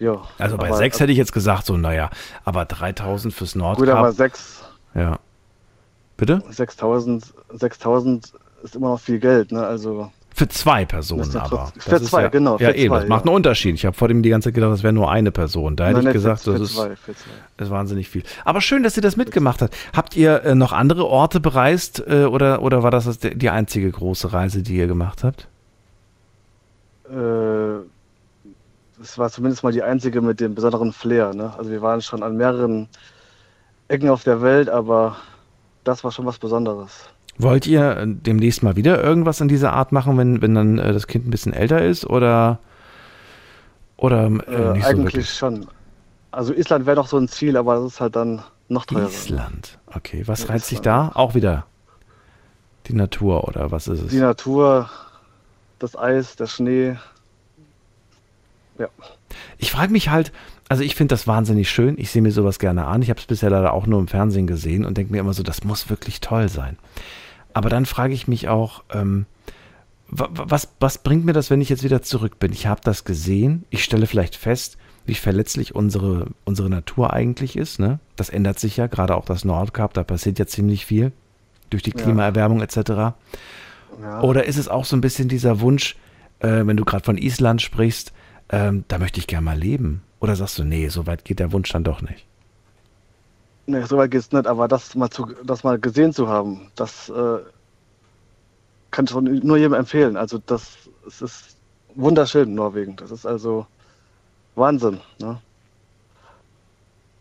Ja. 0.00 0.22
Also 0.38 0.56
bei 0.56 0.68
aber, 0.68 0.76
6 0.78 0.98
hätte 0.98 1.12
ich 1.12 1.18
jetzt 1.18 1.32
gesagt, 1.32 1.66
so, 1.66 1.76
naja, 1.76 2.10
aber 2.44 2.64
3000 2.64 3.32
fürs 3.32 3.52
Gut, 3.52 3.62
aber 3.62 3.86
Nordkap. 3.86 4.14
6, 4.14 4.64
Ja. 4.94 5.18
Bitte? 6.20 6.42
6000, 6.50 7.32
6000 7.54 8.32
ist 8.62 8.76
immer 8.76 8.90
noch 8.90 9.00
viel 9.00 9.18
Geld, 9.18 9.52
ne? 9.52 9.66
Also 9.66 10.12
Für 10.34 10.46
zwei 10.48 10.84
Personen 10.84 11.22
Das 11.22 11.34
aber. 11.34 11.72
Das 11.74 11.84
für 11.84 11.96
ist 11.96 12.06
zwei, 12.08 12.22
ja, 12.24 12.28
genau, 12.28 12.58
Ja, 12.58 12.72
eben, 12.72 12.90
zwei, 12.92 13.00
das 13.00 13.08
macht 13.08 13.24
einen 13.24 13.34
Unterschied. 13.34 13.74
Ich 13.74 13.86
habe 13.86 13.96
vor 13.96 14.06
dem 14.08 14.22
die 14.22 14.28
ganze 14.28 14.48
Zeit 14.48 14.54
gedacht, 14.54 14.70
das 14.70 14.82
wäre 14.82 14.92
nur 14.92 15.10
eine 15.10 15.32
Person. 15.32 15.76
Da 15.76 15.86
hätte 15.86 16.00
Nein, 16.02 16.08
ich 16.08 16.12
gesagt, 16.12 16.42
für, 16.42 16.50
das 16.50 16.58
für 16.58 16.64
ist, 16.64 16.74
zwei, 16.74 16.94
zwei. 17.14 17.64
ist 17.64 17.70
wahnsinnig 17.70 18.10
viel. 18.10 18.22
Aber 18.44 18.60
schön, 18.60 18.82
dass 18.82 18.98
ihr 18.98 19.02
das 19.02 19.16
mitgemacht 19.16 19.62
habt. 19.62 19.74
Habt 19.96 20.14
ihr 20.14 20.44
äh, 20.44 20.54
noch 20.54 20.72
andere 20.72 21.06
Orte 21.06 21.40
bereist 21.40 22.04
äh, 22.06 22.24
oder, 22.24 22.60
oder 22.60 22.82
war 22.82 22.90
das 22.90 23.06
das 23.06 23.18
die 23.18 23.48
einzige 23.48 23.90
große 23.90 24.30
Reise, 24.34 24.62
die 24.62 24.76
ihr 24.76 24.88
gemacht 24.88 25.24
habt? 25.24 25.48
Äh, 27.08 27.80
das 28.98 29.16
war 29.16 29.30
zumindest 29.30 29.62
mal 29.64 29.72
die 29.72 29.82
einzige 29.82 30.20
mit 30.20 30.38
dem 30.38 30.54
besonderen 30.54 30.92
Flair. 30.92 31.32
Ne? 31.32 31.54
Also 31.56 31.70
wir 31.70 31.80
waren 31.80 32.02
schon 32.02 32.22
an 32.22 32.36
mehreren 32.36 32.88
Ecken 33.88 34.10
auf 34.10 34.22
der 34.22 34.42
Welt, 34.42 34.68
aber 34.68 35.16
das 35.84 36.04
war 36.04 36.12
schon 36.12 36.26
was 36.26 36.38
Besonderes. 36.38 37.08
Wollt 37.38 37.66
ihr 37.66 37.96
äh, 37.96 38.04
demnächst 38.06 38.62
mal 38.62 38.76
wieder 38.76 39.02
irgendwas 39.02 39.40
in 39.40 39.48
dieser 39.48 39.72
Art 39.72 39.92
machen, 39.92 40.18
wenn, 40.18 40.42
wenn 40.42 40.54
dann 40.54 40.78
äh, 40.78 40.92
das 40.92 41.06
Kind 41.06 41.26
ein 41.26 41.30
bisschen 41.30 41.52
älter 41.52 41.84
ist 41.84 42.04
oder, 42.06 42.58
oder 43.96 44.24
äh, 44.24 44.26
Äh, 44.26 44.28
nicht 44.28 44.42
so 44.46 44.52
eigentlich 44.90 45.04
wirklich? 45.14 45.30
schon. 45.30 45.66
Also 46.32 46.52
Island 46.52 46.86
wäre 46.86 46.96
noch 46.96 47.08
so 47.08 47.16
ein 47.16 47.28
Ziel, 47.28 47.56
aber 47.56 47.76
das 47.76 47.94
ist 47.94 48.00
halt 48.00 48.14
dann 48.14 48.42
noch 48.68 48.84
teurer. 48.86 49.08
Island. 49.08 49.78
Okay, 49.86 50.22
was 50.26 50.48
reizt 50.48 50.66
sich 50.66 50.80
da? 50.80 51.10
Auch 51.14 51.34
wieder 51.34 51.66
die 52.86 52.94
Natur 52.94 53.44
oder 53.48 53.70
was 53.70 53.88
ist 53.88 54.00
es? 54.02 54.08
Die 54.10 54.18
Natur, 54.20 54.88
das 55.78 55.96
Eis, 55.96 56.36
der 56.36 56.46
Schnee. 56.46 56.96
Ja. 58.78 58.88
Ich 59.58 59.72
frage 59.72 59.92
mich 59.92 60.08
halt, 60.08 60.32
also 60.70 60.82
ich 60.84 60.94
finde 60.94 61.12
das 61.12 61.26
wahnsinnig 61.26 61.68
schön. 61.68 61.96
Ich 61.98 62.10
sehe 62.10 62.22
mir 62.22 62.30
sowas 62.32 62.58
gerne 62.58 62.86
an. 62.86 63.02
Ich 63.02 63.10
habe 63.10 63.20
es 63.20 63.26
bisher 63.26 63.50
leider 63.50 63.72
auch 63.74 63.86
nur 63.86 63.98
im 64.00 64.08
Fernsehen 64.08 64.46
gesehen 64.46 64.84
und 64.86 64.96
denke 64.96 65.12
mir 65.12 65.18
immer 65.18 65.34
so, 65.34 65.42
das 65.42 65.64
muss 65.64 65.90
wirklich 65.90 66.20
toll 66.20 66.48
sein. 66.48 66.78
Aber 67.52 67.68
dann 67.68 67.84
frage 67.86 68.14
ich 68.14 68.28
mich 68.28 68.48
auch, 68.48 68.84
ähm, 68.94 69.26
wa- 70.08 70.28
wa- 70.30 70.44
was, 70.48 70.68
was 70.78 70.98
bringt 70.98 71.24
mir 71.24 71.32
das, 71.32 71.50
wenn 71.50 71.60
ich 71.60 71.68
jetzt 71.68 71.82
wieder 71.82 72.02
zurück 72.02 72.38
bin? 72.38 72.52
Ich 72.52 72.66
habe 72.68 72.80
das 72.84 73.04
gesehen. 73.04 73.64
Ich 73.70 73.82
stelle 73.82 74.06
vielleicht 74.06 74.36
fest, 74.36 74.78
wie 75.06 75.14
verletzlich 75.14 75.74
unsere, 75.74 76.28
unsere 76.44 76.70
Natur 76.70 77.12
eigentlich 77.12 77.56
ist. 77.56 77.80
Ne? 77.80 77.98
Das 78.14 78.28
ändert 78.28 78.60
sich 78.60 78.76
ja, 78.76 78.86
gerade 78.86 79.16
auch 79.16 79.24
das 79.24 79.44
Nordkap, 79.44 79.92
da 79.94 80.04
passiert 80.04 80.38
ja 80.38 80.46
ziemlich 80.46 80.86
viel 80.86 81.10
durch 81.70 81.82
die. 81.82 81.90
Klimaerwärmung 81.90 82.60
etc. 82.62 82.76
ja. 84.02 84.20
Oder 84.22 84.44
ist 84.44 84.56
es 84.56 84.68
auch 84.68 84.84
so 84.84 84.96
ein 84.96 85.00
bisschen 85.00 85.28
dieser 85.28 85.60
Wunsch, 85.60 85.96
äh, 86.38 86.64
wenn 86.64 86.76
du 86.76 86.84
gerade 86.84 87.04
von 87.04 87.18
Island 87.18 87.60
sprichst, 87.60 88.12
ähm, 88.50 88.84
da 88.88 88.98
möchte 88.98 89.18
ich 89.18 89.26
gerne 89.26 89.44
mal 89.44 89.58
leben? 89.58 90.02
Oder 90.20 90.36
sagst 90.36 90.58
du, 90.58 90.64
nee, 90.64 90.88
so 90.88 91.06
weit 91.06 91.24
geht 91.24 91.38
der 91.38 91.52
Wunsch 91.52 91.70
dann 91.72 91.84
doch 91.84 92.02
nicht? 92.02 92.26
Nee, 93.66 93.82
so 93.84 93.96
weit 93.96 94.10
geht's 94.10 94.32
nicht, 94.32 94.46
aber 94.46 94.68
das 94.68 94.94
mal, 94.94 95.10
zu, 95.10 95.26
das 95.44 95.64
mal 95.64 95.78
gesehen 95.78 96.12
zu 96.12 96.28
haben, 96.28 96.70
das 96.74 97.08
äh, 97.08 97.38
kann 98.90 99.04
ich 99.04 99.10
schon 99.10 99.24
nur 99.24 99.56
jedem 99.56 99.74
empfehlen. 99.74 100.16
Also 100.16 100.38
das 100.44 100.76
es 101.06 101.22
ist 101.22 101.56
wunderschön 101.94 102.48
in 102.48 102.54
Norwegen. 102.54 102.96
Das 102.96 103.10
ist 103.10 103.26
also 103.26 103.66
Wahnsinn. 104.54 105.00
Ne? 105.18 105.40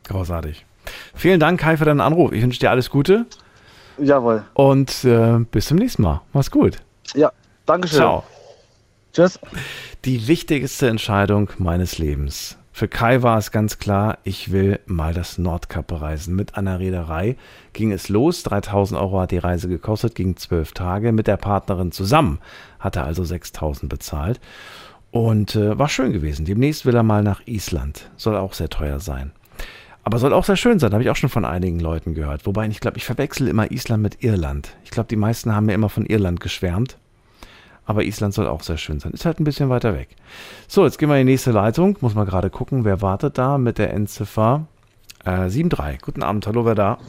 Großartig. 0.06 0.66
Vielen 1.14 1.40
Dank, 1.40 1.60
Kai, 1.60 1.78
für 1.78 1.86
deinen 1.86 2.02
Anruf. 2.02 2.32
Ich 2.32 2.42
wünsche 2.42 2.60
dir 2.60 2.72
alles 2.72 2.90
Gute 2.90 3.26
Jawohl. 3.98 4.44
und 4.54 5.04
äh, 5.04 5.40
bis 5.52 5.68
zum 5.68 5.78
nächsten 5.78 6.02
Mal. 6.04 6.22
Mach's 6.34 6.52
gut. 6.52 6.78
Ja, 7.14 7.32
Dankeschön. 7.66 7.98
Ciao. 7.98 8.24
Tschüss. 9.14 9.40
Die 10.06 10.28
wichtigste 10.28 10.88
Entscheidung 10.88 11.50
meines 11.58 11.98
Lebens. 11.98 12.58
Für 12.80 12.88
Kai 12.88 13.24
war 13.24 13.38
es 13.38 13.52
ganz 13.52 13.78
klar, 13.78 14.20
ich 14.24 14.54
will 14.54 14.80
mal 14.86 15.14
das 15.14 15.38
Nordkap 15.38 15.88
bereisen. 15.88 16.34
Mit 16.34 16.56
einer 16.56 16.80
Reederei 16.80 17.36
ging 17.74 17.92
es 17.92 18.08
los. 18.08 18.42
3000 18.44 18.98
Euro 18.98 19.20
hat 19.20 19.32
die 19.32 19.38
Reise 19.38 19.68
gekostet, 19.68 20.16
ging 20.16 20.38
zwölf 20.38 20.72
Tage. 20.72 21.12
Mit 21.12 21.28
der 21.28 21.36
Partnerin 21.36 21.92
zusammen 21.92 22.40
hat 22.80 22.96
er 22.96 23.04
also 23.04 23.26
6000 23.26 23.90
bezahlt. 23.90 24.40
Und 25.12 25.58
äh, 25.58 25.78
war 25.78 25.90
schön 25.90 26.14
gewesen. 26.14 26.46
Demnächst 26.46 26.86
will 26.86 26.96
er 26.96 27.04
mal 27.04 27.22
nach 27.22 27.42
Island. 27.48 28.10
Soll 28.16 28.38
auch 28.38 28.54
sehr 28.54 28.70
teuer 28.70 29.02
sein. 29.02 29.34
Aber 30.06 30.18
soll 30.18 30.32
auch 30.32 30.46
sehr 30.46 30.56
schön 30.56 30.80
sein, 30.80 30.94
habe 30.94 31.04
ich 31.04 31.10
auch 31.10 31.18
schon 31.18 31.28
von 31.28 31.44
einigen 31.44 31.82
Leuten 31.82 32.14
gehört. 32.14 32.46
Wobei 32.46 32.66
ich 32.66 32.80
glaube, 32.80 32.96
ich 32.96 33.04
verwechsel 33.04 33.50
immer 33.50 33.72
Island 33.72 34.02
mit 34.02 34.24
Irland. 34.24 34.78
Ich 34.86 34.92
glaube, 34.92 35.10
die 35.10 35.18
meisten 35.18 35.54
haben 35.54 35.66
mir 35.66 35.74
immer 35.74 35.90
von 35.90 36.06
Irland 36.06 36.40
geschwärmt. 36.40 36.98
Aber 37.90 38.04
Island 38.04 38.36
soll 38.36 38.46
auch 38.48 38.62
sehr 38.62 38.78
schön 38.78 39.00
sein. 39.00 39.14
Ist 39.14 39.26
halt 39.26 39.40
ein 39.40 39.44
bisschen 39.46 39.70
weiter 39.70 39.96
weg. 39.96 40.10
So, 40.68 40.86
jetzt 40.86 41.00
gehen 41.00 41.10
wir 41.10 41.18
in 41.18 41.26
die 41.26 41.34
nächste 41.34 41.50
Leitung. 41.50 41.98
Muss 42.02 42.14
mal 42.14 42.24
gerade 42.28 42.52
gucken, 42.52 42.86
wer 42.86 43.02
wartet 43.02 43.40
da 43.40 43.58
mit 43.58 43.80
der 43.80 43.92
Endziffer 43.96 44.68
äh, 45.26 45.50
73. 45.50 46.00
Guten 46.00 46.22
Abend, 46.22 46.46
hallo, 46.46 46.66
wer 46.66 46.76
da? 46.76 47.00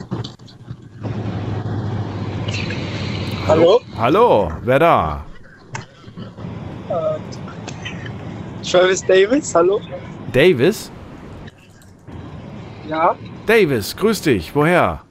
Hallo, 3.47 3.79
Hallo, 3.95 4.51
wer 4.63 4.79
da? 4.79 5.25
Travis 8.63 9.05
Davis, 9.05 9.53
hallo. 9.53 9.79
Davis? 10.33 10.91
Ja, 12.87 13.15
Davis, 13.45 13.95
grüß 13.95 14.23
dich. 14.23 14.55
Woher? 14.55 15.01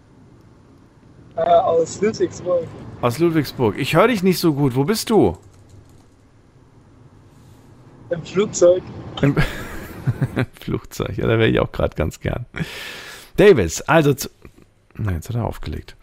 äh, 1.37 1.43
aus 1.43 2.01
Ludwigsburg. 2.01 2.67
Aus 3.01 3.21
Ludwigsburg. 3.21 3.79
Ich 3.79 3.95
höre 3.95 4.09
dich 4.09 4.25
nicht 4.25 4.41
so 4.41 4.53
gut. 4.53 4.75
Wo 4.75 4.83
bist 4.83 5.11
du? 5.11 5.37
Im 8.11 8.23
Flugzeug. 8.25 8.83
Im 9.23 9.35
Flugzeug. 10.61 11.17
Ja, 11.17 11.27
da 11.27 11.39
wäre 11.39 11.49
ich 11.49 11.61
auch 11.61 11.73
gerade 11.73 11.95
ganz 11.97 12.21
gern. 12.21 12.47
Davis, 13.37 13.81
also. 13.83 14.15
zu- 14.15 14.29
Na, 14.97 15.13
jetzt 15.13 15.29
hat 15.29 15.37
er 15.37 15.45
aufgelegt. 15.45 15.97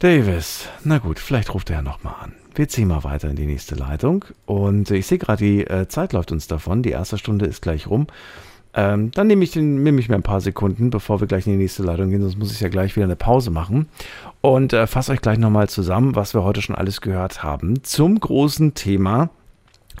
Davis, 0.00 0.68
na 0.84 0.98
gut, 0.98 1.18
vielleicht 1.18 1.52
ruft 1.54 1.70
er 1.70 1.76
ja 1.76 1.82
nochmal 1.82 2.14
an. 2.22 2.32
Wir 2.54 2.68
ziehen 2.68 2.88
mal 2.88 3.02
weiter 3.04 3.28
in 3.30 3.36
die 3.36 3.46
nächste 3.46 3.74
Leitung. 3.74 4.24
Und 4.46 4.90
ich 4.90 5.06
sehe 5.06 5.18
gerade, 5.18 5.44
die 5.44 5.66
äh, 5.66 5.88
Zeit 5.88 6.12
läuft 6.12 6.32
uns 6.32 6.46
davon. 6.46 6.82
Die 6.82 6.90
erste 6.90 7.18
Stunde 7.18 7.46
ist 7.46 7.62
gleich 7.62 7.86
rum. 7.88 8.06
Ähm, 8.74 9.10
dann 9.12 9.26
nehme 9.26 9.42
ich, 9.42 9.50
den, 9.52 9.82
nehme 9.82 9.98
ich 10.00 10.08
mir 10.08 10.14
ein 10.16 10.22
paar 10.22 10.40
Sekunden, 10.40 10.90
bevor 10.90 11.20
wir 11.20 11.26
gleich 11.26 11.46
in 11.46 11.52
die 11.52 11.58
nächste 11.58 11.82
Leitung 11.82 12.10
gehen, 12.10 12.20
sonst 12.20 12.38
muss 12.38 12.52
ich 12.52 12.60
ja 12.60 12.68
gleich 12.68 12.94
wieder 12.96 13.04
eine 13.06 13.16
Pause 13.16 13.50
machen. 13.50 13.88
Und 14.40 14.72
äh, 14.72 14.86
fasse 14.86 15.12
euch 15.12 15.20
gleich 15.20 15.38
nochmal 15.38 15.68
zusammen, 15.68 16.14
was 16.14 16.34
wir 16.34 16.44
heute 16.44 16.62
schon 16.62 16.76
alles 16.76 17.00
gehört 17.00 17.42
haben, 17.42 17.82
zum 17.82 18.20
großen 18.20 18.74
Thema 18.74 19.30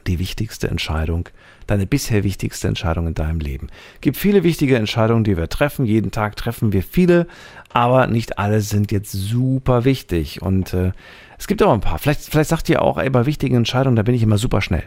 die 0.06 0.18
wichtigste 0.18 0.68
Entscheidung, 0.68 1.28
deine 1.66 1.86
bisher 1.86 2.24
wichtigste 2.24 2.68
Entscheidung 2.68 3.06
in 3.06 3.14
deinem 3.14 3.40
Leben. 3.40 3.68
Es 3.96 4.00
gibt 4.00 4.16
viele 4.16 4.42
wichtige 4.42 4.76
Entscheidungen, 4.76 5.24
die 5.24 5.36
wir 5.36 5.48
treffen. 5.48 5.84
Jeden 5.84 6.10
Tag 6.10 6.36
treffen 6.36 6.72
wir 6.72 6.82
viele, 6.82 7.26
aber 7.72 8.06
nicht 8.06 8.38
alle 8.38 8.60
sind 8.60 8.92
jetzt 8.92 9.12
super 9.12 9.84
wichtig. 9.84 10.40
Und 10.40 10.72
äh, 10.72 10.92
es 11.38 11.46
gibt 11.46 11.62
aber 11.62 11.74
ein 11.74 11.80
paar. 11.80 11.98
Vielleicht, 11.98 12.20
vielleicht 12.22 12.50
sagt 12.50 12.68
ihr 12.68 12.82
auch, 12.82 12.98
ey, 12.98 13.10
bei 13.10 13.26
wichtigen 13.26 13.56
Entscheidungen, 13.56 13.96
da 13.96 14.02
bin 14.02 14.14
ich 14.14 14.22
immer 14.22 14.38
super 14.38 14.62
schnell 14.62 14.84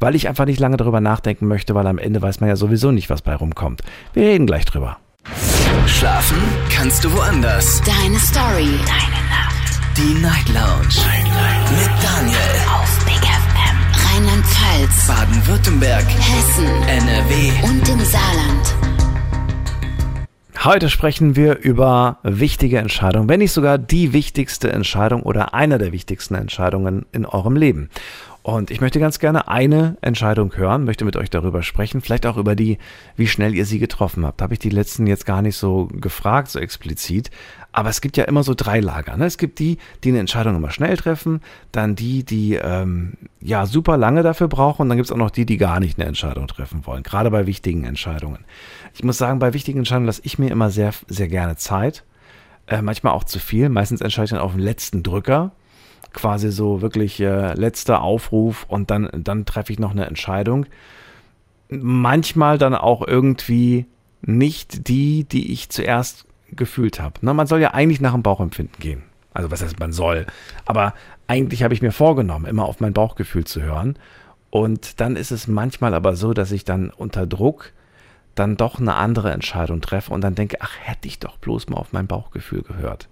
weil 0.00 0.14
ich 0.14 0.28
einfach 0.28 0.46
nicht 0.46 0.58
lange 0.58 0.78
darüber 0.78 1.00
nachdenken 1.00 1.46
möchte, 1.46 1.74
weil 1.74 1.86
am 1.86 1.98
Ende 1.98 2.20
weiß 2.20 2.40
man 2.40 2.48
ja 2.48 2.56
sowieso 2.56 2.90
nicht, 2.90 3.10
was 3.10 3.22
bei 3.22 3.34
rumkommt. 3.34 3.82
Wir 4.14 4.24
reden 4.24 4.46
gleich 4.46 4.64
drüber. 4.64 4.96
Schlafen 5.86 6.38
kannst 6.70 7.04
du 7.04 7.12
woanders. 7.12 7.82
Deine 7.82 8.18
Story. 8.18 8.70
Deine 8.86 9.20
Nacht. 9.28 9.96
Die 9.96 10.14
Night 10.22 10.48
Lounge. 10.48 10.88
Night, 11.06 11.24
Night. 11.24 11.70
Mit 11.72 11.90
Daniel. 12.02 12.59
Rheinland-Pfalz. 14.50 15.06
Baden-Württemberg. 15.06 16.04
Hessen. 16.04 16.66
NRW. 16.88 17.52
Und 17.64 17.88
im 17.88 18.00
Saarland. 18.00 18.74
Heute 20.62 20.90
sprechen 20.90 21.36
wir 21.36 21.58
über 21.58 22.18
wichtige 22.22 22.78
Entscheidungen, 22.78 23.28
wenn 23.28 23.38
nicht 23.38 23.52
sogar 23.52 23.78
die 23.78 24.12
wichtigste 24.12 24.70
Entscheidung 24.70 25.22
oder 25.22 25.54
eine 25.54 25.78
der 25.78 25.92
wichtigsten 25.92 26.34
Entscheidungen 26.34 27.06
in 27.12 27.24
eurem 27.24 27.56
Leben. 27.56 27.88
Und 28.50 28.72
ich 28.72 28.80
möchte 28.80 28.98
ganz 28.98 29.20
gerne 29.20 29.46
eine 29.46 29.96
Entscheidung 30.00 30.56
hören, 30.56 30.82
möchte 30.82 31.04
mit 31.04 31.14
euch 31.14 31.30
darüber 31.30 31.62
sprechen, 31.62 32.00
vielleicht 32.00 32.26
auch 32.26 32.36
über 32.36 32.56
die, 32.56 32.78
wie 33.14 33.28
schnell 33.28 33.54
ihr 33.54 33.64
sie 33.64 33.78
getroffen 33.78 34.26
habt. 34.26 34.42
Habe 34.42 34.54
ich 34.54 34.58
die 34.58 34.70
letzten 34.70 35.06
jetzt 35.06 35.24
gar 35.24 35.40
nicht 35.40 35.54
so 35.54 35.86
gefragt, 35.86 36.48
so 36.48 36.58
explizit. 36.58 37.30
Aber 37.70 37.90
es 37.90 38.00
gibt 38.00 38.16
ja 38.16 38.24
immer 38.24 38.42
so 38.42 38.54
drei 38.56 38.80
Lager. 38.80 39.16
Ne? 39.16 39.26
Es 39.26 39.38
gibt 39.38 39.60
die, 39.60 39.78
die 40.02 40.08
eine 40.08 40.18
Entscheidung 40.18 40.56
immer 40.56 40.72
schnell 40.72 40.96
treffen, 40.96 41.42
dann 41.70 41.94
die, 41.94 42.24
die 42.24 42.54
ähm, 42.54 43.12
ja 43.40 43.66
super 43.66 43.96
lange 43.96 44.24
dafür 44.24 44.48
brauchen 44.48 44.82
und 44.82 44.88
dann 44.88 44.98
gibt 44.98 45.06
es 45.06 45.12
auch 45.12 45.16
noch 45.16 45.30
die, 45.30 45.46
die 45.46 45.56
gar 45.56 45.78
nicht 45.78 45.96
eine 45.96 46.08
Entscheidung 46.08 46.48
treffen 46.48 46.84
wollen. 46.86 47.04
Gerade 47.04 47.30
bei 47.30 47.46
wichtigen 47.46 47.84
Entscheidungen. 47.84 48.44
Ich 48.94 49.04
muss 49.04 49.16
sagen, 49.16 49.38
bei 49.38 49.54
wichtigen 49.54 49.78
Entscheidungen 49.78 50.06
lasse 50.06 50.22
ich 50.24 50.40
mir 50.40 50.50
immer 50.50 50.70
sehr, 50.70 50.90
sehr 51.06 51.28
gerne 51.28 51.54
Zeit. 51.54 52.02
Äh, 52.66 52.82
manchmal 52.82 53.12
auch 53.12 53.22
zu 53.22 53.38
viel. 53.38 53.68
Meistens 53.68 54.00
entscheide 54.00 54.24
ich 54.24 54.30
dann 54.30 54.40
auf 54.40 54.54
den 54.54 54.60
letzten 54.60 55.04
Drücker 55.04 55.52
quasi 56.12 56.50
so 56.50 56.82
wirklich 56.82 57.20
äh, 57.20 57.54
letzter 57.54 58.02
Aufruf 58.02 58.64
und 58.68 58.90
dann, 58.90 59.08
dann 59.12 59.46
treffe 59.46 59.72
ich 59.72 59.78
noch 59.78 59.92
eine 59.92 60.06
Entscheidung. 60.06 60.66
Manchmal 61.68 62.58
dann 62.58 62.74
auch 62.74 63.06
irgendwie 63.06 63.86
nicht 64.22 64.88
die, 64.88 65.24
die 65.24 65.52
ich 65.52 65.70
zuerst 65.70 66.26
gefühlt 66.52 67.00
habe. 67.00 67.14
man 67.22 67.46
soll 67.46 67.60
ja 67.60 67.74
eigentlich 67.74 68.00
nach 68.00 68.12
dem 68.12 68.22
Bauchempfinden 68.22 68.76
gehen. 68.80 69.02
Also 69.32 69.50
was 69.50 69.62
heißt 69.62 69.78
man 69.78 69.92
soll? 69.92 70.26
Aber 70.64 70.94
eigentlich 71.28 71.62
habe 71.62 71.74
ich 71.74 71.82
mir 71.82 71.92
vorgenommen, 71.92 72.46
immer 72.46 72.64
auf 72.64 72.80
mein 72.80 72.92
Bauchgefühl 72.92 73.44
zu 73.44 73.62
hören. 73.62 73.96
Und 74.50 75.00
dann 75.00 75.14
ist 75.14 75.30
es 75.30 75.46
manchmal 75.46 75.94
aber 75.94 76.16
so, 76.16 76.34
dass 76.34 76.50
ich 76.50 76.64
dann 76.64 76.90
unter 76.90 77.26
Druck 77.26 77.72
dann 78.34 78.56
doch 78.56 78.80
eine 78.80 78.94
andere 78.94 79.32
Entscheidung 79.32 79.80
treffe 79.80 80.12
und 80.12 80.22
dann 80.22 80.34
denke, 80.34 80.56
ach, 80.60 80.72
hätte 80.80 81.06
ich 81.06 81.18
doch 81.18 81.36
bloß 81.38 81.68
mal 81.68 81.76
auf 81.76 81.92
mein 81.92 82.06
Bauchgefühl 82.06 82.62
gehört. 82.62 83.08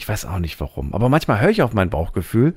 Ich 0.00 0.08
weiß 0.08 0.24
auch 0.24 0.38
nicht 0.38 0.58
warum. 0.60 0.94
Aber 0.94 1.10
manchmal 1.10 1.42
höre 1.42 1.50
ich 1.50 1.60
auf 1.60 1.74
mein 1.74 1.90
Bauchgefühl 1.90 2.54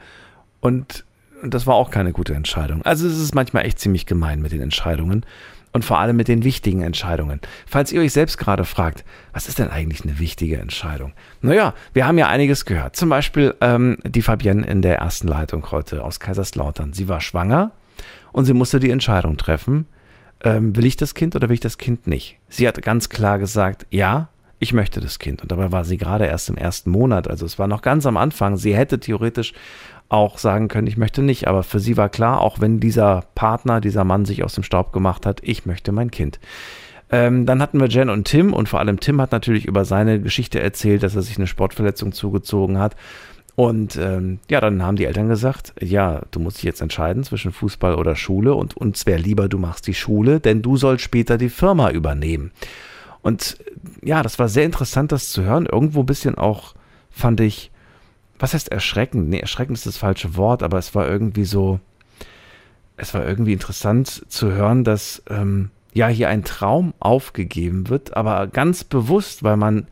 und, 0.62 1.04
und 1.42 1.54
das 1.54 1.68
war 1.68 1.76
auch 1.76 1.92
keine 1.92 2.14
gute 2.14 2.34
Entscheidung. 2.34 2.82
Also 2.84 3.06
es 3.06 3.20
ist 3.20 3.36
manchmal 3.36 3.66
echt 3.66 3.80
ziemlich 3.80 4.06
gemein 4.06 4.42
mit 4.42 4.54
den 4.54 4.62
Entscheidungen 4.62 5.26
und 5.74 5.84
vor 5.84 6.00
allem 6.00 6.16
mit 6.16 6.30
den 6.30 6.46
wichtigen 6.46 6.84
Entscheidungen. 6.84 7.42
Falls 7.68 7.92
ihr 7.92 8.00
euch 8.00 8.14
selbst 8.14 8.38
gerade 8.38 8.64
fragt, 8.64 9.04
was 9.34 9.50
ist 9.50 9.60
denn 9.60 9.68
eigentlich 9.68 10.06
eine 10.06 10.20
wichtige 10.20 10.58
Entscheidung? 10.58 11.12
Naja, 11.42 11.74
wir 11.92 12.08
haben 12.08 12.18
ja 12.18 12.30
einiges 12.30 12.64
gehört. 12.64 12.96
Zum 12.96 13.10
Beispiel 13.10 13.54
ähm, 13.60 13.98
die 14.06 14.22
Fabienne 14.22 14.66
in 14.66 14.82
der 14.82 15.00
ersten 15.00 15.28
Leitung 15.28 15.70
heute 15.70 16.02
aus 16.02 16.22
Kaiserslautern. 16.22 16.94
Sie 16.94 17.10
war 17.10 17.20
schwanger 17.20 17.72
und 18.32 18.46
sie 18.46 18.54
musste 18.54 18.80
die 18.80 18.90
Entscheidung 18.90 19.36
treffen, 19.36 19.86
ähm, 20.46 20.78
will 20.78 20.86
ich 20.86 20.96
das 20.96 21.14
Kind 21.14 21.36
oder 21.36 21.50
will 21.50 21.56
ich 21.56 21.60
das 21.60 21.78
Kind 21.78 22.08
nicht? 22.08 22.38
Sie 22.48 22.70
hat 22.70 22.82
ganz 22.82 23.10
klar 23.10 23.38
gesagt, 23.38 23.86
ja, 23.90 24.30
ich 24.64 24.74
möchte 24.74 25.02
das 25.02 25.20
Kind. 25.20 25.42
Und 25.42 25.52
dabei 25.52 25.74
war 25.74 25.84
sie 25.84 25.98
gerade 25.98 26.26
erst 26.26 26.50
im 26.50 26.56
ersten 26.56 26.90
Monat. 26.90 27.30
Also 27.30 27.46
es 27.46 27.60
war 27.60 27.68
noch 27.68 27.82
ganz 27.82 28.06
am 28.06 28.16
Anfang. 28.16 28.56
Sie 28.56 28.74
hätte 28.74 28.98
theoretisch 28.98 29.54
auch 30.08 30.38
sagen 30.38 30.70
können, 30.70 30.88
ich 30.88 30.96
möchte 30.96 31.22
nicht. 31.22 31.50
Aber 31.50 31.64
für 31.64 31.82
sie 31.82 31.98
war 31.98 32.08
klar, 32.08 32.40
auch 32.40 32.62
wenn 32.62 32.80
dieser 32.80 33.26
Partner, 33.36 33.82
dieser 33.82 34.06
Mann 34.06 34.24
sich 34.24 34.42
aus 34.42 34.56
dem 34.56 34.64
Staub 34.64 34.94
gemacht 34.94 35.26
hat, 35.26 35.42
ich 35.44 35.66
möchte 35.66 35.92
mein 35.92 36.12
Kind. 36.12 36.40
Ähm, 37.12 37.46
dann 37.46 37.62
hatten 37.62 37.80
wir 37.82 37.88
Jen 37.88 38.10
und 38.10 38.24
Tim 38.24 38.54
und 38.54 38.70
vor 38.70 38.80
allem 38.80 39.02
Tim 39.02 39.20
hat 39.20 39.34
natürlich 39.34 39.66
über 39.66 39.84
seine 39.84 40.22
Geschichte 40.22 40.62
erzählt, 40.62 41.04
dass 41.04 41.16
er 41.16 41.24
sich 41.24 41.38
eine 41.38 41.48
Sportverletzung 41.48 42.14
zugezogen 42.14 42.80
hat. 42.80 42.96
Und 43.56 43.98
ähm, 43.98 44.40
ja, 44.50 44.62
dann 44.62 44.82
haben 44.82 44.96
die 44.96 45.06
Eltern 45.06 45.28
gesagt, 45.28 45.74
ja, 45.80 46.22
du 46.32 46.40
musst 46.40 46.58
dich 46.58 46.64
jetzt 46.64 46.82
entscheiden 46.82 47.24
zwischen 47.26 47.52
Fußball 47.52 47.96
oder 47.96 48.16
Schule 48.16 48.56
und 48.56 48.78
uns 48.78 49.06
wäre 49.06 49.20
lieber, 49.20 49.50
du 49.50 49.60
machst 49.60 49.88
die 49.88 49.94
Schule, 49.94 50.40
denn 50.40 50.62
du 50.62 50.78
sollst 50.78 51.04
später 51.04 51.38
die 51.38 51.50
Firma 51.50 51.92
übernehmen. 51.92 52.52
Und 53.24 53.58
ja, 54.04 54.22
das 54.22 54.38
war 54.38 54.50
sehr 54.50 54.66
interessant, 54.66 55.12
das 55.12 55.32
zu 55.32 55.42
hören. 55.42 55.66
Irgendwo 55.66 56.02
ein 56.02 56.06
bisschen 56.06 56.36
auch, 56.36 56.76
fand 57.10 57.40
ich, 57.40 57.72
was 58.38 58.54
heißt 58.54 58.72
erschreckend? 58.72 59.30
Nee, 59.30 59.40
erschreckend 59.40 59.78
ist 59.78 59.88
das 59.88 59.98
falsche 59.98 60.36
Wort, 60.36 60.62
aber 60.62 60.78
es 60.78 60.94
war 60.94 61.08
irgendwie 61.08 61.46
so, 61.46 61.80
es 62.98 63.14
war 63.14 63.26
irgendwie 63.26 63.54
interessant 63.54 64.26
zu 64.28 64.52
hören, 64.52 64.84
dass 64.84 65.24
ähm, 65.30 65.72
ja 65.94 66.08
hier 66.10 66.30
ein 66.30 66.44
Traum 66.44 66.94
aufgegeben 67.00 67.90
wird, 67.90 68.16
aber 68.16 68.48
ganz 68.48 68.84
bewusst, 68.84 69.44
weil 69.44 69.58
man 69.58 69.88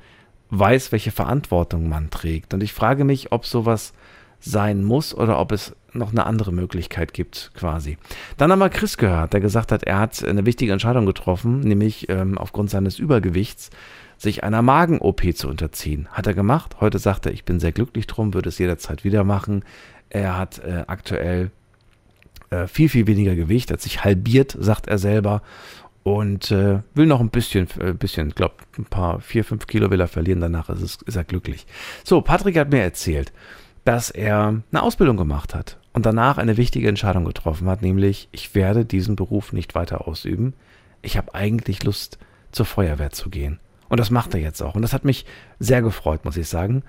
weiß, 0.49 0.91
welche 0.91 1.11
Verantwortung 1.11 1.87
man 1.87 2.09
trägt. 2.09 2.53
Und 2.53 2.61
ich 2.61 2.73
frage 2.73 3.05
mich, 3.05 3.31
ob 3.31 3.45
sowas 3.45 3.93
sein 4.41 4.83
muss 4.83 5.15
oder 5.15 5.39
ob 5.39 5.53
es 5.53 5.73
noch 5.93 6.11
eine 6.11 6.25
andere 6.25 6.51
Möglichkeit 6.51 7.13
gibt, 7.13 7.51
quasi. 7.53 7.97
Dann 8.37 8.51
haben 8.51 8.59
wir 8.59 8.69
Chris 8.69 8.97
gehört, 8.97 9.33
der 9.33 9.41
gesagt 9.41 9.71
hat, 9.71 9.83
er 9.83 9.99
hat 9.99 10.23
eine 10.23 10.45
wichtige 10.45 10.71
Entscheidung 10.71 11.05
getroffen, 11.05 11.59
nämlich 11.59 12.09
ähm, 12.09 12.37
aufgrund 12.37 12.69
seines 12.69 12.99
Übergewichts 12.99 13.69
sich 14.17 14.43
einer 14.43 14.61
Magen-OP 14.61 15.35
zu 15.35 15.47
unterziehen. 15.47 16.07
Hat 16.11 16.27
er 16.27 16.33
gemacht. 16.33 16.77
Heute 16.79 16.99
sagt 16.99 17.25
er, 17.25 17.31
ich 17.31 17.43
bin 17.43 17.59
sehr 17.59 17.71
glücklich 17.71 18.05
drum, 18.07 18.33
würde 18.33 18.49
es 18.49 18.59
jederzeit 18.59 19.03
wieder 19.03 19.23
machen. 19.23 19.63
Er 20.09 20.37
hat 20.37 20.59
äh, 20.59 20.83
aktuell 20.87 21.49
äh, 22.51 22.67
viel, 22.67 22.89
viel 22.89 23.07
weniger 23.07 23.35
Gewicht, 23.35 23.71
hat 23.71 23.81
sich 23.81 24.03
halbiert, 24.03 24.55
sagt 24.59 24.87
er 24.87 24.99
selber. 24.99 25.41
Und 26.03 26.51
äh, 26.51 26.79
will 26.93 27.05
noch 27.05 27.19
ein 27.19 27.29
bisschen, 27.29 27.67
äh, 27.79 27.93
bisschen, 27.93 28.29
glaube 28.31 28.55
ein 28.77 28.85
paar, 28.85 29.21
vier, 29.21 29.43
fünf 29.43 29.67
Kilo 29.67 29.89
will 29.91 29.99
er 29.99 30.07
verlieren, 30.07 30.41
danach 30.41 30.69
ist, 30.69 30.81
es, 30.81 30.97
ist 31.03 31.15
er 31.15 31.23
glücklich. 31.23 31.65
So, 32.03 32.21
Patrick 32.21 32.57
hat 32.57 32.71
mir 32.71 32.81
erzählt, 32.81 33.31
dass 33.85 34.09
er 34.09 34.61
eine 34.71 34.83
Ausbildung 34.83 35.17
gemacht 35.17 35.55
hat 35.55 35.77
und 35.93 36.05
danach 36.05 36.37
eine 36.37 36.57
wichtige 36.57 36.87
Entscheidung 36.87 37.25
getroffen 37.25 37.67
hat, 37.67 37.81
nämlich 37.81 38.29
ich 38.31 38.55
werde 38.55 38.85
diesen 38.85 39.15
Beruf 39.15 39.53
nicht 39.53 39.75
weiter 39.75 40.07
ausüben. 40.07 40.53
Ich 41.01 41.17
habe 41.17 41.33
eigentlich 41.33 41.83
Lust, 41.83 42.17
zur 42.51 42.65
Feuerwehr 42.65 43.11
zu 43.11 43.29
gehen. 43.29 43.59
Und 43.89 43.99
das 43.99 44.09
macht 44.09 44.33
er 44.33 44.39
jetzt 44.39 44.61
auch. 44.61 44.75
Und 44.75 44.81
das 44.81 44.93
hat 44.93 45.05
mich 45.05 45.25
sehr 45.59 45.81
gefreut, 45.81 46.25
muss 46.25 46.37
ich 46.37 46.47
sagen. 46.47 46.83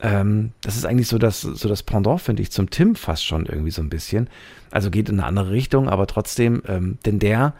Ähm, 0.00 0.52
das 0.60 0.76
ist 0.76 0.86
eigentlich 0.86 1.08
so 1.08 1.18
das, 1.18 1.40
so 1.40 1.68
das 1.68 1.82
Pendant, 1.82 2.20
finde 2.20 2.42
ich, 2.42 2.50
zum 2.50 2.70
Tim 2.70 2.94
fast 2.96 3.24
schon 3.24 3.46
irgendwie 3.46 3.70
so 3.70 3.82
ein 3.82 3.88
bisschen. 3.88 4.28
Also 4.70 4.90
geht 4.90 5.08
in 5.08 5.18
eine 5.18 5.26
andere 5.26 5.50
Richtung, 5.50 5.88
aber 5.88 6.06
trotzdem, 6.06 6.62
ähm, 6.66 6.98
denn 7.06 7.18
der 7.18 7.54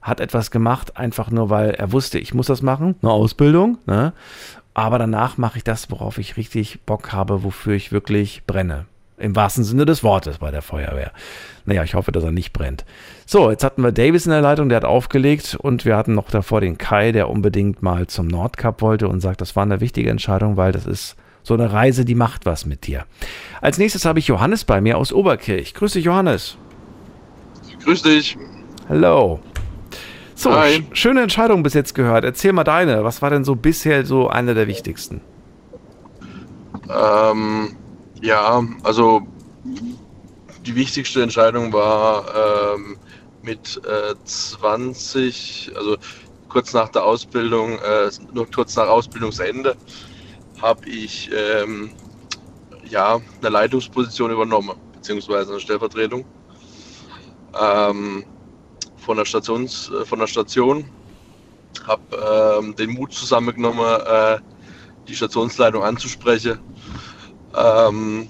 hat 0.00 0.20
etwas 0.20 0.50
gemacht, 0.50 0.96
einfach 0.96 1.30
nur, 1.30 1.50
weil 1.50 1.70
er 1.70 1.92
wusste, 1.92 2.18
ich 2.18 2.32
muss 2.32 2.46
das 2.46 2.62
machen, 2.62 2.96
eine 3.02 3.10
Ausbildung. 3.10 3.78
Ne? 3.86 4.12
Aber 4.72 4.98
danach 4.98 5.36
mache 5.36 5.58
ich 5.58 5.64
das, 5.64 5.90
worauf 5.90 6.18
ich 6.18 6.36
richtig 6.36 6.80
Bock 6.82 7.12
habe, 7.12 7.44
wofür 7.44 7.74
ich 7.74 7.92
wirklich 7.92 8.42
brenne. 8.46 8.86
Im 9.20 9.36
wahrsten 9.36 9.64
Sinne 9.64 9.84
des 9.84 10.02
Wortes 10.02 10.38
bei 10.38 10.50
der 10.50 10.62
Feuerwehr. 10.62 11.12
Naja, 11.64 11.84
ich 11.84 11.94
hoffe, 11.94 12.10
dass 12.10 12.24
er 12.24 12.32
nicht 12.32 12.52
brennt. 12.52 12.84
So, 13.26 13.50
jetzt 13.50 13.64
hatten 13.64 13.82
wir 13.82 13.92
Davis 13.92 14.26
in 14.26 14.32
der 14.32 14.40
Leitung, 14.40 14.68
der 14.68 14.76
hat 14.76 14.84
aufgelegt 14.84 15.56
und 15.60 15.84
wir 15.84 15.96
hatten 15.96 16.14
noch 16.14 16.30
davor 16.30 16.60
den 16.60 16.78
Kai, 16.78 17.12
der 17.12 17.28
unbedingt 17.28 17.82
mal 17.82 18.06
zum 18.06 18.26
Nordkap 18.26 18.82
wollte 18.82 19.08
und 19.08 19.20
sagt, 19.20 19.40
das 19.40 19.54
war 19.56 19.62
eine 19.62 19.80
wichtige 19.80 20.10
Entscheidung, 20.10 20.56
weil 20.56 20.72
das 20.72 20.86
ist 20.86 21.16
so 21.42 21.54
eine 21.54 21.72
Reise, 21.72 22.04
die 22.04 22.14
macht 22.14 22.46
was 22.46 22.66
mit 22.66 22.86
dir. 22.86 23.04
Als 23.60 23.78
nächstes 23.78 24.04
habe 24.04 24.18
ich 24.18 24.26
Johannes 24.26 24.64
bei 24.64 24.80
mir 24.80 24.98
aus 24.98 25.12
Oberkirch. 25.12 25.74
Grüß 25.74 25.92
dich, 25.92 26.04
Johannes. 26.04 26.56
Grüß 27.84 28.02
dich. 28.02 28.36
Hallo. 28.88 29.40
So, 30.34 30.50
sch 30.52 30.82
schöne 30.92 31.22
Entscheidung 31.22 31.62
bis 31.62 31.74
jetzt 31.74 31.94
gehört. 31.94 32.24
Erzähl 32.24 32.52
mal 32.52 32.64
deine. 32.64 33.04
Was 33.04 33.20
war 33.20 33.30
denn 33.30 33.44
so 33.44 33.56
bisher 33.56 34.06
so 34.06 34.28
eine 34.28 34.54
der 34.54 34.66
wichtigsten? 34.66 35.20
Ähm, 36.88 37.76
ja, 38.20 38.62
also 38.82 39.22
die 40.66 40.74
wichtigste 40.74 41.22
Entscheidung 41.22 41.72
war 41.72 42.74
ähm, 42.74 42.98
mit 43.42 43.80
äh, 43.84 44.14
20, 44.24 45.72
also 45.74 45.96
kurz 46.48 46.72
nach 46.74 46.88
der 46.90 47.04
Ausbildung, 47.04 47.78
äh, 47.78 48.10
nur 48.32 48.50
kurz 48.50 48.76
nach 48.76 48.88
Ausbildungsende, 48.88 49.76
habe 50.60 50.88
ich 50.88 51.30
ähm, 51.32 51.92
ja, 52.88 53.20
eine 53.40 53.48
Leitungsposition 53.48 54.30
übernommen, 54.30 54.76
beziehungsweise 54.92 55.52
eine 55.52 55.60
Stellvertretung 55.60 56.24
ähm, 57.58 58.24
von 58.98 59.16
der 59.16 59.24
Stations, 59.24 59.90
äh, 59.90 60.04
von 60.04 60.18
der 60.18 60.26
Station. 60.26 60.84
Habe 61.86 62.58
ähm, 62.60 62.76
den 62.76 62.90
Mut 62.90 63.12
zusammengenommen, 63.12 64.00
äh, 64.04 64.38
die 65.08 65.14
Stationsleitung 65.14 65.82
anzusprechen, 65.82 66.58
ähm, 67.56 68.28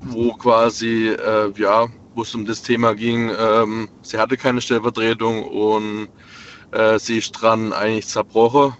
wo 0.00 0.32
quasi 0.34 1.08
äh, 1.08 1.52
ja, 1.56 1.86
wo 2.14 2.22
es 2.22 2.34
um 2.34 2.44
das 2.44 2.62
Thema 2.62 2.94
ging. 2.94 3.30
Ähm, 3.38 3.88
sie 4.02 4.18
hatte 4.18 4.36
keine 4.36 4.60
Stellvertretung 4.60 5.44
und 5.44 6.08
äh, 6.72 6.98
sie 6.98 7.18
ist 7.18 7.32
dran 7.32 7.72
eigentlich 7.72 8.06
zerbrochen 8.06 8.74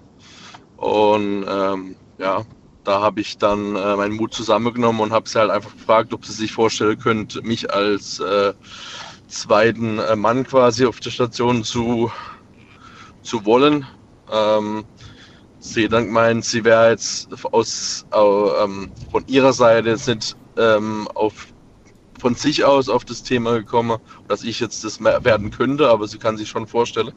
und 0.76 1.46
ähm, 1.48 1.96
ja, 2.18 2.44
da 2.84 3.00
habe 3.00 3.20
ich 3.20 3.38
dann 3.38 3.74
äh, 3.74 3.96
meinen 3.96 4.16
Mut 4.16 4.32
zusammengenommen 4.32 5.00
und 5.00 5.12
habe 5.12 5.28
sie 5.28 5.38
halt 5.38 5.50
einfach 5.50 5.72
gefragt, 5.72 6.14
ob 6.14 6.24
sie 6.24 6.32
sich 6.32 6.52
vorstellen 6.52 6.98
könnte, 6.98 7.42
mich 7.42 7.72
als 7.72 8.20
äh, 8.20 8.54
zweiten 9.26 9.98
äh, 9.98 10.14
Mann 10.16 10.46
quasi 10.46 10.86
auf 10.86 11.00
der 11.00 11.10
Station 11.10 11.64
zu, 11.64 12.10
zu 13.22 13.44
wollen. 13.44 13.86
Ähm, 14.32 14.84
sie 15.72 15.88
dann 15.88 16.06
gemeint, 16.06 16.44
sie 16.44 16.64
wäre 16.64 16.90
jetzt 16.90 17.28
aus, 17.52 18.06
ähm, 18.12 18.90
von 19.10 19.24
ihrer 19.26 19.52
Seite 19.52 19.90
jetzt 19.90 20.08
nicht 20.08 20.36
ähm, 20.56 21.08
auf, 21.14 21.48
von 22.18 22.34
sich 22.34 22.64
aus 22.64 22.88
auf 22.88 23.04
das 23.04 23.22
Thema 23.22 23.52
gekommen, 23.54 23.98
dass 24.28 24.44
ich 24.44 24.60
jetzt 24.60 24.84
das 24.84 25.02
werden 25.02 25.50
könnte, 25.50 25.88
aber 25.88 26.08
sie 26.08 26.18
kann 26.18 26.36
sich 26.36 26.48
schon 26.48 26.66
vorstellen. 26.66 27.12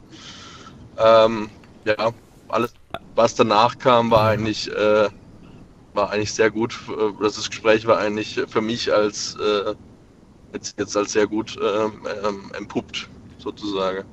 Ähm, 0.98 1.48
ja, 1.84 2.12
alles, 2.48 2.74
was 3.14 3.34
danach 3.34 3.78
kam, 3.78 4.10
war 4.10 4.28
eigentlich 4.28 4.70
äh, 4.70 5.08
war 5.94 6.10
eigentlich 6.10 6.32
sehr 6.32 6.50
gut. 6.50 6.78
Äh, 6.88 7.12
das 7.22 7.48
Gespräch 7.48 7.86
war 7.86 7.98
eigentlich 7.98 8.40
für 8.48 8.60
mich 8.60 8.92
als 8.92 9.36
äh, 9.36 9.74
jetzt, 10.52 10.78
jetzt 10.78 10.96
als 10.96 11.12
sehr 11.12 11.26
gut 11.26 11.58
ähm, 11.62 12.06
ähm, 12.24 12.52
entpuppt, 12.56 13.08
sozusagen. 13.38 14.04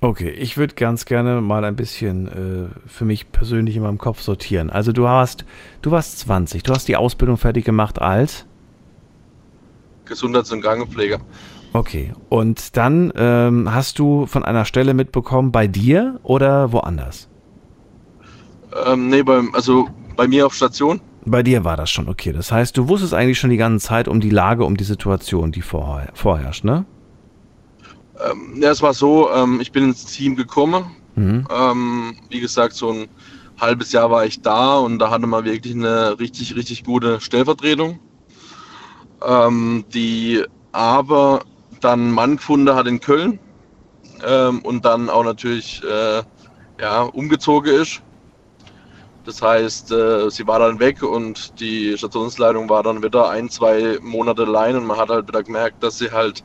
Okay, 0.00 0.30
ich 0.30 0.58
würde 0.58 0.74
ganz 0.74 1.06
gerne 1.06 1.40
mal 1.40 1.64
ein 1.64 1.74
bisschen 1.74 2.26
äh, 2.28 2.88
für 2.88 3.04
mich 3.04 3.32
persönlich 3.32 3.76
in 3.76 3.82
meinem 3.82 3.98
Kopf 3.98 4.20
sortieren. 4.20 4.68
Also 4.68 4.92
du 4.92 5.08
hast, 5.08 5.44
du 5.80 5.90
warst 5.90 6.18
20, 6.20 6.62
du 6.62 6.74
hast 6.74 6.86
die 6.86 6.96
Ausbildung 6.96 7.38
fertig 7.38 7.64
gemacht 7.64 8.00
als 8.00 8.44
Gesundheits- 10.04 10.52
und 10.52 10.60
Krankenpfleger. 10.60 11.18
Okay, 11.72 12.12
und 12.28 12.76
dann 12.76 13.12
ähm, 13.16 13.72
hast 13.74 13.98
du 13.98 14.26
von 14.26 14.44
einer 14.44 14.64
Stelle 14.64 14.94
mitbekommen 14.94 15.50
bei 15.50 15.66
dir 15.66 16.20
oder 16.22 16.72
woanders? 16.72 17.28
Ähm, 18.86 19.08
nee, 19.08 19.22
beim, 19.22 19.54
also 19.54 19.88
bei 20.16 20.28
mir 20.28 20.46
auf 20.46 20.54
Station. 20.54 21.00
Bei 21.24 21.42
dir 21.42 21.64
war 21.64 21.76
das 21.76 21.90
schon 21.90 22.08
okay. 22.08 22.32
Das 22.32 22.52
heißt, 22.52 22.76
du 22.76 22.88
wusstest 22.88 23.12
eigentlich 23.12 23.38
schon 23.38 23.50
die 23.50 23.56
ganze 23.56 23.88
Zeit 23.88 24.08
um 24.08 24.20
die 24.20 24.30
Lage, 24.30 24.64
um 24.64 24.76
die 24.76 24.84
Situation, 24.84 25.52
die 25.52 25.62
vorher, 25.62 26.10
vorherrscht, 26.14 26.64
ne? 26.64 26.84
Ähm, 28.20 28.60
ja, 28.60 28.70
es 28.70 28.82
war 28.82 28.94
so, 28.94 29.30
ähm, 29.30 29.60
ich 29.60 29.72
bin 29.72 29.84
ins 29.84 30.04
Team 30.06 30.36
gekommen. 30.36 30.96
Mhm. 31.16 31.46
Ähm, 31.50 32.16
wie 32.28 32.40
gesagt, 32.40 32.74
so 32.74 32.90
ein 32.90 33.08
halbes 33.60 33.92
Jahr 33.92 34.10
war 34.10 34.24
ich 34.26 34.42
da 34.42 34.76
und 34.76 34.98
da 34.98 35.10
hatte 35.10 35.26
man 35.26 35.44
wirklich 35.44 35.74
eine 35.74 36.18
richtig, 36.18 36.56
richtig 36.56 36.84
gute 36.84 37.20
Stellvertretung, 37.20 37.98
ähm, 39.26 39.84
die 39.92 40.44
aber 40.72 41.40
dann 41.80 42.10
Mann 42.10 42.36
gefunden 42.36 42.74
hat 42.74 42.86
in 42.86 43.00
Köln 43.00 43.38
ähm, 44.26 44.60
und 44.60 44.84
dann 44.84 45.08
auch 45.08 45.24
natürlich 45.24 45.82
äh, 45.84 46.22
ja, 46.80 47.02
umgezogen 47.02 47.74
ist. 47.74 48.02
Das 49.24 49.42
heißt, 49.42 49.90
äh, 49.90 50.30
sie 50.30 50.46
war 50.46 50.60
dann 50.60 50.78
weg 50.78 51.02
und 51.02 51.58
die 51.58 51.98
Stationsleitung 51.98 52.68
war 52.68 52.82
dann 52.82 53.02
wieder 53.02 53.28
ein, 53.28 53.50
zwei 53.50 53.98
Monate 54.00 54.42
allein 54.42 54.76
und 54.76 54.86
man 54.86 54.98
hat 54.98 55.08
halt 55.08 55.26
wieder 55.26 55.42
gemerkt, 55.42 55.82
dass 55.82 55.98
sie 55.98 56.12
halt 56.12 56.44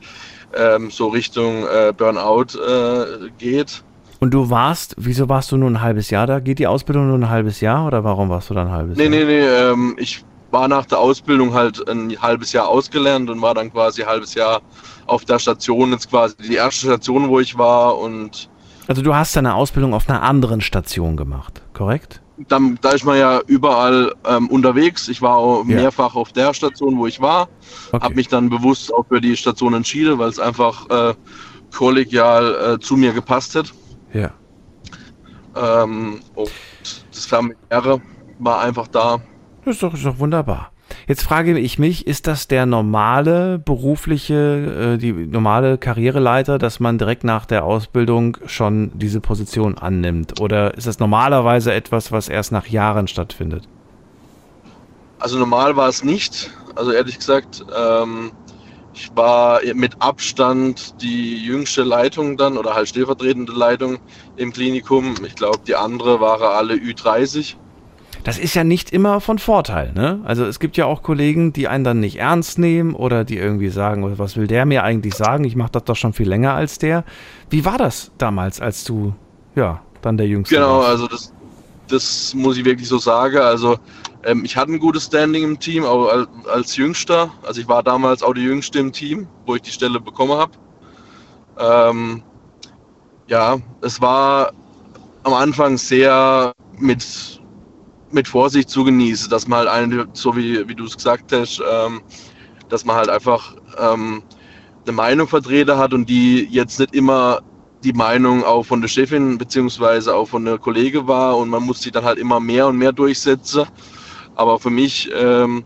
ähm, 0.56 0.92
so 0.92 1.08
Richtung 1.08 1.66
äh, 1.66 1.94
Burnout 1.96 2.58
äh, 2.58 3.30
geht. 3.38 3.84
Und 4.20 4.34
du 4.34 4.50
warst, 4.50 4.96
wieso 4.98 5.30
warst 5.30 5.52
du 5.52 5.58
nur 5.58 5.70
ein 5.70 5.82
halbes 5.82 6.10
Jahr 6.12 6.28
da? 6.28 6.40
Geht 6.40 6.60
die 6.60 6.68
Ausbildung 6.68 7.08
nur 7.08 7.18
ein 7.18 7.30
halbes 7.30 7.60
Jahr 7.60 7.88
oder 7.88 8.04
warum 8.04 8.30
warst 8.30 8.50
du 8.50 8.54
dann 8.54 8.68
ein 8.68 8.74
halbes 8.74 8.98
nee, 8.98 9.04
Jahr? 9.06 9.12
Nee, 9.12 9.26
nee, 9.26 9.42
nee, 9.42 9.48
ähm, 9.48 9.96
ich 9.98 10.24
war 10.52 10.68
nach 10.68 10.86
der 10.86 11.00
Ausbildung 11.00 11.54
halt 11.54 11.88
ein 11.90 12.22
halbes 12.22 12.54
Jahr 12.54 12.68
ausgelernt 12.68 13.30
und 13.30 13.42
war 13.42 13.56
dann 13.56 13.72
quasi 13.72 14.04
ein 14.04 14.10
halbes 14.10 14.36
Jahr 14.36 14.62
auf 15.08 15.26
der 15.26 15.40
Station, 15.40 15.92
jetzt 15.92 16.10
quasi 16.10 16.36
die 16.38 16.56
erste 16.56 16.88
Station, 16.88 17.30
wo 17.30 17.40
ich 17.40 17.58
war 17.58 17.98
und 17.98 18.50
also 18.88 19.02
du 19.02 19.16
hast 19.16 19.36
deine 19.36 19.56
Ausbildung 19.56 19.94
auf 19.94 20.10
einer 20.10 20.22
anderen 20.22 20.60
Station 20.60 21.16
gemacht, 21.16 21.62
korrekt? 21.74 22.22
Dann, 22.48 22.78
da 22.82 22.92
ist 22.92 23.06
man 23.06 23.18
ja 23.18 23.42
überall 23.48 24.14
ähm, 24.26 24.48
unterwegs. 24.50 25.08
Ich 25.08 25.22
war 25.22 25.38
auch 25.38 25.66
ja. 25.66 25.76
mehrfach 25.76 26.16
auf 26.16 26.32
der 26.32 26.54
Station, 26.54 26.98
wo 26.98 27.08
ich 27.08 27.20
war. 27.20 27.50
Okay. 27.92 28.04
Habe 28.04 28.16
mich 28.16 28.28
dann 28.28 28.50
bewusst 28.50 28.94
auch 28.94 29.06
für 29.08 29.22
die 29.22 29.36
Station 29.36 29.74
entschieden, 29.74 30.18
weil 30.20 30.30
es 30.30 30.40
einfach 30.40 30.90
äh, 30.90 31.14
kollegial 31.76 32.76
äh, 32.76 32.80
zu 32.80 32.96
mir 32.96 33.14
gepasst 33.14 33.56
hat. 33.56 33.74
Ja. 34.14 34.32
Ähm, 35.56 36.22
und 36.36 36.52
das 37.12 37.26
Familiäre 37.26 38.02
war 38.40 38.62
einfach 38.62 38.88
da. 38.88 39.22
Das 39.66 39.76
ist 39.76 39.84
doch, 39.84 39.94
ist 39.94 40.06
doch 40.06 40.18
wunderbar. 40.20 40.72
Jetzt 41.08 41.24
frage 41.24 41.58
ich 41.58 41.80
mich, 41.80 42.08
ist 42.08 42.28
das 42.28 42.48
der 42.48 42.66
normale 42.66 43.60
berufliche, 43.60 44.96
äh, 44.96 44.98
die 44.98 45.14
normale 45.14 45.78
Karriereleiter, 45.78 46.58
dass 46.60 46.80
man 46.80 46.98
direkt 46.98 47.24
nach 47.24 47.46
der 47.46 47.64
Ausbildung 47.64 48.38
schon 48.46 48.92
diese 48.94 49.20
Position 49.20 49.78
annimmt? 49.78 50.40
Oder 50.40 50.76
ist 50.76 50.88
das 50.88 51.00
normalerweise 51.00 51.74
etwas, 51.74 52.12
was 52.12 52.30
erst 52.30 52.52
nach 52.52 52.68
Jahren 52.68 53.08
stattfindet? 53.08 53.68
Also 55.20 55.38
normal 55.38 55.76
war 55.76 55.88
es 55.88 56.04
nicht. 56.04 56.52
Also 56.76 56.92
ehrlich 56.92 57.18
gesagt, 57.18 57.64
ähm, 57.76 58.32
ich 58.94 59.10
war 59.16 59.62
mit 59.74 59.94
Abstand 60.00 61.02
die 61.02 61.38
jüngste 61.44 61.84
Leitung 61.84 62.38
dann 62.38 62.58
oder 62.58 62.76
halt 62.76 62.90
stellvertretende 62.90 63.54
Leitung 63.54 64.00
im 64.36 64.52
Klinikum. 64.52 65.16
Ich 65.26 65.36
glaube, 65.36 65.60
die 65.66 65.76
andere 65.76 66.20
waren 66.20 66.44
alle 66.44 66.76
Ü30 66.76 67.56
das 68.24 68.38
ist 68.38 68.54
ja 68.54 68.64
nicht 68.64 68.92
immer 68.92 69.22
von 69.22 69.40
Vorteil. 69.40 69.94
Ne? 69.94 70.22
Also 70.26 70.46
es 70.46 70.60
gibt 70.60 70.78
ja 70.78 70.86
auch 70.86 71.02
Kollegen, 71.04 71.54
die 71.54 71.68
einen 71.68 71.84
dann 71.84 72.00
nicht 72.00 72.18
ernst 72.18 72.60
nehmen 72.60 72.94
oder 72.94 73.24
die 73.24 73.38
irgendwie 73.38 73.70
sagen, 73.70 74.18
was 74.18 74.38
will 74.38 74.48
der 74.48 74.66
mir 74.66 74.84
eigentlich 74.84 75.16
sagen? 75.16 75.44
Ich 75.44 75.56
mache 75.56 75.72
das 75.72 75.84
doch 75.86 75.96
schon 75.96 76.14
viel 76.14 76.28
länger 76.30 76.54
als 76.54 76.78
der. 76.78 77.04
Wie 77.50 77.66
war 77.66 77.78
das 77.78 78.12
damals, 78.18 78.60
als 78.62 78.84
du 78.84 79.14
ja 79.56 79.82
dann 80.02 80.18
der 80.18 80.28
Jüngste 80.28 80.56
Genau, 80.56 80.80
warst? 80.80 80.90
also 80.90 81.08
das, 81.08 81.34
das 81.88 82.34
muss 82.36 82.58
ich 82.58 82.66
wirklich 82.66 82.88
so 82.88 82.98
sagen. 82.98 83.38
Also 83.38 83.78
ähm, 84.24 84.44
ich 84.46 84.56
hatte 84.56 84.72
ein 84.72 84.80
gutes 84.80 85.06
Standing 85.06 85.44
im 85.44 85.60
Team, 85.60 85.84
auch 85.84 86.08
als, 86.08 86.28
als 86.52 86.76
Jüngster. 86.76 87.32
Also 87.44 87.62
ich 87.62 87.68
war 87.68 87.84
damals 87.84 88.24
auch 88.24 88.34
die 88.34 88.44
Jüngste 88.44 88.80
im 88.80 88.92
Team, 88.92 89.28
wo 89.46 89.56
ich 89.56 89.62
die 89.64 89.72
Stelle 89.72 90.00
bekommen 90.00 90.34
habe. 90.34 90.52
Ähm, 91.58 92.24
ja, 93.28 93.58
es 93.82 94.02
war 94.02 94.52
am 95.24 95.34
Anfang 95.34 95.78
sehr 95.78 96.52
mit 96.78 97.41
mit 98.14 98.28
Vorsicht 98.28 98.70
zu 98.70 98.84
genießen, 98.84 99.30
dass 99.30 99.48
man 99.48 99.60
halt 99.60 99.70
eine, 99.70 100.08
so 100.14 100.36
wie, 100.36 100.68
wie 100.68 100.76
du 100.76 100.86
es 100.86 100.96
gesagt 100.96 101.32
hast, 101.32 101.62
ähm, 101.72 102.02
dass 102.70 102.86
man 102.86 102.96
halt 102.96 103.10
einfach 103.10 103.56
ähm, 103.78 104.24
eine 104.86 104.96
Meinung 104.96 105.28
vertreten 105.28 105.78
hat 105.78 105.94
und 105.94 106.10
die 106.10 106.48
jetzt 106.50 106.80
nicht 106.80 106.96
immer 106.96 107.42
die 107.84 107.94
Meinung 107.94 108.44
auch 108.44 108.64
von 108.64 108.82
der 108.82 108.88
Chefin 108.88 109.38
beziehungsweise 109.38 110.16
auch 110.16 110.30
von 110.30 110.46
der 110.46 110.58
Kollege 110.58 111.08
war 111.08 111.38
und 111.38 111.50
man 111.50 111.64
muss 111.64 111.82
sie 111.82 111.92
dann 111.92 112.06
halt 112.06 112.20
immer 112.20 112.40
mehr 112.40 112.68
und 112.68 112.78
mehr 112.78 112.92
durchsetzen. 112.92 113.66
Aber 114.36 114.60
für 114.60 114.70
mich 114.70 115.10
ähm, 115.14 115.64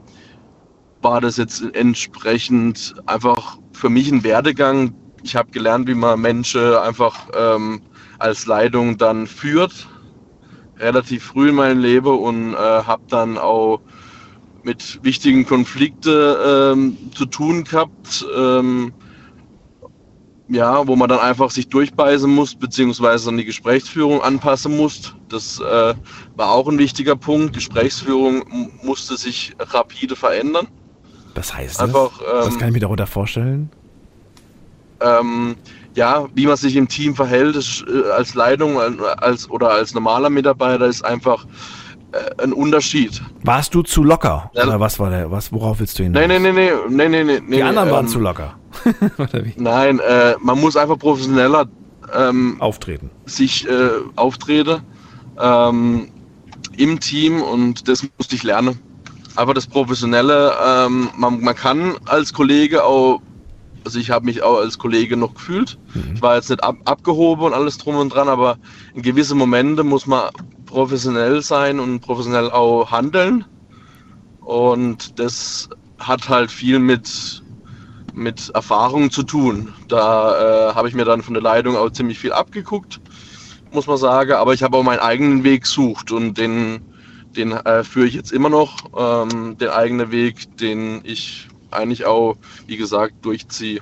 war 1.01 1.21
das 1.21 1.37
jetzt 1.37 1.63
entsprechend 1.75 2.95
einfach 3.05 3.57
für 3.73 3.89
mich 3.89 4.11
ein 4.11 4.23
Werdegang. 4.23 4.95
Ich 5.23 5.35
habe 5.35 5.51
gelernt, 5.51 5.87
wie 5.87 5.93
man 5.93 6.19
Menschen 6.19 6.75
einfach 6.75 7.27
ähm, 7.35 7.81
als 8.17 8.45
Leitung 8.45 8.97
dann 8.97 9.27
führt 9.27 9.87
relativ 10.79 11.23
früh 11.23 11.49
in 11.49 11.55
meinem 11.55 11.79
Leben 11.79 12.17
und 12.17 12.53
äh, 12.53 12.57
habe 12.57 13.03
dann 13.09 13.37
auch 13.37 13.79
mit 14.63 15.03
wichtigen 15.03 15.45
Konflikten 15.45 16.35
ähm, 16.45 16.97
zu 17.13 17.25
tun 17.25 17.63
gehabt. 17.63 18.25
Ähm, 18.35 18.93
ja, 20.47 20.87
wo 20.87 20.95
man 20.95 21.09
dann 21.09 21.19
einfach 21.19 21.49
sich 21.49 21.69
durchbeißen 21.69 22.29
muss, 22.29 22.55
beziehungsweise 22.55 23.25
dann 23.25 23.37
die 23.37 23.45
Gesprächsführung 23.45 24.21
anpassen 24.21 24.77
muss. 24.77 25.15
Das 25.29 25.59
äh, 25.59 25.95
war 26.35 26.51
auch 26.51 26.67
ein 26.67 26.77
wichtiger 26.77 27.15
Punkt. 27.15 27.53
Gesprächsführung 27.53 28.43
musste 28.83 29.17
sich 29.17 29.55
rapide 29.59 30.15
verändern. 30.15 30.67
Was 31.33 31.53
heißt 31.53 31.81
einfach, 31.81 32.19
das? 32.19 32.27
Ähm, 32.27 32.51
Was 32.51 32.59
kann 32.59 32.67
ich 32.69 32.73
mir 32.73 32.79
darunter 32.79 33.07
vorstellen? 33.07 33.71
Ähm, 35.01 35.55
ja, 35.95 36.27
wie 36.33 36.45
man 36.45 36.57
sich 36.57 36.75
im 36.75 36.87
Team 36.87 37.15
verhält, 37.15 37.55
ist, 37.55 37.85
äh, 37.87 38.09
als 38.11 38.35
Leitung 38.35 38.79
als, 38.79 39.49
oder 39.49 39.71
als 39.71 39.93
normaler 39.93 40.29
Mitarbeiter 40.29 40.85
ist 40.85 41.03
einfach 41.03 41.45
äh, 42.11 42.43
ein 42.43 42.53
Unterschied. 42.53 43.21
Warst 43.43 43.73
du 43.73 43.81
zu 43.81 44.03
locker? 44.03 44.51
Ja. 44.53 44.63
Oder 44.63 44.79
was 44.79 44.99
war 44.99 45.09
der, 45.09 45.31
was, 45.31 45.51
worauf 45.51 45.79
willst 45.79 45.99
du? 45.99 46.03
Nee, 46.03 46.27
nee, 46.27 46.39
nee, 46.39 46.51
nee, 46.51 46.71
nee, 46.89 47.07
nee, 47.09 47.23
nee 47.23 47.55
Die 47.57 47.63
anderen 47.63 47.89
ähm, 47.89 47.93
waren 47.93 48.07
zu 48.07 48.19
locker. 48.19 48.55
Nein, 49.57 49.99
äh, 49.99 50.35
man 50.39 50.59
muss 50.59 50.77
einfach 50.77 50.97
professioneller 50.99 51.67
ähm, 52.13 52.57
auftreten. 52.59 53.09
Sich 53.25 53.67
äh, 53.67 53.89
auftreten 54.15 54.81
ähm, 55.41 56.09
im 56.77 56.99
Team 56.99 57.41
und 57.41 57.87
das 57.87 58.05
musste 58.17 58.35
ich 58.35 58.43
lernen. 58.43 58.79
einfach 59.35 59.53
das 59.53 59.67
Professionelle. 59.67 60.53
Ähm, 60.65 61.09
man, 61.17 61.41
man 61.41 61.55
kann 61.55 61.95
als 62.05 62.33
Kollege 62.33 62.83
auch, 62.83 63.21
also 63.85 63.99
ich 63.99 64.09
habe 64.09 64.25
mich 64.25 64.41
auch 64.41 64.57
als 64.57 64.77
Kollege 64.77 65.15
noch 65.15 65.35
gefühlt. 65.35 65.77
Ich 66.13 66.21
war 66.21 66.35
jetzt 66.35 66.49
nicht 66.49 66.63
ab, 66.63 66.75
abgehoben 66.85 67.45
und 67.45 67.53
alles 67.53 67.77
drum 67.77 67.95
und 67.95 68.09
dran, 68.09 68.27
aber 68.27 68.57
in 68.95 69.03
gewisse 69.03 69.35
Momente 69.35 69.83
muss 69.83 70.07
man 70.07 70.31
professionell 70.65 71.41
sein 71.41 71.79
und 71.79 71.99
professionell 72.01 72.49
auch 72.49 72.91
handeln. 72.91 73.45
Und 74.41 75.19
das 75.19 75.69
hat 75.99 76.27
halt 76.29 76.51
viel 76.51 76.79
mit, 76.79 77.43
mit 78.13 78.49
Erfahrung 78.49 79.11
zu 79.11 79.23
tun. 79.23 79.73
Da 79.87 80.71
äh, 80.71 80.73
habe 80.73 80.89
ich 80.89 80.95
mir 80.95 81.05
dann 81.05 81.21
von 81.21 81.35
der 81.35 81.43
Leitung 81.43 81.77
auch 81.77 81.91
ziemlich 81.91 82.17
viel 82.17 82.33
abgeguckt, 82.33 82.99
muss 83.71 83.87
man 83.87 83.97
sagen. 83.97 84.33
Aber 84.33 84.53
ich 84.53 84.63
habe 84.63 84.77
auch 84.77 84.83
meinen 84.83 84.99
eigenen 84.99 85.43
Weg 85.43 85.61
gesucht 85.63 86.11
und 86.11 86.37
den, 86.37 86.81
den 87.35 87.51
äh, 87.51 87.83
führe 87.83 88.07
ich 88.07 88.15
jetzt 88.15 88.31
immer 88.31 88.49
noch. 88.49 88.89
Ähm, 88.97 89.57
den 89.59 89.69
eigenen 89.69 90.11
Weg, 90.11 90.57
den 90.57 91.01
ich 91.03 91.47
eigentlich 91.75 92.05
auch, 92.05 92.35
wie 92.67 92.77
gesagt, 92.77 93.13
durchziehe. 93.23 93.81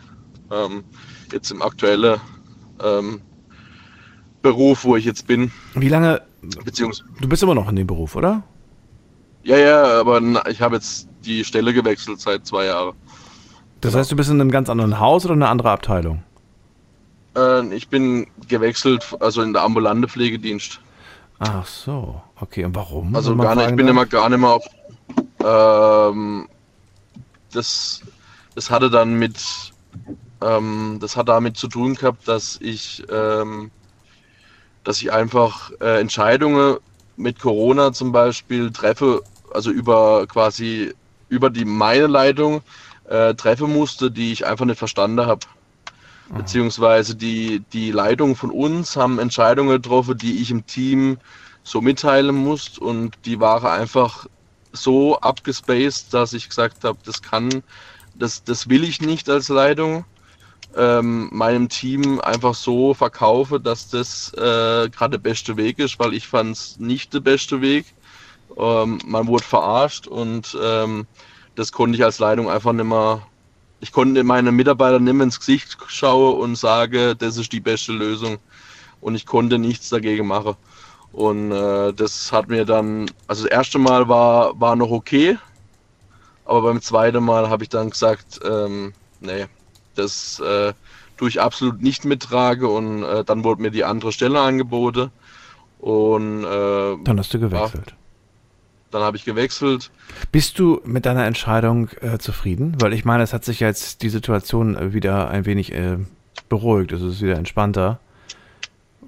Ähm, 0.52 0.84
jetzt 1.32 1.52
im 1.52 1.62
aktuellen 1.62 2.20
ähm, 2.84 3.22
Beruf, 4.42 4.84
wo 4.84 4.96
ich 4.96 5.06
jetzt 5.06 5.28
bin. 5.28 5.52
Wie 5.74 5.90
lange? 5.90 6.22
Beziehungsweise. 6.66 7.10
Du 7.22 7.28
bist 7.28 7.42
immer 7.44 7.56
noch 7.56 7.70
in 7.70 7.76
dem 7.76 7.88
Beruf, 7.88 8.16
oder? 8.16 8.44
Ja, 9.44 9.58
ja, 9.58 10.00
aber 10.00 10.22
ich 10.50 10.62
habe 10.62 10.76
jetzt 10.76 11.08
die 11.26 11.44
Stelle 11.44 11.74
gewechselt 11.74 12.20
seit 12.20 12.46
zwei 12.46 12.66
Jahren. 12.66 12.96
Das 13.82 13.96
heißt, 13.96 14.12
du 14.12 14.16
bist 14.16 14.30
in 14.30 14.40
einem 14.40 14.52
ganz 14.52 14.70
anderen 14.70 15.00
Haus 15.00 15.26
oder 15.26 15.34
eine 15.34 15.50
andere 15.50 15.72
Abteilung? 15.72 16.24
Äh, 17.36 17.74
ich 17.76 17.90
bin 17.90 18.28
gewechselt, 18.48 19.16
also 19.20 19.42
in 19.42 19.54
der 19.54 19.64
ambulante 19.64 20.08
Pflegedienst. 20.08 20.80
Ach 21.40 21.66
so, 21.66 22.22
okay. 22.40 22.64
Und 22.64 22.76
warum? 22.76 23.16
Also 23.16 23.36
gar 23.36 23.56
nicht, 23.56 23.70
ich 23.70 23.76
bin 23.76 23.88
immer 23.88 24.06
gar 24.06 24.30
nicht 24.30 24.40
mehr 24.40 24.50
auf. 24.50 24.66
Ähm, 25.44 26.48
das, 27.56 28.02
das 28.56 28.70
hatte 28.70 28.90
dann 28.90 29.16
mit, 29.16 29.38
ähm, 30.42 30.98
das 31.00 31.16
hat 31.16 31.30
damit 31.30 31.58
zu 31.58 31.68
tun 31.68 31.96
gehabt, 31.96 32.28
dass 32.28 32.58
ich, 32.62 33.04
ähm, 33.10 33.72
dass 34.84 35.02
ich 35.02 35.12
einfach 35.12 35.72
äh, 35.80 36.00
Entscheidungen 36.00 36.78
mit 37.16 37.40
Corona 37.40 37.94
zum 37.94 38.12
Beispiel 38.12 38.72
treffe, 38.72 39.22
also 39.54 39.70
über 39.70 40.26
quasi 40.28 40.94
über 41.30 41.50
die 41.50 41.66
meine 41.66 42.08
Leitung 42.08 42.62
äh, 43.10 43.34
treffen 43.34 43.72
musste, 43.74 44.12
die 44.12 44.32
ich 44.32 44.46
einfach 44.46 44.66
nicht 44.66 44.78
verstanden 44.78 45.26
habe. 45.26 45.46
Beziehungsweise 46.30 47.16
die, 47.16 47.62
die 47.74 47.92
Leitung 47.92 48.36
von 48.36 48.50
uns 48.50 48.96
haben 48.96 49.20
Entscheidungen 49.20 49.70
getroffen, 49.70 50.18
die 50.18 50.42
ich 50.42 50.52
im 50.52 50.66
Team 50.66 51.18
so 51.64 51.82
mitteilen 51.82 52.36
muss 52.36 52.78
und 52.78 53.18
die 53.26 53.40
waren 53.40 53.68
einfach 53.68 54.28
so 54.74 55.18
abgespaced, 55.20 56.14
dass 56.14 56.34
ich 56.34 56.50
gesagt 56.50 56.84
habe, 56.84 56.98
das 57.06 57.22
kann, 57.22 57.64
das, 58.16 58.44
das 58.44 58.68
will 58.68 58.84
ich 58.84 59.02
nicht 59.02 59.30
als 59.30 59.50
Leitung 59.50 60.06
ähm, 60.76 61.30
meinem 61.32 61.70
Team 61.70 62.20
einfach 62.20 62.56
so 62.56 62.94
verkaufe, 62.94 63.60
dass 63.60 63.90
das 63.90 64.34
äh, 64.34 64.90
gerade 64.90 65.12
der 65.12 65.18
beste 65.20 65.56
Weg 65.58 65.80
ist, 65.80 66.00
weil 66.00 66.14
ich 66.14 66.28
fand 66.28 66.56
es 66.56 66.80
nicht 66.80 67.14
der 67.14 67.20
beste 67.20 67.62
Weg. 67.62 67.86
Ähm, 68.58 69.00
man 69.06 69.28
wurde 69.28 69.44
verarscht 69.44 70.08
und 70.08 70.58
ähm, 70.62 71.06
das 71.56 71.72
konnte 71.72 71.98
ich 71.98 72.04
als 72.04 72.20
Leitung 72.20 72.50
einfach 72.50 72.74
nicht 72.74 72.86
mehr. 72.86 73.22
Ich 73.80 73.92
konnte 73.92 74.24
meinen 74.24 74.56
Mitarbeitern 74.56 75.04
nicht 75.04 75.14
mehr 75.14 75.26
ins 75.26 75.40
Gesicht 75.40 75.78
schauen 75.88 76.40
und 76.40 76.56
sage, 76.56 77.16
das 77.16 77.38
ist 77.38 77.52
die 77.52 77.60
beste 77.60 77.92
Lösung. 77.92 78.38
Und 79.02 79.16
ich 79.16 79.26
konnte 79.26 79.60
nichts 79.60 79.90
dagegen 79.90 80.26
machen. 80.26 80.56
Und 81.14 81.52
äh, 81.52 81.94
das 81.94 82.32
hat 82.32 82.50
mir 82.50 82.66
dann, 82.66 83.06
also 83.28 83.44
das 83.44 83.52
erste 83.52 83.78
Mal 83.80 84.10
war, 84.10 84.60
war 84.60 84.76
noch 84.76 84.90
okay, 84.90 85.38
aber 86.46 86.64
beim 86.64 86.82
zweiten 86.82 87.24
Mal 87.24 87.50
habe 87.50 87.64
ich 87.64 87.70
dann 87.70 87.92
gesagt, 87.92 88.40
ähm, 88.44 88.94
nee, 89.22 89.46
das 89.96 90.40
äh, 90.40 90.74
tue 91.18 91.30
ich 91.30 91.40
absolut 91.40 91.82
nicht 91.82 92.04
mittrage 92.04 92.68
und 92.68 93.04
äh, 93.04 93.24
dann 93.24 93.44
wurde 93.44 93.62
mir 93.62 93.70
die 93.70 93.84
andere 93.84 94.12
Stelle 94.12 94.40
angeboten 94.42 95.12
und 95.80 96.44
äh, 96.44 96.98
Dann 97.04 97.20
hast 97.20 97.32
du 97.34 97.40
gewechselt. 97.40 97.94
dann 98.90 99.04
habe 99.04 99.16
ich 99.16 99.24
gewechselt. 99.24 99.92
Bist 100.32 100.58
du 100.58 100.82
mit 100.84 101.06
deiner 101.06 101.26
Entscheidung 101.26 101.90
äh, 102.02 102.18
zufrieden? 102.18 102.76
Weil 102.80 102.94
ich 102.94 103.06
meine, 103.06 103.22
es 103.22 103.34
hat 103.34 103.46
sich 103.46 103.60
jetzt 103.60 104.02
die 104.02 104.10
Situation 104.10 104.94
wieder 104.94 105.30
ein 105.30 105.46
wenig 105.46 105.74
äh, 105.74 105.98
beruhigt. 106.50 106.92
Es 106.92 107.02
ist 107.02 107.22
wieder 107.22 107.38
entspannter. 107.38 108.00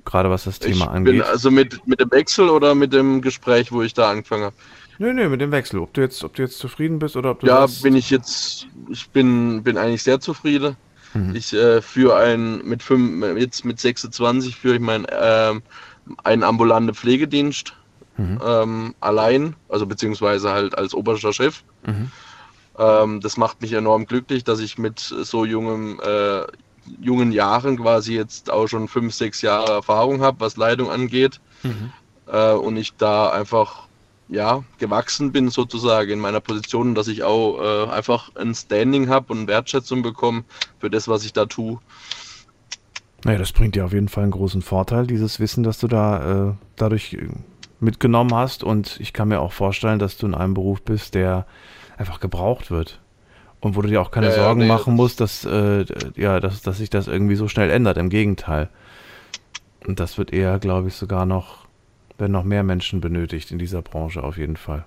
Gerade 0.06 0.30
was 0.30 0.46
das 0.46 0.60
Thema 0.60 0.86
ich 0.86 0.90
angeht. 0.90 1.14
bin 1.14 1.22
also 1.24 1.52
mit, 1.52 1.86
mit 1.88 2.00
dem 2.00 2.12
Wechsel 2.12 2.50
oder 2.50 2.76
mit 2.76 2.94
dem 2.94 3.22
Gespräch, 3.22 3.72
wo 3.72 3.82
ich 3.82 3.94
da 3.94 4.12
angefangen 4.12 4.46
habe. 4.46 4.56
Nö, 4.98 5.12
nö, 5.14 5.28
mit 5.28 5.42
dem 5.42 5.52
Wechsel. 5.52 5.80
Ob 5.80 5.94
du 5.94 6.02
jetzt, 6.02 6.24
ob 6.24 6.36
du 6.36 6.44
jetzt 6.44 6.58
zufrieden 6.60 7.00
bist 7.00 7.16
oder 7.18 7.32
ob 7.32 7.42
du 7.42 7.48
Ja, 7.48 7.68
sagst, 7.68 7.84
bin 7.84 7.96
ich 7.96 8.10
jetzt, 8.10 8.68
ich 8.90 9.10
bin, 9.10 9.64
bin 9.64 9.78
eigentlich 9.78 10.04
sehr 10.04 10.20
zufrieden. 10.20 10.78
Mhm. 11.14 11.36
Ich 11.36 11.54
äh, 11.54 11.82
führe 11.82 12.16
ein, 12.18 12.60
mit 12.66 12.82
fünf, 12.82 13.38
jetzt 13.38 13.66
mit 13.66 13.80
26 13.80 14.56
führe 14.56 14.76
ich 14.76 14.82
meinen 14.82 15.06
ähm, 15.12 15.64
einen 16.24 16.44
ambulanten 16.44 16.94
Pflegedienst 16.96 17.74
Mhm. 18.18 18.40
ähm, 18.46 18.96
allein, 19.02 19.56
also 19.68 19.86
beziehungsweise 19.86 20.52
halt 20.54 20.78
als 20.78 20.94
oberster 20.94 21.34
Chef. 21.34 21.64
Mhm. 21.86 22.10
Ähm, 22.78 23.20
das 23.20 23.36
macht 23.36 23.62
mich 23.62 23.74
enorm 23.74 24.06
glücklich, 24.06 24.46
dass 24.46 24.60
ich 24.60 24.78
mit 24.78 25.00
so 25.00 25.44
jungem, 25.44 26.00
äh, 26.02 26.44
jungen 27.00 27.32
Jahren 27.32 27.78
quasi 27.78 28.16
jetzt 28.16 28.52
auch 28.52 28.68
schon 28.68 28.88
fünf, 28.88 29.14
sechs 29.14 29.42
Jahre 29.42 29.72
Erfahrung 29.72 30.22
habe, 30.22 30.40
was 30.40 30.58
Leitung 30.58 30.90
angeht. 30.90 31.40
Mhm. 31.64 31.92
Äh, 32.28 32.54
und 32.54 32.78
ich 32.78 32.96
da 32.96 33.30
einfach 33.30 33.86
ja, 34.28 34.64
gewachsen 34.80 35.32
bin 35.32 35.50
sozusagen 35.50 36.10
in 36.10 36.20
meiner 36.20 36.40
Position, 36.40 36.96
dass 36.96 37.08
ich 37.08 37.24
auch 37.24 37.60
äh, 37.62 37.92
einfach 37.92 38.36
ein 38.36 38.56
Standing 38.56 39.10
habe 39.10 39.32
und 39.32 39.48
Wertschätzung 39.48 40.02
bekomme 40.02 40.44
für 40.80 40.90
das, 40.90 41.08
was 41.08 41.26
ich 41.26 41.34
da 41.34 41.46
tue. 41.46 41.80
Naja, 43.24 43.38
das 43.38 43.52
bringt 43.52 43.76
dir 43.76 43.86
auf 43.86 43.94
jeden 43.94 44.10
Fall 44.10 44.24
einen 44.24 44.32
großen 44.32 44.62
Vorteil, 44.62 45.08
dieses 45.08 45.40
Wissen, 45.40 45.64
dass 45.64 45.80
du 45.80 45.88
da 45.88 46.50
äh, 46.50 46.54
dadurch 46.76 47.14
äh, 47.14 47.28
mitgenommen 47.80 48.34
hast. 48.34 48.64
Und 48.64 49.00
ich 49.00 49.14
kann 49.14 49.28
mir 49.28 49.40
auch 49.40 49.52
vorstellen, 49.52 50.00
dass 50.00 50.18
du 50.18 50.28
in 50.28 50.36
einem 50.36 50.54
Beruf 50.54 50.82
bist, 50.82 51.16
der 51.16 51.46
einfach 51.98 52.20
gebraucht 52.20 52.72
wird. 52.72 53.02
Und 53.66 53.76
wo 53.76 53.82
du 53.82 53.88
dir 53.88 54.00
auch 54.00 54.12
keine 54.12 54.28
Ja, 54.28 54.34
Sorgen 54.34 54.60
nee, 54.60 54.68
machen 54.68 54.94
musst, 54.94 55.20
dass, 55.20 55.44
äh, 55.44 55.86
ja, 56.16 56.40
dass, 56.40 56.62
dass 56.62 56.78
sich 56.78 56.92
das 56.92 57.08
irgendwie 57.08 57.36
so 57.36 57.48
schnell 57.48 57.72
ändert. 57.72 57.98
Im 57.98 58.10
Gegenteil. 58.10 58.70
Und 59.88 60.00
das 60.00 60.20
wird 60.20 60.32
eher, 60.32 60.60
glaube 60.60 60.90
ich, 60.90 60.94
sogar 60.94 61.26
noch, 61.26 61.66
werden 62.20 62.34
noch 62.34 62.44
mehr 62.44 62.62
Menschen 62.62 63.02
benötigt 63.02 63.50
in 63.50 63.58
dieser 63.58 63.82
Branche 63.82 64.24
auf 64.24 64.38
jeden 64.38 64.56
Fall. 64.56 64.86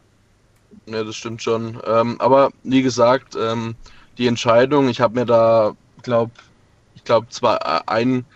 Ja, 0.86 1.02
das 1.02 1.16
stimmt 1.16 1.42
schon. 1.42 1.80
Ähm, 1.84 2.20
aber 2.20 2.50
wie 2.62 2.82
gesagt, 2.82 3.36
ähm, 3.36 3.74
die 4.16 4.28
Entscheidung, 4.28 4.88
ich 4.88 5.00
habe 5.00 5.18
mir 5.18 5.26
da, 5.26 5.72
glaub, 6.04 6.30
ich 6.94 7.02
glaube, 7.02 7.26
zwar 7.30 7.88
ein, 7.88 8.26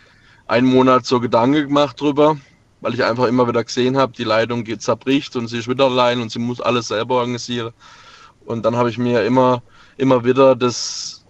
einen 0.49 0.67
Monat 0.67 1.07
so 1.07 1.21
Gedanken 1.21 1.69
gemacht 1.69 2.01
drüber, 2.01 2.37
weil 2.81 2.95
ich 2.95 3.05
einfach 3.05 3.29
immer 3.29 3.47
wieder 3.47 3.63
gesehen 3.63 3.97
habe, 3.97 4.13
die 4.13 4.25
Leitung 4.25 4.65
geht 4.65 4.83
zerbricht 4.83 5.37
und 5.37 5.47
sie 5.47 5.59
ist 5.59 5.69
wieder 5.69 5.85
allein 5.85 6.21
und 6.21 6.33
sie 6.33 6.41
muss 6.41 6.61
alles 6.61 6.89
selber 6.89 7.15
organisieren. 7.19 7.73
Und 8.45 8.65
dann 8.65 8.75
habe 8.75 8.91
ich 8.91 8.99
mir 8.99 9.23
immer, 9.23 9.63
immer 10.03 10.25
wieder 10.25 10.57
das 10.57 11.25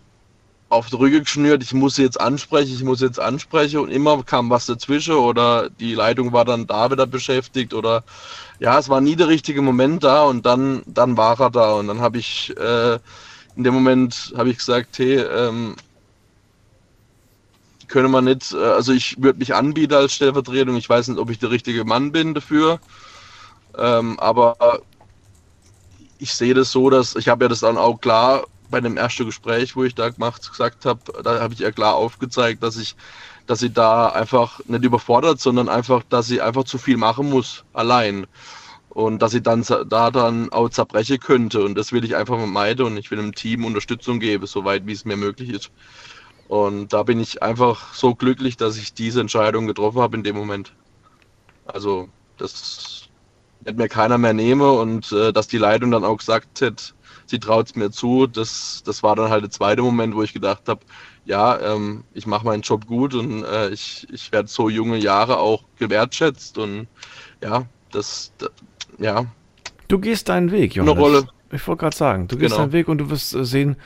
auf 0.70 0.88
die 0.88 0.96
Rüge 0.96 1.20
geschnürt, 1.20 1.62
ich 1.62 1.74
muss 1.74 1.98
jetzt 1.98 2.18
ansprechen, 2.18 2.74
ich 2.74 2.82
muss 2.82 3.02
jetzt 3.02 3.20
ansprechen 3.20 3.80
und 3.80 3.90
immer 3.90 4.22
kam 4.22 4.48
was 4.48 4.64
dazwischen 4.64 5.14
oder 5.14 5.68
die 5.68 5.94
Leitung 5.94 6.32
war 6.32 6.46
dann 6.46 6.66
da 6.66 6.90
wieder 6.90 7.06
beschäftigt 7.06 7.74
oder 7.74 8.02
ja, 8.58 8.78
es 8.78 8.88
war 8.88 9.02
nie 9.02 9.14
der 9.14 9.28
richtige 9.28 9.60
Moment 9.60 10.02
da 10.02 10.22
und 10.22 10.46
dann, 10.46 10.82
dann 10.86 11.18
war 11.18 11.38
er 11.38 11.50
da 11.50 11.74
und 11.74 11.88
dann 11.88 12.00
habe 12.00 12.16
ich 12.16 12.56
äh, 12.56 12.98
in 13.54 13.64
dem 13.64 13.74
Moment 13.74 14.32
habe 14.34 14.48
ich 14.48 14.56
gesagt, 14.56 14.98
hey, 14.98 15.18
ähm, 15.18 15.76
können 17.88 18.10
wir 18.10 18.22
nicht, 18.22 18.54
äh, 18.54 18.56
also 18.56 18.92
ich 18.92 19.22
würde 19.22 19.38
mich 19.38 19.54
anbieten 19.54 19.92
als 19.92 20.14
Stellvertretung, 20.14 20.76
ich 20.76 20.88
weiß 20.88 21.08
nicht, 21.08 21.18
ob 21.18 21.28
ich 21.28 21.38
der 21.38 21.50
richtige 21.50 21.84
Mann 21.84 22.12
bin 22.12 22.32
dafür, 22.32 22.80
ähm, 23.76 24.18
aber 24.18 24.56
ich 26.18 26.32
sehe 26.32 26.54
das 26.54 26.72
so, 26.72 26.88
dass 26.88 27.14
ich 27.14 27.28
habe 27.28 27.44
ja 27.44 27.48
das 27.50 27.60
dann 27.60 27.76
auch 27.76 28.00
klar 28.00 28.44
bei 28.72 28.80
dem 28.80 28.96
ersten 28.96 29.26
Gespräch, 29.26 29.76
wo 29.76 29.84
ich 29.84 29.94
da 29.94 30.08
gemacht 30.08 30.50
gesagt 30.50 30.84
habe, 30.84 31.00
da 31.22 31.38
habe 31.38 31.54
ich 31.54 31.60
ja 31.60 31.70
klar 31.70 31.94
aufgezeigt, 31.94 32.64
dass 32.64 32.76
ich, 32.76 32.96
dass 33.46 33.60
sie 33.60 33.70
da 33.70 34.08
einfach 34.08 34.60
nicht 34.66 34.82
überfordert, 34.82 35.38
sondern 35.38 35.68
einfach, 35.68 36.02
dass 36.08 36.26
sie 36.26 36.40
einfach 36.40 36.64
zu 36.64 36.78
viel 36.78 36.96
machen 36.96 37.30
muss 37.30 37.64
allein 37.72 38.26
und 38.88 39.22
dass 39.22 39.30
sie 39.30 39.42
dann 39.42 39.64
da 39.88 40.10
dann 40.10 40.50
auch 40.52 40.68
zerbrechen 40.68 41.20
könnte 41.20 41.62
und 41.62 41.76
das 41.76 41.92
will 41.92 42.04
ich 42.04 42.16
einfach 42.16 42.36
vermeiden 42.36 42.86
und 42.86 42.96
ich 42.96 43.10
will 43.10 43.18
dem 43.18 43.34
Team 43.34 43.64
Unterstützung 43.64 44.18
geben, 44.18 44.46
soweit 44.46 44.86
wie 44.86 44.92
es 44.92 45.04
mir 45.04 45.16
möglich 45.16 45.50
ist. 45.50 45.70
Und 46.48 46.92
da 46.92 47.02
bin 47.02 47.20
ich 47.20 47.42
einfach 47.42 47.94
so 47.94 48.14
glücklich, 48.14 48.56
dass 48.56 48.76
ich 48.76 48.92
diese 48.92 49.20
Entscheidung 49.20 49.66
getroffen 49.66 50.00
habe 50.00 50.16
in 50.16 50.22
dem 50.22 50.36
Moment. 50.36 50.74
Also 51.64 52.08
das 52.36 53.08
hätte 53.64 53.78
mir 53.78 53.88
keiner 53.88 54.18
mehr 54.18 54.34
nehmen 54.34 54.62
und 54.62 55.12
äh, 55.12 55.32
dass 55.32 55.48
die 55.48 55.58
Leitung 55.58 55.90
dann 55.90 56.04
auch 56.04 56.18
gesagt 56.18 56.60
hat, 56.60 56.94
sie 57.26 57.38
traut 57.38 57.66
es 57.68 57.76
mir 57.76 57.90
zu, 57.90 58.26
das, 58.26 58.82
das 58.84 59.02
war 59.02 59.16
dann 59.16 59.30
halt 59.30 59.42
der 59.44 59.50
zweite 59.50 59.82
Moment, 59.82 60.14
wo 60.14 60.22
ich 60.22 60.32
gedacht 60.32 60.68
habe, 60.68 60.80
ja, 61.24 61.58
ähm, 61.74 62.04
ich 62.14 62.26
mache 62.26 62.44
meinen 62.44 62.62
Job 62.62 62.86
gut 62.86 63.14
und 63.14 63.44
äh, 63.44 63.70
ich, 63.70 64.06
ich 64.12 64.32
werde 64.32 64.48
so 64.48 64.68
junge 64.68 64.98
Jahre 64.98 65.38
auch 65.38 65.64
gewertschätzt 65.76 66.58
und 66.58 66.88
ja, 67.42 67.66
das, 67.90 68.32
da, 68.38 68.48
ja, 68.98 69.26
Du 69.88 69.98
gehst 69.98 70.28
deinen 70.28 70.50
Weg, 70.50 70.76
eine 70.80 70.90
Johannes. 70.90 70.92
Rolle. 70.92 71.28
Ich 71.50 71.66
wollte 71.68 71.80
gerade 71.80 71.96
sagen, 71.96 72.28
du 72.28 72.38
gehst 72.38 72.56
Genau. 72.56 72.56
deinen 72.56 72.72
Weg 72.72 72.88
und 72.88 72.98
du 72.98 73.10
wirst 73.10 73.34
äh, 73.34 73.44
sehen, 73.44 73.76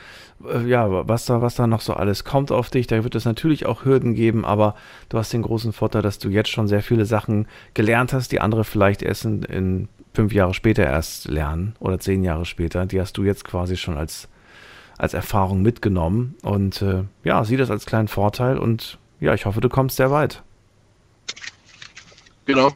äh, 0.45 0.65
ja, 0.67 1.07
was 1.07 1.25
da, 1.25 1.41
was 1.41 1.55
da 1.55 1.67
noch 1.67 1.81
so 1.81 1.93
alles 1.93 2.23
kommt 2.23 2.51
auf 2.51 2.69
dich. 2.69 2.87
Da 2.87 3.03
wird 3.03 3.15
es 3.15 3.25
natürlich 3.25 3.65
auch 3.65 3.83
Hürden 3.83 4.15
geben, 4.15 4.45
aber 4.45 4.75
du 5.09 5.17
hast 5.17 5.33
den 5.33 5.41
großen 5.41 5.73
Vorteil, 5.73 6.01
dass 6.01 6.17
du 6.19 6.29
jetzt 6.29 6.49
schon 6.49 6.67
sehr 6.69 6.81
viele 6.81 7.05
Sachen 7.05 7.47
gelernt 7.73 8.13
hast, 8.13 8.31
die 8.31 8.39
andere 8.39 8.63
vielleicht 8.63 9.01
erst 9.01 9.25
in, 9.25 9.43
in 9.43 9.89
fünf 10.17 10.33
Jahre 10.33 10.55
später 10.55 10.83
erst 10.83 11.27
lernen 11.27 11.75
oder 11.79 11.99
zehn 11.99 12.23
Jahre 12.23 12.43
später. 12.43 12.87
Die 12.87 12.99
hast 12.99 13.17
du 13.17 13.23
jetzt 13.23 13.43
quasi 13.43 13.77
schon 13.77 13.97
als, 13.97 14.27
als 14.97 15.13
Erfahrung 15.13 15.61
mitgenommen 15.61 16.35
und 16.41 16.81
äh, 16.81 17.03
ja, 17.23 17.43
sieh 17.43 17.55
das 17.55 17.69
als 17.69 17.85
kleinen 17.85 18.07
Vorteil 18.07 18.57
und 18.57 18.97
ja, 19.19 19.35
ich 19.35 19.45
hoffe, 19.45 19.61
du 19.61 19.69
kommst 19.69 19.97
sehr 19.97 20.09
weit. 20.09 20.41
Genau. 22.45 22.71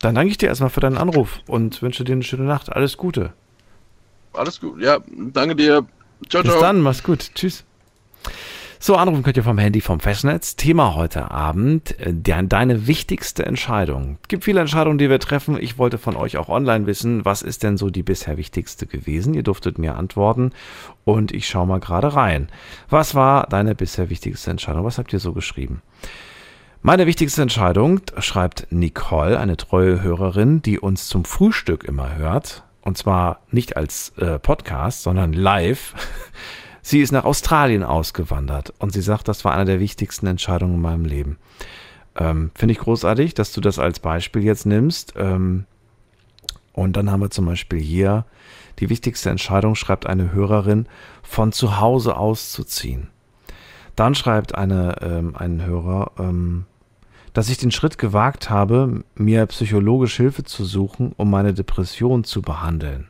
Dann 0.00 0.14
danke 0.14 0.30
ich 0.30 0.38
dir 0.38 0.46
erstmal 0.46 0.70
für 0.70 0.78
deinen 0.78 0.98
Anruf 0.98 1.40
und 1.48 1.82
wünsche 1.82 2.04
dir 2.04 2.12
eine 2.12 2.22
schöne 2.22 2.44
Nacht. 2.44 2.72
Alles 2.72 2.96
Gute. 2.96 3.32
Alles 4.32 4.60
gut. 4.60 4.80
Ja, 4.80 4.98
danke 5.32 5.56
dir. 5.56 5.84
Ciao, 6.28 6.44
Bis 6.44 6.52
ciao. 6.52 6.60
dann, 6.60 6.80
mach's 6.80 7.02
gut. 7.02 7.34
Tschüss. 7.34 7.64
So, 8.78 8.96
anrufen 8.96 9.22
könnt 9.22 9.38
ihr 9.38 9.42
vom 9.42 9.56
Handy 9.56 9.80
vom 9.80 10.00
Festnetz. 10.00 10.54
Thema 10.54 10.94
heute 10.94 11.30
Abend, 11.30 11.98
äh, 11.98 12.12
de 12.12 12.46
deine 12.46 12.86
wichtigste 12.86 13.46
Entscheidung. 13.46 14.18
Es 14.22 14.28
gibt 14.28 14.44
viele 14.44 14.60
Entscheidungen, 14.60 14.98
die 14.98 15.08
wir 15.08 15.18
treffen. 15.18 15.56
Ich 15.58 15.78
wollte 15.78 15.96
von 15.96 16.14
euch 16.14 16.36
auch 16.36 16.50
online 16.50 16.86
wissen, 16.86 17.24
was 17.24 17.40
ist 17.40 17.62
denn 17.62 17.78
so 17.78 17.88
die 17.88 18.02
bisher 18.02 18.36
wichtigste 18.36 18.86
gewesen? 18.86 19.32
Ihr 19.32 19.42
durftet 19.42 19.78
mir 19.78 19.96
antworten 19.96 20.52
und 21.04 21.32
ich 21.32 21.48
schaue 21.48 21.66
mal 21.66 21.80
gerade 21.80 22.14
rein. 22.14 22.48
Was 22.90 23.14
war 23.14 23.46
deine 23.46 23.74
bisher 23.74 24.10
wichtigste 24.10 24.50
Entscheidung? 24.50 24.84
Was 24.84 24.98
habt 24.98 25.12
ihr 25.12 25.20
so 25.20 25.32
geschrieben? 25.32 25.80
Meine 26.82 27.06
wichtigste 27.06 27.40
Entscheidung, 27.40 28.00
schreibt 28.18 28.66
Nicole, 28.70 29.40
eine 29.40 29.56
treue 29.56 30.02
Hörerin, 30.02 30.60
die 30.60 30.78
uns 30.78 31.08
zum 31.08 31.24
Frühstück 31.24 31.82
immer 31.84 32.14
hört. 32.16 32.62
Und 32.82 32.98
zwar 32.98 33.40
nicht 33.50 33.76
als 33.76 34.12
äh, 34.18 34.38
Podcast, 34.38 35.02
sondern 35.02 35.32
live. 35.32 35.94
Sie 36.88 37.00
ist 37.00 37.10
nach 37.10 37.24
Australien 37.24 37.82
ausgewandert 37.82 38.72
und 38.78 38.92
sie 38.92 39.00
sagt, 39.00 39.26
das 39.26 39.44
war 39.44 39.52
eine 39.52 39.64
der 39.64 39.80
wichtigsten 39.80 40.28
Entscheidungen 40.28 40.74
in 40.74 40.80
meinem 40.80 41.04
Leben. 41.04 41.36
Ähm, 42.14 42.52
Finde 42.54 42.74
ich 42.74 42.78
großartig, 42.78 43.34
dass 43.34 43.52
du 43.52 43.60
das 43.60 43.80
als 43.80 43.98
Beispiel 43.98 44.44
jetzt 44.44 44.66
nimmst. 44.66 45.14
Ähm, 45.16 45.64
und 46.72 46.96
dann 46.96 47.10
haben 47.10 47.22
wir 47.22 47.30
zum 47.30 47.44
Beispiel 47.44 47.80
hier 47.80 48.24
die 48.78 48.88
wichtigste 48.88 49.30
Entscheidung, 49.30 49.74
schreibt 49.74 50.06
eine 50.06 50.30
Hörerin, 50.30 50.86
von 51.24 51.50
zu 51.50 51.80
Hause 51.80 52.16
auszuziehen. 52.16 53.08
Dann 53.96 54.14
schreibt 54.14 54.54
eine, 54.54 54.94
ähm, 55.02 55.34
ein 55.34 55.66
Hörer, 55.66 56.12
ähm, 56.20 56.66
dass 57.32 57.48
ich 57.48 57.58
den 57.58 57.72
Schritt 57.72 57.98
gewagt 57.98 58.48
habe, 58.48 59.02
mir 59.16 59.44
psychologisch 59.46 60.18
Hilfe 60.18 60.44
zu 60.44 60.64
suchen, 60.64 61.14
um 61.16 61.30
meine 61.30 61.52
Depression 61.52 62.22
zu 62.22 62.42
behandeln, 62.42 63.08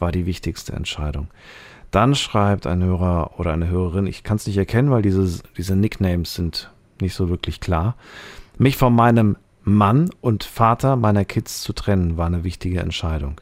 war 0.00 0.10
die 0.10 0.26
wichtigste 0.26 0.72
Entscheidung. 0.72 1.28
Dann 1.92 2.14
schreibt 2.14 2.66
ein 2.66 2.82
Hörer 2.82 3.38
oder 3.38 3.52
eine 3.52 3.68
Hörerin, 3.68 4.06
ich 4.06 4.24
kann 4.24 4.38
es 4.38 4.46
nicht 4.46 4.56
erkennen, 4.56 4.90
weil 4.90 5.02
diese, 5.02 5.42
diese 5.56 5.76
Nicknames 5.76 6.34
sind 6.34 6.72
nicht 7.00 7.14
so 7.14 7.28
wirklich 7.28 7.60
klar, 7.60 7.96
mich 8.58 8.76
von 8.76 8.94
meinem 8.94 9.36
Mann 9.62 10.10
und 10.22 10.42
Vater 10.42 10.96
meiner 10.96 11.24
Kids 11.24 11.60
zu 11.60 11.74
trennen, 11.74 12.16
war 12.16 12.26
eine 12.26 12.44
wichtige 12.44 12.80
Entscheidung. 12.80 13.40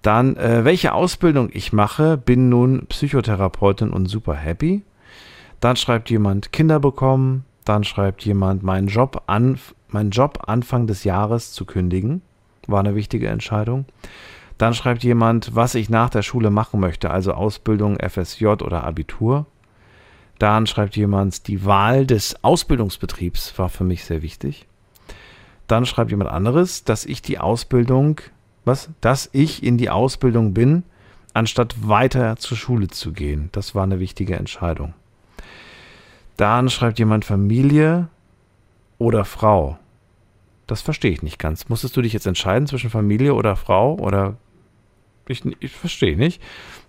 Dann, 0.00 0.36
äh, 0.36 0.64
welche 0.64 0.94
Ausbildung 0.94 1.50
ich 1.52 1.74
mache, 1.74 2.16
bin 2.16 2.48
nun 2.48 2.86
Psychotherapeutin 2.86 3.90
und 3.90 4.06
super 4.06 4.34
happy. 4.34 4.82
Dann 5.60 5.76
schreibt 5.76 6.08
jemand 6.08 6.52
Kinder 6.52 6.80
bekommen. 6.80 7.44
Dann 7.66 7.84
schreibt 7.84 8.24
jemand 8.24 8.62
meinen 8.62 8.88
Job 8.88 9.24
an, 9.26 9.58
meinen 9.88 10.10
Job 10.10 10.38
Anfang 10.46 10.86
des 10.86 11.04
Jahres 11.04 11.52
zu 11.52 11.66
kündigen. 11.66 12.22
War 12.66 12.80
eine 12.80 12.94
wichtige 12.94 13.28
Entscheidung. 13.28 13.84
Dann 14.60 14.74
schreibt 14.74 15.02
jemand, 15.04 15.54
was 15.54 15.74
ich 15.74 15.88
nach 15.88 16.10
der 16.10 16.20
Schule 16.20 16.50
machen 16.50 16.80
möchte, 16.80 17.10
also 17.10 17.32
Ausbildung, 17.32 17.96
FSJ 17.98 18.44
oder 18.44 18.84
Abitur. 18.84 19.46
Dann 20.38 20.66
schreibt 20.66 20.96
jemand, 20.96 21.46
die 21.48 21.64
Wahl 21.64 22.04
des 22.04 22.44
Ausbildungsbetriebs 22.44 23.58
war 23.58 23.70
für 23.70 23.84
mich 23.84 24.04
sehr 24.04 24.20
wichtig. 24.20 24.66
Dann 25.66 25.86
schreibt 25.86 26.10
jemand 26.10 26.28
anderes, 26.28 26.84
dass 26.84 27.06
ich 27.06 27.22
die 27.22 27.38
Ausbildung, 27.38 28.20
was? 28.66 28.90
Dass 29.00 29.30
ich 29.32 29.62
in 29.62 29.78
die 29.78 29.88
Ausbildung 29.88 30.52
bin, 30.52 30.82
anstatt 31.32 31.88
weiter 31.88 32.36
zur 32.36 32.58
Schule 32.58 32.88
zu 32.88 33.12
gehen. 33.12 33.48
Das 33.52 33.74
war 33.74 33.84
eine 33.84 33.98
wichtige 33.98 34.36
Entscheidung. 34.36 34.92
Dann 36.36 36.68
schreibt 36.68 36.98
jemand 36.98 37.24
Familie 37.24 38.08
oder 38.98 39.24
Frau. 39.24 39.78
Das 40.66 40.82
verstehe 40.82 41.12
ich 41.12 41.22
nicht 41.22 41.38
ganz. 41.38 41.70
Musstest 41.70 41.96
du 41.96 42.02
dich 42.02 42.12
jetzt 42.12 42.26
entscheiden 42.26 42.66
zwischen 42.66 42.90
Familie 42.90 43.32
oder 43.32 43.56
Frau 43.56 43.94
oder 43.94 44.36
ich, 45.30 45.42
ich 45.60 45.72
verstehe 45.72 46.16
nicht. 46.16 46.42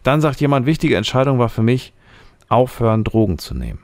Dann 0.04 0.22
sagt 0.22 0.42
jemand, 0.42 0.66
wichtige 0.66 0.98
Entscheidung 0.98 1.40
war 1.40 1.50
für 1.50 1.64
mich, 1.64 1.94
aufhören, 2.50 3.04
Drogen 3.04 3.38
zu 3.38 3.54
nehmen. 3.54 3.80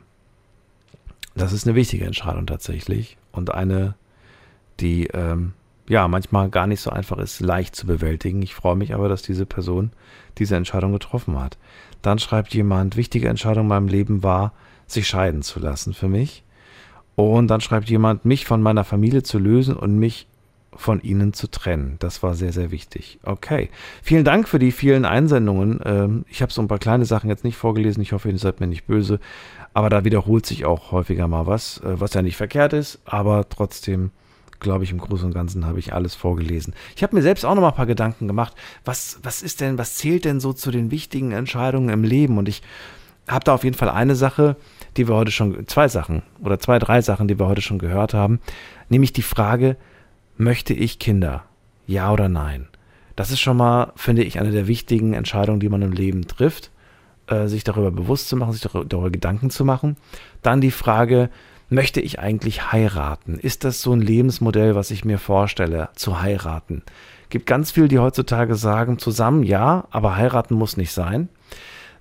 Das 1.36 1.54
ist 1.54 1.68
eine 1.68 1.76
wichtige 1.76 2.06
Entscheidung 2.06 2.48
tatsächlich 2.48 3.18
und 3.32 3.54
eine, 3.54 3.96
die 4.80 5.08
ähm, 5.08 5.54
ja 5.88 6.08
manchmal 6.08 6.50
gar 6.50 6.68
nicht 6.68 6.82
so 6.82 6.90
einfach 6.90 7.18
ist, 7.20 7.40
leicht 7.40 7.76
zu 7.76 7.88
bewältigen. 7.88 8.42
Ich 8.42 8.56
freue 8.56 8.76
mich 8.76 8.94
aber, 8.94 9.08
dass 9.08 9.22
diese 9.22 9.46
Person 9.46 9.92
diese 10.38 10.56
Entscheidung 10.56 10.92
getroffen 10.92 11.40
hat. 11.40 11.58
Dann 12.02 12.20
schreibt 12.20 12.54
jemand, 12.54 12.98
wichtige 12.98 13.30
Entscheidung 13.30 13.66
in 13.66 13.70
meinem 13.70 13.88
Leben 13.88 14.24
war, 14.24 14.54
sich 14.88 15.08
scheiden 15.08 15.44
zu 15.44 15.60
lassen 15.60 15.94
für 15.94 16.08
mich. 16.08 16.44
Und 17.16 17.48
dann 17.48 17.62
schreibt 17.62 17.90
jemand, 17.90 18.26
mich 18.26 18.46
von 18.46 18.62
meiner 18.62 18.84
Familie 18.84 19.24
zu 19.24 19.40
lösen 19.40 19.76
und 19.76 19.98
mich 19.98 20.28
von 20.78 21.02
ihnen 21.02 21.34
zu 21.34 21.48
trennen. 21.48 21.98
Das 21.99 22.24
war 22.24 22.36
sehr, 22.36 22.54
sehr 22.54 22.72
wichtig. 22.72 23.20
Okay. 23.24 23.70
Vielen 24.02 24.24
Dank 24.24 24.48
für 24.48 24.60
die 24.60 24.72
vielen 24.72 25.06
Einsendungen. 25.06 25.80
Ähm, 25.84 26.26
ich 26.30 26.41
habe 26.41 26.54
so 26.54 26.62
ein 26.62 26.68
paar 26.68 26.80
kleine 26.80 27.06
Sachen 27.06 27.30
jetzt 27.30 27.44
nicht 27.44 27.58
vorgelesen. 27.58 28.02
Ich 28.02 28.14
hoffe, 28.14 28.30
ihr 28.30 28.38
seid 28.38 28.60
mir 28.60 28.68
nicht 28.68 28.86
böse. 28.86 29.20
Aber 29.74 29.90
da 29.90 30.06
wiederholt 30.06 30.45
sich 30.45 30.66
auch 30.66 30.91
häufiger 30.91 31.28
mal 31.28 31.45
was, 31.48 31.80
äh, 31.80 31.99
was 31.99 32.14
ja 32.14 32.22
nicht 32.22 32.38
verkehrt 32.38 32.74
ist. 32.74 32.99
Aber 33.06 33.49
trotzdem, 33.49 34.12
glaube 34.60 34.84
ich, 34.84 34.91
im 34.91 34.99
Großen 34.99 35.26
und 35.26 35.34
Ganzen 35.34 35.66
habe 35.66 35.80
ich 35.80 35.94
alles 35.94 36.16
vorgelesen. 36.16 36.74
Ich 36.95 37.04
habe 37.04 37.16
mir 37.16 37.22
selbst 37.22 37.45
auch 37.45 37.56
noch 37.56 37.62
mal 37.62 37.70
ein 37.70 37.76
paar 37.76 37.86
Gedanken 37.86 38.28
gemacht. 38.28 38.54
Was, 38.86 39.20
was 39.24 39.41
ist 39.41 39.62
denn, 39.62 39.78
was 39.78 39.95
zählt 39.95 40.26
denn 40.26 40.40
so 40.40 40.54
zu 40.54 40.72
den 40.72 40.91
wichtigen 40.91 41.32
Entscheidungen 41.32 41.90
im 41.90 42.04
Leben? 42.04 42.38
Und 42.38 42.48
ich 42.48 42.62
habe 43.28 43.44
da 43.44 43.54
auf 43.54 43.64
jeden 43.64 43.76
Fall 43.76 43.90
eine 43.90 44.16
Sache, 44.16 44.56
die 44.95 45.08
wir 45.08 45.16
heute 45.16 45.32
schon, 45.32 45.68
zwei 45.68 45.88
Sachen 45.88 46.24
oder 46.40 46.60
zwei, 46.60 46.80
drei 46.80 47.02
Sachen, 47.02 47.28
die 47.28 47.38
wir 47.40 47.48
heute 47.48 47.62
schon 47.62 47.80
gehört 47.80 48.14
haben, 48.14 48.40
nämlich 48.90 49.14
die 49.14 49.22
Frage, 49.22 49.78
möchte 50.38 50.73
ich 50.73 50.99
Kinder? 50.99 51.43
Ja 51.85 52.11
oder 52.11 52.30
nein? 52.30 52.68
Das 53.15 53.31
ist 53.31 53.39
schon 53.39 53.57
mal, 53.57 53.93
finde 53.95 54.23
ich, 54.23 54.39
eine 54.39 54.51
der 54.51 54.68
wichtigen 54.68 55.14
Entscheidungen, 55.14 55.59
die 55.59 55.69
man 55.69 55.81
im 55.81 55.91
Leben 55.91 56.27
trifft, 56.27 56.72
äh, 57.27 57.47
sich 57.47 57.64
darüber 57.64 57.91
bewusst 57.91 58.30
zu 58.30 58.35
machen, 58.38 58.53
sich 58.53 58.61
darüber, 58.61 59.09
Gedanken 59.09 59.49
zu 59.49 59.65
machen. 59.65 59.97
Dann 60.43 60.61
die 60.61 60.72
Frage, 60.72 61.30
möchte 61.69 61.99
ich 61.99 62.19
eigentlich 62.19 62.72
heiraten? 62.72 63.39
Ist 63.39 63.64
das 63.64 63.81
so 63.81 63.93
ein 63.93 64.01
Lebensmodell, 64.01 64.76
was 64.76 64.91
ich 64.91 65.03
mir 65.03 65.18
vorstelle, 65.18 65.89
zu 65.95 66.22
heiraten? 66.22 66.84
Gibt 67.30 67.45
ganz 67.45 67.72
viele, 67.72 67.88
die 67.88 67.99
heutzutage 67.99 68.55
sagen, 68.55 68.99
zusammen 68.99 69.43
ja, 69.43 69.85
aber 69.89 70.15
heiraten 70.15 70.53
muss 70.53 70.77
nicht 70.77 70.91
sein. 70.91 71.30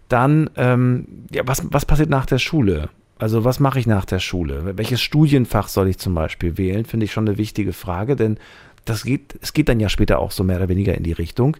Dann, 0.08 0.50
ähm, 0.56 1.26
ja, 1.32 1.42
was, 1.46 1.62
was 1.70 1.84
passiert 1.84 2.10
nach 2.10 2.26
der 2.26 2.38
Schule? 2.38 2.90
Also 3.18 3.44
was 3.44 3.60
mache 3.60 3.78
ich 3.78 3.86
nach 3.86 4.04
der 4.04 4.18
Schule? 4.18 4.76
Welches 4.76 5.00
Studienfach 5.00 5.68
soll 5.68 5.88
ich 5.88 5.98
zum 5.98 6.14
Beispiel 6.14 6.58
wählen? 6.58 6.84
Finde 6.84 7.04
ich 7.04 7.12
schon 7.12 7.26
eine 7.26 7.38
wichtige 7.38 7.72
Frage, 7.72 8.14
denn 8.14 8.38
das 8.84 9.04
geht, 9.04 9.38
es 9.40 9.52
geht 9.52 9.68
dann 9.68 9.80
ja 9.80 9.88
später 9.88 10.18
auch 10.18 10.30
so 10.30 10.44
mehr 10.44 10.58
oder 10.58 10.68
weniger 10.68 10.94
in 10.94 11.02
die 11.02 11.12
Richtung. 11.12 11.56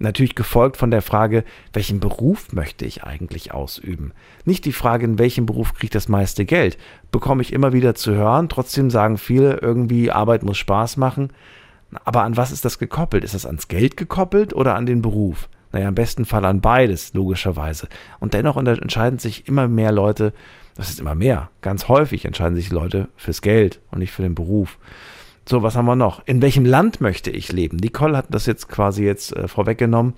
Natürlich 0.00 0.36
gefolgt 0.36 0.76
von 0.76 0.92
der 0.92 1.02
Frage, 1.02 1.44
welchen 1.72 1.98
Beruf 1.98 2.52
möchte 2.52 2.84
ich 2.84 3.02
eigentlich 3.02 3.52
ausüben? 3.52 4.12
Nicht 4.44 4.64
die 4.64 4.72
Frage, 4.72 5.06
in 5.06 5.18
welchem 5.18 5.44
Beruf 5.44 5.72
kriege 5.72 5.86
ich 5.86 5.90
das 5.90 6.08
meiste 6.08 6.44
Geld? 6.44 6.78
Bekomme 7.10 7.42
ich 7.42 7.52
immer 7.52 7.72
wieder 7.72 7.96
zu 7.96 8.14
hören. 8.14 8.48
Trotzdem 8.48 8.90
sagen 8.90 9.18
viele, 9.18 9.56
irgendwie 9.56 10.12
Arbeit 10.12 10.44
muss 10.44 10.58
Spaß 10.58 10.98
machen. 10.98 11.30
Aber 12.04 12.22
an 12.22 12.36
was 12.36 12.52
ist 12.52 12.64
das 12.64 12.78
gekoppelt? 12.78 13.24
Ist 13.24 13.34
das 13.34 13.46
ans 13.46 13.66
Geld 13.66 13.96
gekoppelt 13.96 14.54
oder 14.54 14.76
an 14.76 14.86
den 14.86 15.02
Beruf? 15.02 15.48
Naja, 15.72 15.88
im 15.88 15.94
besten 15.94 16.24
Fall 16.24 16.44
an 16.44 16.60
beides, 16.60 17.12
logischerweise. 17.14 17.88
Und 18.20 18.34
dennoch 18.34 18.56
entscheiden 18.56 19.18
sich 19.18 19.48
immer 19.48 19.66
mehr 19.68 19.90
Leute, 19.90 20.32
das 20.78 20.90
ist 20.90 21.00
immer 21.00 21.16
mehr, 21.16 21.50
ganz 21.60 21.88
häufig 21.88 22.24
entscheiden 22.24 22.54
sich 22.54 22.70
Leute 22.70 23.08
fürs 23.16 23.42
Geld 23.42 23.80
und 23.90 23.98
nicht 23.98 24.12
für 24.12 24.22
den 24.22 24.36
Beruf. 24.36 24.78
So, 25.44 25.62
was 25.62 25.74
haben 25.74 25.86
wir 25.86 25.96
noch? 25.96 26.24
In 26.24 26.40
welchem 26.40 26.64
Land 26.64 27.00
möchte 27.00 27.30
ich 27.30 27.50
leben? 27.50 27.78
Nicole 27.78 28.16
hat 28.16 28.26
das 28.30 28.46
jetzt 28.46 28.68
quasi 28.68 29.04
jetzt 29.04 29.34
äh, 29.34 29.48
vorweggenommen, 29.48 30.14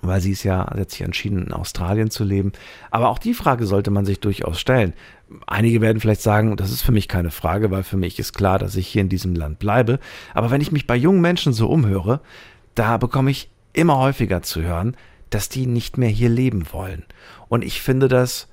weil 0.00 0.22
sie 0.22 0.32
ist 0.32 0.42
ja, 0.42 0.66
sie 0.74 0.80
hat 0.80 1.00
entschieden, 1.00 1.46
in 1.46 1.52
Australien 1.52 2.10
zu 2.10 2.24
leben. 2.24 2.52
Aber 2.90 3.10
auch 3.10 3.18
die 3.18 3.34
Frage 3.34 3.66
sollte 3.66 3.90
man 3.90 4.06
sich 4.06 4.20
durchaus 4.20 4.58
stellen. 4.58 4.94
Einige 5.46 5.82
werden 5.82 6.00
vielleicht 6.00 6.22
sagen, 6.22 6.56
das 6.56 6.72
ist 6.72 6.82
für 6.82 6.92
mich 6.92 7.08
keine 7.08 7.30
Frage, 7.30 7.70
weil 7.70 7.82
für 7.82 7.98
mich 7.98 8.18
ist 8.18 8.32
klar, 8.32 8.58
dass 8.58 8.76
ich 8.76 8.88
hier 8.88 9.02
in 9.02 9.10
diesem 9.10 9.34
Land 9.34 9.58
bleibe. 9.58 9.98
Aber 10.32 10.50
wenn 10.50 10.62
ich 10.62 10.72
mich 10.72 10.86
bei 10.86 10.96
jungen 10.96 11.20
Menschen 11.20 11.52
so 11.52 11.68
umhöre, 11.68 12.20
da 12.74 12.96
bekomme 12.96 13.30
ich 13.30 13.50
immer 13.74 13.98
häufiger 13.98 14.40
zu 14.40 14.62
hören, 14.62 14.96
dass 15.28 15.50
die 15.50 15.66
nicht 15.66 15.98
mehr 15.98 16.08
hier 16.08 16.30
leben 16.30 16.64
wollen. 16.72 17.04
Und 17.48 17.64
ich 17.64 17.82
finde 17.82 18.08
das 18.08 18.48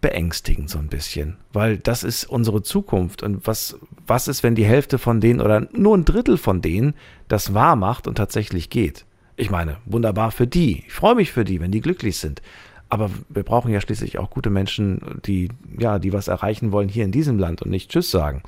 beängstigend 0.00 0.70
so 0.70 0.78
ein 0.78 0.88
bisschen, 0.88 1.36
weil 1.52 1.76
das 1.78 2.04
ist 2.04 2.24
unsere 2.24 2.62
Zukunft. 2.62 3.22
Und 3.22 3.46
was, 3.46 3.78
was 4.06 4.28
ist, 4.28 4.42
wenn 4.42 4.54
die 4.54 4.64
Hälfte 4.64 4.98
von 4.98 5.20
denen 5.20 5.40
oder 5.40 5.68
nur 5.72 5.96
ein 5.96 6.04
Drittel 6.04 6.38
von 6.38 6.62
denen 6.62 6.94
das 7.28 7.54
wahr 7.54 7.76
macht 7.76 8.06
und 8.06 8.16
tatsächlich 8.16 8.70
geht? 8.70 9.04
Ich 9.36 9.50
meine, 9.50 9.76
wunderbar 9.86 10.30
für 10.30 10.46
die. 10.46 10.84
Ich 10.86 10.92
freue 10.92 11.14
mich 11.14 11.32
für 11.32 11.44
die, 11.44 11.60
wenn 11.60 11.70
die 11.70 11.80
glücklich 11.80 12.18
sind. 12.18 12.42
Aber 12.90 13.08
wir 13.28 13.44
brauchen 13.44 13.72
ja 13.72 13.80
schließlich 13.80 14.18
auch 14.18 14.30
gute 14.30 14.50
Menschen, 14.50 15.20
die, 15.24 15.48
ja, 15.78 16.00
die 16.00 16.12
was 16.12 16.26
erreichen 16.26 16.72
wollen 16.72 16.88
hier 16.88 17.04
in 17.04 17.12
diesem 17.12 17.38
Land 17.38 17.62
und 17.62 17.70
nicht 17.70 17.90
Tschüss 17.90 18.10
sagen. 18.10 18.42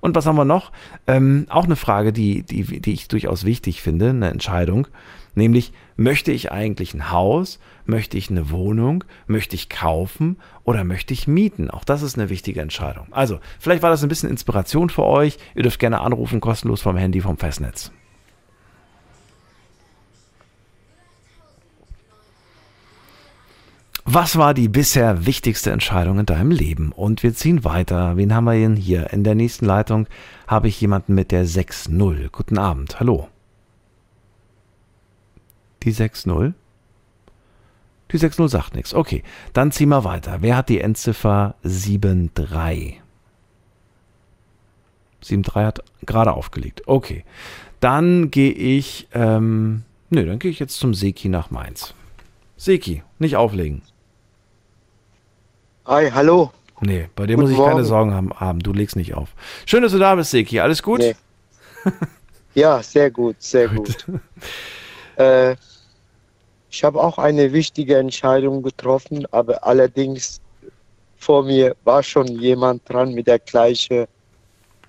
Und 0.00 0.16
was 0.16 0.26
haben 0.26 0.36
wir 0.36 0.44
noch? 0.44 0.72
Ähm, 1.06 1.46
auch 1.48 1.64
eine 1.64 1.76
Frage, 1.76 2.12
die, 2.12 2.42
die, 2.42 2.80
die 2.80 2.92
ich 2.92 3.06
durchaus 3.06 3.44
wichtig 3.44 3.82
finde, 3.82 4.10
eine 4.10 4.30
Entscheidung. 4.30 4.88
Nämlich, 5.34 5.72
möchte 5.96 6.32
ich 6.32 6.52
eigentlich 6.52 6.94
ein 6.94 7.10
Haus? 7.10 7.58
Möchte 7.86 8.16
ich 8.16 8.30
eine 8.30 8.50
Wohnung? 8.50 9.04
Möchte 9.26 9.56
ich 9.56 9.68
kaufen? 9.68 10.36
Oder 10.64 10.84
möchte 10.84 11.12
ich 11.12 11.26
mieten? 11.26 11.70
Auch 11.70 11.84
das 11.84 12.02
ist 12.02 12.18
eine 12.18 12.30
wichtige 12.30 12.60
Entscheidung. 12.60 13.06
Also, 13.10 13.40
vielleicht 13.58 13.82
war 13.82 13.90
das 13.90 14.02
ein 14.02 14.08
bisschen 14.08 14.30
Inspiration 14.30 14.90
für 14.90 15.04
euch. 15.04 15.38
Ihr 15.54 15.62
dürft 15.62 15.80
gerne 15.80 16.00
anrufen, 16.00 16.40
kostenlos 16.40 16.82
vom 16.82 16.96
Handy, 16.96 17.20
vom 17.20 17.36
Festnetz. 17.36 17.90
Was 24.06 24.36
war 24.36 24.52
die 24.52 24.68
bisher 24.68 25.24
wichtigste 25.24 25.70
Entscheidung 25.70 26.18
in 26.18 26.26
deinem 26.26 26.50
Leben? 26.50 26.92
Und 26.92 27.22
wir 27.22 27.34
ziehen 27.34 27.64
weiter. 27.64 28.18
Wen 28.18 28.34
haben 28.34 28.44
wir 28.44 28.52
denn 28.52 28.76
hier? 28.76 29.12
In 29.14 29.24
der 29.24 29.34
nächsten 29.34 29.64
Leitung 29.64 30.06
habe 30.46 30.68
ich 30.68 30.78
jemanden 30.80 31.14
mit 31.14 31.32
der 31.32 31.46
6.0. 31.46 32.28
Guten 32.30 32.58
Abend. 32.58 33.00
Hallo. 33.00 33.28
Die 35.84 35.92
6.0? 35.92 36.54
Die 38.10 38.18
6.0 38.18 38.48
sagt 38.48 38.74
nichts. 38.74 38.94
Okay, 38.94 39.22
dann 39.52 39.72
ziehen 39.72 39.88
wir 39.88 40.04
weiter. 40.04 40.38
Wer 40.40 40.56
hat 40.56 40.68
die 40.68 40.80
Endziffer 40.80 41.54
7.3? 41.64 42.94
7.3 45.22 45.64
hat 45.64 45.84
gerade 46.06 46.32
aufgelegt. 46.32 46.82
Okay, 46.86 47.24
dann 47.80 48.30
gehe 48.30 48.52
ich, 48.52 49.08
ähm, 49.12 49.82
nö, 50.10 50.24
dann 50.26 50.38
gehe 50.38 50.50
ich 50.50 50.58
jetzt 50.58 50.78
zum 50.78 50.94
Seki 50.94 51.28
nach 51.28 51.50
Mainz. 51.50 51.94
Seki, 52.56 53.02
nicht 53.18 53.36
auflegen. 53.36 53.82
Hi, 55.86 56.10
hallo. 56.10 56.52
Nee, 56.80 57.08
bei 57.14 57.26
dir 57.26 57.36
Guten 57.36 57.48
muss 57.48 57.50
ich 57.50 57.58
keine 57.58 57.74
Morgen. 57.74 57.84
Sorgen 57.84 58.14
haben, 58.14 58.32
haben. 58.34 58.58
Du 58.60 58.72
legst 58.72 58.96
nicht 58.96 59.14
auf. 59.14 59.34
Schön, 59.66 59.82
dass 59.82 59.92
du 59.92 59.98
da 59.98 60.14
bist, 60.14 60.30
Seki. 60.30 60.60
Alles 60.60 60.82
gut? 60.82 61.00
Nee. 61.00 61.14
Ja, 62.54 62.82
sehr 62.82 63.10
gut, 63.10 63.36
sehr 63.38 63.68
gut. 63.74 64.06
Äh, 65.16 65.56
ich 66.74 66.82
habe 66.82 67.00
auch 67.00 67.18
eine 67.18 67.52
wichtige 67.52 67.96
Entscheidung 67.98 68.60
getroffen, 68.62 69.26
aber 69.30 69.64
allerdings 69.64 70.40
vor 71.16 71.44
mir 71.44 71.76
war 71.84 72.02
schon 72.02 72.26
jemand 72.26 72.82
dran 72.88 73.14
mit 73.14 73.28
der 73.28 73.38
gleichen 73.38 74.06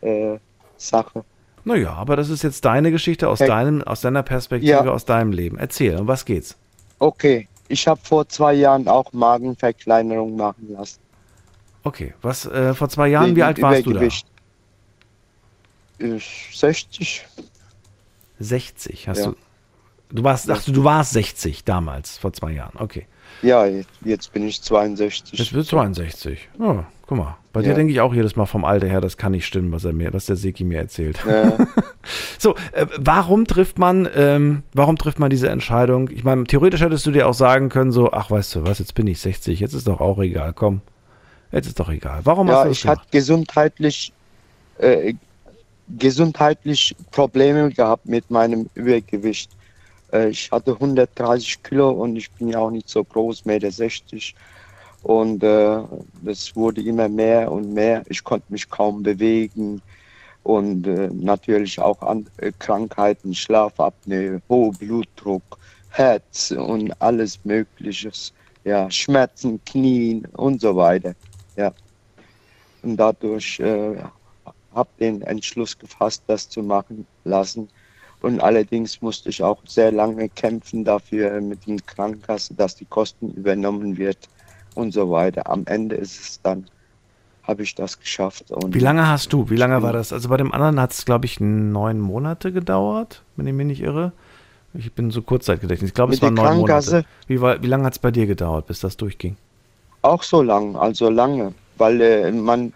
äh, 0.01 0.37
Sache. 0.77 1.23
Naja, 1.63 1.93
aber 1.93 2.15
das 2.15 2.29
ist 2.29 2.41
jetzt 2.43 2.65
deine 2.65 2.89
Geschichte 2.91 3.29
aus, 3.29 3.37
deinem, 3.37 3.83
aus 3.83 4.01
deiner 4.01 4.23
Perspektive, 4.23 4.71
Ja. 4.71 4.91
aus 4.91 5.05
deinem 5.05 5.31
Leben. 5.31 5.57
Erzähl, 5.59 5.95
um 5.97 6.07
was 6.07 6.25
geht's? 6.25 6.57
Okay, 6.97 7.47
ich 7.67 7.87
habe 7.87 7.99
vor 8.03 8.27
zwei 8.29 8.53
Jahren 8.55 8.87
auch 8.87 9.13
Magenverkleinerung 9.13 10.35
machen 10.35 10.69
lassen. 10.71 10.99
Okay, 11.83 12.15
was 12.23 12.47
äh, 12.47 12.73
vor 12.73 12.89
zwei 12.89 13.09
Jahren, 13.09 13.31
wie 13.31 13.35
Wegen 13.35 13.43
alt 13.43 13.61
warst. 13.61 13.85
Äh, 15.99 16.19
60? 16.51 17.25
du 17.37 17.43
da? 17.43 17.47
60, 18.39 19.07
hast 19.07 19.19
Ja. 19.19 19.25
du. 19.27 19.35
Du 20.11 20.23
warst, 20.23 20.49
ach, 20.49 20.63
du 20.63 20.83
warst 20.83 21.11
60 21.13 21.63
damals, 21.63 22.17
vor 22.17 22.31
zwei 22.33 22.51
Jahren. 22.51 22.73
Okay. 22.77 23.07
Ja, 23.41 23.65
jetzt, 23.65 23.89
jetzt 24.03 24.31
bin 24.33 24.47
ich 24.47 24.61
62. 24.61 25.37
Jetzt 25.37 25.51
bist 25.53 25.71
du 25.71 25.75
62. 25.75 26.47
Oh, 26.59 26.79
guck 27.05 27.17
mal. 27.17 27.37
Bei 27.51 27.61
dir 27.61 27.69
Ja. 27.69 27.73
denke 27.75 27.91
ich 27.91 27.99
auch 28.01 28.13
jedes 28.13 28.35
Mal 28.35 28.45
vom 28.45 28.63
Alter 28.65 28.87
her, 28.87 29.01
das 29.01 29.17
kann 29.17 29.31
nicht 29.31 29.45
stimmen, 29.45 29.71
was 29.71 29.83
er 29.83 29.93
mir, 29.93 30.13
was 30.13 30.25
der 30.27 30.35
Seki 30.35 30.63
mir 30.63 30.79
erzählt. 30.79 31.19
Ja. 31.27 31.57
So, 32.37 32.55
äh, 32.73 32.85
warum 32.99 33.45
trifft 33.47 33.79
man, 33.79 34.07
ähm, 34.15 34.61
warum 34.73 34.95
trifft 34.97 35.17
man 35.17 35.31
diese 35.31 35.49
Entscheidung? 35.49 36.09
Ich 36.11 36.23
meine, 36.23 36.43
theoretisch 36.43 36.81
hättest 36.81 37.03
du 37.07 37.11
dir 37.11 37.27
auch 37.27 37.33
sagen 37.33 37.69
können, 37.69 37.91
so, 37.91 38.11
ach, 38.11 38.29
weißt 38.29 38.53
du 38.55 38.63
was, 38.67 38.77
jetzt 38.77 38.93
bin 38.93 39.07
ich 39.07 39.19
60, 39.19 39.59
jetzt 39.59 39.73
ist 39.73 39.87
doch 39.87 40.01
auch 40.01 40.19
egal, 40.19 40.53
komm. 40.53 40.81
Jetzt 41.51 41.65
ist 41.65 41.79
doch 41.79 41.89
egal. 41.89 42.19
Warum 42.25 42.47
hast 42.49 42.55
Ja, 42.57 42.63
du 42.63 42.69
das 42.69 42.77
ich 42.77 42.83
gemacht? 42.83 42.99
hatte 42.99 43.07
gesundheitlich, 43.09 44.13
äh, 44.77 45.15
gesundheitlich 45.97 46.95
Probleme 47.11 47.69
gehabt 47.71 48.05
mit 48.05 48.29
meinem 48.29 48.69
Übergewicht. 48.75 49.49
Äh, 50.15 50.29
ich 50.29 50.51
hatte 50.51 50.73
130 50.73 51.61
Kilo 51.63 51.89
und 51.91 52.15
ich 52.15 52.31
bin 52.31 52.49
ja 52.49 52.59
auch 52.59 52.71
nicht 52.71 52.89
so 52.89 53.03
groß, 53.03 53.45
1,60 53.45 54.13
Meter. 54.13 54.39
Und 55.03 55.43
äh, 55.43 55.83
das 56.23 56.55
wurde 56.55 56.81
immer 56.81 57.09
mehr 57.09 57.51
und 57.51 57.73
mehr. 57.73 58.03
Ich 58.09 58.23
konnte 58.23 58.51
mich 58.51 58.69
kaum 58.69 59.03
bewegen. 59.03 59.81
Und 60.43 60.87
äh, 60.87 61.09
natürlich 61.11 61.79
auch 61.79 62.01
an 62.01 62.27
äh, 62.37 62.51
Krankheiten, 62.57 63.33
Schlafapnoe, 63.33 64.41
hoher 64.47 64.73
Blutdruck, 64.73 65.57
Herz 65.89 66.51
und 66.51 66.91
alles 67.01 67.39
Mögliches. 67.43 68.33
Ja, 68.63 68.89
Schmerzen, 68.89 69.59
Knien 69.65 70.25
und 70.37 70.61
so 70.61 70.75
weiter. 70.75 71.13
Ja. 71.55 71.71
Und 72.81 72.97
dadurch 72.97 73.59
äh, 73.59 73.95
habe 74.73 74.89
den 74.99 75.21
Entschluss 75.21 75.77
gefasst, 75.77 76.23
das 76.27 76.49
zu 76.49 76.63
machen 76.63 77.05
lassen. 77.23 77.69
Und 78.21 78.39
allerdings 78.41 79.01
musste 79.01 79.29
ich 79.29 79.43
auch 79.43 79.59
sehr 79.67 79.91
lange 79.91 80.29
kämpfen 80.29 80.83
dafür 80.83 81.39
mit 81.41 81.67
den 81.67 81.85
Krankenkassen, 81.85 82.57
dass 82.57 82.75
die 82.75 82.85
Kosten 82.85 83.31
übernommen 83.31 83.97
wird 83.97 84.17
und 84.73 84.93
so 84.93 85.11
weiter. 85.11 85.49
Am 85.49 85.63
Ende 85.67 85.95
ist 85.95 86.19
es 86.19 86.41
dann, 86.41 86.65
habe 87.43 87.61
ich 87.63 87.75
das 87.75 87.99
geschafft. 87.99 88.49
Und 88.51 88.73
Wie 88.73 88.79
lange 88.79 89.07
hast 89.07 89.31
du? 89.31 89.49
Wie 89.49 89.55
lange 89.57 89.81
war 89.83 89.93
das? 89.93 90.11
Also 90.11 90.29
bei 90.29 90.37
dem 90.37 90.51
anderen 90.51 90.79
hat 90.79 90.93
es, 90.93 91.05
glaube 91.05 91.25
ich, 91.25 91.39
neun 91.39 91.99
Monate 91.99 92.51
gedauert, 92.51 93.21
wenn 93.35 93.45
ich 93.47 93.53
mich 93.53 93.67
nicht 93.67 93.81
irre. 93.81 94.11
Ich 94.73 94.91
bin 94.91 95.11
so 95.11 95.21
Kurzzeitgedächtnis. 95.21 95.89
Ich 95.89 95.93
glaube, 95.93 96.13
es 96.13 96.21
waren 96.21 96.33
neun 96.33 96.57
Monate. 96.57 97.05
Wie, 97.27 97.39
war- 97.41 97.61
wie 97.61 97.67
lange 97.67 97.85
hat 97.85 97.93
es 97.93 97.99
bei 97.99 98.11
dir 98.11 98.25
gedauert, 98.25 98.65
bis 98.67 98.79
das 98.79 98.97
durchging? 98.97 99.37
Auch 100.01 100.23
so 100.23 100.41
lang, 100.41 100.75
also 100.75 101.09
lange, 101.09 101.53
weil 101.77 102.01
äh, 102.01 102.31
man 102.31 102.73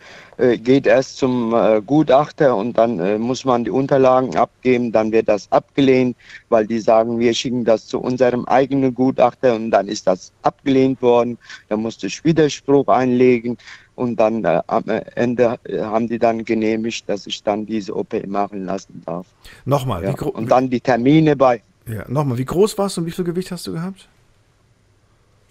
geht 0.58 0.88
erst 0.88 1.18
zum 1.18 1.54
äh, 1.54 1.82
Gutachter 1.86 2.56
und 2.56 2.78
dann 2.78 3.00
äh, 3.00 3.18
muss 3.18 3.46
man 3.46 3.64
die 3.64 3.70
Unterlagen 3.70 4.36
abgeben, 4.36 4.92
dann 4.92 5.12
wird 5.12 5.28
das 5.28 5.52
abgelehnt, 5.52 6.16
weil 6.50 6.66
die 6.66 6.80
sagen, 6.80 7.20
wir 7.20 7.34
schicken 7.34 7.66
das 7.66 7.88
zu 7.88 8.00
unserem 8.00 8.46
eigenen 8.46 8.94
Gutachter 8.96 9.56
und 9.56 9.72
dann 9.72 9.88
ist 9.88 10.08
das 10.08 10.32
abgelehnt 10.42 11.02
worden. 11.02 11.38
Dann 11.68 11.82
musste 11.82 12.08
ich 12.08 12.24
Widerspruch 12.24 12.88
einlegen 12.88 13.58
und 13.96 14.18
dann 14.18 14.46
äh, 14.46 14.62
am 14.68 14.86
Ende 15.16 15.60
äh, 15.66 15.82
haben 15.82 16.08
die 16.08 16.20
dann 16.20 16.46
genehmigt, 16.46 17.10
dass 17.10 17.28
ich 17.28 17.44
dann 17.44 17.66
diese 17.66 17.96
OP 17.96 18.26
machen 18.26 18.66
lassen 18.66 19.04
darf. 19.06 19.28
Nochmal, 19.66 20.04
Ja. 20.04 20.14
Und 20.14 20.50
dann 20.50 20.70
die 20.70 20.80
Termine 20.80 21.36
bei, 21.36 21.62
ja, 21.88 22.06
nochmal, 22.08 22.38
wie 22.38 22.46
groß 22.46 22.78
warst 22.78 22.98
du 22.98 23.02
und 23.02 23.08
wie 23.08 23.12
viel 23.12 23.26
Gewicht 23.26 23.52
hast 23.52 23.68
du 23.68 23.74
gehabt? 23.74 24.08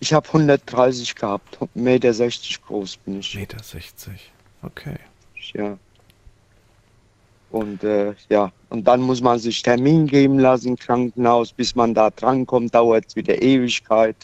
ich 0.00 0.12
habe 0.12 0.26
130 0.28 1.14
gehabt, 1.14 1.58
1,60 1.58 1.74
Meter 1.74 2.66
groß 2.66 2.96
bin 2.98 3.20
ich. 3.20 3.34
Meter 3.34 3.62
60. 3.62 4.32
Okay. 4.62 4.96
Ja. 5.54 5.78
Und 7.50 7.82
äh, 7.82 8.14
ja, 8.28 8.52
und 8.68 8.84
dann 8.86 9.00
muss 9.00 9.22
man 9.22 9.38
sich 9.38 9.62
Termin 9.62 10.06
geben 10.06 10.38
lassen 10.38 10.76
Krankenhaus, 10.76 11.52
bis 11.52 11.74
man 11.74 11.94
da 11.94 12.10
drankommt, 12.10 12.74
dauert 12.74 13.06
es 13.08 13.16
wieder 13.16 13.40
Ewigkeit, 13.40 14.16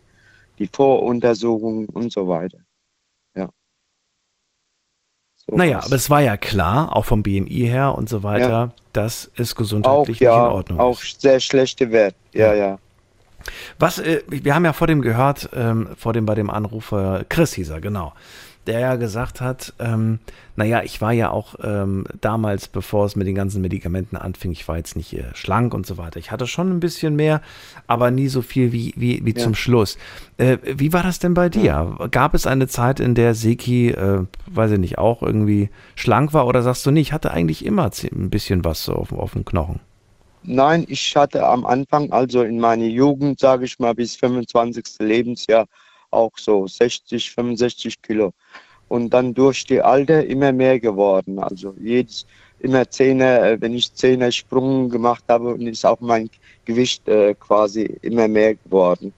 die 0.59 0.67
Voruntersuchung 0.67 1.87
und 1.87 2.13
so 2.13 2.29
weiter. 2.29 2.59
Ja. 3.35 3.49
So 5.37 5.57
Naja, 5.57 5.79
was. 5.79 5.87
aber 5.87 5.97
es 5.97 6.11
war 6.11 6.21
ja 6.21 6.37
klar, 6.37 6.95
auch 6.95 7.07
vom 7.07 7.23
BMI 7.23 7.67
her 7.67 7.95
und 7.97 8.11
so 8.11 8.23
weiter, 8.23 8.49
Ja. 8.49 8.73
dass 8.93 9.31
es 9.37 9.53
auch 9.53 9.57
gesundheitlich 9.57 10.21
ja, 10.21 10.31
nicht 10.37 10.47
in 10.47 10.53
Ordnung 10.53 10.81
auch 10.81 11.03
ist. 11.03 11.21
sehr 11.23 11.41
schlechte 11.41 11.91
Wert. 11.93 12.15
Ja, 12.33 12.53
ja. 12.53 12.79
Was, 13.79 13.99
äh, 13.99 14.23
wir 14.29 14.55
haben 14.55 14.65
ja 14.67 14.73
vor 14.75 14.87
dem 14.87 15.01
gehört, 15.01 15.49
ähm, 15.55 15.89
vor 15.97 16.13
dem 16.13 16.27
bei 16.27 16.35
dem 16.35 16.51
Anrufer, 16.51 17.25
Chris 17.29 17.55
hieß 17.55 17.71
er, 17.71 17.81
genau, 17.81 18.13
der 18.67 18.81
ja 18.81 18.97
gesagt 18.97 19.41
hat, 19.41 19.73
ähm, 19.79 20.19
naja, 20.57 20.83
ich 20.83 21.01
war 21.01 21.13
ja 21.13 21.31
auch 21.31 21.57
ähm, 21.63 22.07
damals, 22.21 22.69
bevor 22.69 23.07
es 23.07 23.17
mit 23.17 23.27
den 23.27 23.35
ganzen 23.35 23.61
Medikamenten 23.61 24.17
anfing, 24.17 24.53
ich 24.53 24.67
war 24.69 24.77
jetzt 24.77 24.97
nicht 24.97 25.13
äh, 25.15 25.25
schlank 25.35 25.75
und 25.75 25.87
so 25.87 25.99
weiter. 25.99 26.19
Ich 26.19 26.31
hatte 26.31 26.47
schon 26.47 26.71
ein 26.71 26.81
bisschen 26.81 27.17
mehr, 27.17 27.41
aber 27.87 28.11
nie 28.11 28.29
so 28.29 28.43
viel 28.43 28.73
wie, 28.73 28.93
wie, 28.97 29.25
wie 29.25 29.35
Ja. 29.35 29.37
zum 29.37 29.55
Schluss. 29.55 29.97
Äh, 30.39 30.59
wie 30.65 30.93
war 30.93 31.03
das 31.03 31.19
denn 31.19 31.35
bei 31.35 31.49
dir? 31.49 31.97
Gab 32.11 32.35
es 32.35 32.47
eine 32.47 32.69
Zeit, 32.69 33.01
in 33.01 33.15
der 33.15 33.35
Seki, 33.35 33.91
äh, 33.91 34.25
weiß 34.47 34.73
ich 34.73 34.79
nicht, 34.79 34.99
auch 34.99 35.23
irgendwie 35.23 35.71
schlank 35.95 36.33
war 36.33 36.47
oder 36.47 36.63
sagst 36.63 36.87
du 36.87 36.91
nicht, 36.91 37.09
ich 37.09 37.13
hatte 37.13 37.31
eigentlich 37.33 37.65
immer 37.65 37.91
ein 38.13 38.31
bisschen 38.31 38.65
was 38.65 38.85
so 38.85 38.95
auf, 38.95 39.13
auf 39.13 39.33
dem 39.33 39.45
Knochen? 39.45 39.81
Nein, 40.43 40.85
ich 40.89 41.17
hatte 41.17 41.45
am 41.47 41.65
Anfang, 41.65 42.13
also 42.13 42.43
in 42.43 42.61
meiner 42.61 42.85
Jugend, 42.85 43.41
sage 43.41 43.65
ich 43.65 43.79
mal, 43.79 43.95
bis 43.95 44.17
25. 44.17 44.85
Lebensjahr 45.01 45.67
auch 46.15 46.33
so 46.37 46.67
60, 46.67 47.31
65 47.31 48.01
Kilo. 48.03 48.33
Und 48.89 49.11
dann 49.11 49.35
durch 49.35 49.65
die 49.65 49.81
Alter 49.81 50.25
immer 50.25 50.53
mehr 50.53 50.79
geworden. 50.79 51.39
Also 51.39 51.75
jedes, 51.81 52.27
immer 52.61 52.89
Zehner, 52.89 53.43
äh, 53.43 53.61
wenn 53.61 53.75
ich 53.75 53.93
Zehner 53.95 54.31
Sprung 54.31 54.89
gemacht 54.89 55.25
habe, 55.29 55.63
ist 55.65 55.85
auch 55.85 56.01
mein 56.01 56.31
Gewicht 56.65 57.07
äh, 57.09 57.35
quasi 57.35 57.83
immer 58.03 58.29
mehr 58.29 58.55
geworden. 58.55 59.13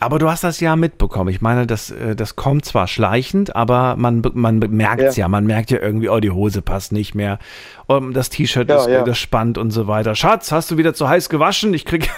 Aber 0.00 0.18
du 0.18 0.30
hast 0.30 0.44
das 0.44 0.60
ja 0.60 0.76
mitbekommen. 0.76 1.30
Ich 1.30 1.40
meine, 1.40 1.66
das, 1.66 1.90
äh, 1.90 2.14
das 2.14 2.36
kommt 2.36 2.64
zwar 2.64 2.86
schleichend, 2.86 3.56
aber 3.56 3.96
man, 3.96 4.22
man 4.34 4.58
merkt 4.58 5.02
es 5.02 5.16
ja. 5.16 5.24
ja. 5.24 5.28
Man 5.28 5.44
merkt 5.44 5.70
ja 5.70 5.78
irgendwie, 5.80 6.08
oh, 6.08 6.20
die 6.20 6.30
Hose 6.30 6.62
passt 6.62 6.92
nicht 6.92 7.14
mehr. 7.14 7.38
Und 7.86 8.14
das 8.14 8.30
T-Shirt 8.30 8.68
Ja, 8.68 8.76
ist 8.76 8.88
ja. 8.88 9.02
das 9.02 9.18
spannt 9.18 9.58
und 9.58 9.70
so 9.70 9.86
weiter. 9.86 10.14
Schatz, 10.14 10.52
hast 10.52 10.70
du 10.70 10.76
wieder 10.76 10.94
zu 10.94 11.08
heiß 11.08 11.28
gewaschen? 11.28 11.74
Ich 11.74 11.84
krieg, 11.84 12.10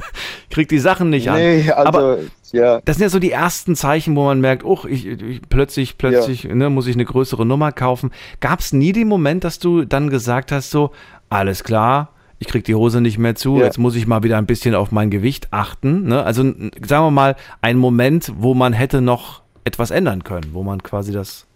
krieg 0.50 0.68
die 0.68 0.78
Sachen 0.78 1.10
nicht 1.10 1.30
an. 1.30 1.36
Nee, 1.36 1.70
also, 1.70 1.86
aber 1.86 2.18
ja. 2.52 2.80
das 2.84 2.96
sind 2.96 3.04
ja 3.04 3.10
so 3.10 3.18
die 3.18 3.32
ersten 3.32 3.76
Zeichen, 3.76 4.16
wo 4.16 4.24
man 4.24 4.40
merkt, 4.40 4.64
oh, 4.64 4.80
ich, 4.88 5.06
ich, 5.06 5.42
plötzlich, 5.48 5.98
plötzlich 5.98 6.44
ne, 6.44 6.70
muss 6.70 6.86
ich 6.86 6.94
eine 6.94 7.04
größere 7.04 7.46
Nummer 7.46 7.72
kaufen. 7.72 8.10
Gab 8.40 8.60
es 8.60 8.72
nie 8.72 8.92
den 8.92 9.08
Moment, 9.08 9.44
dass 9.44 9.58
du 9.58 9.84
dann 9.84 10.10
gesagt 10.10 10.50
hast, 10.50 10.70
so, 10.70 10.90
alles 11.28 11.62
klar, 11.62 12.10
ich 12.38 12.46
krieg 12.46 12.64
die 12.64 12.74
Hose 12.74 13.00
nicht 13.00 13.18
mehr 13.18 13.34
zu, 13.34 13.58
Ja. 13.58 13.64
jetzt 13.64 13.78
muss 13.78 13.94
ich 13.96 14.06
mal 14.06 14.22
wieder 14.22 14.38
ein 14.38 14.46
bisschen 14.46 14.74
auf 14.74 14.92
mein 14.92 15.10
Gewicht 15.10 15.48
achten. 15.52 16.04
Ne? 16.04 16.22
Also 16.22 16.42
sagen 16.42 17.04
wir 17.06 17.10
mal, 17.10 17.36
ein 17.60 17.76
Moment, 17.78 18.32
wo 18.36 18.54
man 18.54 18.72
hätte 18.72 19.00
noch 19.00 19.42
etwas 19.64 19.90
ändern 19.90 20.24
können, 20.24 20.50
wo 20.52 20.62
man 20.62 20.82
quasi 20.82 21.12
das. 21.12 21.46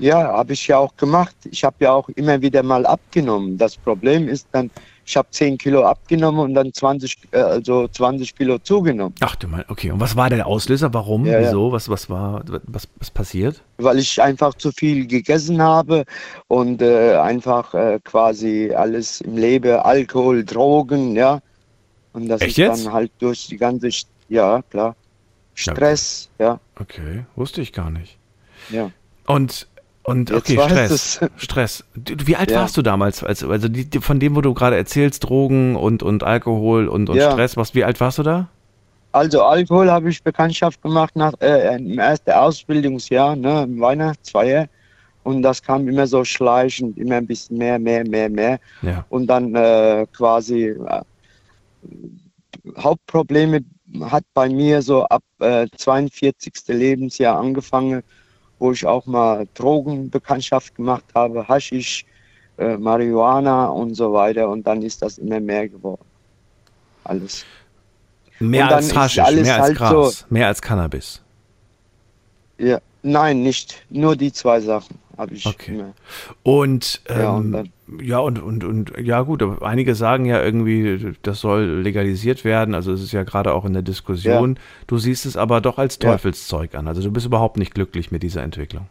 Ja, 0.00 0.28
habe 0.28 0.52
ich 0.52 0.66
ja 0.68 0.78
auch 0.78 0.96
gemacht. 0.96 1.34
Ich 1.50 1.64
habe 1.64 1.76
ja 1.80 1.92
auch 1.92 2.08
immer 2.10 2.40
wieder 2.40 2.62
mal 2.62 2.86
abgenommen. 2.86 3.58
Das 3.58 3.76
Problem 3.76 4.28
ist 4.28 4.46
dann, 4.52 4.70
ich 5.08 5.16
habe 5.16 5.28
10 5.30 5.56
Kilo 5.56 5.84
abgenommen 5.84 6.40
und 6.40 6.54
dann 6.54 6.72
20, 6.72 7.16
äh, 7.32 7.38
also 7.38 7.88
20 7.88 8.36
Kilo 8.36 8.58
zugenommen, 8.58 9.14
Ach 9.20 9.34
du 9.36 9.48
mein, 9.48 9.64
okay. 9.68 9.90
Und 9.90 10.00
was 10.00 10.16
war 10.16 10.28
der 10.28 10.46
Auslöser? 10.46 10.92
Warum? 10.92 11.24
Ja, 11.24 11.40
ja. 11.40 11.48
Wieso? 11.48 11.72
Was, 11.72 11.88
was 11.88 12.10
war, 12.10 12.42
was, 12.64 12.86
was 12.98 13.10
passiert? 13.10 13.62
weil 13.78 13.98
ich 13.98 14.20
einfach 14.20 14.54
zu 14.54 14.70
viel 14.72 15.06
gegessen 15.06 15.62
habe 15.62 16.04
und 16.48 16.82
äh, 16.82 17.14
einfach 17.16 17.72
äh, 17.74 17.98
quasi 18.04 18.72
alles 18.74 19.20
im 19.22 19.36
Leben, 19.36 19.78
Alkohol, 19.80 20.44
Drogen, 20.44 21.14
ja. 21.16 21.40
Und 22.12 22.28
das 22.28 22.40
Echt 22.40 22.50
ist 22.52 22.56
jetzt? 22.58 22.84
dann 22.86 22.92
halt 22.92 23.12
durch 23.18 23.46
die 23.46 23.56
ganze, 23.56 23.86
St- 23.88 24.06
ja 24.28 24.60
klar, 24.70 24.94
Stress, 25.54 26.28
ja, 26.38 26.60
Okay, 26.80 27.24
wusste 27.34 27.60
ich 27.60 27.72
gar 27.72 27.90
nicht. 27.90 28.18
ja. 28.70 28.90
Und, 29.26 29.67
und 30.08 30.30
Jetzt 30.30 30.50
okay, 30.50 30.58
Stress. 30.68 31.20
Stress. 31.36 31.84
Wie 31.94 32.36
alt 32.36 32.50
Ja. 32.50 32.60
warst 32.60 32.76
du 32.76 32.82
damals? 32.82 33.22
Also, 33.22 33.50
also 33.50 33.68
die, 33.68 33.84
die, 33.84 34.00
von 34.00 34.18
dem, 34.18 34.34
wo 34.36 34.40
du 34.40 34.54
gerade 34.54 34.76
erzählst, 34.76 35.24
Drogen 35.24 35.76
und, 35.76 36.02
und 36.02 36.24
Alkohol 36.24 36.88
und, 36.88 37.10
und 37.10 37.16
Ja. 37.16 37.30
Stress, 37.32 37.56
was, 37.56 37.74
wie 37.74 37.84
alt 37.84 38.00
warst 38.00 38.18
du 38.18 38.22
da? 38.22 38.48
Also 39.12 39.42
Alkohol 39.42 39.90
habe 39.90 40.08
ich 40.10 40.22
Bekanntschaft 40.22 40.80
gemacht 40.82 41.14
nach 41.16 41.32
äh, 41.40 41.76
im 41.76 41.98
ersten 41.98 42.30
Ausbildungsjahr, 42.30 43.36
ne, 43.36 43.64
im 43.64 43.80
Weihnachtsfeier. 43.80 44.68
Und 45.24 45.42
das 45.42 45.62
kam 45.62 45.86
immer 45.88 46.06
so 46.06 46.24
schleichend, 46.24 46.96
immer 46.96 47.16
ein 47.16 47.26
bisschen 47.26 47.58
mehr, 47.58 47.78
mehr, 47.78 48.06
mehr, 48.08 48.30
mehr. 48.30 48.58
Ja. 48.82 49.04
Und 49.10 49.26
dann 49.26 49.54
äh, 49.54 50.06
quasi 50.16 50.68
äh, 50.68 51.02
Hauptprobleme 52.78 53.60
hat 54.02 54.24
bei 54.34 54.48
mir 54.48 54.82
so 54.82 55.04
ab 55.04 55.22
äh, 55.40 55.66
42. 55.76 56.52
Lebensjahr 56.68 57.38
angefangen, 57.38 58.02
wo 58.58 58.72
ich 58.72 58.84
auch 58.86 59.06
mal 59.06 59.46
Drogenbekanntschaft 59.54 60.74
gemacht 60.74 61.04
habe, 61.14 61.46
Haschisch, 61.46 62.04
äh, 62.58 62.76
Marihuana 62.76 63.66
und 63.66 63.94
so 63.94 64.12
weiter. 64.12 64.48
Und 64.48 64.66
dann 64.66 64.82
ist 64.82 65.02
das 65.02 65.18
immer 65.18 65.40
mehr 65.40 65.68
geworden. 65.68 66.04
Alles. 67.04 67.44
Mehr 68.38 68.68
als 68.68 68.94
Haschisch, 68.94 69.24
alles 69.24 69.42
mehr 69.42 69.54
als 69.56 69.62
halt 69.64 69.78
Gras, 69.78 70.26
mehr 70.28 70.46
als 70.46 70.62
Cannabis. 70.62 71.22
Ja, 72.58 72.80
nein, 73.02 73.42
nicht. 73.42 73.84
Nur 73.90 74.16
die 74.16 74.32
zwei 74.32 74.60
Sachen 74.60 74.98
habe 75.18 75.34
ich 75.34 75.44
Okay. 75.46 75.74
immer. 75.74 75.92
Und, 76.42 77.00
Ja, 77.08 77.30
und 77.32 77.44
ähm, 77.46 77.52
dann- 77.52 77.72
ja, 78.00 78.18
und, 78.20 78.38
und, 78.40 78.64
und 78.64 78.92
ja 79.02 79.22
gut, 79.22 79.42
aber 79.42 79.60
einige 79.66 79.94
sagen 79.94 80.24
ja 80.26 80.42
irgendwie, 80.42 81.14
das 81.22 81.40
soll 81.40 81.80
legalisiert 81.82 82.44
werden. 82.44 82.74
Also 82.74 82.92
es 82.92 83.02
ist 83.02 83.12
ja 83.12 83.24
gerade 83.24 83.52
auch 83.52 83.64
in 83.64 83.72
der 83.72 83.82
Diskussion. 83.82 84.58
Du 84.86 84.98
siehst 84.98 85.26
es 85.26 85.36
aber 85.36 85.60
doch 85.60 85.78
als 85.78 85.98
Ja. 86.02 86.12
Teufelszeug 86.12 86.74
an. 86.74 86.86
Also 86.86 87.02
du 87.02 87.10
bist 87.10 87.26
überhaupt 87.26 87.56
nicht 87.58 87.74
glücklich 87.74 88.10
mit 88.10 88.22
dieser 88.22 88.42
Entwicklung. 88.42 88.86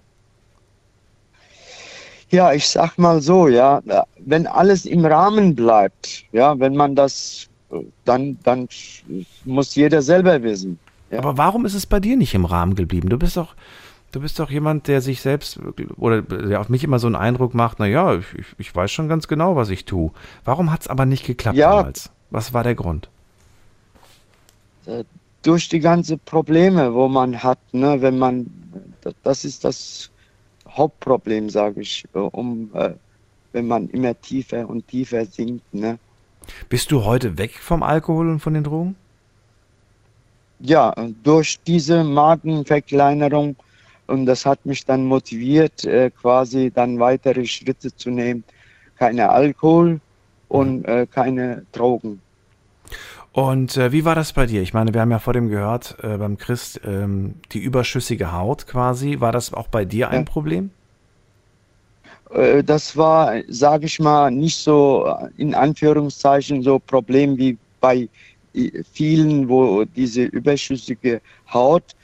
Ja, 2.30 2.52
ich 2.54 2.68
sag 2.68 2.98
mal 2.98 3.22
so, 3.22 3.48
ja, 3.48 3.82
wenn 4.20 4.48
alles 4.48 4.86
im 4.86 5.06
Rahmen 5.06 5.56
bleibt, 5.56 6.26
ja, 6.34 6.60
wenn 6.60 6.76
man 6.76 6.94
das, 6.96 7.48
dann, 8.04 8.38
dann 8.44 8.68
muss 9.46 9.76
jeder 9.76 10.02
selber 10.02 10.42
wissen. 10.44 10.78
Ja. 11.10 11.20
Aber 11.20 11.38
warum 11.38 11.66
ist 11.66 11.74
es 11.74 11.86
bei 11.86 12.02
dir 12.02 12.18
nicht 12.18 12.34
im 12.34 12.44
Rahmen 12.44 12.76
geblieben? 12.76 13.08
Du 13.08 13.18
bist 13.18 13.38
doch, 13.38 13.56
du 14.12 14.20
bist 14.22 14.40
doch 14.40 14.50
jemand, 14.50 14.88
der 14.88 15.02
sich 15.02 15.22
selbst 15.22 15.60
oder 15.98 16.22
der 16.22 16.60
auf 16.62 16.70
mich 16.70 16.84
immer 16.84 17.00
so 17.00 17.08
einen 17.08 17.16
Eindruck 17.16 17.54
macht, 17.54 17.80
naja, 17.80 18.16
ich, 18.16 18.34
ich, 18.36 18.46
ich 18.58 18.76
weiß 18.76 18.92
schon 18.92 19.10
ganz 19.10 19.28
genau, 19.28 19.56
was 19.56 19.70
ich 19.70 19.86
tue. 19.86 20.12
Warum 20.44 20.72
hat 20.72 20.82
es 20.82 20.88
aber 20.88 21.06
nicht 21.06 21.26
geklappt 21.26 21.58
Ja. 21.58 21.70
damals? 21.70 22.12
Was 22.30 22.54
war 22.54 22.64
der 22.64 22.76
Grund? 22.76 23.10
Äh, 24.86 25.04
Durch 25.44 25.70
die 25.70 25.80
ganzen 25.80 26.20
Probleme, 26.20 26.94
wo 26.94 27.08
man 27.08 27.42
hat, 27.44 27.60
ne, 27.72 28.02
wenn 28.02 28.18
man, 28.18 28.48
das- 29.24 29.46
ist 29.46 29.64
das 29.64 30.10
Hauptproblem, 30.70 31.50
sage 31.50 31.82
ich, 31.82 32.06
äh, 32.14 32.20
um, 32.20 32.72
äh, 32.74 32.96
wenn 33.54 33.68
man 33.68 33.90
immer 33.90 34.20
tiefer 34.22 34.68
und 34.70 34.88
tiefer 34.88 35.26
sinkt, 35.26 35.74
ne. 35.74 36.00
Bist 36.70 36.92
du 36.92 37.04
heute 37.04 37.38
weg 37.38 37.58
vom 37.60 37.84
Alkohol 37.84 38.30
und 38.30 38.40
von 38.40 38.54
den 38.54 38.64
Drogen? 38.64 38.96
ja, 40.60 40.94
durch 41.24 41.60
diese 41.66 42.04
Markenverkleinerung 42.04 43.56
und 44.08 44.26
das 44.26 44.46
hat 44.46 44.66
mich 44.66 44.86
dann 44.86 45.06
motiviert, 45.06 45.86
äh, 45.86 46.10
quasi 46.10 46.72
dann 46.74 47.00
weitere 47.00 47.46
Schritte 47.46 47.96
zu 47.96 48.10
nehmen. 48.10 48.44
Keine 48.98 49.30
Alkohol 49.30 50.00
und 50.48 50.86
äh, 50.86 51.06
keine 51.12 51.66
Drogen. 51.72 52.22
Und 53.32 53.78
äh, 53.78 53.92
wie 53.92 54.04
war 54.06 54.16
das 54.16 54.34
bei 54.34 54.48
dir? 54.48 54.64
Ich 54.64 54.74
meine, 54.74 54.94
wir 54.94 55.02
haben 55.02 55.12
ja 55.12 55.20
vor 55.20 55.34
dem 55.34 55.50
gehört, 55.50 55.98
äh, 56.02 56.18
beim 56.18 56.38
Christ, 56.38 56.82
ähm, 56.84 57.36
die 57.52 57.60
überschüssige 57.60 58.32
Haut 58.32 58.66
quasi. 58.66 59.20
War 59.20 59.32
das 59.32 59.54
auch 59.54 59.68
bei 59.68 59.86
dir 59.86 60.10
ein 60.10 60.22
Ja. 60.22 60.26
Problem? 60.26 60.72
Äh, 62.32 62.64
das 62.64 62.98
war, 62.98 63.34
sage 63.48 63.86
ich 63.86 64.00
mal, 64.00 64.32
nicht 64.32 64.58
so 64.58 65.06
äh, 65.06 65.30
in 65.38 65.54
Anführungszeichen 65.54 66.64
so 66.64 66.80
Problem 66.80 67.38
wie 67.38 67.58
bei 67.80 68.10
äh, 68.54 68.84
vielen, 68.92 69.48
wo 69.48 69.86
diese 69.86 70.24
überschüssige 70.24 71.22
Haut. 71.54 71.96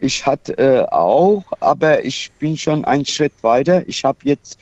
Ich 0.00 0.24
hatte 0.24 0.56
äh, 0.58 0.86
auch, 0.90 1.44
aber 1.60 2.04
ich 2.04 2.32
bin 2.38 2.56
schon 2.56 2.84
einen 2.84 3.04
Schritt 3.04 3.34
weiter. 3.42 3.86
Ich 3.86 4.02
habe 4.04 4.18
jetzt 4.24 4.58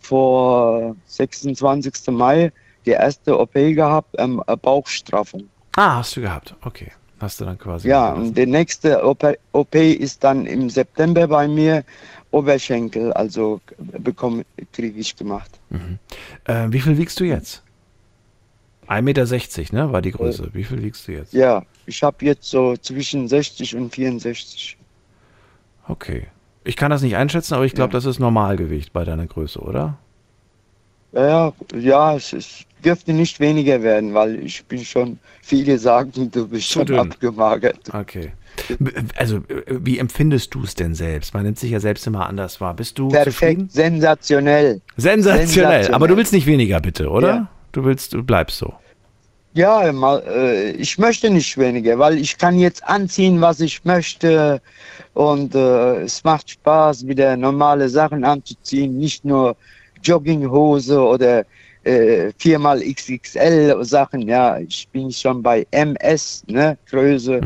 vor 0.00 0.96
26. 1.06 2.08
Mai 2.08 2.50
die 2.86 2.92
erste 2.92 3.38
OP 3.38 3.52
gehabt, 3.52 4.14
ähm, 4.18 4.42
äh, 4.46 4.56
Bauchstraffung. 4.56 5.48
Ah, 5.76 5.96
hast 5.96 6.16
du 6.16 6.22
gehabt. 6.22 6.54
Okay. 6.62 6.90
Hast 7.20 7.40
du 7.40 7.44
dann 7.44 7.58
quasi. 7.58 7.88
Ja, 7.88 8.12
und 8.12 8.36
die 8.38 8.46
nächste 8.46 9.04
OP, 9.04 9.24
OP 9.52 9.74
ist 9.74 10.22
dann 10.22 10.46
im 10.46 10.70
September 10.70 11.26
bei 11.26 11.48
mir. 11.48 11.84
Oberschenkel, 12.30 13.12
also 13.14 13.60
bekomme, 13.78 14.44
kriege 14.72 15.00
ich 15.00 15.16
gemacht. 15.16 15.50
lassen. 15.70 15.98
Äh, 16.44 16.72
wie 16.72 16.80
viel 16.80 16.96
wiegst 16.98 17.18
du 17.20 17.24
jetzt? 17.24 17.62
1,60 18.88 19.02
Meter, 19.02 19.74
ne? 19.74 19.92
War 19.92 20.02
die 20.02 20.12
Größe. 20.12 20.50
Wie 20.52 20.64
viel 20.64 20.82
wiegst 20.82 21.08
du 21.08 21.12
jetzt? 21.12 21.32
Ja, 21.32 21.62
ich 21.86 22.02
habe 22.02 22.24
jetzt 22.24 22.44
so 22.48 22.76
zwischen 22.76 23.28
60 23.28 23.76
und 23.76 23.94
64. 23.94 24.77
Okay. 25.88 26.26
Ich 26.64 26.76
kann 26.76 26.90
das 26.90 27.02
nicht 27.02 27.16
einschätzen, 27.16 27.54
aber 27.54 27.64
ich 27.64 27.72
glaube, 27.74 27.90
Ja. 27.92 27.98
das 27.98 28.04
ist 28.04 28.18
Normalgewicht 28.18 28.92
bei 28.92 29.04
deiner 29.04 29.26
Größe, 29.26 29.58
oder? 29.60 29.96
Ja, 31.12 31.52
ja, 31.74 32.14
es, 32.16 32.34
es 32.34 32.64
dürfte 32.84 33.14
nicht 33.14 33.40
weniger 33.40 33.82
werden, 33.82 34.12
weil 34.12 34.44
ich 34.44 34.62
bin 34.66 34.84
schon, 34.84 35.18
viele 35.40 35.78
sagen, 35.78 36.30
du 36.30 36.46
bist 36.46 36.68
Zu 36.68 36.80
schon 36.80 36.86
dünn. 36.86 36.98
abgemagert. 36.98 37.80
Okay. 37.94 38.32
Also, 39.16 39.40
wie 39.68 39.98
empfindest 39.98 40.54
du 40.54 40.62
es 40.64 40.74
denn 40.74 40.94
selbst? 40.94 41.32
Man 41.32 41.44
nimmt 41.44 41.58
sich 41.58 41.70
ja 41.70 41.80
selbst 41.80 42.06
immer 42.06 42.28
anders 42.28 42.60
wahr. 42.60 42.74
Bist 42.74 42.98
du 42.98 43.08
Perfekt, 43.08 43.32
zufrieden? 43.36 43.68
sensationell. 43.70 44.80
Sensationell. 44.96 45.46
Sensationell. 45.46 45.94
Aber 45.94 46.08
du 46.08 46.16
willst 46.16 46.32
nicht 46.34 46.46
weniger, 46.46 46.80
bitte, 46.80 47.08
oder? 47.08 47.28
Ja. 47.28 47.48
Du 47.72 47.84
willst, 47.84 48.12
du 48.12 48.22
bleibst 48.22 48.58
so. 48.58 48.74
Ja, 49.58 49.90
äh, 49.90 50.70
ich 50.70 50.98
möchte 50.98 51.28
nicht 51.30 51.58
weniger, 51.58 51.98
weil 51.98 52.16
ich 52.18 52.38
kann 52.38 52.60
jetzt 52.60 52.80
anziehen, 52.84 53.40
was 53.40 53.58
ich 53.58 53.84
möchte 53.84 54.62
und 55.14 55.52
äh, 55.52 56.02
es 56.02 56.22
macht 56.22 56.50
Spaß, 56.50 57.08
wieder 57.08 57.36
normale 57.36 57.88
Sachen 57.88 58.22
anzuziehen, 58.22 58.96
nicht 58.96 59.24
nur 59.24 59.56
Jogginghose 60.04 61.00
oder 61.02 61.44
äh, 61.82 62.30
viermal 62.38 62.80
XXL 62.80 63.84
Sachen. 63.84 64.28
Ja, 64.28 64.58
ich 64.58 64.86
bin 64.92 65.10
schon 65.10 65.42
bei 65.42 65.66
MS, 65.72 66.44
ne, 66.46 66.78
Größe. 66.88 67.40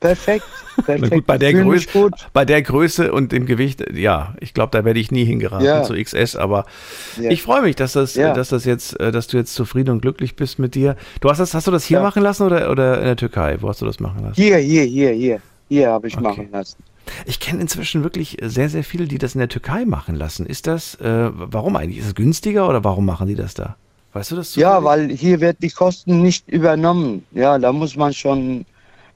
Perfekt, 0.00 0.44
perfekt. 0.86 1.12
gut, 1.12 1.26
bei 1.26 1.36
der, 1.36 1.52
Größe, 1.52 1.86
bei 2.32 2.44
der 2.46 2.62
Größe 2.62 3.12
und 3.12 3.32
dem 3.32 3.44
Gewicht, 3.46 3.84
ja, 3.94 4.34
ich 4.40 4.54
glaube, 4.54 4.70
da 4.76 4.84
werde 4.84 4.98
ich 4.98 5.10
nie 5.10 5.24
hingeraten 5.26 5.66
Ja. 5.66 5.82
zu 5.82 5.94
XS, 5.94 6.36
aber 6.36 6.64
Ja. 7.20 7.30
ich 7.30 7.42
freue 7.42 7.60
mich, 7.62 7.76
dass 7.76 7.92
das, 7.92 8.14
Ja. 8.14 8.32
dass 8.32 8.48
das 8.48 8.64
jetzt, 8.64 8.98
äh, 8.98 9.12
dass 9.12 9.26
du 9.26 9.36
jetzt 9.36 9.54
zufrieden 9.54 9.90
und 9.90 10.00
glücklich 10.00 10.36
bist 10.36 10.58
mit 10.58 10.74
dir. 10.74 10.96
Du 11.20 11.28
hast 11.28 11.38
das, 11.38 11.52
hast 11.52 11.66
du 11.66 11.70
das 11.70 11.84
hier 11.84 11.98
Ja. 11.98 12.02
machen 12.02 12.22
lassen 12.22 12.44
oder, 12.44 12.70
oder 12.70 12.98
in 12.98 13.04
der 13.04 13.16
Türkei? 13.16 13.58
Wo 13.60 13.68
hast 13.68 13.82
du 13.82 13.86
das 13.86 14.00
machen 14.00 14.22
lassen? 14.22 14.34
Hier, 14.40 14.56
hier, 14.56 14.84
hier, 14.84 15.10
hier. 15.12 15.40
Hier 15.68 15.90
habe 15.90 16.08
ich 16.08 16.14
Okay. 16.14 16.22
machen 16.22 16.48
lassen. 16.50 16.82
Ich 17.26 17.38
kenne 17.40 17.60
inzwischen 17.60 18.02
wirklich 18.02 18.38
sehr, 18.42 18.68
sehr 18.68 18.84
viele, 18.84 19.04
die 19.06 19.18
das 19.18 19.34
in 19.34 19.38
der 19.40 19.48
Türkei 19.48 19.84
machen 19.84 20.14
lassen. 20.16 20.46
Ist 20.46 20.66
das, 20.66 20.94
äh, 20.96 21.30
warum 21.32 21.76
eigentlich? 21.76 21.98
Ist 21.98 22.06
es 22.06 22.14
günstiger 22.14 22.68
oder 22.68 22.82
warum 22.84 23.04
machen 23.04 23.26
die 23.28 23.34
das 23.34 23.54
da? 23.54 23.76
Weißt 24.12 24.30
du 24.32 24.36
das? 24.36 24.56
Ja, 24.56 24.78
zufällig? 24.78 25.10
weil 25.10 25.16
hier 25.16 25.40
wird 25.40 25.58
die 25.62 25.70
Kosten 25.70 26.22
nicht 26.22 26.48
übernommen. 26.48 27.24
Ja, 27.32 27.58
da 27.58 27.72
muss 27.72 27.94
man 27.96 28.12
schon 28.12 28.64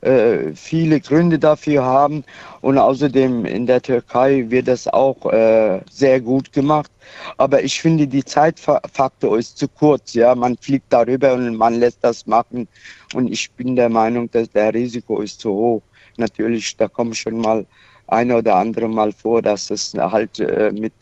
äh, 0.04 0.52
viele 0.54 1.00
Gründe 1.00 1.38
dafür 1.38 1.84
haben. 1.84 2.24
Und 2.60 2.78
außerdem 2.78 3.44
in 3.44 3.66
der 3.66 3.80
Türkei 3.82 4.44
wird 4.48 4.68
das 4.68 4.86
auch 4.88 5.32
äh, 5.32 5.80
sehr 5.90 6.20
gut 6.20 6.52
gemacht. 6.52 6.90
Aber 7.36 7.62
ich 7.62 7.80
finde, 7.80 8.06
die 8.06 8.24
Zeitfaktor 8.24 9.38
ist 9.38 9.58
zu 9.58 9.68
kurz. 9.68 10.14
Ja, 10.14 10.34
man 10.34 10.56
fliegt 10.58 10.86
darüber 10.90 11.34
und 11.34 11.56
man 11.56 11.74
lässt 11.74 11.98
das 12.02 12.26
machen. 12.26 12.68
Und 13.14 13.30
ich 13.30 13.50
bin 13.52 13.76
der 13.76 13.88
Meinung, 13.88 14.30
dass 14.30 14.50
der 14.50 14.72
Risiko 14.74 15.20
ist 15.20 15.40
zu 15.40 15.50
hoch. 15.50 15.82
Natürlich, 16.16 16.76
da 16.76 16.88
kommt 16.88 17.16
schon 17.16 17.38
mal 17.38 17.66
ein 18.06 18.30
oder 18.30 18.56
andere 18.56 18.88
Mal 18.88 19.12
vor, 19.12 19.42
dass 19.42 19.70
es 19.70 19.94
halt 19.94 20.38
äh, 20.38 20.70
mit 20.72 20.92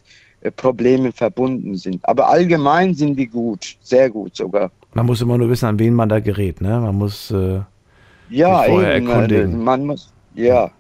äh, 0.41 0.51
Problemen 0.51 1.13
verbunden 1.13 1.77
sind. 1.77 2.01
Aber 2.09 2.29
allgemein 2.29 2.95
sind 2.95 3.17
die 3.17 3.27
gut, 3.27 3.77
sehr 3.83 4.11
gut 4.11 4.37
sogar. 4.37 4.71
Man 4.95 5.07
muss 5.07 5.21
immer 5.21 5.39
nur 5.39 5.49
wissen, 5.49 5.67
an 5.67 5.79
wen 5.79 5.95
man 5.95 6.09
da 6.09 6.21
gerät. 6.21 6.61
Ne? 6.61 6.81
Man 6.81 6.97
muss 6.97 7.31
äh, 7.31 7.61
ja, 8.33 8.63
vorher 8.65 8.97
eben, 8.97 9.07
erkundigen. 9.09 9.65
man 9.65 9.87
muss, 9.87 10.13
ja, 10.35 10.71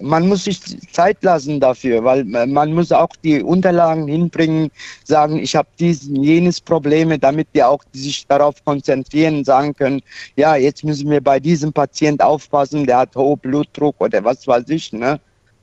man 0.00 0.28
muss 0.28 0.44
sich 0.44 0.60
Zeit 0.92 1.22
lassen 1.22 1.60
dafür, 1.60 2.02
weil 2.04 2.24
man 2.24 2.72
muss 2.72 2.90
auch 2.90 3.10
die 3.22 3.42
Unterlagen 3.42 4.08
hinbringen, 4.08 4.70
sagen, 5.04 5.38
ich 5.38 5.54
habe 5.54 5.68
diesen, 5.78 6.22
jenes 6.22 6.60
Probleme, 6.60 7.18
damit 7.18 7.48
die 7.54 7.62
auch 7.62 7.82
sich 7.92 8.26
darauf 8.26 8.64
konzentrieren 8.64 9.44
sagen 9.44 9.74
können, 9.74 10.00
ja, 10.36 10.56
jetzt 10.56 10.84
müssen 10.84 11.10
wir 11.10 11.20
bei 11.20 11.38
diesem 11.38 11.72
Patient 11.72 12.22
aufpassen, 12.22 12.86
der 12.86 12.98
hat 12.98 13.16
hohen 13.16 13.38
Blutdruck 13.38 13.96
oder 14.00 14.24
was 14.24 14.46
weiß 14.46 14.68
ich, 14.68 14.92
ne? 14.92 15.20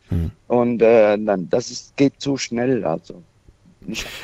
Hm. 0.10 0.32
Und 0.48 0.82
äh, 0.82 1.18
dann, 1.18 1.50
das 1.50 1.72
ist, 1.72 1.96
geht 1.98 2.14
zu 2.20 2.38
schnell, 2.38 2.84
also. 2.84 3.22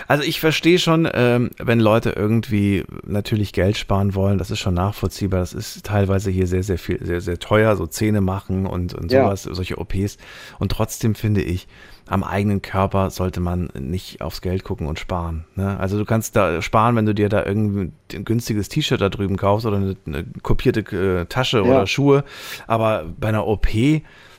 Also 0.07 0.23
ich 0.23 0.39
verstehe 0.39 0.77
schon, 0.79 1.07
ähm, 1.13 1.49
wenn 1.57 1.79
Leute 1.79 2.11
irgendwie 2.11 2.83
natürlich 3.05 3.53
Geld 3.53 3.77
sparen 3.77 4.13
wollen, 4.13 4.37
das 4.37 4.51
ist 4.51 4.59
schon 4.59 4.73
nachvollziehbar. 4.73 5.39
Das 5.39 5.53
ist 5.53 5.85
teilweise 5.85 6.29
hier 6.29 6.45
sehr, 6.45 6.61
sehr 6.63 6.77
viel, 6.77 7.03
sehr, 7.03 7.21
sehr 7.21 7.39
teuer, 7.39 7.75
so 7.75 7.87
Zähne 7.87 8.21
machen 8.21 8.65
und, 8.65 8.93
und 8.93 9.11
Ja. 9.11 9.23
sowas, 9.23 9.43
solche 9.43 9.77
OPs. 9.77 10.17
Und 10.59 10.71
trotzdem 10.71 11.15
finde 11.15 11.41
ich, 11.41 11.67
am 12.07 12.23
eigenen 12.23 12.61
Körper 12.61 13.09
sollte 13.09 13.39
man 13.39 13.69
nicht 13.79 14.21
aufs 14.21 14.41
Geld 14.41 14.63
gucken 14.63 14.85
und 14.87 14.99
sparen. 14.99 15.45
Ne? 15.55 15.79
Also 15.79 15.97
du 15.97 16.05
kannst 16.05 16.35
da 16.35 16.61
sparen, 16.61 16.95
wenn 16.95 17.05
du 17.07 17.15
dir 17.15 17.29
da 17.29 17.43
irgendwie 17.45 17.91
ein 18.13 18.25
günstiges 18.25 18.69
T-Shirt 18.69 19.01
da 19.01 19.09
drüben 19.09 19.37
kaufst 19.37 19.65
oder 19.65 19.77
eine, 19.77 19.95
eine 20.05 20.25
kopierte 20.43 20.81
äh, 21.21 21.25
Tasche 21.25 21.57
Ja. 21.59 21.63
oder 21.63 21.87
Schuhe. 21.87 22.23
Aber 22.67 23.05
bei 23.19 23.29
einer 23.29 23.47
OP, 23.47 23.67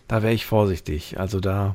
da 0.07 0.23
wäre 0.23 0.33
ich 0.35 0.47
vorsichtig. 0.47 1.19
Also 1.19 1.41
da 1.41 1.75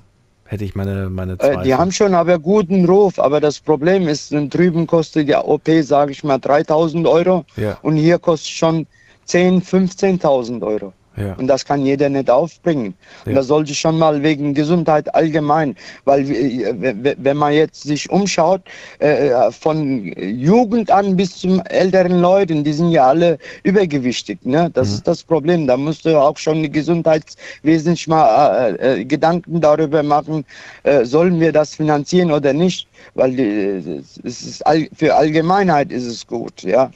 hätte 0.51 0.65
ich 0.65 0.75
meine, 0.75 1.09
meine 1.09 1.33
äh, 1.33 1.37
Zweifel. 1.37 1.63
die 1.63 1.75
haben 1.75 1.91
schon 1.93 2.13
aber 2.13 2.37
guten 2.37 2.83
Ruf, 2.85 3.19
aber 3.19 3.39
das 3.39 3.59
Problem 3.59 4.07
ist, 4.09 4.31
drüben 4.31 4.85
kostet 4.85 5.29
die 5.29 5.35
OP, 5.35 5.67
sage 5.81 6.11
ich 6.11 6.23
mal, 6.25 6.39
3000 6.39 7.07
Euro 7.07 7.45
ja, 7.55 7.77
und 7.81 7.95
hier 7.95 8.19
kostet 8.19 8.51
schon 8.51 8.87
10.000, 9.27 10.21
15.000 10.21 10.61
Euro. 10.61 10.93
Ja. 11.15 11.33
Und 11.33 11.47
das 11.47 11.65
kann 11.65 11.85
jeder 11.85 12.09
nicht 12.09 12.29
aufbringen. 12.29 12.93
Und 13.25 13.33
Ja. 13.33 13.33
das 13.35 13.47
sollte 13.47 13.73
schon 13.75 13.97
mal 13.97 14.21
wegen 14.23 14.53
Gesundheit 14.53 15.13
allgemein, 15.13 15.75
weil 16.05 16.29
äh, 16.29 17.15
wenn 17.17 17.37
man 17.37 17.53
jetzt 17.53 17.83
sich 17.83 18.09
umschaut, 18.09 18.61
äh, 18.99 19.51
von 19.51 20.05
Jugend 20.17 20.89
an 20.91 21.15
bis 21.15 21.37
zum 21.37 21.61
älteren 21.65 22.19
Leuten, 22.21 22.63
die 22.63 22.73
sind 22.73 22.91
ja 22.91 23.07
alle 23.07 23.37
übergewichtig. 23.63 24.39
Ne? 24.43 24.69
Das 24.73 24.89
Mhm. 24.89 24.93
ist 24.95 25.07
das 25.07 25.23
Problem. 25.23 25.67
Da 25.67 25.77
musst 25.77 26.05
du 26.05 26.19
auch 26.19 26.37
schon 26.37 26.61
die 26.63 26.71
Gesundheitswesen 26.71 27.97
mal 28.07 28.75
äh, 28.79 29.01
äh, 29.01 29.05
Gedanken 29.05 29.61
darüber 29.61 30.03
machen, 30.03 30.45
äh, 30.83 31.05
sollen 31.05 31.39
wir 31.39 31.51
das 31.51 31.75
finanzieren 31.75 32.31
oder 32.31 32.53
nicht? 32.53 32.87
Weil 33.15 33.35
die, 33.35 34.01
es 34.23 34.41
ist 34.43 34.65
all, 34.65 34.87
für 34.95 35.15
Allgemeinheit 35.15 35.91
ist 35.91 36.05
es 36.05 36.25
gut, 36.25 36.63
ja. 36.63 36.91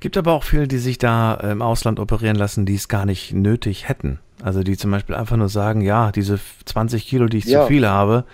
Gibt 0.00 0.16
aber 0.16 0.32
auch 0.32 0.44
viele, 0.44 0.68
die 0.68 0.78
sich 0.78 0.98
da 0.98 1.34
äh, 1.34 1.50
im 1.50 1.62
Ausland 1.62 1.98
operieren 1.98 2.36
lassen, 2.36 2.66
die 2.66 2.74
es 2.76 2.88
gar 2.88 3.04
nicht 3.06 3.32
nötig 3.32 3.88
hätten. 3.88 4.20
Also 4.42 4.62
die 4.62 4.76
zum 4.76 4.92
Beispiel 4.92 5.16
einfach 5.16 5.36
nur 5.36 5.48
sagen, 5.48 5.80
ja, 5.80 6.12
diese 6.12 6.38
20 6.64 7.04
Kilo, 7.06 7.26
die 7.26 7.38
ich 7.38 7.44
Ja. 7.46 7.62
zu 7.62 7.66
viel 7.68 7.86
habe, 7.88 8.24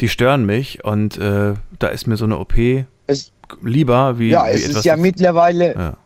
die 0.00 0.08
stören 0.08 0.44
mich 0.44 0.84
und 0.84 1.18
äh, 1.18 1.54
da 1.78 1.88
ist 1.88 2.06
mir 2.08 2.16
so 2.16 2.24
eine 2.24 2.38
OP 2.38 2.54
Es, 3.06 3.30
lieber 3.62 4.18
wie, 4.18 4.30
ja, 4.30 4.46
wie 4.46 4.50
es 4.50 4.64
etwas. 4.64 4.76
ist 4.78 4.84
ja 4.84 4.96
mittlerweile 4.96 5.74
ja, 5.74 5.96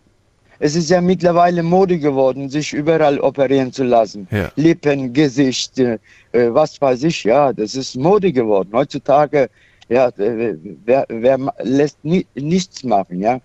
Es 0.58 0.74
ist 0.76 0.90
ja 0.90 1.00
mittlerweile 1.00 1.62
Mode 1.62 1.98
geworden, 1.98 2.50
sich 2.50 2.74
überall 2.74 3.18
operieren 3.18 3.72
zu 3.72 3.84
lassen. 3.84 4.28
ja. 4.30 4.50
Lippen, 4.56 5.14
Gesicht, 5.14 5.78
äh, 5.78 5.98
äh, 6.32 6.52
was 6.52 6.78
weiß 6.78 7.04
ich, 7.04 7.24
ja, 7.24 7.52
das 7.54 7.74
ist 7.76 7.96
Mode 7.96 8.32
geworden. 8.32 8.68
Heutzutage, 8.74 9.48
ja, 9.88 10.08
äh, 10.18 10.54
wer, 10.84 11.06
wer 11.08 11.38
lässt 11.62 11.96
ni 12.04 12.26
nichts 12.34 12.84
machen, 12.84 13.20
ja? 13.22 13.40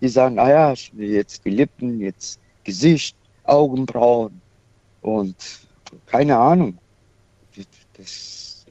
Die 0.00 0.08
sagen, 0.08 0.38
ah 0.38 0.48
ja, 0.48 0.74
jetzt 0.96 1.44
die 1.44 1.50
Lippen, 1.50 2.00
jetzt 2.00 2.38
Gesicht, 2.64 3.16
Augenbrauen 3.44 4.40
und 5.02 5.34
keine 6.06 6.36
Ahnung. 6.36 6.78
Das, 7.96 8.66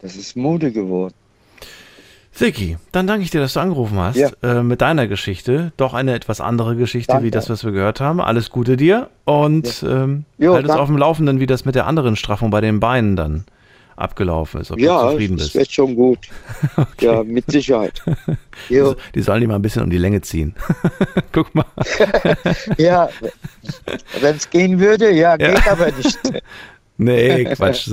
das 0.00 0.16
ist 0.16 0.36
Mode 0.36 0.70
geworden. 0.72 1.14
Vicky, 2.36 2.76
dann 2.90 3.06
danke 3.06 3.22
ich 3.24 3.30
dir, 3.30 3.40
dass 3.40 3.52
du 3.52 3.60
angerufen 3.60 3.96
hast 3.98 4.16
Ja. 4.16 4.30
äh, 4.42 4.62
mit 4.64 4.80
deiner 4.80 5.06
Geschichte. 5.06 5.72
Doch 5.76 5.94
eine 5.94 6.14
etwas 6.14 6.40
andere 6.40 6.74
Geschichte, 6.74 7.12
Danke. 7.12 7.26
wie 7.26 7.30
das, 7.30 7.48
was 7.48 7.62
wir 7.64 7.70
gehört 7.70 8.00
haben. 8.00 8.20
Alles 8.20 8.50
Gute 8.50 8.76
dir 8.76 9.08
und 9.24 9.84
ähm, 9.88 10.24
Jo, 10.38 10.52
halt 10.54 10.64
uns 10.64 10.68
danke. 10.68 10.82
auf 10.82 10.88
dem 10.88 10.98
Laufenden, 10.98 11.38
wie 11.38 11.46
das 11.46 11.64
mit 11.64 11.76
der 11.76 11.86
anderen 11.86 12.16
Straffung 12.16 12.50
bei 12.50 12.60
den 12.60 12.80
Beinen 12.80 13.14
dann 13.14 13.44
abgelaufen 13.96 14.60
ist, 14.60 14.70
ob 14.70 14.78
du 14.78 14.84
Ja, 14.84 15.10
zufrieden 15.10 15.36
das 15.36 15.46
bist. 15.46 15.54
wird 15.56 15.72
schon 15.72 15.94
gut. 15.94 16.18
Ja, 17.00 17.22
mit 17.22 17.50
Sicherheit. 17.50 18.02
Jo. 18.68 18.94
Die 19.14 19.20
sollen 19.22 19.40
die 19.40 19.46
mal 19.46 19.56
ein 19.56 19.62
bisschen 19.62 19.82
um 19.82 19.90
die 19.90 19.98
Länge 19.98 20.20
ziehen. 20.20 20.54
Guck 21.32 21.54
mal. 21.54 21.64
Ja, 22.78 23.08
wenn 24.20 24.36
es 24.36 24.48
gehen 24.48 24.78
würde, 24.80 25.10
ja, 25.12 25.36
Ja. 25.38 25.54
geht 25.54 25.66
aber 25.68 25.90
nicht. 25.92 26.18
Nee, 26.96 27.44
Quatsch. 27.56 27.88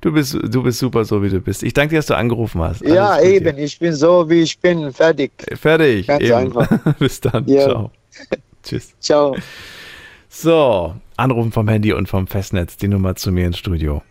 Du 0.00 0.12
bist, 0.12 0.34
du 0.42 0.62
bist 0.62 0.78
super, 0.78 1.04
so 1.04 1.22
wie 1.22 1.28
du 1.28 1.40
bist. 1.40 1.62
Ich 1.62 1.74
danke 1.74 1.90
dir, 1.90 1.98
dass 1.98 2.06
du 2.06 2.16
angerufen 2.16 2.62
hast. 2.62 2.80
ja, 2.80 3.10
Alles 3.10 3.22
Gute 3.24 3.34
eben, 3.34 3.58
ich 3.58 3.78
bin 3.78 3.92
so, 3.94 4.28
wie 4.30 4.40
ich 4.40 4.58
bin, 4.58 4.90
fertig. 4.92 5.32
dir. 5.38 5.56
Fertig. 5.58 6.06
Ganz 6.06 6.22
eben. 6.24 6.32
einfach. 6.34 6.68
Bis 6.98 7.20
dann. 7.20 7.46
Ja. 7.46 7.64
Ciao. 7.64 7.90
Tschüss. 8.62 8.94
Ciao. 9.00 9.36
So, 10.30 10.94
anrufen 11.18 11.52
vom 11.52 11.68
Handy 11.68 11.92
und 11.92 12.08
vom 12.08 12.26
Festnetz, 12.26 12.78
die 12.78 12.88
Nummer 12.88 13.14
zu 13.16 13.30
mir 13.30 13.46
ins 13.46 13.58
Studio. 13.58 14.02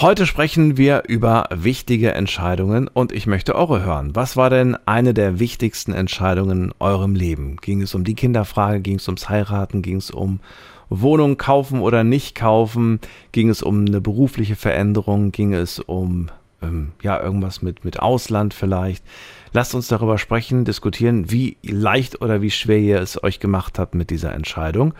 Heute 0.00 0.26
sprechen 0.26 0.76
wir 0.76 1.04
über 1.06 1.48
wichtige 1.54 2.14
Entscheidungen 2.14 2.88
und 2.88 3.12
ich 3.12 3.28
möchte 3.28 3.54
eure 3.54 3.84
hören. 3.84 4.10
Was 4.16 4.36
war 4.36 4.50
denn 4.50 4.76
eine 4.86 5.14
der 5.14 5.38
wichtigsten 5.38 5.92
Entscheidungen 5.92 6.64
in 6.64 6.74
eurem 6.80 7.14
Leben? 7.14 7.58
Ging 7.58 7.80
es 7.80 7.94
um 7.94 8.02
die 8.02 8.16
Kinderfrage? 8.16 8.80
Ging 8.80 8.96
es 8.96 9.06
ums 9.06 9.28
Heiraten? 9.28 9.82
Ging 9.82 9.98
es 9.98 10.10
um 10.10 10.40
Wohnung 10.88 11.36
kaufen 11.38 11.80
oder 11.80 12.02
nicht 12.02 12.34
kaufen? 12.34 12.98
Ging 13.30 13.48
es 13.48 13.62
um 13.62 13.86
eine 13.86 14.00
berufliche 14.00 14.56
Veränderung? 14.56 15.30
Ging 15.30 15.54
es 15.54 15.78
um 15.78 16.28
ähm, 16.60 16.90
ja 17.00 17.22
irgendwas 17.22 17.62
mit 17.62 17.84
mit 17.84 18.00
Ausland 18.00 18.52
vielleicht? 18.52 19.04
Lasst 19.52 19.76
uns 19.76 19.86
darüber 19.86 20.18
sprechen, 20.18 20.64
diskutieren, 20.64 21.30
wie 21.30 21.56
leicht 21.62 22.20
oder 22.20 22.42
wie 22.42 22.50
schwer 22.50 22.80
ihr 22.80 23.00
es 23.00 23.22
euch 23.22 23.38
gemacht 23.38 23.78
habt 23.78 23.94
mit 23.94 24.10
dieser 24.10 24.34
Entscheidung. 24.34 24.92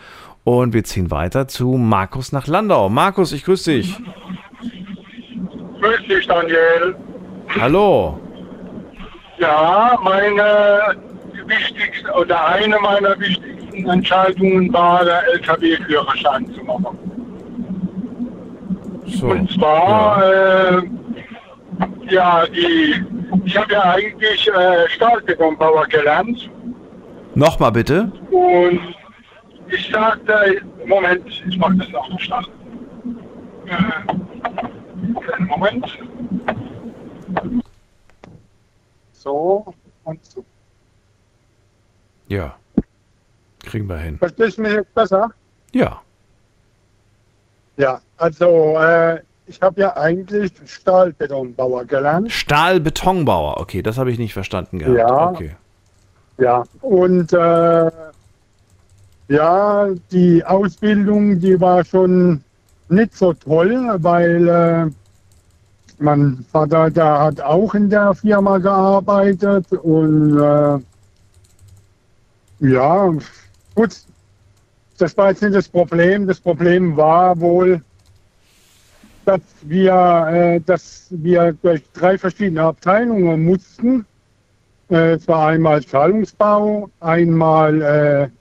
Und 0.45 0.73
wir 0.73 0.85
ziehen 0.85 1.11
weiter 1.11 1.49
zu 1.49 1.73
Markus 1.73 2.31
nach 2.31 2.47
Landau. 2.47 2.87
Markus, 2.87 3.33
ich 3.33 3.43
grüße 3.43 3.73
dich. 3.73 3.99
Grüß 5.81 6.07
dich, 6.07 6.27
Daniel. 6.27 6.95
Hallo. 7.59 8.19
Ja, 9.37 9.99
meine 10.03 10.95
wichtigste 11.45 12.11
oder 12.13 12.47
eine 12.47 12.79
meiner 12.79 13.19
wichtigsten 13.19 13.89
Entscheidungen 13.89 14.71
war, 14.73 15.03
der 15.03 15.23
LKW-Führerschein 15.33 16.47
zu 16.53 16.63
machen. 16.63 16.97
So. 19.05 19.27
Und 19.27 19.51
zwar, 19.51 20.23
äh, 20.23 20.81
ja, 22.09 22.45
die, 22.47 23.03
ich 23.43 23.57
habe 23.57 23.73
ja 23.73 23.81
eigentlich 23.93 24.47
äh, 24.47 24.89
Stahlbetonbauer 24.89 25.85
gelernt 25.87 26.49
Nochmal 27.35 27.71
bitte. 27.71 28.11
und 28.31 28.79
ich 29.69 29.89
sagte, 29.91 30.61
Moment, 30.85 31.25
ich 31.47 31.57
mache 31.57 31.75
das 31.75 31.89
noch 31.89 32.09
nicht 32.09 32.31
Moment. 35.47 35.97
So 39.13 39.73
und 40.03 40.25
so. 40.25 40.45
Ja. 42.27 42.55
Kriegen 43.63 43.87
wir 43.87 43.97
hin. 43.97 44.17
Verstehst 44.17 44.57
du 44.57 44.61
mich 44.61 44.73
jetzt 44.73 44.93
besser? 44.93 45.31
Ja. 45.71 46.01
Ja, 47.77 48.01
also 48.17 48.77
äh, 48.79 49.19
ich 49.47 49.61
habe 49.61 49.81
ja 49.81 49.95
eigentlich 49.97 50.53
Stahlbetonbauer 50.65 51.85
gelernt. 51.85 52.31
Stahlbetonbauer. 52.31 53.59
Okay, 53.59 53.81
das 53.81 53.97
habe 53.97 54.11
ich 54.11 54.17
nicht 54.17 54.33
verstanden 54.33 54.79
gehabt. 54.79 54.97
Ja. 54.97 55.29
Okay. 55.29 55.55
Ja, 56.37 56.63
und 56.81 57.31
äh, 57.33 57.91
ja, 59.27 59.87
die 60.11 60.43
Ausbildung, 60.45 61.39
die 61.39 61.59
war 61.59 61.83
schon 61.83 62.43
nicht 62.89 63.15
so 63.15 63.33
toll, 63.33 63.95
weil 63.97 64.47
äh, 64.47 64.85
mein 65.99 66.45
Vater, 66.51 66.89
der 66.89 67.19
hat 67.19 67.41
auch 67.41 67.73
in 67.73 67.89
der 67.89 68.13
Firma 68.13 68.57
gearbeitet 68.57 69.71
und 69.71 70.39
äh, 70.39 70.79
ja, 72.59 73.13
gut, 73.73 73.95
das 74.97 75.17
war 75.17 75.29
jetzt 75.29 75.41
nicht 75.41 75.55
das 75.55 75.67
Problem. 75.67 76.27
Das 76.27 76.39
Problem 76.39 76.95
war 76.95 77.39
wohl, 77.39 77.81
dass 79.25 79.41
wir, 79.63 80.27
äh, 80.29 80.59
dass 80.61 81.07
wir 81.09 81.53
durch 81.61 81.81
drei 81.93 82.17
verschiedene 82.17 82.61
Abteilungen 82.61 83.43
mussten. 83.43 84.05
Äh, 84.89 85.13
es 85.13 85.27
war 85.27 85.47
einmal 85.47 85.83
Zahlungsbau, 85.83 86.89
einmal 86.99 88.31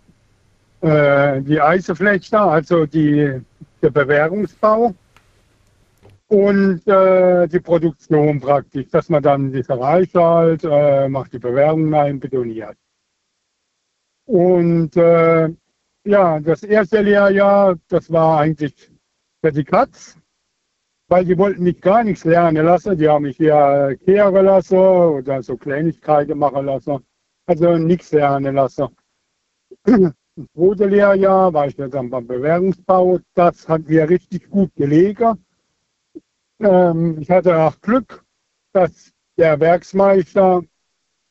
äh, 0.82 0.86
äh, 0.86 1.42
die 1.42 1.60
Eiseflechter, 1.60 2.42
also 2.42 2.86
die, 2.86 3.40
der 3.84 3.90
Bewährungsbau 3.90 4.94
und 6.28 6.86
äh, 6.88 7.46
die 7.46 7.60
Produktion 7.60 8.40
praktisch, 8.40 8.88
dass 8.90 9.08
man 9.10 9.22
dann 9.22 9.52
die 9.52 9.62
Verreichert, 9.62 10.64
äh, 10.64 11.08
macht 11.08 11.32
die 11.34 11.38
Bewährung 11.38 11.92
rein, 11.94 12.18
betoniert. 12.18 12.76
Und 14.26 14.96
äh, 14.96 15.50
ja, 16.04 16.40
das 16.40 16.62
erste 16.62 17.02
Lehrjahr, 17.02 17.76
das 17.88 18.10
war 18.10 18.40
eigentlich 18.40 18.90
für 19.42 19.52
die 19.52 19.64
Katz, 19.64 20.18
weil 21.08 21.26
die 21.26 21.36
wollten 21.36 21.62
mich 21.62 21.80
gar 21.80 22.02
nichts 22.02 22.24
lernen 22.24 22.64
lassen. 22.64 22.96
Die 22.96 23.08
haben 23.08 23.24
mich 23.24 23.38
eher 23.38 23.94
kehren 23.96 24.46
lassen 24.46 24.78
oder 24.78 25.42
so 25.42 25.56
Kleinigkeiten 25.58 26.38
machen 26.38 26.64
lassen. 26.64 27.04
Also 27.46 27.76
nichts 27.76 28.12
lernen 28.12 28.54
lassen. 28.54 28.88
Zweite 30.36 30.86
Lehrjahr 30.86 31.52
war 31.52 31.68
ich 31.68 31.76
dann 31.76 32.10
beim 32.10 32.26
Bewährungsbau. 32.26 33.20
Das 33.34 33.68
hat 33.68 33.88
mir 33.88 34.08
richtig 34.08 34.50
gut 34.50 34.74
gelegen. 34.74 35.38
Ähm, 36.58 37.18
ich 37.20 37.30
hatte 37.30 37.56
auch 37.56 37.80
Glück, 37.80 38.24
dass 38.72 39.12
der 39.36 39.60
Werksmeister, 39.60 40.62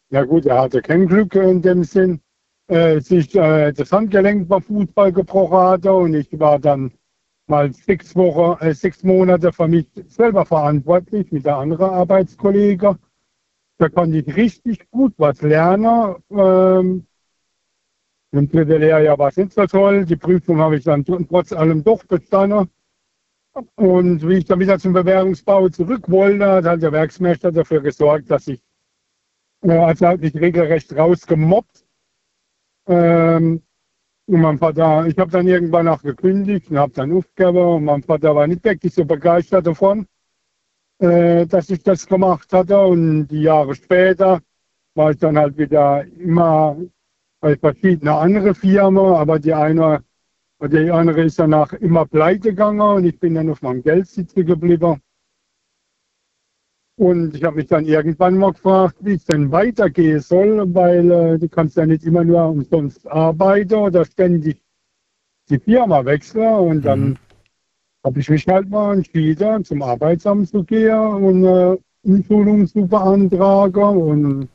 ja 0.10 0.24
gut, 0.24 0.46
er 0.46 0.62
hatte 0.62 0.82
kein 0.82 1.08
Glück 1.08 1.36
in 1.36 1.62
dem 1.62 1.84
Sinn, 1.84 2.22
äh, 2.68 3.02
sich 3.02 3.36
äh, 3.36 3.74
das 3.74 3.92
Handgelenk 3.92 4.48
beim 4.48 4.62
Fußball 4.62 5.12
gebrochen 5.12 5.58
hatte 5.58 5.94
und 5.94 6.14
ich 6.14 6.40
war 6.40 6.60
dann 6.60 6.94
mal 7.48 7.74
sechs 7.74 8.16
Wochen, 8.16 8.64
äh, 8.64 8.74
sechs 8.74 9.04
Monate 9.04 9.52
für 9.52 9.68
mich 9.68 9.88
selber 10.08 10.46
verantwortlich 10.46 11.30
mit 11.32 11.46
der 11.46 11.58
anderen 11.58 11.90
Arbeitskollege. 11.90 12.98
Da 13.80 13.90
konnte 13.90 14.20
ich 14.20 14.36
richtig 14.36 14.90
gut 14.92 15.14
was 15.18 15.42
lernen. 15.42 16.16
Ähm, 16.30 17.06
Im 18.34 18.49
dritten 18.49 18.81
Lehrjahr 18.81 19.19
war 19.19 19.30
es 19.30 19.38
nicht 19.38 19.53
so 19.53 19.65
toll. 19.68 20.05
Die 20.05 20.15
Prüfung 20.15 20.57
habe 20.57 20.77
ich 20.77 20.84
dann 20.84 21.05
trotz 21.05 21.53
allem 21.53 21.84
doch 21.84 22.03
bestanden. 22.03 22.68
Und 23.76 24.27
wie 24.27 24.38
ich 24.38 24.45
dann 24.45 24.60
wieder 24.60 24.80
zum 24.80 24.93
Bewährungsbau 24.93 25.69
zurück 25.69 26.10
wollte, 26.10 26.64
hat 26.64 26.81
der 26.81 26.91
Werksmeister 26.91 27.51
dafür 27.51 27.81
gesorgt, 27.81 28.31
dass 28.31 28.47
ich, 28.47 28.60
äh, 29.61 29.77
also 29.77 30.07
hat 30.07 30.22
mich 30.22 30.34
regelrecht 30.34 30.95
rausgemobbt. 30.97 31.85
Ähm, 32.88 33.61
und 34.26 34.41
mein 34.41 34.57
Vater, 34.57 35.05
ich 35.05 35.18
habe 35.19 35.30
dann 35.30 35.47
irgendwann 35.47 35.88
auch 35.88 36.01
gekündigt 36.01 36.72
und 36.72 36.80
habe 36.80 36.93
dann 36.93 37.11
aufgegeben 37.11 37.57
und 37.57 37.84
mein 37.84 38.01
Vater 38.01 38.35
war 38.35 38.47
nicht 38.47 38.64
wirklich 38.64 38.95
so 38.95 39.05
begeistert 39.05 39.68
davon, 39.68 40.07
äh, 40.97 41.45
dass 41.45 41.69
ich 41.69 41.84
das 41.84 42.07
gemacht 42.07 42.51
hatte. 42.51 42.80
Und 42.80 43.27
die 43.27 43.43
Jahre 43.43 43.76
später 43.76 44.41
war 44.95 45.11
ich 45.11 45.18
dann 45.18 45.38
halt 45.38 45.55
wieder 45.55 46.03
immer 46.18 46.77
bei 47.44 47.57
verschiedenen 47.57 48.14
anderen 48.14 48.56
Firmen, 48.56 49.06
aber 49.15 49.38
die 49.38 49.53
eine 49.53 50.02
oder 50.60 50.82
die 50.82 50.90
andere 50.90 51.24
ist 51.24 51.38
danach 51.38 51.74
immer 51.74 52.06
pleite 52.06 52.52
gegangen 52.52 52.80
und 52.80 53.03
ich 53.03 53.20
bin 53.20 53.36
dann 53.36 53.49
auf 53.49 53.61
meinem 53.61 53.84
Geld 53.84 54.07
sitzen 54.07 54.45
geblieben. 54.45 55.02
Und 56.98 57.36
ich 57.36 57.44
habe 57.44 57.57
mich 57.57 57.68
dann 57.68 57.84
irgendwann 57.84 58.38
mal 58.38 58.53
gefragt, 58.53 58.95
wie 59.02 59.15
es 59.15 59.26
denn 59.26 59.52
weitergehen 59.52 60.22
soll, 60.22 60.74
weil 60.74 61.11
äh, 61.11 61.38
du 61.38 61.49
kannst 61.49 61.76
ja 61.76 61.86
nicht 61.86 62.06
immer 62.06 62.24
nur 62.24 62.45
umsonst 62.45 63.06
arbeiten 63.07 63.74
oder 63.74 64.06
ständig 64.06 64.61
die 65.49 65.60
Firma 65.60 66.06
wechseln. 66.06 66.56
Und 66.56 66.86
dann 66.86 67.10
Mhm. 67.10 67.18
habe 68.06 68.20
ich 68.22 68.30
mich 68.30 68.48
halt 68.48 68.70
mal 68.70 68.95
entschieden, 68.95 69.65
zum 69.65 69.82
Arbeitsamt 69.82 70.48
zu 70.48 70.64
gehen 70.64 70.98
und 70.98 71.44
äh, 71.44 71.78
Umschulung 72.03 72.68
zu 72.68 72.88
beantragen 72.88 73.98
und 73.98 74.49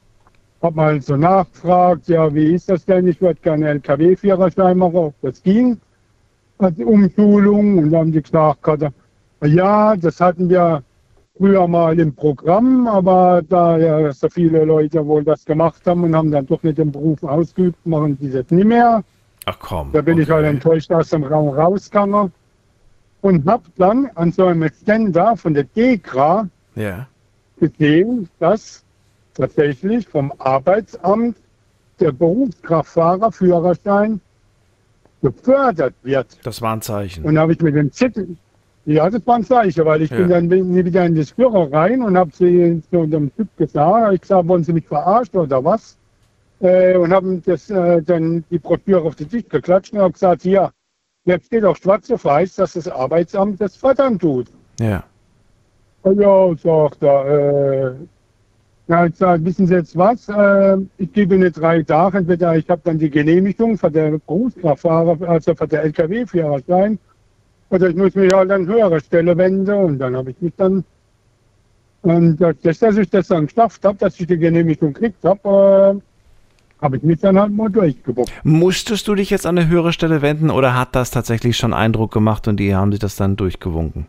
habe 0.63 0.77
mal 0.77 1.01
so 1.01 1.17
nachgefragt, 1.17 2.09
ja, 2.09 2.33
wie 2.35 2.55
ist 2.55 2.69
das 2.69 2.85
denn? 2.85 3.07
Ich 3.07 3.21
würde 3.21 3.41
gerne 3.41 3.69
LKW-Führerschein 3.69 4.77
machen, 4.79 4.97
ob 4.97 5.15
das 5.23 5.43
ging, 5.43 5.79
als 6.59 6.79
Umschulung. 6.79 7.79
Und 7.79 7.91
dann 7.91 8.01
haben 8.01 8.13
die 8.13 8.23
gesagt, 8.23 8.67
ja, 9.45 9.97
das 9.97 10.21
hatten 10.21 10.49
wir 10.49 10.83
früher 11.37 11.69
mal 11.69 11.99
im 12.01 12.13
Programm, 12.15 12.89
aber 12.89 13.43
da 13.49 13.79
ja 13.79 14.13
so 14.13 14.29
viele 14.29 14.65
Leute 14.65 15.07
wohl 15.07 15.23
das 15.23 15.45
gemacht 15.45 15.87
haben 15.87 16.03
und 16.03 16.17
haben 16.17 16.33
dann 16.33 16.47
doch 16.47 16.63
nicht 16.65 16.79
den 16.79 16.91
Beruf 16.91 17.23
ausgeübt, 17.23 17.87
machen 17.87 18.19
die 18.19 18.31
das 18.31 18.51
nicht 18.51 18.67
mehr. 18.67 19.05
Ach 19.47 19.59
komm. 19.61 19.93
Da 19.93 20.03
bin 20.03 20.19
ich 20.19 20.29
halt 20.29 20.45
enttäuscht 20.45 20.91
aus 20.91 21.11
dem 21.11 21.23
Raum 21.23 21.51
rausgegangen 21.51 22.33
und 23.21 23.49
habe 23.49 23.63
dann 23.77 24.11
an 24.17 24.33
so 24.33 24.47
einem 24.47 24.69
Ständer 24.83 25.37
von 25.37 25.55
der 25.55 25.65
DEKRA 25.65 26.49
Ja. 26.75 27.07
gesehen, 27.61 28.29
dass 28.41 28.85
tatsächlich 29.39 30.07
vom 30.07 30.33
Arbeitsamt 30.39 31.37
der 32.01 32.13
Berufskraftfahrerführerschein 32.13 34.21
gefördert 35.23 35.95
wird. 36.03 36.27
Das 36.45 36.61
war 36.63 36.75
ein 36.75 36.83
Zeichen. 36.83 37.25
Und 37.25 37.39
habe 37.39 37.53
ich 37.53 37.61
mit 37.61 37.75
dem 37.75 37.91
Zettel, 37.93 38.37
ja, 38.85 39.09
das 39.11 39.27
war 39.27 39.37
ein 39.37 39.45
Zeichen, 39.45 39.85
weil 39.85 40.03
ich 40.03 40.11
Ja. 40.11 40.17
bin 40.19 40.29
dann 40.29 40.51
wieder 40.51 41.07
in 41.07 41.15
das 41.15 41.33
Büro 41.33 41.65
rein 41.65 42.03
und 42.03 42.17
habe 42.17 42.31
sie 42.33 42.83
zu 42.91 43.07
dem 43.07 43.35
Typ 43.37 43.49
gesagt, 43.57 44.15
ich 44.15 44.21
gesagt, 44.21 44.49
wollen 44.49 44.65
Sie 44.65 44.73
mich 44.73 44.87
verarschen 44.87 45.41
oder 45.41 45.65
was? 45.65 45.97
Äh, 46.61 46.97
und 46.97 47.13
haben 47.13 47.43
das 47.45 47.71
äh, 47.71 48.03
dann 48.03 48.45
die 48.51 48.59
Broschüre 48.59 49.03
auf 49.03 49.15
den 49.15 49.29
Tisch 49.29 49.45
geklatscht 49.49 49.93
und 49.93 50.01
habe 50.01 50.13
gesagt, 50.13 50.43
hier, 50.43 50.73
jetzt 51.25 51.47
steht 51.47 51.65
auch 51.65 51.77
schwarz 51.77 52.11
auf 52.11 52.25
weiß, 52.25 52.57
dass 52.57 52.73
das 52.73 52.89
Arbeitsamt 52.89 53.61
das 53.61 53.77
fördern 53.77 54.19
tut. 54.19 54.49
Ja. 54.81 55.05
Ja, 56.05 56.55
sagt 56.57 57.03
er, 57.03 57.27
äh, 57.27 57.93
ja, 58.89 59.05
ich 59.05 59.17
sag, 59.17 59.45
wissen 59.45 59.67
Sie 59.67 59.75
jetzt 59.75 59.97
was? 59.97 60.29
Äh, 60.31 60.79
ich 60.97 61.13
gebe 61.13 61.35
Ihnen 61.35 61.53
drei 61.53 61.83
Tage, 61.83 62.19
entweder 62.19 62.57
ich 62.57 62.69
habe 62.71 62.81
dann 62.85 62.99
die 62.99 63.11
Genehmigung 63.11 63.77
für 63.77 63.91
den 63.91 64.21
Berufskraftfahrer, 64.27 65.29
also 65.29 65.55
für 65.55 65.69
den 65.69 65.81
LKW-Führerschein, 65.81 66.99
oder 67.69 67.91
ich 67.91 67.97
muss 67.97 68.15
mich 68.15 68.33
halt 68.33 68.51
an 68.51 68.67
höhere 68.67 68.99
Stelle 69.01 69.37
wenden 69.37 69.75
und 69.75 69.99
dann 69.99 70.17
habe 70.17 70.31
ich 70.31 70.41
mich 70.41 70.55
dann, 70.57 70.85
und 72.01 72.41
das, 72.41 72.79
dass 72.79 72.97
ich 72.97 73.11
das 73.11 73.29
dann 73.29 73.47
geschafft 73.47 73.85
habe, 73.85 73.99
dass 73.99 74.19
ich 74.19 74.27
die 74.27 74.39
Genehmigung 74.39 74.95
gekriegt 74.95 75.23
habe, 75.23 76.01
äh, 76.01 76.83
habe 76.83 76.97
ich 76.97 77.03
mich 77.03 77.21
dann 77.21 77.39
halt 77.39 77.53
mal 77.53 77.69
durchgebuckt. 77.69 78.33
Musstest 78.43 79.07
du 79.07 79.15
dich 79.15 79.29
jetzt 79.29 79.45
an 79.45 79.59
eine 79.59 79.69
höhere 79.69 79.93
Stelle 79.93 80.23
wenden 80.23 80.49
oder 80.49 80.75
hat 80.75 80.95
das 80.95 81.11
tatsächlich 81.11 81.59
schon 81.59 81.75
Eindruck 81.75 82.13
gemacht 82.13 82.49
und 82.49 82.57
die 82.59 82.75
haben 82.75 82.93
sich 82.93 83.01
das 83.01 83.17
dann 83.17 83.37
durchgewunken? 83.37 84.07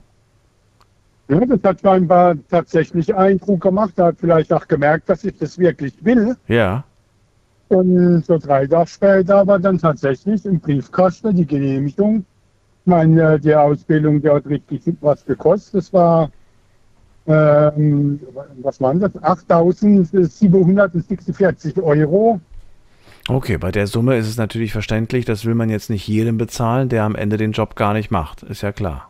Ja, 1.30 1.40
das 1.46 1.60
hat 1.64 1.80
scheinbar 1.82 2.36
tatsächlich 2.50 3.16
Eindruck 3.16 3.62
gemacht. 3.62 3.94
Er 3.98 4.06
hat 4.06 4.16
vielleicht 4.20 4.52
auch 4.52 4.68
gemerkt, 4.68 5.08
dass 5.10 5.24
ich 5.24 5.38
das 5.38 5.60
wirklich 5.60 5.94
will. 6.04 6.36
Ja. 6.48 6.84
Und 7.68 8.26
so 8.26 8.40
drei 8.40 8.66
Tage 8.66 8.88
später 8.88 9.46
war 9.46 9.60
dann 9.60 9.78
tatsächlich 9.78 10.44
im 10.46 10.60
Briefkasten 10.60 11.36
die 11.36 11.46
Genehmigung. 11.46 12.26
Ich 12.82 12.88
meine, 12.88 13.36
äh, 13.36 13.40
die 13.40 13.54
Ausbildung, 13.54 14.24
die 14.24 14.30
hat 14.30 14.48
richtig 14.48 14.82
was 15.02 15.24
gekostet. 15.24 15.76
Das 15.76 15.94
war, 15.94 16.32
ähm, 17.28 18.20
was 18.64 18.82
waren 18.82 19.00
das? 19.00 19.14
8.746 19.14 21.84
Euro. 21.84 22.42
Okay, 23.28 23.60
bei 23.60 23.72
der 23.72 23.86
Summe 23.86 24.18
ist 24.18 24.28
es 24.28 24.38
natürlich 24.38 24.72
verständlich, 24.72 25.26
das 25.26 25.46
will 25.46 25.54
man 25.54 25.70
jetzt 25.70 25.92
nicht 25.92 26.08
jedem 26.08 26.40
bezahlen, 26.40 26.90
der 26.90 27.04
am 27.04 27.14
Ende 27.14 27.38
den 27.38 27.52
Job 27.52 27.76
gar 27.76 27.94
nicht 27.94 28.10
macht. 28.10 28.42
Ist 28.42 28.64
ja 28.64 28.72
klar. 28.72 29.09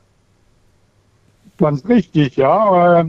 Ganz 1.60 1.86
richtig, 1.88 2.38
ja. 2.38 3.02
äh, 3.02 3.06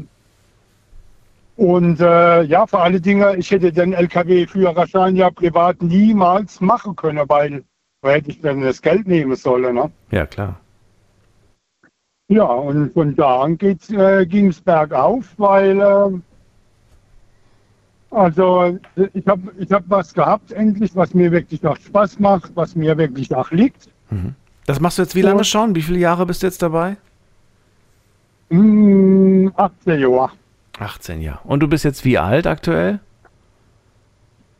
Und 1.56 2.00
äh, 2.00 2.42
ja, 2.42 2.66
vor 2.66 2.82
alle 2.82 3.00
Dinge, 3.00 3.36
ich 3.36 3.50
hätte 3.50 3.72
den 3.72 3.92
LKW-Führerschein 3.92 5.14
ja 5.16 5.30
privat 5.30 5.80
niemals 5.82 6.60
machen 6.60 6.96
können, 6.96 7.28
weil 7.28 7.62
wo 8.02 8.08
hätte 8.08 8.30
ich 8.30 8.40
denn 8.40 8.62
das 8.62 8.80
Geld 8.80 9.06
nehmen 9.06 9.36
sollen? 9.36 9.74
Ne? 9.74 9.90
Ja, 10.10 10.26
klar. 10.26 10.58
Ja, 12.28 12.44
und 12.44 12.92
von 12.94 13.14
da 13.14 13.42
an 13.42 13.58
äh, 13.60 14.24
ging 14.26 14.48
es 14.48 14.60
bergauf, 14.60 15.26
weil 15.36 15.80
äh, 15.80 16.18
also 18.10 18.78
ich 19.12 19.26
habe 19.26 19.52
ich 19.58 19.70
hab 19.70 19.84
was 19.88 20.14
gehabt 20.14 20.52
endlich, 20.52 20.96
was 20.96 21.12
mir 21.12 21.30
wirklich 21.30 21.64
auch 21.66 21.76
Spaß 21.76 22.18
macht, 22.20 22.52
was 22.54 22.74
mir 22.74 22.96
wirklich 22.96 23.34
auch 23.34 23.50
liegt. 23.50 23.88
Das 24.66 24.80
machst 24.80 24.98
du 24.98 25.02
jetzt 25.02 25.14
wie 25.14 25.22
lange 25.22 25.44
schon? 25.44 25.74
Wie 25.74 25.82
viele 25.82 25.98
Jahre 25.98 26.24
bist 26.26 26.42
du 26.42 26.46
jetzt 26.46 26.62
dabei? 26.62 26.96
Hm, 28.50 29.52
18 29.56 30.00
Jahre. 30.00 30.30
18 30.78 31.20
Jahre. 31.20 31.40
Und 31.44 31.60
du 31.60 31.68
bist 31.68 31.84
jetzt 31.84 32.04
wie 32.04 32.18
alt 32.18 32.46
aktuell? 32.46 33.00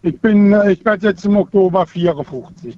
Ich 0.02 0.18
bin, 0.20 0.52
äh, 0.52 0.72
ich 0.72 0.84
werde 0.84 1.08
jetzt 1.08 1.24
im 1.24 1.36
Oktober 1.36 1.86
54. 1.86 2.76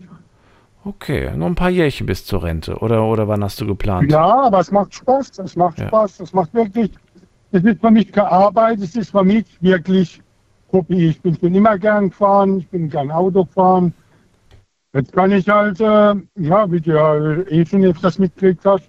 Okay, 0.84 1.30
noch 1.36 1.46
ein 1.46 1.54
paar 1.54 1.70
Jährchen 1.70 2.06
bis 2.06 2.24
zur 2.24 2.42
Rente. 2.42 2.78
Oder, 2.78 3.04
oder 3.04 3.28
wann 3.28 3.44
hast 3.44 3.60
du 3.60 3.66
geplant? 3.66 4.10
Ja, 4.10 4.46
aber 4.46 4.58
es 4.60 4.72
macht 4.72 4.94
Spaß, 4.94 5.38
es 5.38 5.54
macht 5.54 5.78
Ja. 5.78 5.86
Spaß, 5.88 6.20
es 6.20 6.32
macht 6.32 6.52
wirklich 6.54 6.90
es 7.54 7.62
ist 7.64 7.80
für 7.82 7.90
mich 7.90 8.10
keine 8.10 8.32
Arbeit, 8.32 8.80
es 8.80 8.96
ist 8.96 9.10
für 9.10 9.22
mich 9.22 9.44
wirklich 9.60 10.20
Hobby. 10.72 11.08
Ich 11.10 11.20
bin 11.20 11.38
schon 11.38 11.54
immer 11.54 11.78
gern 11.78 12.08
gefahren, 12.08 12.58
ich 12.60 12.68
bin 12.68 12.88
gern 12.88 13.10
Auto 13.10 13.44
gefahren. 13.44 13.92
Jetzt 14.94 15.12
kann 15.12 15.30
ich 15.32 15.46
halt, 15.48 15.78
äh, 15.80 16.14
ja, 16.36 16.70
wie 16.72 16.80
du 16.80 16.94
ja 16.94 17.36
eh 17.48 17.64
schon 17.66 17.84
öfters 17.84 18.18
mitgekriegt 18.18 18.64
hast, 18.64 18.84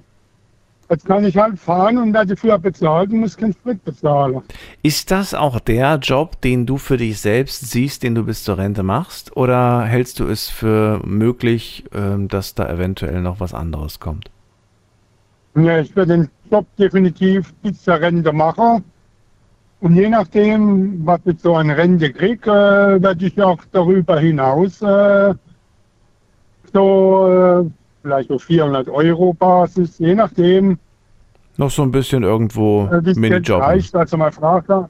jetzt 0.90 1.06
kann 1.06 1.26
ich 1.26 1.38
halt 1.38 1.60
fahren 1.60 1.98
und 1.98 2.14
werde 2.14 2.36
dafür 2.36 2.58
bezahlt 2.58 3.12
und 3.12 3.20
muss 3.22 3.38
keinen 3.38 3.54
Sprit 3.54 3.84
bezahlen. 3.84 4.42
Ist 4.82 5.12
das 5.12 5.34
auch 5.34 5.60
der 5.60 5.96
Job, 5.96 6.42
den 6.42 6.66
du 6.66 6.78
für 6.78 6.98
dich 6.98 7.20
selbst 7.20 7.72
siehst, 7.72 8.04
den 8.04 8.16
du 8.16 8.24
bis 8.24 8.44
zur 8.44 8.58
Rente 8.58 8.84
machst? 8.84 9.36
Oder 9.36 9.84
hältst 9.84 10.20
du 10.20 10.28
es 10.28 10.50
für 10.50 11.02
möglich, 11.06 11.86
ähm, 11.94 12.28
dass 12.28 12.56
da 12.56 12.70
eventuell 12.70 13.22
noch 13.22 13.40
was 13.40 13.54
anderes 13.54 14.00
kommt? 14.00 14.30
Ja, 15.56 15.80
ich 15.80 15.96
werde 15.96 16.18
den 16.18 16.30
Job 16.50 16.66
definitiv 16.78 17.54
bis 17.62 17.84
zur 17.84 18.00
Rente 18.00 18.34
machen. 18.34 18.84
Und 19.82 19.96
je 19.96 20.10
nachdem, 20.10 21.06
was 21.06 21.20
ich 21.26 21.40
so 21.42 21.56
an 21.56 21.70
Rente 21.70 22.12
kriege, 22.14 22.50
äh, 22.50 23.02
werde 23.02 23.26
ich 23.26 23.42
auch 23.42 23.60
darüber 23.72 24.20
hinaus 24.20 24.82
äh, 24.82 25.34
so 26.72 27.28
äh, 27.28 27.70
vielleicht 28.04 28.32
auf 28.32 28.44
400 28.44 28.90
Euro 28.90 29.34
Basis, 29.34 29.98
je 29.98 30.14
nachdem, 30.14 30.78
Noch 31.58 31.72
so 31.72 31.82
ein 31.84 31.92
bisschen 31.92 32.24
irgendwo 32.24 32.88
äh, 32.92 33.14
Minijob. 33.16 33.62
reicht. 33.62 33.96
Also 33.96 34.18
Frau 34.18 34.62
sagt, 34.68 34.90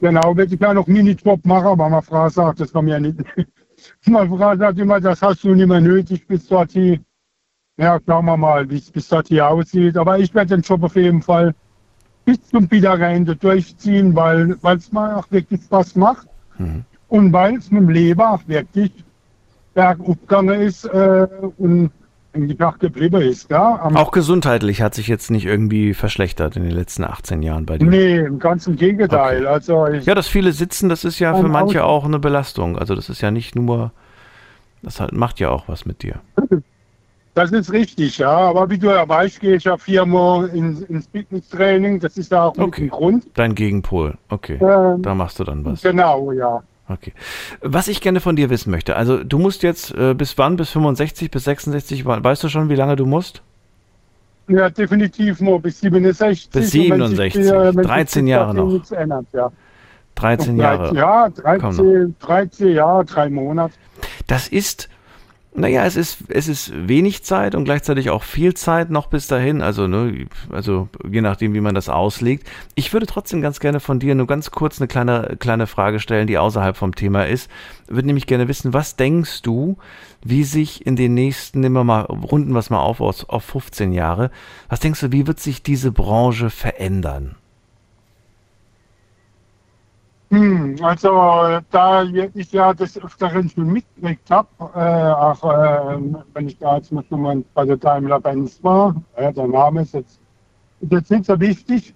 genau, 0.00 0.36
werde 0.36 0.54
ich 0.54 0.60
ja 0.60 0.74
noch 0.74 0.86
Minijob 0.86 1.44
machen, 1.44 1.66
aber 1.66 1.88
meine 1.88 2.02
Frau 2.02 2.28
sagt, 2.28 2.60
das 2.60 2.72
kann 2.72 2.86
mir 2.86 2.92
ja 2.92 3.00
nicht. 3.00 3.18
meine 4.06 4.28
Frau 4.28 4.56
sagt 4.56 4.78
immer, 4.78 5.00
das 5.00 5.20
hast 5.22 5.44
du 5.44 5.54
nicht 5.54 5.68
mehr 5.68 5.80
nötig 5.80 6.26
bis 6.26 6.48
dorthin. 6.48 7.04
Ja, 7.76 7.98
schauen 8.04 8.24
wir 8.24 8.36
mal, 8.36 8.68
wie 8.68 8.78
es 8.78 8.90
bis 8.90 9.08
dorthin 9.08 9.40
aussieht. 9.40 9.96
Aber 9.96 10.18
ich 10.18 10.34
werde 10.34 10.56
den 10.56 10.62
Job 10.62 10.82
auf 10.82 10.96
jeden 10.96 11.22
Fall 11.22 11.54
bis 12.24 12.42
zum 12.48 12.70
Wiederrente 12.70 13.36
durchziehen, 13.36 14.14
weil 14.16 14.56
es 14.62 14.92
mir 14.92 15.16
auch 15.16 15.30
wirklich 15.30 15.62
Spaß 15.62 15.96
macht. 15.96 16.26
Mhm. 16.58 16.84
Und 17.08 17.32
weil 17.32 17.56
es 17.56 17.70
mit 17.70 17.82
dem 17.82 17.88
Leben 17.88 18.20
auch 18.20 18.42
wirklich 18.46 18.92
bergab 19.74 20.06
gegangen 20.06 20.60
ist 20.60 20.84
äh, 20.86 21.26
und 21.56 21.90
auch 22.60 22.78
geblieben 22.78 23.20
ist. 23.22 23.50
Ja? 23.50 23.80
Am, 23.82 23.96
Auch 23.96 24.10
gesundheitlich 24.10 24.82
hat 24.82 24.94
sich 24.94 25.08
jetzt 25.08 25.30
nicht 25.30 25.46
irgendwie 25.46 25.94
verschlechtert 25.94 26.56
in 26.56 26.62
den 26.64 26.72
letzten 26.72 27.04
18 27.04 27.42
Jahren 27.42 27.66
bei 27.66 27.78
dir. 27.78 27.86
nee, 27.86 28.18
im 28.18 28.38
ganzen 28.38 28.76
Gegenteil. 28.76 29.46
Also 29.46 29.86
ich, 29.86 30.04
Ja, 30.04 30.14
dass 30.14 30.28
viele 30.28 30.52
sitzen, 30.52 30.88
das 30.88 31.04
ist 31.04 31.18
ja 31.18 31.34
für 31.34 31.44
Ein 31.44 31.50
manche 31.50 31.84
auch 31.84 32.04
eine 32.04 32.18
Belastung. 32.18 32.78
Also 32.78 32.94
das 32.94 33.08
ist 33.08 33.20
ja 33.20 33.30
nicht 33.30 33.54
nur, 33.54 33.92
das 34.82 35.00
halt 35.00 35.12
macht 35.12 35.40
ja 35.40 35.50
auch 35.50 35.68
was 35.68 35.86
mit 35.86 36.02
dir. 36.02 36.20
Das 37.34 37.52
ist 37.52 37.72
richtig, 37.72 38.18
ja. 38.18 38.30
Aber 38.30 38.68
wie 38.68 38.78
du 38.78 38.88
ja 38.88 39.08
weißt, 39.08 39.38
gehe 39.38 39.54
ich 39.54 39.64
ja 39.64 39.76
viermal 39.76 40.48
ins, 40.48 40.80
ins 40.82 41.06
Fitnesstraining. 41.06 42.00
Das 42.00 42.16
ist 42.18 42.32
ja 42.32 42.44
auch 42.46 42.56
mit 42.56 42.76
dem 42.76 42.90
Grund. 42.90 43.26
Dein 43.34 43.54
Gegenpol, 43.54 44.18
okay. 44.28 44.58
Ähm, 44.60 45.02
da 45.02 45.14
machst 45.14 45.38
du 45.38 45.44
dann 45.44 45.64
was. 45.64 45.82
Genau, 45.82 46.32
ja. 46.32 46.62
Okay. 46.88 47.12
Was 47.60 47.88
ich 47.88 48.00
gerne 48.00 48.20
von 48.20 48.34
dir 48.36 48.48
wissen 48.50 48.70
möchte, 48.70 48.96
also 48.96 49.22
du 49.22 49.38
musst 49.38 49.62
jetzt 49.62 49.94
äh, 49.94 50.14
bis 50.14 50.38
wann? 50.38 50.56
Bis 50.56 50.70
65, 50.70 51.30
bis 51.30 51.44
66? 51.44 52.04
We- 52.06 52.24
Weißt 52.24 52.42
du 52.42 52.48
schon, 52.48 52.68
wie 52.70 52.74
lange 52.76 52.96
du 52.96 53.04
musst? 53.04 53.42
Ja, 54.48 54.70
definitiv 54.70 55.40
nur 55.42 55.60
bis 55.60 55.80
67. 55.80 56.48
Bis 56.50 56.74
Und 56.74 56.90
wenn 56.90 57.08
sich 57.16 57.32
67, 57.34 57.42
die, 57.42 57.48
äh, 57.48 57.66
wenn 57.66 57.72
sich 57.74 57.82
13 57.86 58.24
bis 58.24 58.30
Jahre 58.30 58.54
noch. 58.54 58.66
Nichts 58.72 58.90
ändert, 58.92 59.26
ja. 59.34 59.52
13 60.14 60.56
Noch 60.56 60.62
Jahre. 60.64 60.94
Ja, 60.96 61.28
Komm 61.60 61.76
13, 61.76 62.16
13 62.20 62.68
Jahre, 62.72 63.04
drei 63.04 63.28
Monate. 63.28 63.74
Das 64.26 64.48
ist, 64.48 64.88
naja, 65.58 65.84
es 65.84 65.96
ist, 65.96 66.18
es 66.28 66.48
ist 66.48 66.72
wenig 66.88 67.24
Zeit 67.24 67.54
und 67.54 67.64
gleichzeitig 67.64 68.10
auch 68.10 68.22
viel 68.22 68.54
Zeit 68.54 68.90
noch 68.90 69.08
bis 69.08 69.26
dahin. 69.26 69.62
Also, 69.62 69.86
ne, 69.86 70.26
also 70.50 70.88
je 71.08 71.20
nachdem, 71.20 71.54
wie 71.54 71.60
man 71.60 71.74
das 71.74 71.88
auslegt. 71.88 72.48
Ich 72.74 72.92
würde 72.92 73.06
trotzdem 73.06 73.42
ganz 73.42 73.60
gerne 73.60 73.80
von 73.80 73.98
dir 73.98 74.14
nur 74.14 74.26
ganz 74.26 74.50
kurz 74.50 74.80
eine 74.80 74.88
kleine, 74.88 75.36
kleine 75.38 75.66
Frage 75.66 76.00
stellen, 76.00 76.26
die 76.26 76.38
außerhalb 76.38 76.76
vom 76.76 76.94
Thema 76.94 77.26
ist. 77.26 77.50
Würde 77.88 78.06
nämlich 78.06 78.26
gerne 78.26 78.48
wissen, 78.48 78.72
was 78.72 78.96
denkst 78.96 79.42
du, 79.42 79.76
wie 80.22 80.44
sich 80.44 80.86
in 80.86 80.96
den 80.96 81.14
nächsten, 81.14 81.60
nehmen 81.60 81.76
wir 81.76 81.84
mal, 81.84 82.02
runden 82.02 82.54
es 82.56 82.70
mal 82.70 82.80
auf, 82.80 83.00
auf 83.00 83.44
15 83.44 83.92
Jahre, 83.92 84.30
was 84.68 84.80
denkst 84.80 85.00
du, 85.00 85.12
wie 85.12 85.26
wird 85.26 85.40
sich 85.40 85.62
diese 85.62 85.92
Branche 85.92 86.50
verändern? 86.50 87.36
Hm, 90.30 90.76
also 90.82 91.60
da 91.70 92.02
ich 92.02 92.52
ja 92.52 92.74
das 92.74 92.98
Öfteren 92.98 93.48
schon 93.48 93.72
mitgekriegt 93.72 94.30
habe, 94.30 94.48
äh, 94.74 95.12
auch 95.12 95.42
äh, 95.42 95.98
wenn 96.34 96.48
ich 96.48 96.58
da 96.58 96.76
jetzt 96.76 96.92
mit 96.92 97.10
nochmal 97.10 97.42
bei 97.54 97.64
der 97.64 97.78
Daimler 97.78 98.20
Benz 98.20 98.62
war, 98.62 98.94
äh, 99.16 99.32
der 99.32 99.46
Name 99.46 99.82
ist 99.82 99.94
jetzt, 99.94 100.20
ist 100.80 100.92
jetzt 100.92 101.10
nicht 101.10 101.24
so 101.24 101.40
wichtig, 101.40 101.94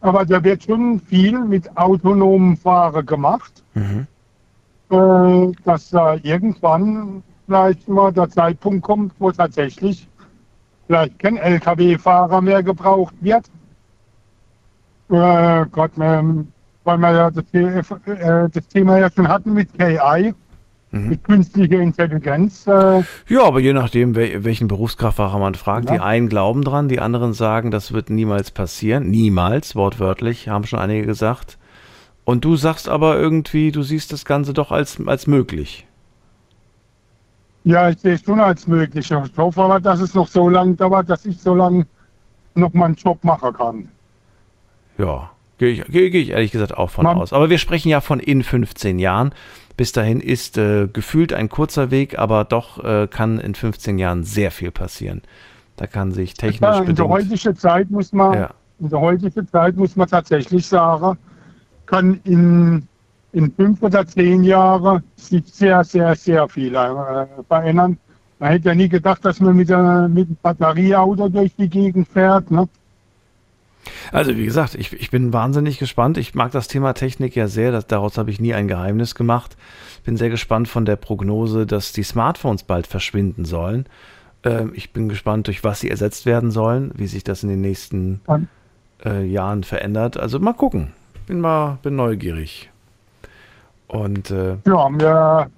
aber 0.00 0.24
da 0.24 0.42
wird 0.44 0.62
schon 0.62 1.00
viel 1.00 1.40
mit 1.40 1.76
autonomem 1.76 2.56
Fahren 2.56 3.04
gemacht, 3.04 3.64
äh, 4.90 5.52
dass 5.64 5.90
da 5.90 6.14
irgendwann 6.22 7.24
vielleicht 7.46 7.88
mal 7.88 8.12
der 8.12 8.28
Zeitpunkt 8.30 8.82
kommt, 8.84 9.12
wo 9.18 9.32
tatsächlich 9.32 10.08
vielleicht 10.86 11.18
kein 11.18 11.36
Lkw-Fahrer 11.36 12.40
mehr 12.40 12.62
gebraucht 12.62 13.14
wird. 13.20 13.50
Äh, 15.08 15.66
Gott, 15.72 15.92
ähm, 16.00 16.52
weil 16.86 16.98
wir 16.98 17.12
ja 17.12 17.30
das, 17.30 17.44
äh, 17.52 18.48
das 18.48 18.68
Thema 18.68 18.98
ja 18.98 19.10
schon 19.10 19.28
hatten 19.28 19.52
mit 19.52 19.68
KI, 19.78 20.34
mit 20.92 21.24
künstlicher 21.24 21.80
Intelligenz. 21.80 22.66
Äh, 22.66 23.02
Ja, 23.28 23.42
aber 23.44 23.60
je 23.60 23.72
nachdem, 23.74 24.14
wel 24.14 24.44
welchen 24.44 24.68
Berufskraftfahrer 24.68 25.38
man 25.38 25.54
fragt, 25.54 25.90
Ja. 25.90 25.94
die 25.96 26.00
einen 26.00 26.28
glauben 26.28 26.62
dran, 26.62 26.88
die 26.88 27.00
anderen 27.00 27.34
sagen, 27.34 27.70
das 27.70 27.92
wird 27.92 28.08
niemals 28.08 28.50
passieren. 28.50 29.10
Niemals, 29.10 29.74
wortwörtlich, 29.76 30.48
haben 30.48 30.64
schon 30.64 30.78
einige 30.78 31.04
gesagt. 31.06 31.58
Und 32.24 32.44
du 32.44 32.56
sagst 32.56 32.88
aber 32.88 33.18
irgendwie, 33.18 33.72
du 33.72 33.82
siehst 33.82 34.12
das 34.12 34.24
Ganze 34.24 34.54
doch 34.54 34.72
als, 34.72 34.98
als 35.06 35.26
möglich. 35.26 35.86
ja, 37.64 37.88
ich 37.90 37.98
sehe 37.98 38.14
es 38.14 38.22
schon 38.22 38.40
als 38.40 38.66
möglich. 38.66 39.10
Ich 39.10 39.36
hoffe 39.36 39.60
aber, 39.62 39.80
dass 39.80 40.00
es 40.00 40.14
noch 40.14 40.28
so 40.28 40.48
lange 40.48 40.74
dauert, 40.76 41.10
dass 41.10 41.26
ich 41.26 41.38
so 41.40 41.54
lange 41.54 41.84
noch 42.54 42.72
meinen 42.72 42.94
Job 42.94 43.22
machen 43.24 43.52
kann. 43.52 43.88
Ja, 44.98 45.30
gehe 45.58 45.70
ich, 45.70 45.84
geh, 45.88 46.10
geh 46.10 46.20
ich 46.20 46.30
ehrlich 46.30 46.52
gesagt 46.52 46.76
auch 46.76 46.90
von 46.90 47.04
Man- 47.04 47.16
aus. 47.18 47.32
Aber 47.32 47.50
wir 47.50 47.58
sprechen 47.58 47.88
ja 47.88 48.00
von 48.00 48.20
in 48.20 48.42
15 48.42 48.98
Jahren. 48.98 49.32
Bis 49.76 49.92
dahin 49.92 50.20
ist 50.20 50.56
äh, 50.56 50.88
gefühlt 50.90 51.32
ein 51.34 51.48
kurzer 51.50 51.90
Weg, 51.90 52.18
aber 52.18 52.44
doch 52.44 52.82
äh, 52.82 53.06
kann 53.08 53.38
in 53.38 53.54
15 53.54 53.98
Jahren 53.98 54.24
sehr 54.24 54.50
viel 54.50 54.70
passieren. 54.70 55.20
Da 55.76 55.86
kann 55.86 56.12
sich 56.12 56.32
technisch 56.32 56.60
Ja, 56.62 56.82
in 56.82 56.94
der 56.96 57.08
heutigen 57.08 57.56
Zeit 57.56 57.90
muss 57.90 58.12
man, 58.14 58.32
Ja. 58.34 58.50
in 58.80 58.88
der 58.88 59.00
heutigen 59.00 59.46
Zeit 59.48 59.76
muss 59.76 59.94
man 59.94 60.08
tatsächlich 60.08 60.66
sagen, 60.66 61.18
kann 61.84 62.20
in, 62.24 62.88
in 63.32 63.52
fünf 63.52 63.82
oder 63.82 64.06
zehn 64.06 64.42
Jahren 64.44 65.02
sich 65.16 65.44
sehr, 65.52 65.84
sehr, 65.84 66.14
sehr 66.14 66.48
viel 66.48 66.74
äh, 66.74 67.26
verändern. 67.46 67.98
Man 68.38 68.50
hätte 68.50 68.68
ja 68.70 68.74
nie 68.74 68.88
gedacht, 68.88 69.24
dass 69.26 69.40
man 69.40 69.56
mit, 69.56 69.68
der, 69.68 70.08
mit 70.08 70.28
dem 70.28 70.36
Batterieauto 70.42 71.28
durch 71.28 71.54
die 71.56 71.68
Gegend 71.68 72.08
fährt. 72.08 72.50
Ne? 72.50 72.66
Also 74.12 74.36
wie 74.36 74.44
gesagt, 74.44 74.74
ich, 74.74 74.92
ich 74.92 75.10
bin 75.10 75.32
wahnsinnig 75.32 75.78
gespannt. 75.78 76.18
Ich 76.18 76.34
mag 76.34 76.52
das 76.52 76.68
Thema 76.68 76.92
Technik 76.92 77.36
ja 77.36 77.48
sehr. 77.48 77.72
Das, 77.72 77.86
daraus 77.86 78.18
habe 78.18 78.30
ich 78.30 78.40
nie 78.40 78.54
ein 78.54 78.68
Geheimnis 78.68 79.14
gemacht. 79.14 79.56
Bin 80.04 80.16
sehr 80.16 80.30
gespannt 80.30 80.68
von 80.68 80.84
der 80.84 80.96
Prognose, 80.96 81.66
dass 81.66 81.92
die 81.92 82.02
Smartphones 82.02 82.62
bald 82.62 82.86
verschwinden 82.86 83.44
sollen. 83.44 83.86
Ähm, 84.44 84.72
ich 84.74 84.92
bin 84.92 85.08
gespannt, 85.08 85.46
durch 85.48 85.64
was 85.64 85.80
sie 85.80 85.90
ersetzt 85.90 86.26
werden 86.26 86.50
sollen, 86.50 86.92
wie 86.94 87.06
sich 87.06 87.24
das 87.24 87.42
in 87.42 87.48
den 87.48 87.60
nächsten 87.60 88.20
äh, 89.04 89.24
Jahren 89.24 89.64
verändert. 89.64 90.16
Also 90.16 90.38
mal 90.38 90.54
gucken. 90.54 90.92
Bin 91.26 91.40
mal 91.40 91.78
bin 91.82 91.96
neugierig. 91.96 92.70
Und 93.88 94.30
äh, 94.30 94.56
Ja, 94.64 94.88
wir 94.90 95.50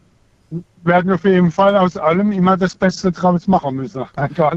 werden 0.82 1.12
auf 1.12 1.24
jeden 1.24 1.50
Fall 1.50 1.76
aus 1.76 1.96
allem 1.96 2.32
immer 2.32 2.56
das 2.56 2.74
Beste 2.74 3.12
draus 3.12 3.46
machen 3.46 3.76
müssen. 3.76 4.04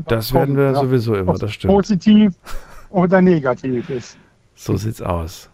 Das 0.07 0.34
werden 0.34 0.56
wir 0.56 0.76
sowieso 0.76 1.15
immer, 1.15 1.38
das 1.38 1.53
stimmt. 1.53 1.73
Positiv 1.73 2.34
oder 2.91 3.22
negativ 3.22 3.89
ist. 3.89 4.18
So 4.55 4.77
sieht's 4.77 5.01
aus. 5.01 5.49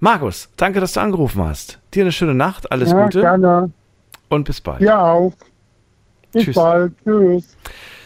Markus, 0.00 0.48
danke, 0.56 0.80
dass 0.80 0.92
du 0.92 1.00
angerufen 1.00 1.42
hast. 1.42 1.80
Dir 1.94 2.02
eine 2.02 2.12
schöne 2.12 2.34
Nacht, 2.34 2.70
alles 2.70 2.90
ja, 2.90 3.04
Gute 3.04 3.20
Gerne. 3.20 3.70
und 4.28 4.44
bis 4.44 4.60
bald. 4.60 4.80
Ja, 4.80 5.12
auch. 5.12 5.34
Bis 6.32 6.44
Tschüss. 6.44 6.54
bald. 6.54 6.92
Tschüss. 7.04 7.56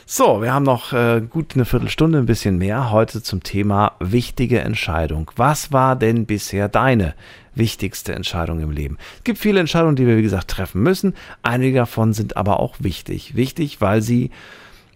So, 0.06 0.43
wir 0.43 0.52
haben 0.52 0.64
noch 0.64 0.93
äh, 0.93 1.23
gut 1.23 1.55
eine 1.55 1.64
Viertelstunde, 1.64 2.19
ein 2.19 2.27
bisschen 2.27 2.59
mehr 2.59 2.90
heute 2.90 3.23
zum 3.23 3.43
Thema 3.43 3.93
wichtige 4.01 4.60
Entscheidung. 4.60 5.31
Was 5.36 5.73
war 5.73 5.97
denn 5.97 6.27
bisher 6.27 6.69
deine 6.69 7.14
wichtigste 7.55 8.14
Entscheidung 8.14 8.60
im 8.60 8.70
Leben? 8.70 8.98
Es 9.19 9.24
gibt 9.24 9.39
viele 9.39 9.60
Entscheidungen, 9.60 9.97
die 9.97 10.06
wir, 10.06 10.16
wie 10.16 10.23
gesagt, 10.23 10.48
treffen 10.48 10.82
müssen. 10.82 11.14
Einige 11.43 11.78
davon 11.78 12.12
sind 12.12 12.36
aber 12.36 12.60
auch 12.60 12.77
wichtig. 12.81 13.36
Wichtig, 13.36 13.81
weil 13.81 14.02
sie 14.02 14.31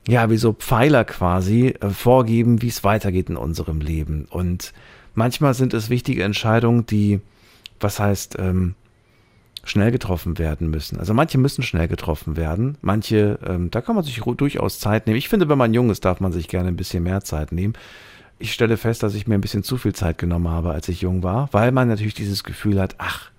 ja, 0.08 0.30
wie 0.30 0.36
so 0.36 0.52
Pfeiler 0.52 1.04
quasi 1.04 1.74
äh, 1.80 1.90
vorgeben, 1.90 2.62
wie 2.62 2.68
es 2.68 2.84
weitergeht 2.84 3.28
in 3.28 3.36
unserem 3.36 3.80
Leben. 3.80 4.26
Und 4.30 4.72
manchmal 5.14 5.54
sind 5.54 5.74
es 5.74 5.90
wichtige 5.90 6.22
Entscheidungen, 6.22 6.86
die, 6.86 7.20
was 7.80 7.98
heißt, 7.98 8.36
ähm, 8.38 8.74
schnell 9.64 9.90
getroffen 9.90 10.38
werden 10.38 10.70
müssen. 10.70 10.98
Also 10.98 11.12
manche 11.12 11.38
müssen 11.38 11.62
schnell 11.62 11.88
getroffen 11.88 12.36
werden, 12.36 12.78
manche, 12.82 13.38
ähm, 13.44 13.70
da 13.70 13.80
kann 13.80 13.96
man 13.96 14.04
sich 14.04 14.20
durchaus 14.20 14.78
Zeit 14.78 15.06
nehmen. 15.06 15.18
Ich 15.18 15.28
finde, 15.28 15.48
wenn 15.48 15.58
man 15.58 15.74
jung 15.74 15.90
ist, 15.90 16.04
darf 16.04 16.20
man 16.20 16.32
sich 16.32 16.46
gerne 16.46 16.68
ein 16.68 16.76
bisschen 16.76 17.02
mehr 17.02 17.22
Zeit 17.22 17.50
nehmen. 17.50 17.74
Ich 18.38 18.52
stelle 18.52 18.76
fest, 18.76 19.02
dass 19.02 19.14
ich 19.14 19.26
mir 19.26 19.34
ein 19.34 19.40
bisschen 19.40 19.64
zu 19.64 19.76
viel 19.76 19.94
Zeit 19.94 20.18
genommen 20.18 20.48
habe, 20.48 20.70
als 20.70 20.88
ich 20.88 21.00
jung 21.00 21.22
war, 21.22 21.48
weil 21.52 21.72
man 21.72 21.88
natürlich 21.88 22.14
dieses 22.14 22.44
Gefühl 22.44 22.80
hat, 22.80 22.94
ach, 22.98 23.30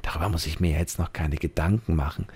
darüber 0.00 0.28
muss 0.30 0.46
ich 0.46 0.58
mir 0.58 0.70
jetzt 0.78 0.98
noch 0.98 1.12
keine 1.12 1.36
Gedanken 1.36 1.96
machen. 1.96 2.26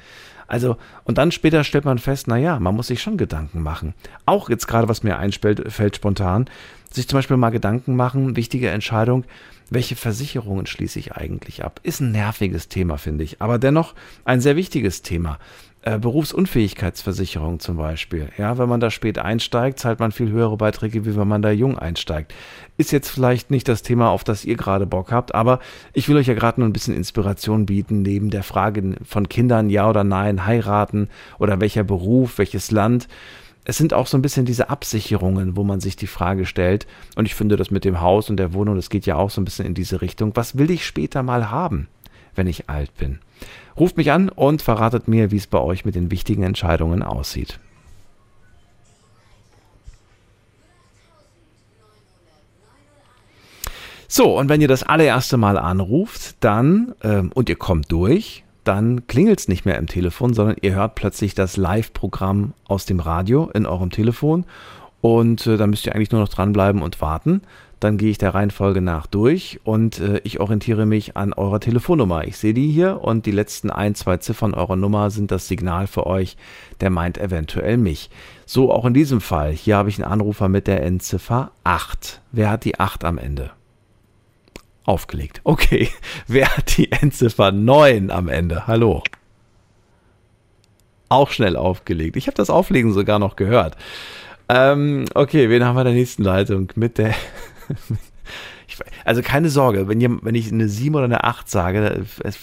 Also, 0.49 0.77
und 1.05 1.19
dann 1.19 1.31
später 1.31 1.63
stellt 1.63 1.85
man 1.85 1.99
fest, 1.99 2.27
naja, 2.27 2.59
man 2.59 2.75
muss 2.75 2.89
sich 2.89 3.01
schon 3.01 3.19
Gedanken 3.19 3.63
machen. 3.63 3.95
Auch 4.27 4.51
jetzt 4.51 4.67
gerade, 4.67 4.89
was 4.89 5.03
mir 5.03 5.19
einfällt, 5.19 5.71
fällt 5.71 5.97
spontan, 5.97 6.47
sich 6.91 7.07
zum 7.07 7.19
Beispiel 7.19 7.37
mal 7.37 7.51
Gedanken 7.51 7.95
machen, 7.95 8.35
wichtige 8.35 8.71
Entscheidung, 8.71 9.25
welche 9.71 9.95
Versicherungen 9.95 10.65
schließe 10.65 10.99
ich 10.99 11.13
eigentlich 11.13 11.63
ab? 11.63 11.81
Ist 11.83 12.01
ein 12.01 12.13
nerviges 12.13 12.69
Thema, 12.69 12.97
finde 12.97 13.25
ich, 13.25 13.43
aber 13.43 13.59
dennoch 13.59 13.95
ein 14.25 14.41
sehr 14.41 14.57
wichtiges 14.57 15.03
Thema. 15.03 15.39
Äh, 15.83 15.99
Berufsunfähigkeitsversicherung 15.99 17.61
zum 17.61 17.77
Beispiel. 17.77 18.31
Ja, 18.37 18.59
wenn 18.59 18.69
man 18.69 18.81
da 18.81 18.91
spät 18.91 19.19
einsteigt, 19.19 19.79
zahlt 19.79 20.01
man 20.01 20.11
viel 20.11 20.31
höhere 20.31 20.57
Beiträge, 20.57 21.05
wie 21.05 21.17
wenn 21.17 21.29
man 21.29 21.43
da 21.43 21.51
jung 21.51 21.79
einsteigt. 21.79 22.35
Ist 22.79 22.93
jetzt 22.93 23.11
vielleicht 23.11 23.51
nicht 23.51 23.67
das 23.67 23.83
Thema, 23.83 24.11
auf 24.11 24.23
das 24.23 24.45
ihr 24.45 24.57
gerade 24.57 24.87
Bock 24.87 25.11
habt, 25.11 25.35
aber 25.35 25.59
ich 25.93 26.09
will 26.09 26.17
euch 26.17 26.29
ja 26.29 26.35
gerade 26.35 26.61
nur 26.61 26.69
ein 26.69 26.73
bisschen 26.73 26.95
Inspiration 26.95 27.67
bieten, 27.67 28.03
neben 28.03 28.31
der 28.31 28.45
Frage 28.45 28.95
von 29.05 29.29
Kindern, 29.29 29.69
ja 29.69 29.91
oder 29.91 30.05
nein, 30.05 30.47
heiraten 30.47 31.09
oder 31.41 31.61
welcher 31.61 31.83
Beruf, 31.83 32.39
welches 32.39 32.71
Land. 32.71 33.09
Es 33.65 33.79
sind 33.79 33.93
auch 33.93 34.07
so 34.07 34.17
ein 34.17 34.23
bisschen 34.23 34.47
diese 34.47 34.71
Absicherungen, 34.71 35.57
wo 35.57 35.65
man 35.65 35.81
sich 35.81 35.97
die 35.97 36.07
Frage 36.07 36.47
stellt. 36.47 36.87
Und 37.17 37.27
ich 37.27 37.35
finde 37.35 37.57
das 37.57 37.73
mit 37.73 37.85
dem 37.85 38.01
Haus 38.01 38.31
und 38.31 38.37
der 38.37 38.55
Wohnung, 38.55 38.77
das 38.77 38.91
geht 38.91 39.07
ja 39.07 39.17
auch 39.17 39.31
so 39.31 39.41
ein 39.41 39.45
bisschen 39.45 39.67
in 39.67 39.75
diese 39.75 40.01
Richtung. 40.01 40.37
Was 40.37 40.57
will 40.57 40.71
ich 40.71 40.87
später 40.87 41.25
mal 41.25 41.51
haben, 41.51 41.89
wenn 42.37 42.47
ich 42.47 42.71
alt 42.71 42.97
bin? 42.97 43.19
Ruft 43.77 43.97
mich 43.97 44.13
an 44.13 44.29
und 44.29 44.63
verratet 44.63 45.09
mir, 45.09 45.33
wie 45.33 45.37
es 45.37 45.49
bei 45.49 45.59
euch 45.59 45.85
mit 45.85 45.97
den 45.97 46.13
wichtigen 46.13 46.45
Entscheidungen 46.45 47.03
aussieht. 47.03 47.59
So, 54.11 54.39
und 54.39 54.49
wenn 54.49 54.63
ihr 54.63 54.69
das 54.69 54.85
allererste 54.85 55.37
Mal 55.37 55.59
anruft, 55.59 56.37
dann, 56.41 56.95
ähm, 57.03 57.31
und 57.35 57.51
ihr 57.51 57.57
kommt 57.57 57.93
durch, 57.93 58.43
dann 58.65 59.07
klingelt 59.07 59.41
es 59.41 59.49
nicht 59.49 59.67
mehr 59.67 59.77
im 59.77 59.87
Telefon, 59.87 60.33
sondern 60.33 60.57
ihr 60.63 60.75
hört 60.75 60.95
plötzlich 60.95 61.35
das 61.35 61.59
Live-Programm 61.59 62.55
aus 62.67 62.87
dem 62.87 63.01
Radio 63.01 63.51
in 63.53 63.67
eurem 63.67 63.91
Telefon. 63.91 64.47
Und 65.03 65.47
äh, 65.47 65.59
dann 65.59 65.69
müsst 65.69 65.85
ihr 65.85 65.95
eigentlich 65.95 66.11
nur 66.11 66.23
noch 66.23 66.31
dranbleiben 66.31 66.81
und 66.81 67.03
warten. 67.03 67.43
Dann 67.81 67.99
gehe 67.99 68.11
ich 68.11 68.17
der 68.17 68.35
Reihenfolge 68.35 68.81
nach 68.81 69.07
durch 69.07 69.61
und 69.63 70.01
äh, 70.01 70.21
ich 70.25 70.41
orientiere 70.41 70.87
mich 70.87 71.17
an 71.17 71.35
eurer 71.35 71.61
Telefonnummer. 71.61 72.25
Ich 72.25 72.39
sehe 72.39 72.55
die 72.55 72.71
hier 72.71 73.03
und 73.03 73.27
die 73.27 73.31
letzten 73.31 73.71
ein, 73.71 73.95
zwei 73.95 74.17
Ziffern 74.17 74.55
eurer 74.55 74.77
Nummer 74.77 75.11
sind 75.11 75.31
das 75.31 75.49
Signal 75.49 75.87
für 75.87 76.07
euch, 76.07 76.39
der 76.81 76.89
meint 76.89 77.19
eventuell 77.19 77.77
mich. 77.77 78.09
So 78.47 78.73
auch 78.73 78.87
in 78.87 78.95
diesem 78.95 79.21
Fall. 79.21 79.53
Hier 79.53 79.77
habe 79.77 79.91
ich 79.91 80.03
einen 80.03 80.11
Anrufer 80.11 80.49
mit 80.49 80.67
der 80.67 80.83
Endziffer 80.83 81.53
8. 81.63 82.23
Wer 82.33 82.51
hat 82.51 82.65
die 82.65 82.81
8 82.81 83.05
am 83.05 83.19
Ende? 83.19 83.51
Aufgelegt. 84.89 85.43
Okay. 85.45 85.91
Wer 86.29 86.57
hat 86.57 86.79
die 86.79 86.91
Endziffer 86.91 87.53
9 87.53 88.11
am 88.11 88.27
Ende? 88.29 88.67
Hallo. 88.67 89.03
Auch 91.11 91.31
schnell 91.31 91.57
aufgelegt. 91.57 92.17
Ich 92.17 92.27
habe 92.27 92.37
das 92.37 92.49
Auflegen 92.49 92.95
sogar 92.95 93.19
noch 93.19 93.37
gehört. 93.37 93.77
Ähm, 94.49 95.05
okay, 95.15 95.51
wen 95.51 95.63
haben 95.63 95.77
wir 95.77 95.83
in 95.83 95.89
der 95.89 95.95
nächsten 95.95 96.23
Leitung? 96.23 96.73
Mit 96.75 96.97
der 96.97 97.15
ich, 98.67 98.79
also 99.05 99.21
keine 99.21 99.51
Sorge, 99.51 99.89
wenn, 99.89 100.01
ihr, 100.01 100.19
wenn 100.23 100.35
ich 100.35 100.51
eine 100.51 100.71
7 100.71 100.95
oder 100.95 101.05
eine 101.05 101.23
8 101.23 101.51
sage, 101.51 102.07
es, 102.25 102.39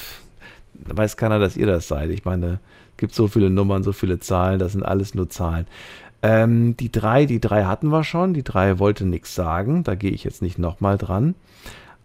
weiß 0.73 1.17
keiner, 1.17 1.39
dass 1.39 1.57
ihr 1.57 1.65
das 1.65 1.87
seid. 1.87 2.11
Ich 2.11 2.25
meine, 2.25 2.59
es 2.91 2.97
gibt 2.97 3.15
so 3.15 3.27
viele 3.27 3.49
Nummern, 3.49 3.81
so 3.81 3.91
viele 3.91 4.19
Zahlen, 4.19 4.59
das 4.59 4.73
sind 4.73 4.83
alles 4.83 5.15
nur 5.15 5.31
Zahlen. 5.31 5.65
Ähm, 6.21 6.77
die 6.77 6.91
3, 6.91 7.25
die 7.25 7.39
3 7.39 7.65
hatten 7.65 7.87
wir 7.87 8.03
schon, 8.03 8.35
die 8.35 8.43
3 8.43 8.77
wollte 8.77 9.05
nichts 9.05 9.33
sagen, 9.33 9.83
da 9.83 9.95
gehe 9.95 10.11
ich 10.11 10.23
jetzt 10.23 10.43
nicht 10.43 10.59
nochmal 10.59 10.99
dran. 10.99 11.33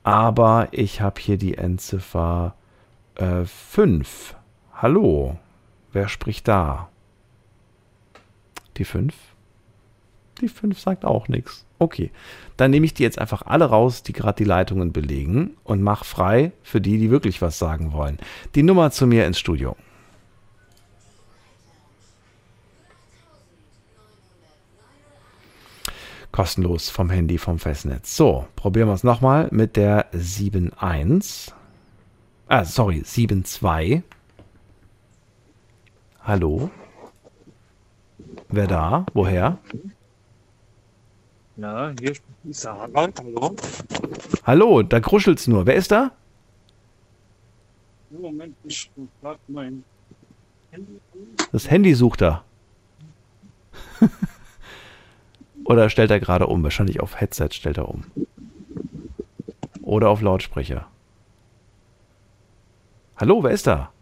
Aber 0.03 0.69
ich 0.73 1.01
habe 1.01 1.21
hier 1.21 1.37
die 1.37 1.57
Endziffer 1.59 2.55
5. 3.17 4.31
Äh, 4.31 4.35
Hallo, 4.75 5.39
wer 5.93 6.09
spricht 6.09 6.49
da? 6.49 6.89
Die 8.77 8.85
5? 8.85 9.15
Die 10.41 10.49
5 10.49 10.79
sagt 10.79 11.05
auch 11.05 11.29
nichts. 11.29 11.67
Okay, 11.79 12.11
dann 12.57 12.71
nehme 12.71 12.87
ich 12.87 12.95
die 12.95 13.03
jetzt 13.03 13.19
einfach 13.19 13.43
alle 13.43 13.67
raus, 13.67 14.03
die 14.03 14.13
gerade 14.13 14.37
die 14.37 14.45
Leitungen 14.45 14.93
belegen 14.93 15.57
und 15.65 15.83
mache 15.83 16.05
frei 16.05 16.53
für 16.63 16.81
die, 16.81 16.99
die 16.99 17.11
wirklich 17.11 17.43
was 17.43 17.59
sagen 17.59 17.93
wollen. 17.93 18.19
Die 18.55 18.63
Nummer 18.63 18.91
zu 18.91 19.07
mir 19.07 19.27
ins 19.27 19.39
Studio. 19.39 19.77
Kostenlos 26.41 26.89
vom 26.89 27.11
Handy, 27.11 27.37
vom 27.37 27.59
Festnetz. 27.59 28.17
So, 28.17 28.47
probieren 28.57 28.89
wir 28.89 28.95
es 28.95 29.05
nochmal 29.05 29.49
mit 29.51 29.77
der 29.77 30.11
7.1. 30.12 31.53
Ah, 32.49 32.65
sorry, 32.65 33.03
7.2. 33.05 34.03
Hallo? 36.23 36.71
Wer 38.49 38.67
da? 38.67 39.05
Woher? 39.12 39.59
Ja, 41.59 41.93
hier 42.01 42.15
ist 42.45 42.67
Harald. 42.67 43.21
Hallo. 43.21 43.55
Hallo, 44.45 44.83
da 44.83 44.99
kruschelt's 44.99 45.47
nur. 45.47 45.67
Wer 45.67 45.75
ist 45.75 45.91
da? 45.91 46.11
Moment, 48.09 48.57
ich 48.65 48.91
frag 49.21 49.39
mein 49.47 49.85
Handy. 50.71 51.01
Das 51.53 51.71
Handy 51.71 51.93
sucht 51.95 52.23
er. 52.23 52.45
Oder 55.71 55.89
stellt 55.89 56.11
er 56.11 56.19
gerade 56.19 56.49
um? 56.49 56.65
Wahrscheinlich 56.65 56.99
auf 56.99 57.21
Headset 57.21 57.51
stellt 57.53 57.79
er 57.79 57.89
um. 57.89 58.03
Oder 59.83 60.09
auf 60.09 60.21
Lautsprecher. 60.21 60.89
Hallo, 63.17 63.45
wer 63.45 63.53
ist 63.53 63.69
da? 63.69 63.93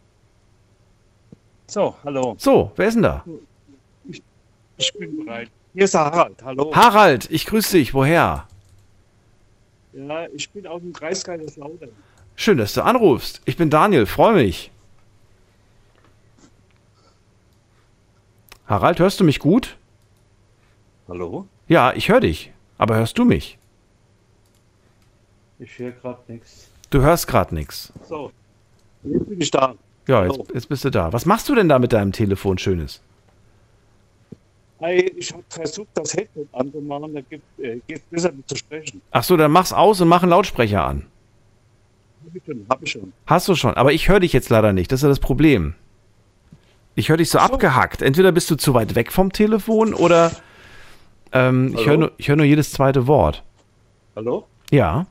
So, 1.67 1.95
hallo. 2.05 2.37
So, 2.39 2.73
wer 2.77 2.89
ist 2.89 2.95
denn 2.95 3.03
da? 3.03 3.23
Ich, 4.09 4.23
ich 4.79 4.95
bin 4.95 5.23
bereit. 5.23 5.51
Hier 5.75 5.85
ist 5.85 5.93
der 5.93 6.07
Harald, 6.07 6.43
hallo. 6.43 6.75
Harald, 6.75 7.31
ich 7.31 7.45
grüße 7.45 7.77
dich. 7.77 7.93
Woher? 7.93 8.49
Ja, 9.93 10.27
ich 10.29 10.49
bin 10.49 10.67
aus 10.67 10.81
dem 10.81 10.95
Kreis 10.95 11.23
Kaiserslautern. 11.23 11.91
Schön, 12.35 12.57
dass 12.57 12.73
du 12.73 12.83
anrufst. 12.83 13.43
Ich 13.45 13.59
bin 13.59 13.69
Daniel, 13.69 14.07
freue 14.07 14.33
mich. 14.33 14.71
Harald, 18.67 19.01
hörst 19.01 19.21
du 19.21 19.25
mich 19.25 19.39
gut? 19.39 19.77
Hallo? 21.09 21.47
Ja, 21.69 21.93
ich 21.95 22.09
höre 22.09 22.21
dich. 22.21 22.53
Aber 22.79 22.97
hörst 22.97 23.19
du 23.19 23.25
mich? 23.25 23.59
Ich 25.59 25.79
höre 25.79 25.91
gerade 25.93 26.21
nichts. 26.29 26.71
Du 26.91 27.03
hörst 27.03 27.27
gerade 27.27 27.55
nichts. 27.55 27.93
So, 28.09 28.33
jetzt 29.03 29.29
bin 29.29 29.41
ich 29.41 29.51
da. 29.51 29.75
Ja, 30.07 30.25
jetzt, 30.25 30.39
jetzt 30.55 30.69
bist 30.69 30.85
du 30.85 30.91
da. 30.91 31.13
Was 31.13 31.27
machst 31.27 31.49
du 31.49 31.55
denn 31.55 31.69
da 31.69 31.79
mit 31.79 31.93
deinem 31.93 32.13
Telefon 32.13 32.57
Schönes? 32.57 33.03
Ich 34.81 35.33
habe 35.33 35.43
versucht, 35.49 35.89
das 35.95 36.15
Headset 36.15 36.47
anzumachen, 36.53 37.13
da 37.13 37.21
geht 37.21 37.43
es 37.89 38.01
besser 38.11 38.33
zu 38.47 38.57
sprechen. 38.57 39.03
Ach 39.11 39.25
so, 39.25 39.37
dann 39.37 39.51
mach's 39.51 39.73
aus 39.73 40.01
und 40.01 40.07
mach 40.07 40.23
einen 40.23 40.31
Lautsprecher 40.31 40.85
an. 40.85 41.07
Hab 42.25 42.37
ich 42.37 42.45
schon, 42.45 42.67
hab 42.71 42.83
ich 42.83 42.91
schon. 42.93 43.13
Hast 43.27 43.49
du 43.49 43.57
schon, 43.57 43.75
aber 43.75 43.93
ich 43.93 44.09
höre 44.09 44.21
dich 44.21 44.33
jetzt 44.33 44.51
leider 44.51 44.73
nicht, 44.73 44.93
das 44.93 45.01
ist 45.01 45.03
ja 45.03 45.09
das 45.09 45.19
Problem. 45.19 45.75
Ich 46.95 47.09
höre 47.09 47.17
dich 47.17 47.29
so, 47.29 47.39
so, 47.39 47.45
abgehackt. 47.45 48.03
Entweder 48.03 48.31
bist 48.31 48.51
du 48.51 48.57
zu 48.57 48.73
weit 48.73 48.95
weg 48.95 49.13
vom 49.13 49.33
Telefon 49.33 49.95
oder 49.95 50.31
ähm, 51.33 51.75
ich 51.77 51.87
höre 51.87 51.97
nur, 51.97 52.13
hör 52.19 52.37
nur 52.37 52.47
jedes 52.47 52.73
zweite 52.73 53.07
Wort. 53.07 53.43
Hallo? 54.17 54.47
Ja. 54.71 55.07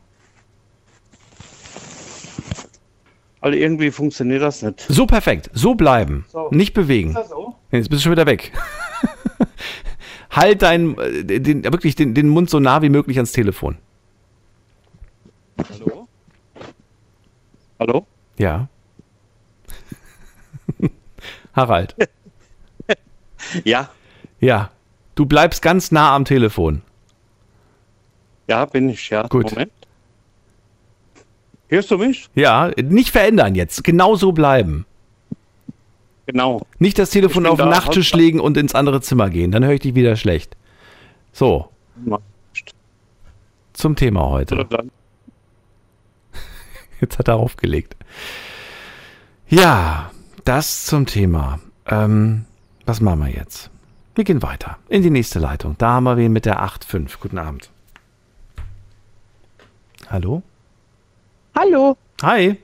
Also 3.40 3.58
irgendwie 3.58 3.92
funktioniert 3.92 4.42
das 4.42 4.62
nicht. 4.62 4.86
So 4.90 5.06
perfekt, 5.06 5.50
so 5.54 5.76
bleiben, 5.76 6.26
so. 6.30 6.50
nicht 6.52 6.74
bewegen. 6.74 7.10
Ist 7.10 7.18
das 7.18 7.30
so? 7.30 7.56
Jetzt 7.72 7.90
bist 7.90 8.02
du 8.02 8.04
schon 8.04 8.12
wieder 8.12 8.26
weg. 8.26 8.52
halt 10.32 10.62
dein, 10.62 10.98
äh, 10.98 11.40
den, 11.40 11.64
wirklich 11.64 11.96
den, 11.96 12.14
den 12.14 12.30
Mund 12.30 12.50
so 12.50 12.60
nah 12.60 12.82
wie 12.82 12.90
möglich 12.90 13.18
ans 13.18 13.32
Telefon. 13.32 13.78
Hallo? 15.70 16.08
Hallo? 17.80 18.08
Ja. 18.38 18.68
Harald. 21.54 21.96
ja. 23.64 23.90
Ja. 24.40 24.72
Du 25.18 25.26
bleibst 25.26 25.62
ganz 25.64 25.92
nah 25.92 26.16
am 26.16 26.26
Telefon. 26.26 26.84
Ja, 28.48 28.66
bin 28.66 28.88
ich, 28.88 29.10
ja. 29.10 29.24
Gut. 29.24 29.50
Moment. 29.50 29.72
Hörst 31.70 31.90
du 31.90 31.98
mich? 31.98 32.30
Ja, 32.36 32.72
nicht 32.80 33.10
verändern 33.10 33.56
jetzt. 33.56 33.84
Genau 33.84 34.16
so 34.16 34.32
bleiben. 34.32 34.86
Genau. 36.28 36.62
Nicht 36.78 37.00
das 37.00 37.10
Telefon 37.10 37.48
auf 37.48 37.58
den 37.58 37.70
Nachttisch 37.70 38.14
legen 38.14 38.40
und 38.40 38.58
ins 38.58 38.76
andere 38.76 39.02
Zimmer 39.02 39.32
gehen, 39.32 39.52
dann 39.52 39.66
höre 39.66 39.74
ich 39.74 39.80
dich 39.80 39.96
wieder 39.96 40.16
schlecht. 40.18 40.56
So. 41.32 41.68
Zum 43.74 43.96
Thema 43.96 44.30
heute. 44.30 44.68
Jetzt 47.02 47.18
hat 47.18 47.28
er 47.28 47.38
aufgelegt. 47.38 47.96
Ja, 49.50 50.12
das 50.46 50.86
zum 50.86 51.08
Thema. 51.08 51.60
Ähm, 51.88 52.46
was 52.86 53.02
machen 53.02 53.22
wir 53.22 53.30
jetzt? 53.30 53.72
Wir 54.18 54.24
gehen 54.24 54.42
weiter 54.42 54.78
in 54.90 55.04
die 55.04 55.12
nächste 55.12 55.38
Leitung. 55.38 55.76
Da 55.78 55.92
haben 55.92 56.06
wir 56.06 56.18
wen 56.18 56.34
mit 56.34 56.46
der 56.46 56.64
8.5. 56.64 57.20
Guten 57.20 57.38
Abend. 57.38 57.70
Hallo? 60.10 60.42
Hallo, 61.56 61.96
Hi, 62.24 62.58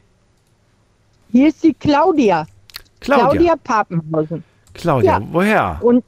hier 1.32 1.50
ist 1.50 1.64
die 1.64 1.74
Claudia. 1.76 2.48
Claudia. 3.00 3.28
Claudia 3.30 3.56
Papenhausen. 3.56 4.44
Claudia, 4.74 5.20
Ja. 5.20 5.28
woher? 5.32 5.80
Und 5.82 6.04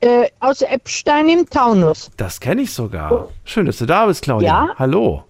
äh, 0.00 0.28
aus 0.40 0.62
Eppstein 0.62 1.28
im 1.28 1.48
Taunus. 1.48 2.10
Das 2.16 2.40
kenne 2.40 2.62
ich 2.62 2.72
sogar. 2.72 3.28
Schön, 3.44 3.66
dass 3.66 3.78
du 3.78 3.86
da 3.86 4.06
bist, 4.06 4.22
Claudia. 4.22 4.48
Ja. 4.66 4.74
Hallo. 4.76 5.22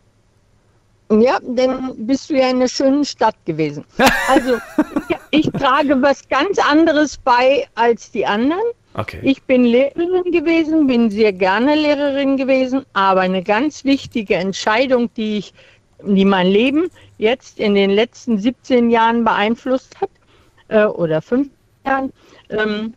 Ja, 1.10 1.39
dann 1.43 1.93
bist 2.06 2.30
du 2.30 2.34
ja 2.34 2.48
in 2.48 2.56
einer 2.56 2.68
schönen 2.68 3.05
Stadt 3.05 3.36
gewesen. 3.44 3.84
Also, 4.30 4.56
ich, 5.30 5.47
ich 5.47 5.52
trage 5.52 6.01
was 6.01 6.26
ganz 6.28 6.59
anderes 6.59 7.18
bei 7.18 7.66
als 7.74 8.10
die 8.10 8.24
anderen. 8.24 8.62
Okay. 8.94 9.20
Ich 9.23 9.43
bin 9.44 9.64
Lehrerin 9.64 10.31
gewesen, 10.31 10.86
bin 10.86 11.10
sehr 11.10 11.32
gerne 11.32 11.74
Lehrerin 11.74 12.36
gewesen, 12.36 12.85
aber 12.93 13.23
eine 13.23 13.43
ganz 13.43 13.85
wichtige 13.85 14.35
Entscheidung, 14.35 15.12
die 15.14 15.39
ich, 15.39 15.55
die 16.05 16.24
mein 16.24 16.47
Leben 16.47 16.90
jetzt 17.16 17.59
in 17.59 17.74
den 17.74 17.90
letzten 17.90 18.39
17 18.39 18.90
Jahren 18.90 19.24
beeinflusst 19.24 20.01
hat, 20.01 20.10
äh, 20.69 20.85
oder 20.85 21.23
5 21.23 21.48
Jahren, 21.86 22.12
ähm, 22.51 22.94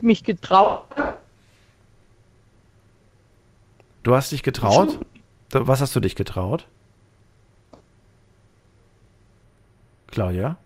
mich 0.00 0.22
getraut, 0.22 0.84
Du 4.06 4.14
hast 4.14 4.30
dich 4.30 4.44
getraut? 4.44 5.00
Was 5.50 5.80
hast 5.80 5.96
du 5.96 5.98
dich 5.98 6.14
getraut? 6.14 6.68
Claudia? 10.06 10.58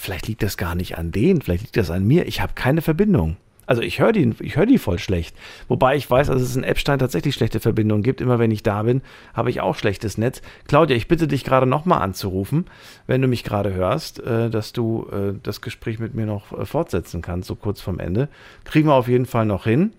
Vielleicht 0.00 0.28
liegt 0.28 0.44
das 0.44 0.56
gar 0.56 0.76
nicht 0.76 0.96
an 0.96 1.10
denen, 1.10 1.42
vielleicht 1.42 1.64
liegt 1.64 1.76
das 1.76 1.90
an 1.90 2.06
mir. 2.06 2.28
Ich 2.28 2.40
habe 2.40 2.52
keine 2.54 2.82
Verbindung. 2.82 3.36
Also 3.66 3.82
ich 3.82 3.98
höre 3.98 4.12
die, 4.12 4.32
ich 4.38 4.54
die 4.54 4.78
voll 4.78 5.00
schlecht. 5.00 5.36
Wobei 5.66 5.96
ich 5.96 6.08
weiß, 6.08 6.28
dass 6.28 6.40
es 6.40 6.54
in 6.54 6.62
Epstein 6.62 7.00
tatsächlich 7.00 7.34
schlechte 7.34 7.58
Verbindungen 7.58 8.04
gibt. 8.04 8.20
Immer 8.20 8.38
wenn 8.38 8.52
ich 8.52 8.62
da 8.62 8.84
bin, 8.84 9.02
habe 9.34 9.50
ich 9.50 9.60
auch 9.60 9.74
schlechtes 9.74 10.16
Netz. 10.16 10.40
Claudia, 10.68 10.96
ich 10.96 11.08
bitte 11.08 11.26
dich 11.26 11.42
gerade 11.42 11.66
nochmal 11.66 12.00
anzurufen, 12.00 12.66
wenn 13.08 13.20
du 13.20 13.26
mich 13.26 13.42
gerade 13.42 13.74
hörst, 13.74 14.20
äh, 14.20 14.50
dass 14.50 14.72
du 14.72 15.08
äh, 15.10 15.34
das 15.42 15.60
Gespräch 15.62 15.98
mit 15.98 16.14
mir 16.14 16.26
noch 16.26 16.56
äh, 16.56 16.64
fortsetzen 16.64 17.20
kannst, 17.20 17.48
so 17.48 17.56
kurz 17.56 17.80
vorm 17.80 17.98
Ende. 17.98 18.28
Kriegen 18.62 18.86
wir 18.86 18.94
auf 18.94 19.08
jeden 19.08 19.26
Fall 19.26 19.46
noch 19.46 19.64
hin, 19.64 19.94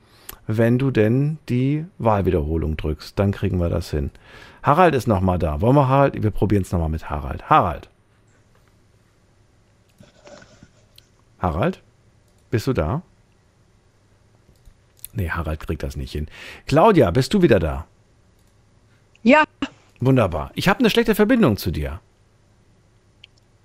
wenn 0.47 0.79
du 0.79 0.91
denn 0.91 1.39
die 1.49 1.85
Wahlwiederholung 1.97 2.77
drückst. 2.77 3.19
Dann 3.19 3.33
kriegen 3.33 3.59
wir 3.59 3.69
das 3.69 3.91
hin. 3.91 4.11
Harald 4.63 4.95
ist 4.95 5.07
nochmal 5.07 5.39
da. 5.39 5.59
Wollen 5.59 5.75
wir 5.75 5.89
Harald? 5.89 6.23
Wir 6.23 6.31
probieren 6.31 6.61
es 6.61 6.71
nochmal 6.71 6.89
mit 6.89 7.09
Harald. 7.09 7.49
Harald. 7.49 7.89
Harald? 11.39 11.81
Bist 12.51 12.67
du 12.67 12.73
da? 12.73 13.01
Nee, 15.13 15.29
Harald 15.29 15.59
kriegt 15.61 15.83
das 15.83 15.95
nicht 15.95 16.11
hin. 16.11 16.27
Claudia, 16.67 17.11
bist 17.11 17.33
du 17.33 17.41
wieder 17.41 17.59
da? 17.59 17.85
Ja, 19.23 19.43
Wunderbar. 20.01 20.51
Ich 20.55 20.69
habe 20.69 20.79
eine 20.79 20.89
schlechte 20.89 21.13
Verbindung 21.13 21.57
zu 21.57 21.71
dir. 21.71 21.99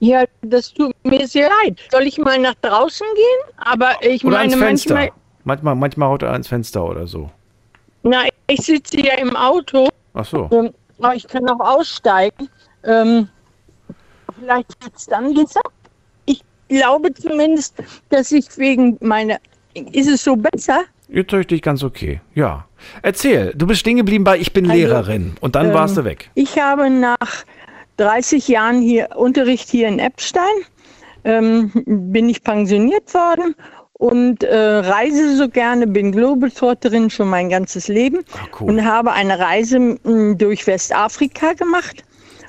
ja, 0.01 0.25
das 0.43 0.73
tut 0.75 0.93
mir 1.05 1.29
sehr 1.29 1.49
leid. 1.63 1.79
Soll 1.93 2.03
ich 2.03 2.19
mal 2.19 2.39
nach 2.41 2.57
draußen 2.61 3.07
gehen? 3.15 3.55
Aber 3.59 3.93
ich 4.03 4.25
Oder 4.25 4.39
meine 4.39 4.57
Fenster. 4.57 4.95
manchmal, 4.95 5.21
Manchmal, 5.45 5.75
manchmal 5.77 6.09
haut 6.09 6.23
er 6.23 6.33
ans 6.33 6.49
Fenster 6.49 6.85
oder 6.85 7.07
so. 7.07 7.31
na, 8.03 8.25
ich 8.49 8.61
sitze 8.63 8.99
ja 9.01 9.15
im 9.19 9.37
Auto. 9.37 9.89
Ach 10.15 10.25
so. 10.25 10.49
Ähm, 10.53 10.75
aber 10.99 11.15
ich 11.15 11.27
kann 11.29 11.49
auch 11.49 11.61
aussteigen. 11.61 12.49
Ähm, 12.83 13.29
vielleicht 14.41 14.75
jetzt 14.85 15.13
dann 15.13 15.35
gesagt. 15.35 15.71
Glaube 16.69 17.13
zumindest, 17.15 17.75
dass 18.11 18.33
ich 18.33 18.47
wegen 18.57 18.97
meiner. 19.01 19.39
Ist 19.93 20.09
es 20.09 20.23
so 20.23 20.37
besser? 20.37 20.85
Jetzt 21.09 21.33
höre 21.33 21.41
ich 21.41 21.47
dich 21.49 21.63
ganz 21.63 21.83
okay. 21.83 22.21
Ja. 22.35 22.67
Erzähl, 23.03 23.53
du 23.55 23.67
bist 23.67 23.81
stehen 23.81 23.97
geblieben 23.97 24.25
bei 24.25 24.39
Ich 24.39 24.53
bin 24.53 24.67
Also, 24.67 24.77
Lehrerin 24.77 25.35
und 25.41 25.55
dann 25.55 25.67
ähm, 25.67 25.75
warst 25.75 25.97
du 25.97 26.05
weg. 26.05 26.31
Ich 26.35 26.59
habe 26.59 26.91
nach 26.91 27.45
30 27.97 28.49
Jahren 28.49 28.81
hier 28.81 29.11
Unterricht 29.17 29.69
hier 29.69 29.89
in 29.89 29.99
Eppstein, 29.99 30.43
ähm, 31.25 31.71
bin 31.87 32.29
ich 32.29 32.43
pensioniert 32.43 33.13
worden 33.15 33.55
und 33.95 34.43
äh, 34.43 34.57
reise 34.57 35.37
so 35.37 35.49
gerne, 35.49 35.87
bin 35.87 36.13
Globetrotterin 36.13 37.11
schon 37.11 37.29
mein 37.29 37.49
ganzes 37.49 37.89
Leben 37.89 38.21
und 38.61 38.85
habe 38.85 39.13
eine 39.13 39.39
Reise 39.39 39.77
m, 39.77 40.37
durch 40.37 40.67
Westafrika 40.67 41.53
gemacht 41.53 42.05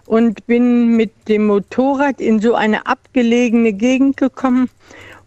und 0.05 0.45
bin 0.47 0.95
mit 0.95 1.11
dem 1.27 1.47
Motorrad 1.47 2.21
in 2.21 2.39
so 2.39 2.55
eine 2.55 2.85
abgelegene 2.85 3.73
Gegend 3.73 4.17
gekommen, 4.17 4.69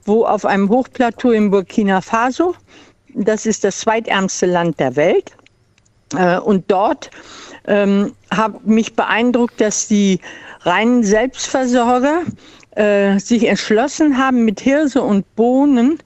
wo 0.05 0.25
auf 0.25 0.45
einem 0.45 0.69
Hochplateau 0.69 1.31
in 1.31 1.51
Burkina 1.51 2.01
Faso, 2.01 2.55
das 3.15 3.47
ist 3.47 3.65
das 3.65 3.81
zweitärmste 3.81 4.47
Land 4.47 4.79
der 4.79 4.97
Welt, 4.97 5.33
äh, 6.15 6.39
und 6.39 6.65
dort 6.71 7.11
ähm, 7.67 8.15
hat 8.31 8.67
mich 8.67 8.95
beeindruckt, 8.95 9.61
dass 9.61 9.89
die 9.89 10.21
reinen 10.61 11.03
Selbstversorger 11.03 12.23
äh, 12.77 13.19
sich 13.19 13.47
entschlossen 13.47 14.17
haben, 14.17 14.45
mit 14.45 14.61
Hirse 14.61 15.03
und 15.03 15.25
Bohnen 15.37 15.99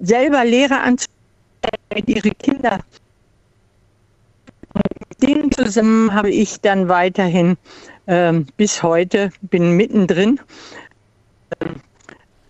selber 0.00 0.44
Lehrer 0.44 0.80
anzustellen, 0.82 1.08
ihre 2.06 2.30
Kinder. 2.30 2.80
Mit 4.74 5.22
denen 5.22 5.50
zusammen 5.52 6.12
habe 6.12 6.30
ich 6.30 6.60
dann 6.60 6.88
weiterhin 6.88 7.56
ähm, 8.08 8.46
bis 8.56 8.82
heute, 8.82 9.30
bin 9.42 9.76
mittendrin, 9.76 10.40
ähm, 11.60 11.76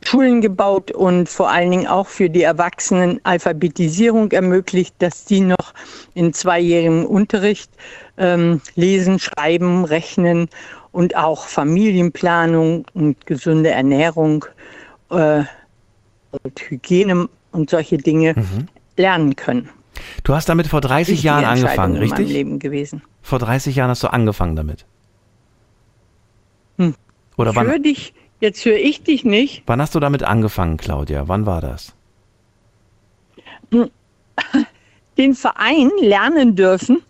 Schulen 0.04 0.40
gebaut 0.40 0.90
und 0.90 1.28
vor 1.28 1.50
allen 1.50 1.70
Dingen 1.70 1.86
auch 1.86 2.06
für 2.06 2.30
die 2.30 2.42
Erwachsenen 2.42 3.20
Alphabetisierung 3.24 4.30
ermöglicht, 4.32 4.94
dass 5.00 5.26
die 5.26 5.40
noch 5.40 5.74
in 6.14 6.32
zweijährigem 6.32 7.04
Unterricht 7.04 7.70
ähm, 8.16 8.62
lesen, 8.74 9.18
schreiben, 9.18 9.84
rechnen 9.84 10.48
und 10.92 11.14
auch 11.14 11.44
Familienplanung 11.44 12.86
und 12.94 13.26
gesunde 13.26 13.70
Ernährung 13.70 14.46
äh, 15.10 15.42
und 16.30 16.58
Hygiene 16.58 17.28
und 17.52 17.68
solche 17.68 17.98
Dinge 17.98 18.34
lernen 18.96 19.36
können. 19.36 19.68
Du 20.24 20.34
hast 20.34 20.48
damit 20.48 20.68
vor 20.68 20.80
30 20.80 21.08
Wichtige 21.08 21.26
Jahren 21.26 21.44
angefangen, 21.44 21.96
in 21.96 22.02
richtig? 22.02 22.30
Leben 22.30 22.58
gewesen. 22.58 23.02
Vor 23.20 23.40
30 23.40 23.76
Jahren 23.76 23.90
hast 23.90 24.02
du 24.02 24.08
angefangen 24.08 24.56
damit. 24.56 24.86
Oder 27.38 27.52
Ich 27.52 27.60
höre 27.60 27.78
dich, 27.78 28.14
jetzt 28.40 28.64
höre 28.64 28.76
ich 28.76 29.02
dich 29.02 29.24
nicht. 29.24 29.62
wann 29.66 29.80
hast 29.80 29.94
du 29.94 30.00
damit 30.00 30.22
angefangen, 30.22 30.76
Claudia? 30.76 31.28
Wann 31.28 31.46
war 31.46 31.60
das? 31.60 31.94
den 35.18 35.34
Verein 35.34 35.90
lernen 36.00 36.54
dürfen, 36.54 37.02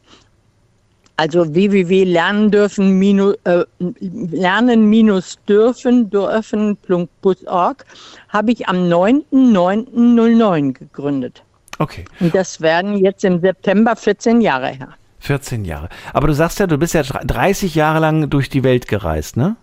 also 1.17 1.55
www.lernen 1.55 2.51
dürfen 2.51 2.99
minus, 2.99 3.37
äh, 3.45 3.65
lernen 4.01 4.89
minus 4.89 5.39
dürfen 5.47 6.09
dürfen.org, 6.11 7.85
habe 8.29 8.53
ich 8.53 8.69
am 8.69 8.77
9.9.09 8.89 10.73
gegründet. 10.73 11.43
Okay. 11.79 12.05
Und 12.19 12.35
das 12.35 12.61
werden 12.61 12.97
jetzt 12.97 13.25
im 13.25 13.41
September 13.41 13.95
14 13.95 14.41
Jahre 14.41 14.69
her. 14.69 14.89
14 15.21 15.65
Jahre. 15.65 15.89
Aber 16.13 16.29
du 16.29 16.33
sagst 16.33 16.61
ja, 16.61 16.67
du 16.67 16.79
bist 16.79 16.95
ja 16.95 17.03
30 17.03 17.75
Jahre 17.75 17.99
lang 18.01 18.31
durch 18.31 18.49
die 18.49 18.65
Welt 18.65 18.89
gereist, 18.89 19.37
ne? 19.37 19.57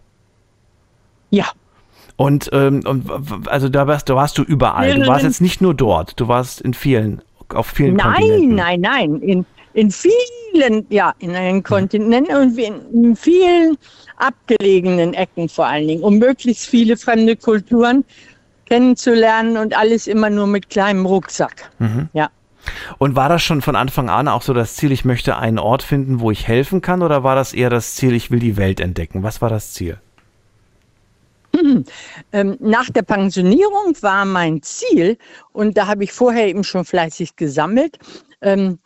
Ja. 1.29 1.45
Und, 2.17 2.49
ähm, 2.53 2.81
und 2.85 3.49
also 3.49 3.67
da 3.67 3.87
warst, 3.87 4.09
da 4.09 4.15
warst 4.15 4.37
du 4.37 4.43
überall. 4.43 4.99
Du 4.99 5.07
warst 5.07 5.25
jetzt 5.25 5.41
nicht 5.41 5.61
nur 5.61 5.73
dort, 5.73 6.19
du 6.19 6.27
warst 6.27 6.61
in 6.61 6.73
vielen, 6.73 7.21
auf 7.53 7.67
vielen 7.67 7.95
Nein, 7.95 8.13
Kontinenten. 8.13 8.55
nein, 8.55 8.81
nein. 8.81 9.21
In, 9.21 9.45
in 9.73 9.91
vielen, 9.91 10.85
ja, 10.89 11.13
in 11.19 11.33
den 11.33 11.61
Kontinenten 11.61 12.35
und 12.35 12.57
in, 12.57 12.75
in 12.93 13.15
vielen 13.17 13.77
abgelegenen 14.17 15.13
Ecken 15.13 15.49
vor 15.49 15.65
allen 15.67 15.87
Dingen, 15.87 16.03
um 16.03 16.17
möglichst 16.17 16.67
viele 16.67 16.95
fremde 16.95 17.35
Kulturen 17.35 18.05
kennenzulernen 18.65 19.57
und 19.57 19.77
alles 19.77 20.07
immer 20.07 20.29
nur 20.29 20.47
mit 20.47 20.69
kleinem 20.69 21.05
Rucksack. 21.05 21.69
Mhm. 21.79 22.09
Ja. 22.13 22.29
Und 22.97 23.15
war 23.15 23.29
das 23.29 23.43
schon 23.43 23.61
von 23.61 23.75
Anfang 23.75 24.09
an 24.09 24.27
auch 24.27 24.41
so 24.41 24.53
das 24.53 24.75
Ziel, 24.75 24.91
ich 24.91 25.05
möchte 25.05 25.37
einen 25.37 25.59
Ort 25.59 25.83
finden, 25.83 26.19
wo 26.19 26.31
ich 26.31 26.47
helfen 26.47 26.81
kann, 26.81 27.03
oder 27.03 27.23
war 27.23 27.35
das 27.35 27.53
eher 27.53 27.69
das 27.69 27.95
Ziel, 27.95 28.13
ich 28.15 28.31
will 28.31 28.39
die 28.39 28.57
Welt 28.57 28.79
entdecken? 28.79 29.21
Was 29.21 29.41
war 29.41 29.49
das 29.49 29.73
Ziel? 29.73 29.99
Ähm, 32.31 32.57
nach 32.59 32.89
der 32.89 33.03
Pensionierung 33.03 33.95
war 34.01 34.25
mein 34.25 34.61
Ziel, 34.61 35.17
und 35.53 35.77
da 35.77 35.87
habe 35.87 36.03
ich 36.03 36.11
vorher 36.11 36.47
eben 36.47 36.63
schon 36.63 36.83
fleißig 36.83 37.35
gesammelt, 37.35 37.97
ähm, 38.41 38.79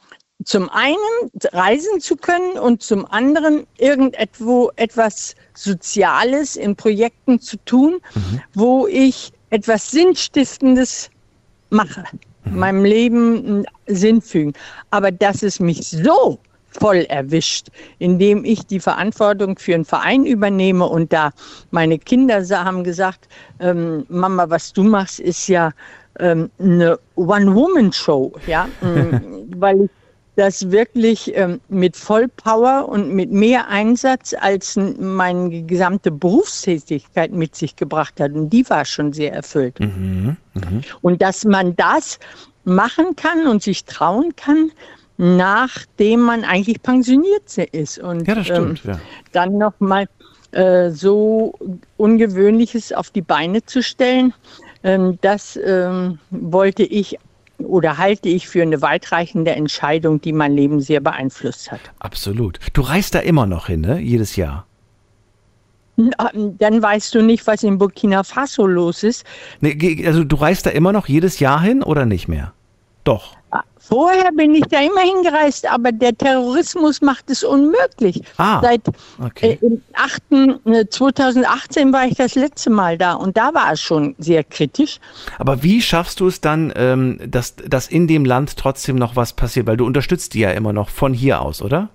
zum 0.46 0.70
einen 0.70 0.96
reisen 1.52 2.00
zu 2.00 2.16
können 2.16 2.58
und 2.60 2.82
zum 2.82 3.06
anderen 3.06 3.66
irgendetwo 3.78 4.72
etwas 4.78 5.36
Soziales 5.54 6.56
in 6.56 6.76
Projekten 6.76 7.40
zu 7.40 7.58
tun, 7.66 8.00
wo 8.54 8.88
ich 8.88 9.32
etwas 9.50 9.91
Sinnstiftendes 9.91 11.10
mache, 11.70 12.04
meinem 12.46 12.86
Leben 12.86 13.66
Sinn 13.88 14.22
fügen. 14.22 14.54
Aber 14.91 15.12
dass 15.12 15.44
es 15.44 15.60
mich 15.60 15.86
so 15.88 16.40
voll 16.72 17.06
erwischt, 17.10 17.68
indem 17.98 18.46
ich 18.46 18.66
die 18.66 18.80
Verantwortung 18.80 19.58
für 19.58 19.76
einen 19.76 19.86
Verein 19.86 20.26
übernehme 20.26 20.86
und 20.86 21.12
da 21.12 21.32
meine 21.72 21.98
Kinder 21.98 22.44
haben 22.50 22.84
gesagt, 22.84 23.28
ähm, 23.60 24.06
Mama, 24.10 24.50
was 24.50 24.74
du 24.74 24.84
machst, 24.84 25.20
ist 25.20 25.48
ja 25.48 25.72
ähm, 26.20 26.50
eine 26.60 27.00
One-Woman-Show, 27.16 28.34
ja, 28.48 28.68
Mm, 28.82 29.52
weil 29.60 29.84
ich 29.84 29.90
das 30.36 30.72
wirklich 30.72 31.36
ähm, 31.36 31.60
mit 31.68 31.98
Vollpower 31.98 32.88
und 32.88 33.14
mit 33.14 33.30
mehr 33.32 33.68
Einsatz 33.68 34.34
als 34.40 34.78
meine 34.78 35.64
gesamte 35.64 36.12
Berufstätigkeit 36.12 37.34
mit 37.34 37.56
sich 37.56 37.76
gebracht 37.76 38.22
hat. 38.22 38.32
Und 38.32 38.50
die 38.50 38.68
war 38.70 38.86
schon 38.86 39.12
sehr 39.12 39.34
erfüllt. 39.34 39.80
Mhm. 39.82 40.38
Mhm. 40.54 40.82
Und 41.02 41.22
dass 41.22 41.44
man 41.44 41.76
das 41.76 42.20
machen 42.64 43.18
kann 43.18 43.48
und 43.48 43.62
sich 43.64 43.84
trauen 43.84 44.34
kann, 44.38 44.72
nachdem 45.20 46.22
man 46.22 46.46
eigentlich 46.46 46.82
pensioniert 46.82 47.58
ist. 47.74 48.00
Und 48.00 48.26
Ja, 48.26 48.36
das 48.36 48.46
stimmt. 48.46 48.82
ähm, 48.86 48.91
ja. 48.94 49.00
dann 49.34 49.58
nochmal 49.58 50.08
äh, 50.52 50.90
so 50.91 51.54
Ungewöhnliches 51.98 52.94
auf 52.94 53.10
die 53.12 53.22
Beine 53.22 53.64
zu 53.66 53.84
stellen, 53.84 54.34
ähm, 54.84 55.20
das 55.20 55.60
ähm, 55.64 56.20
wollte 56.32 56.84
ich 56.84 57.20
oder 57.58 57.98
halte 57.98 58.30
ich 58.30 58.48
für 58.48 58.62
eine 58.62 58.82
weitreichende 58.82 59.52
Entscheidung, 59.52 60.22
die 60.22 60.32
mein 60.32 60.54
Leben 60.56 60.80
sehr 60.80 61.02
beeinflusst 61.02 61.70
hat. 61.70 61.82
Absolut. 62.00 62.58
Du 62.72 62.82
reist 62.82 63.14
da 63.14 63.20
immer 63.20 63.46
noch 63.46 63.68
hin, 63.68 63.82
ne? 63.82 64.00
Jedes 64.00 64.38
Jahr. 64.38 64.66
Ähm, 65.98 66.58
Dann 66.58 66.82
weißt 66.82 67.14
du 67.14 67.22
nicht, 67.22 67.46
was 67.46 67.64
in 67.64 67.78
Burkina 67.78 68.24
Faso 68.24 68.66
los 68.66 69.04
ist. 69.04 69.26
Nee, 69.60 70.06
also 70.08 70.24
du 70.24 70.38
reist 70.38 70.66
da 70.66 70.70
immer 70.70 70.94
noch 70.94 71.10
jedes 71.10 71.40
Jahr 71.40 71.62
hin 71.62 71.84
oder 71.84 72.06
nicht 72.06 72.30
mehr? 72.30 72.54
Doch. 73.04 73.36
Vorher 73.90 74.32
bin 74.32 74.53
ich 74.53 74.66
da 74.70 74.82
immer 74.82 75.02
hingereist, 75.02 75.68
aber 75.68 75.91
der 75.91 76.16
Terrorismus 76.16 77.02
macht 77.02 77.32
es 77.32 77.44
unmöglich. 77.44 78.22
Ah, 78.38 78.61
Seit 78.61 78.82
okay. 79.20 79.57
äh, 79.61 79.66
im 79.66 79.82
8., 79.94 80.22
äh, 80.66 80.86
2018 80.88 81.91
war 81.91 82.06
ich 82.06 82.14
das 82.14 82.36
letzte 82.36 82.70
Mal 82.70 82.99
da 82.99 83.14
und 83.14 83.36
da 83.36 83.52
war 83.56 83.74
es 83.74 83.82
schon 83.82 84.14
sehr 84.20 84.44
kritisch. 84.44 84.99
Aber 85.40 85.64
wie 85.64 85.82
schaffst 85.82 86.20
du 86.20 86.28
es 86.28 86.40
dann, 86.40 86.72
ähm, 86.76 87.20
dass, 87.26 87.56
dass 87.56 87.88
in 87.88 88.07
dem 88.07 88.26
Land 88.26 88.57
trotzdem 88.57 88.95
noch 88.95 89.16
was 89.16 89.34
passiert? 89.34 89.66
Weil 89.66 89.78
du 89.78 89.88
unterstützt 89.88 90.36
die 90.36 90.41
ja 90.41 90.52
immer 90.52 90.72
noch 90.72 90.90
von 90.90 91.11
hier 91.11 91.41
aus, 91.41 91.64
oder? 91.64 91.90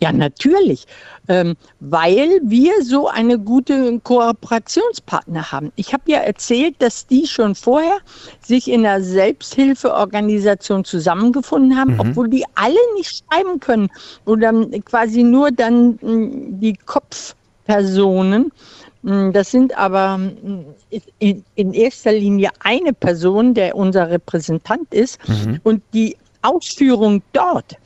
Ja, 0.00 0.12
natürlich, 0.12 0.86
ähm, 1.28 1.56
weil 1.80 2.40
wir 2.44 2.82
so 2.84 3.08
eine 3.08 3.38
gute 3.38 3.98
Kooperationspartner 4.00 5.50
haben. 5.50 5.72
Ich 5.76 5.92
habe 5.92 6.04
ja 6.06 6.18
erzählt, 6.18 6.76
dass 6.78 7.06
die 7.06 7.26
schon 7.26 7.54
vorher 7.54 7.98
sich 8.40 8.68
in 8.70 8.86
einer 8.86 9.02
Selbsthilfeorganisation 9.02 10.84
zusammengefunden 10.84 11.76
haben, 11.76 11.94
Mhm. 11.94 12.00
obwohl 12.00 12.28
die 12.28 12.44
alle 12.54 12.78
nicht 12.96 13.24
schreiben 13.28 13.58
können 13.60 13.88
oder 14.24 14.52
quasi 14.84 15.22
nur 15.22 15.50
dann 15.50 15.98
mh, 16.00 16.58
die 16.60 16.74
Kopfpersonen. 16.86 18.52
Mh, 19.02 19.30
Das 19.32 19.50
sind 19.50 19.76
aber 19.76 20.20
in, 21.18 21.44
in 21.54 21.72
erster 21.74 22.12
Linie 22.12 22.50
eine 22.60 22.92
Person, 22.92 23.54
der 23.54 23.74
unser 23.74 24.10
Repräsentant 24.10 24.92
ist 24.94 25.18
Mhm. 25.28 25.60
und 25.64 25.82
die 25.92 26.16
Ausführung 26.42 27.22
dort 27.32 27.76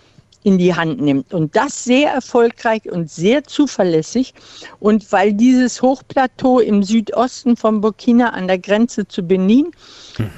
in 0.44 0.58
die 0.58 0.74
Hand 0.74 1.00
nimmt. 1.00 1.32
Und 1.32 1.54
das 1.54 1.84
sehr 1.84 2.12
erfolgreich 2.12 2.90
und 2.90 3.10
sehr 3.10 3.44
zuverlässig. 3.44 4.34
Und 4.80 5.10
weil 5.12 5.32
dieses 5.32 5.80
Hochplateau 5.82 6.58
im 6.58 6.82
Südosten 6.82 7.56
von 7.56 7.80
Burkina 7.80 8.30
an 8.30 8.48
der 8.48 8.58
Grenze 8.58 9.06
zu 9.06 9.22
Benin 9.22 9.70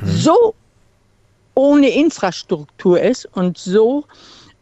so 0.05 0.55
ohne 1.55 1.89
Infrastruktur 1.89 3.01
ist 3.01 3.26
und 3.32 3.59
so 3.59 4.05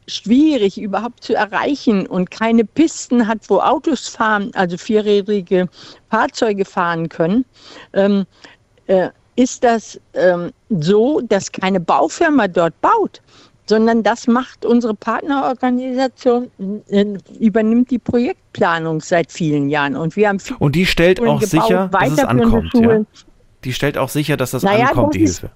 schwierig 0.08 0.80
überhaupt 0.80 1.22
zu 1.24 1.34
erreichen 1.34 2.06
und 2.06 2.30
keine 2.30 2.64
Pisten 2.64 3.26
hat, 3.26 3.38
wo 3.48 3.60
Autos 3.60 4.08
fahren, 4.08 4.50
also 4.54 4.76
vierrädrige 4.76 5.68
Fahrzeuge 6.10 6.64
fahren 6.64 7.08
können, 7.08 7.44
ähm, 7.92 8.26
äh, 8.86 9.08
ist 9.36 9.64
das 9.64 9.98
ähm, 10.14 10.52
so, 10.68 11.20
dass 11.20 11.50
keine 11.50 11.80
Baufirma 11.80 12.48
dort 12.48 12.78
baut, 12.80 13.22
sondern 13.66 14.02
das 14.02 14.26
macht 14.26 14.64
unsere 14.66 14.94
Partnerorganisation, 14.94 16.50
äh, 16.88 17.04
übernimmt 17.38 17.90
die 17.90 17.98
Projektplanung 17.98 19.00
seit 19.00 19.30
vielen 19.32 19.68
Jahren. 19.68 19.96
Und 19.96 20.16
wir 20.16 20.28
haben 20.28 20.40
viele 20.40 20.58
Und 20.58 20.74
die 20.74 20.84
stellt 20.86 21.18
Schulen 21.18 21.30
auch 21.30 21.40
gebaut, 21.40 21.50
sicher, 21.68 21.88
dass 21.92 22.12
es 22.12 22.18
ankommt. 22.24 22.74
Ja? 22.74 23.00
Die 23.64 23.72
stellt 23.72 23.96
auch 23.98 24.08
sicher, 24.08 24.36
dass 24.36 24.50
das 24.50 24.62
Naja, 24.62 24.86
ankommt, 24.88 25.14
das 25.14 25.18
die 25.18 25.22
ist- 25.24 25.40
Hilfe. 25.40 25.54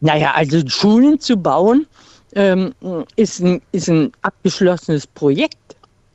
Naja, 0.00 0.32
also 0.34 0.60
Schulen 0.68 1.20
zu 1.20 1.36
bauen 1.36 1.86
ähm, 2.34 2.74
ist, 3.16 3.40
ein, 3.40 3.62
ist 3.72 3.88
ein 3.88 4.12
abgeschlossenes 4.22 5.06
Projekt. 5.06 5.56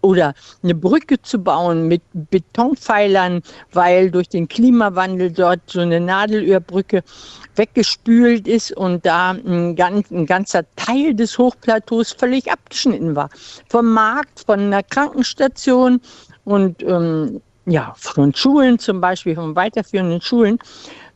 Oder 0.01 0.33
eine 0.63 0.75
Brücke 0.75 1.21
zu 1.21 1.39
bauen 1.39 1.87
mit 1.87 2.01
Betonpfeilern, 2.13 3.41
weil 3.71 4.11
durch 4.11 4.29
den 4.29 4.47
Klimawandel 4.47 5.31
dort 5.31 5.59
so 5.67 5.79
eine 5.79 5.99
Nadelöhrbrücke 5.99 7.03
weggespült 7.55 8.47
ist 8.47 8.71
und 8.71 9.05
da 9.05 9.31
ein, 9.31 9.75
ganz, 9.75 10.09
ein 10.11 10.25
ganzer 10.25 10.63
Teil 10.75 11.13
des 11.13 11.37
Hochplateaus 11.37 12.13
völlig 12.13 12.51
abgeschnitten 12.51 13.15
war. 13.15 13.29
Vom 13.69 13.93
Markt, 13.93 14.43
von 14.45 14.59
einer 14.59 14.83
Krankenstation 14.83 16.01
und 16.43 16.81
ähm, 16.83 17.41
ja, 17.65 17.93
von 17.95 18.33
Schulen 18.33 18.79
zum 18.79 19.01
Beispiel, 19.01 19.35
von 19.35 19.55
weiterführenden 19.55 20.21
Schulen. 20.21 20.57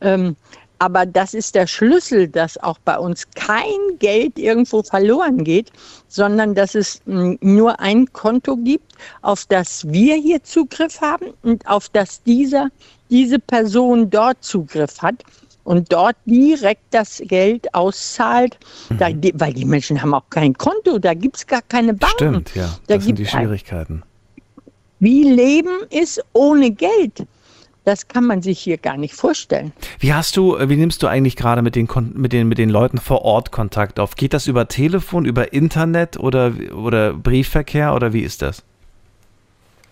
Ähm, 0.00 0.36
aber 0.78 1.06
das 1.06 1.32
ist 1.34 1.54
der 1.54 1.66
Schlüssel, 1.66 2.28
dass 2.28 2.58
auch 2.58 2.78
bei 2.84 2.98
uns 2.98 3.24
kein 3.34 3.64
Geld 3.98 4.38
irgendwo 4.38 4.82
verloren 4.82 5.42
geht, 5.44 5.72
sondern 6.08 6.54
dass 6.54 6.74
es 6.74 7.00
mm, 7.06 7.34
nur 7.40 7.80
ein 7.80 8.12
Konto 8.12 8.56
gibt, 8.56 8.92
auf 9.22 9.46
das 9.46 9.86
wir 9.90 10.16
hier 10.16 10.42
Zugriff 10.42 11.00
haben 11.00 11.26
und 11.42 11.66
auf 11.66 11.88
das 11.88 12.22
dieser, 12.22 12.68
diese 13.10 13.38
Person 13.38 14.10
dort 14.10 14.42
Zugriff 14.44 15.00
hat 15.00 15.22
und 15.64 15.92
dort 15.92 16.16
direkt 16.26 16.82
das 16.92 17.22
Geld 17.24 17.74
auszahlt, 17.74 18.56
da, 18.98 19.10
die, 19.10 19.32
weil 19.36 19.52
die 19.52 19.64
Menschen 19.64 20.00
haben 20.00 20.14
auch 20.14 20.28
kein 20.30 20.54
Konto, 20.54 20.98
da 20.98 21.14
gibt 21.14 21.36
es 21.38 21.46
gar 21.46 21.62
keine 21.62 21.94
Banken. 21.94 22.16
Stimmt, 22.16 22.54
ja. 22.54 22.66
Da 22.86 22.96
Das 22.96 23.04
sind 23.04 23.18
die 23.18 23.22
gibt's 23.22 23.34
ein- 23.34 23.44
Schwierigkeiten. 23.44 24.02
Wie 24.98 25.24
Leben 25.24 25.76
ist 25.90 26.22
ohne 26.32 26.70
Geld. 26.70 27.26
Das 27.86 28.08
kann 28.08 28.24
man 28.24 28.42
sich 28.42 28.58
hier 28.58 28.78
gar 28.78 28.96
nicht 28.96 29.14
vorstellen. 29.14 29.72
Wie 30.00 30.12
hast 30.12 30.36
du, 30.36 30.56
äh, 30.56 30.68
wie 30.68 30.74
nimmst 30.74 31.04
du 31.04 31.06
eigentlich 31.06 31.36
gerade 31.36 31.62
mit 31.62 31.76
den, 31.76 31.88
mit 32.14 32.32
den, 32.32 32.48
mit 32.48 32.58
den 32.58 32.68
Leuten 32.68 32.98
vor 32.98 33.22
Ort 33.22 33.52
Kontakt 33.52 34.00
auf? 34.00 34.16
Geht 34.16 34.34
das 34.34 34.48
über 34.48 34.66
Telefon, 34.66 35.24
über 35.24 35.52
Internet 35.52 36.18
oder, 36.18 36.52
oder 36.74 37.14
Briefverkehr 37.14 37.94
oder 37.94 38.12
wie 38.12 38.22
ist 38.22 38.42
das? 38.42 38.64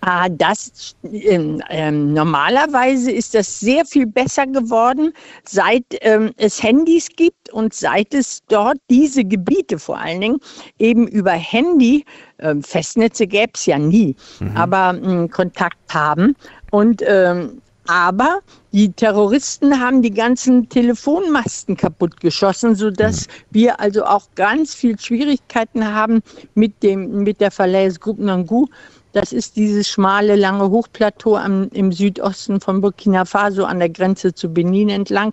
Ah, 0.01 0.27
das 0.27 0.93
ähm, 1.03 1.63
ähm, 1.69 2.13
normalerweise 2.13 3.11
ist 3.11 3.33
das 3.33 3.61
sehr 3.61 3.85
viel 3.85 4.05
besser 4.05 4.45
geworden, 4.45 5.13
seit 5.45 5.85
ähm, 6.01 6.31
es 6.35 6.61
Handys 6.61 7.07
gibt 7.07 7.49
und 7.53 7.73
seit 7.73 8.13
es 8.13 8.43
dort 8.49 8.77
diese 8.89 9.23
Gebiete 9.23 9.79
vor 9.79 9.97
allen 9.97 10.19
Dingen 10.19 10.37
eben 10.79 11.07
über 11.07 11.31
Handy, 11.31 12.03
ähm, 12.39 12.61
Festnetze 12.61 13.25
gäbe 13.25 13.53
es 13.55 13.65
ja 13.65 13.79
nie, 13.79 14.17
aber 14.53 14.99
ähm, 15.01 15.29
Kontakt 15.29 15.77
haben. 15.93 16.35
Und 16.71 17.01
ähm, 17.07 17.61
aber 17.87 18.39
die 18.71 18.91
Terroristen 18.91 19.79
haben 19.79 20.01
die 20.01 20.11
ganzen 20.11 20.67
Telefonmasten 20.69 21.77
kaputtgeschossen, 21.77 22.75
sodass 22.75 23.27
wir 23.51 23.79
also 23.79 24.05
auch 24.05 24.27
ganz 24.35 24.73
viel 24.73 24.99
Schwierigkeiten 24.99 25.93
haben 25.93 26.21
mit, 26.55 26.83
dem, 26.83 27.23
mit 27.23 27.41
der 27.41 27.51
Falaise 27.51 27.99
Groupe 27.99 28.23
Nangu. 28.23 28.67
Das 29.13 29.31
ist 29.31 29.55
dieses 29.55 29.87
schmale, 29.87 30.35
lange 30.35 30.69
Hochplateau 30.69 31.37
am, 31.37 31.69
im 31.71 31.91
Südosten 31.91 32.59
von 32.59 32.81
Burkina 32.81 33.23
Faso 33.23 33.63
an 33.63 33.79
der 33.79 33.89
Grenze 33.89 34.33
zu 34.33 34.49
Benin 34.49 34.89
entlang. 34.89 35.31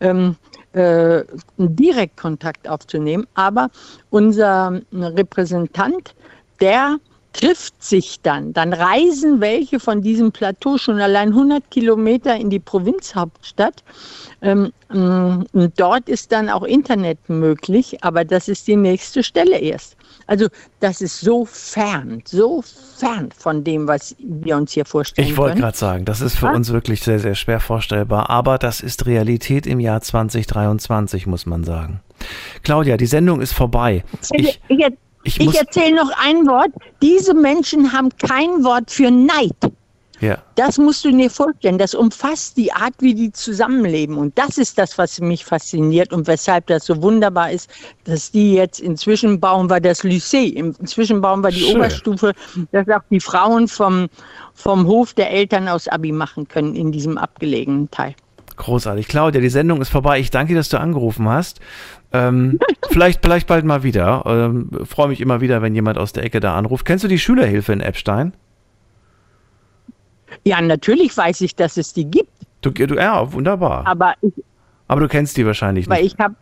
Ähm, 0.00 0.36
äh, 0.74 1.24
direkt 1.56 2.16
Kontakt 2.16 2.68
aufzunehmen. 2.68 3.26
Aber 3.34 3.70
unser 4.10 4.80
Repräsentant, 4.92 6.14
der 6.60 6.98
trifft 7.34 7.82
sich 7.82 8.20
dann. 8.22 8.52
Dann 8.52 8.72
reisen 8.72 9.40
welche 9.40 9.80
von 9.80 10.00
diesem 10.00 10.32
Plateau 10.32 10.78
schon 10.78 11.00
allein 11.00 11.28
100 11.28 11.70
Kilometer 11.70 12.36
in 12.36 12.48
die 12.48 12.60
Provinzhauptstadt. 12.60 13.82
Ähm, 14.40 14.72
und 14.88 15.72
dort 15.76 16.08
ist 16.08 16.32
dann 16.32 16.48
auch 16.48 16.62
Internet 16.62 17.18
möglich, 17.28 18.02
aber 18.02 18.24
das 18.24 18.48
ist 18.48 18.66
die 18.66 18.76
nächste 18.76 19.22
Stelle 19.22 19.58
erst. 19.58 19.96
Also 20.26 20.46
das 20.80 21.00
ist 21.00 21.20
so 21.20 21.44
fern, 21.44 22.22
so 22.24 22.62
fern 22.62 23.30
von 23.36 23.64
dem, 23.64 23.88
was 23.88 24.14
wir 24.18 24.56
uns 24.56 24.72
hier 24.72 24.84
vorstellen 24.84 25.28
Ich 25.28 25.36
wollte 25.36 25.58
gerade 25.58 25.76
sagen, 25.76 26.04
das 26.04 26.20
ist 26.20 26.38
für 26.38 26.46
Ja? 26.46 26.52
uns 26.54 26.72
wirklich 26.72 27.02
sehr, 27.02 27.18
sehr 27.18 27.34
schwer 27.34 27.60
vorstellbar, 27.60 28.30
aber 28.30 28.58
das 28.58 28.80
ist 28.80 29.06
Realität 29.06 29.66
im 29.66 29.80
Jahr 29.80 30.00
2023, 30.00 31.26
muss 31.26 31.44
man 31.44 31.64
sagen. 31.64 32.00
Claudia, 32.62 32.96
die 32.96 33.06
Sendung 33.06 33.40
ist 33.40 33.52
vorbei. 33.52 34.04
Ich, 34.32 34.60
ich, 34.68 34.86
ich 35.24 35.40
ich, 35.40 35.58
erzähle 35.58 35.96
noch 35.96 36.10
ein 36.18 36.46
Wort. 36.46 36.70
Diese 37.02 37.34
Menschen 37.34 37.92
haben 37.92 38.10
kein 38.18 38.62
Wort 38.62 38.90
für 38.90 39.10
Neid. 39.10 39.56
Ja. 40.20 40.38
Das 40.54 40.78
musst 40.78 41.04
du 41.04 41.10
dir 41.10 41.30
vorstellen. 41.30 41.78
Das 41.78 41.94
umfasst 41.94 42.56
die 42.56 42.72
Art, 42.72 42.94
wie 43.00 43.14
die 43.14 43.32
zusammenleben. 43.32 44.16
Und 44.16 44.38
das 44.38 44.58
ist 44.58 44.78
das, 44.78 44.96
was 44.96 45.20
mich 45.20 45.44
fasziniert 45.44 46.12
und 46.12 46.26
weshalb 46.26 46.66
das 46.68 46.86
so 46.86 47.02
wunderbar 47.02 47.50
ist, 47.50 47.68
dass 48.04 48.30
die 48.30 48.54
jetzt 48.54 48.80
inzwischen 48.80 49.40
bauen 49.40 49.68
wir 49.68 49.80
das 49.80 50.02
Lycée. 50.04 50.54
Inzwischen 50.54 51.20
bauen 51.20 51.42
wir 51.42 51.50
die 51.50 51.60
Schön. 51.60 51.76
Oberstufe, 51.76 52.32
dass 52.72 52.88
auch 52.88 53.02
die 53.10 53.20
Frauen 53.20 53.68
vom, 53.68 54.08
vom 54.54 54.86
Hof 54.86 55.14
der 55.14 55.30
Eltern 55.30 55.68
aus 55.68 55.88
Abi 55.88 56.12
machen 56.12 56.48
können 56.48 56.74
in 56.74 56.92
diesem 56.92 57.18
abgelegenen 57.18 57.90
Teil. 57.90 58.14
Großartig. 58.56 59.08
Claudia, 59.08 59.40
die 59.40 59.48
Sendung 59.48 59.82
ist 59.82 59.88
vorbei. 59.88 60.20
Ich 60.20 60.30
danke 60.30 60.52
dir, 60.52 60.58
dass 60.58 60.68
du 60.68 60.78
angerufen 60.78 61.28
hast. 61.28 61.60
Ähm, 62.14 62.58
vielleicht, 62.88 63.20
vielleicht 63.22 63.46
bald 63.46 63.64
mal 63.64 63.82
wieder. 63.82 64.22
Ähm, 64.26 64.70
Freue 64.84 65.08
mich 65.08 65.20
immer 65.20 65.40
wieder, 65.40 65.60
wenn 65.62 65.74
jemand 65.74 65.98
aus 65.98 66.12
der 66.12 66.24
Ecke 66.24 66.40
da 66.40 66.54
anruft. 66.54 66.86
Kennst 66.86 67.04
du 67.04 67.08
die 67.08 67.18
Schülerhilfe 67.18 67.72
in 67.72 67.80
Eppstein? 67.80 68.32
Ja, 70.44 70.60
natürlich 70.60 71.16
weiß 71.16 71.40
ich, 71.42 71.54
dass 71.56 71.76
es 71.76 71.92
die 71.92 72.04
gibt, 72.06 72.30
Du, 72.62 72.70
du, 72.70 72.94
ja, 72.94 73.30
wunderbar. 73.32 73.86
aber 73.86 74.14
ich, 74.22 74.32
Aber 74.88 75.00
du 75.02 75.08
kennst 75.08 75.36
die 75.36 75.44
wahrscheinlich 75.44 75.88
weil 75.88 76.02
nicht. 76.02 76.14
ich 76.14 76.18
habe 76.20 76.34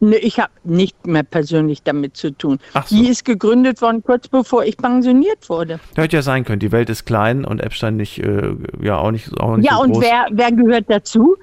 ne, 0.00 0.16
ich 0.16 0.38
habe 0.38 0.52
nicht 0.64 1.06
mehr 1.06 1.22
persönlich 1.22 1.82
damit 1.82 2.16
zu 2.18 2.30
tun. 2.32 2.58
Ach 2.74 2.86
so. 2.86 2.94
Die 2.96 3.08
ist 3.08 3.24
gegründet 3.24 3.80
worden 3.80 4.02
kurz 4.04 4.28
bevor 4.28 4.64
ich 4.64 4.76
pensioniert 4.76 5.48
wurde. 5.48 5.80
Hätte 5.96 6.16
ja 6.16 6.22
sein 6.22 6.44
können. 6.44 6.58
Die 6.60 6.70
Welt 6.70 6.90
ist 6.90 7.06
klein 7.06 7.44
und 7.46 7.60
Eppstein 7.62 7.96
nicht, 7.96 8.18
äh, 8.18 8.54
ja, 8.82 8.98
auch 8.98 9.10
nicht, 9.10 9.32
auch 9.40 9.56
nicht 9.56 9.70
Ja, 9.70 9.76
so 9.78 9.82
und 9.84 9.92
groß. 9.92 10.04
wer, 10.04 10.26
wer 10.32 10.52
gehört 10.52 10.84
dazu? 10.88 11.36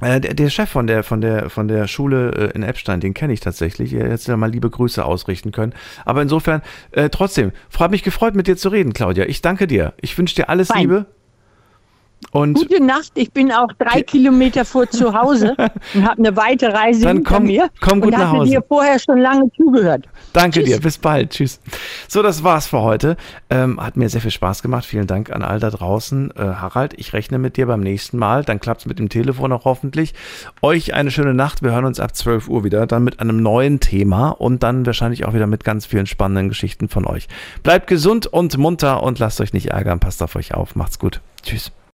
Äh, 0.00 0.20
der, 0.20 0.34
der 0.34 0.50
Chef 0.50 0.68
von 0.68 0.86
der, 0.86 1.02
von 1.02 1.20
der, 1.20 1.50
von 1.50 1.68
der 1.68 1.86
Schule 1.86 2.30
äh, 2.30 2.56
in 2.56 2.62
Eppstein, 2.62 3.00
den 3.00 3.14
kenne 3.14 3.32
ich 3.32 3.40
tatsächlich. 3.40 3.92
Er 3.92 4.10
hätte 4.10 4.30
ja 4.30 4.36
mal 4.36 4.50
liebe 4.50 4.70
Grüße 4.70 5.04
ausrichten 5.04 5.52
können. 5.52 5.74
Aber 6.04 6.22
insofern, 6.22 6.62
äh, 6.92 7.08
trotzdem, 7.10 7.52
freut 7.68 7.90
mich 7.90 8.02
gefreut, 8.02 8.34
mit 8.34 8.46
dir 8.46 8.56
zu 8.56 8.68
reden, 8.68 8.92
Claudia. 8.92 9.26
Ich 9.26 9.42
danke 9.42 9.66
dir. 9.66 9.94
Ich 10.00 10.16
wünsche 10.16 10.34
dir 10.34 10.48
alles 10.48 10.68
Fein. 10.68 10.80
Liebe. 10.80 11.06
Und 12.30 12.54
Gute 12.54 12.82
Nacht, 12.82 13.12
ich 13.14 13.32
bin 13.32 13.50
auch 13.52 13.68
drei 13.78 14.02
Kilometer 14.02 14.64
vor 14.66 14.88
zu 14.90 15.14
Hause 15.14 15.54
und 15.94 16.06
habe 16.06 16.18
eine 16.18 16.36
weite 16.36 16.72
Reise 16.74 17.02
Dann 17.02 17.18
hinter 17.18 17.34
komm- 17.36 17.44
mir 17.46 17.70
komm 17.80 18.00
gut 18.00 18.12
und 18.12 18.20
nach 18.20 18.32
Hause. 18.32 18.50
dir 18.50 18.62
vorher 18.68 18.98
schon 18.98 19.18
lange 19.18 19.50
zugehört. 19.56 20.06
danke 20.34 20.62
dir. 20.62 20.78
Bis 20.80 20.98
bald. 20.98 21.30
Tschüss. 21.30 21.58
So, 22.06 22.22
das 22.22 22.44
war's 22.44 22.66
für 22.66 22.82
heute. 22.82 23.16
Ähm, 23.48 23.80
hat 23.82 23.96
mir 23.96 24.08
sehr 24.10 24.20
viel 24.20 24.30
Spaß 24.30 24.62
gemacht. 24.62 24.84
Vielen 24.84 25.06
Dank 25.06 25.30
an 25.30 25.42
all 25.42 25.58
da 25.58 25.70
draußen. 25.70 26.30
Äh, 26.36 26.40
Harald, 26.42 26.92
ich 26.98 27.12
rechne 27.14 27.38
mit 27.38 27.56
dir 27.56 27.66
beim 27.66 27.80
nächsten 27.80 28.18
Mal. 28.18 28.44
Dann 28.44 28.60
klappt's 28.60 28.84
mit 28.84 28.98
dem 28.98 29.08
Telefon 29.08 29.50
auch 29.52 29.64
hoffentlich. 29.64 30.12
Euch 30.60 30.92
eine 30.94 31.10
schöne 31.10 31.32
Nacht. 31.34 31.62
Wir 31.62 31.70
hören 31.72 31.86
uns 31.86 31.98
ab 31.98 32.14
12 32.14 32.48
Uhr 32.48 32.62
wieder. 32.62 32.86
Dann 32.86 33.04
mit 33.04 33.20
einem 33.20 33.42
neuen 33.42 33.80
Thema 33.80 34.28
und 34.30 34.62
dann 34.62 34.84
wahrscheinlich 34.84 35.24
auch 35.24 35.32
wieder 35.32 35.46
mit 35.46 35.64
ganz 35.64 35.86
vielen 35.86 36.06
spannenden 36.06 36.48
Geschichten 36.50 36.88
von 36.90 37.06
euch. 37.06 37.26
Bleibt 37.62 37.86
gesund 37.86 38.26
und 38.26 38.58
munter 38.58 39.02
und 39.02 39.18
lasst 39.18 39.40
euch 39.40 39.54
nicht 39.54 39.68
ärgern. 39.70 39.98
Passt 39.98 40.22
auf 40.22 40.36
euch 40.36 40.52
auf. 40.52 40.76
Macht's 40.76 40.98
gut. 40.98 41.20
Tschüss. 41.42 41.72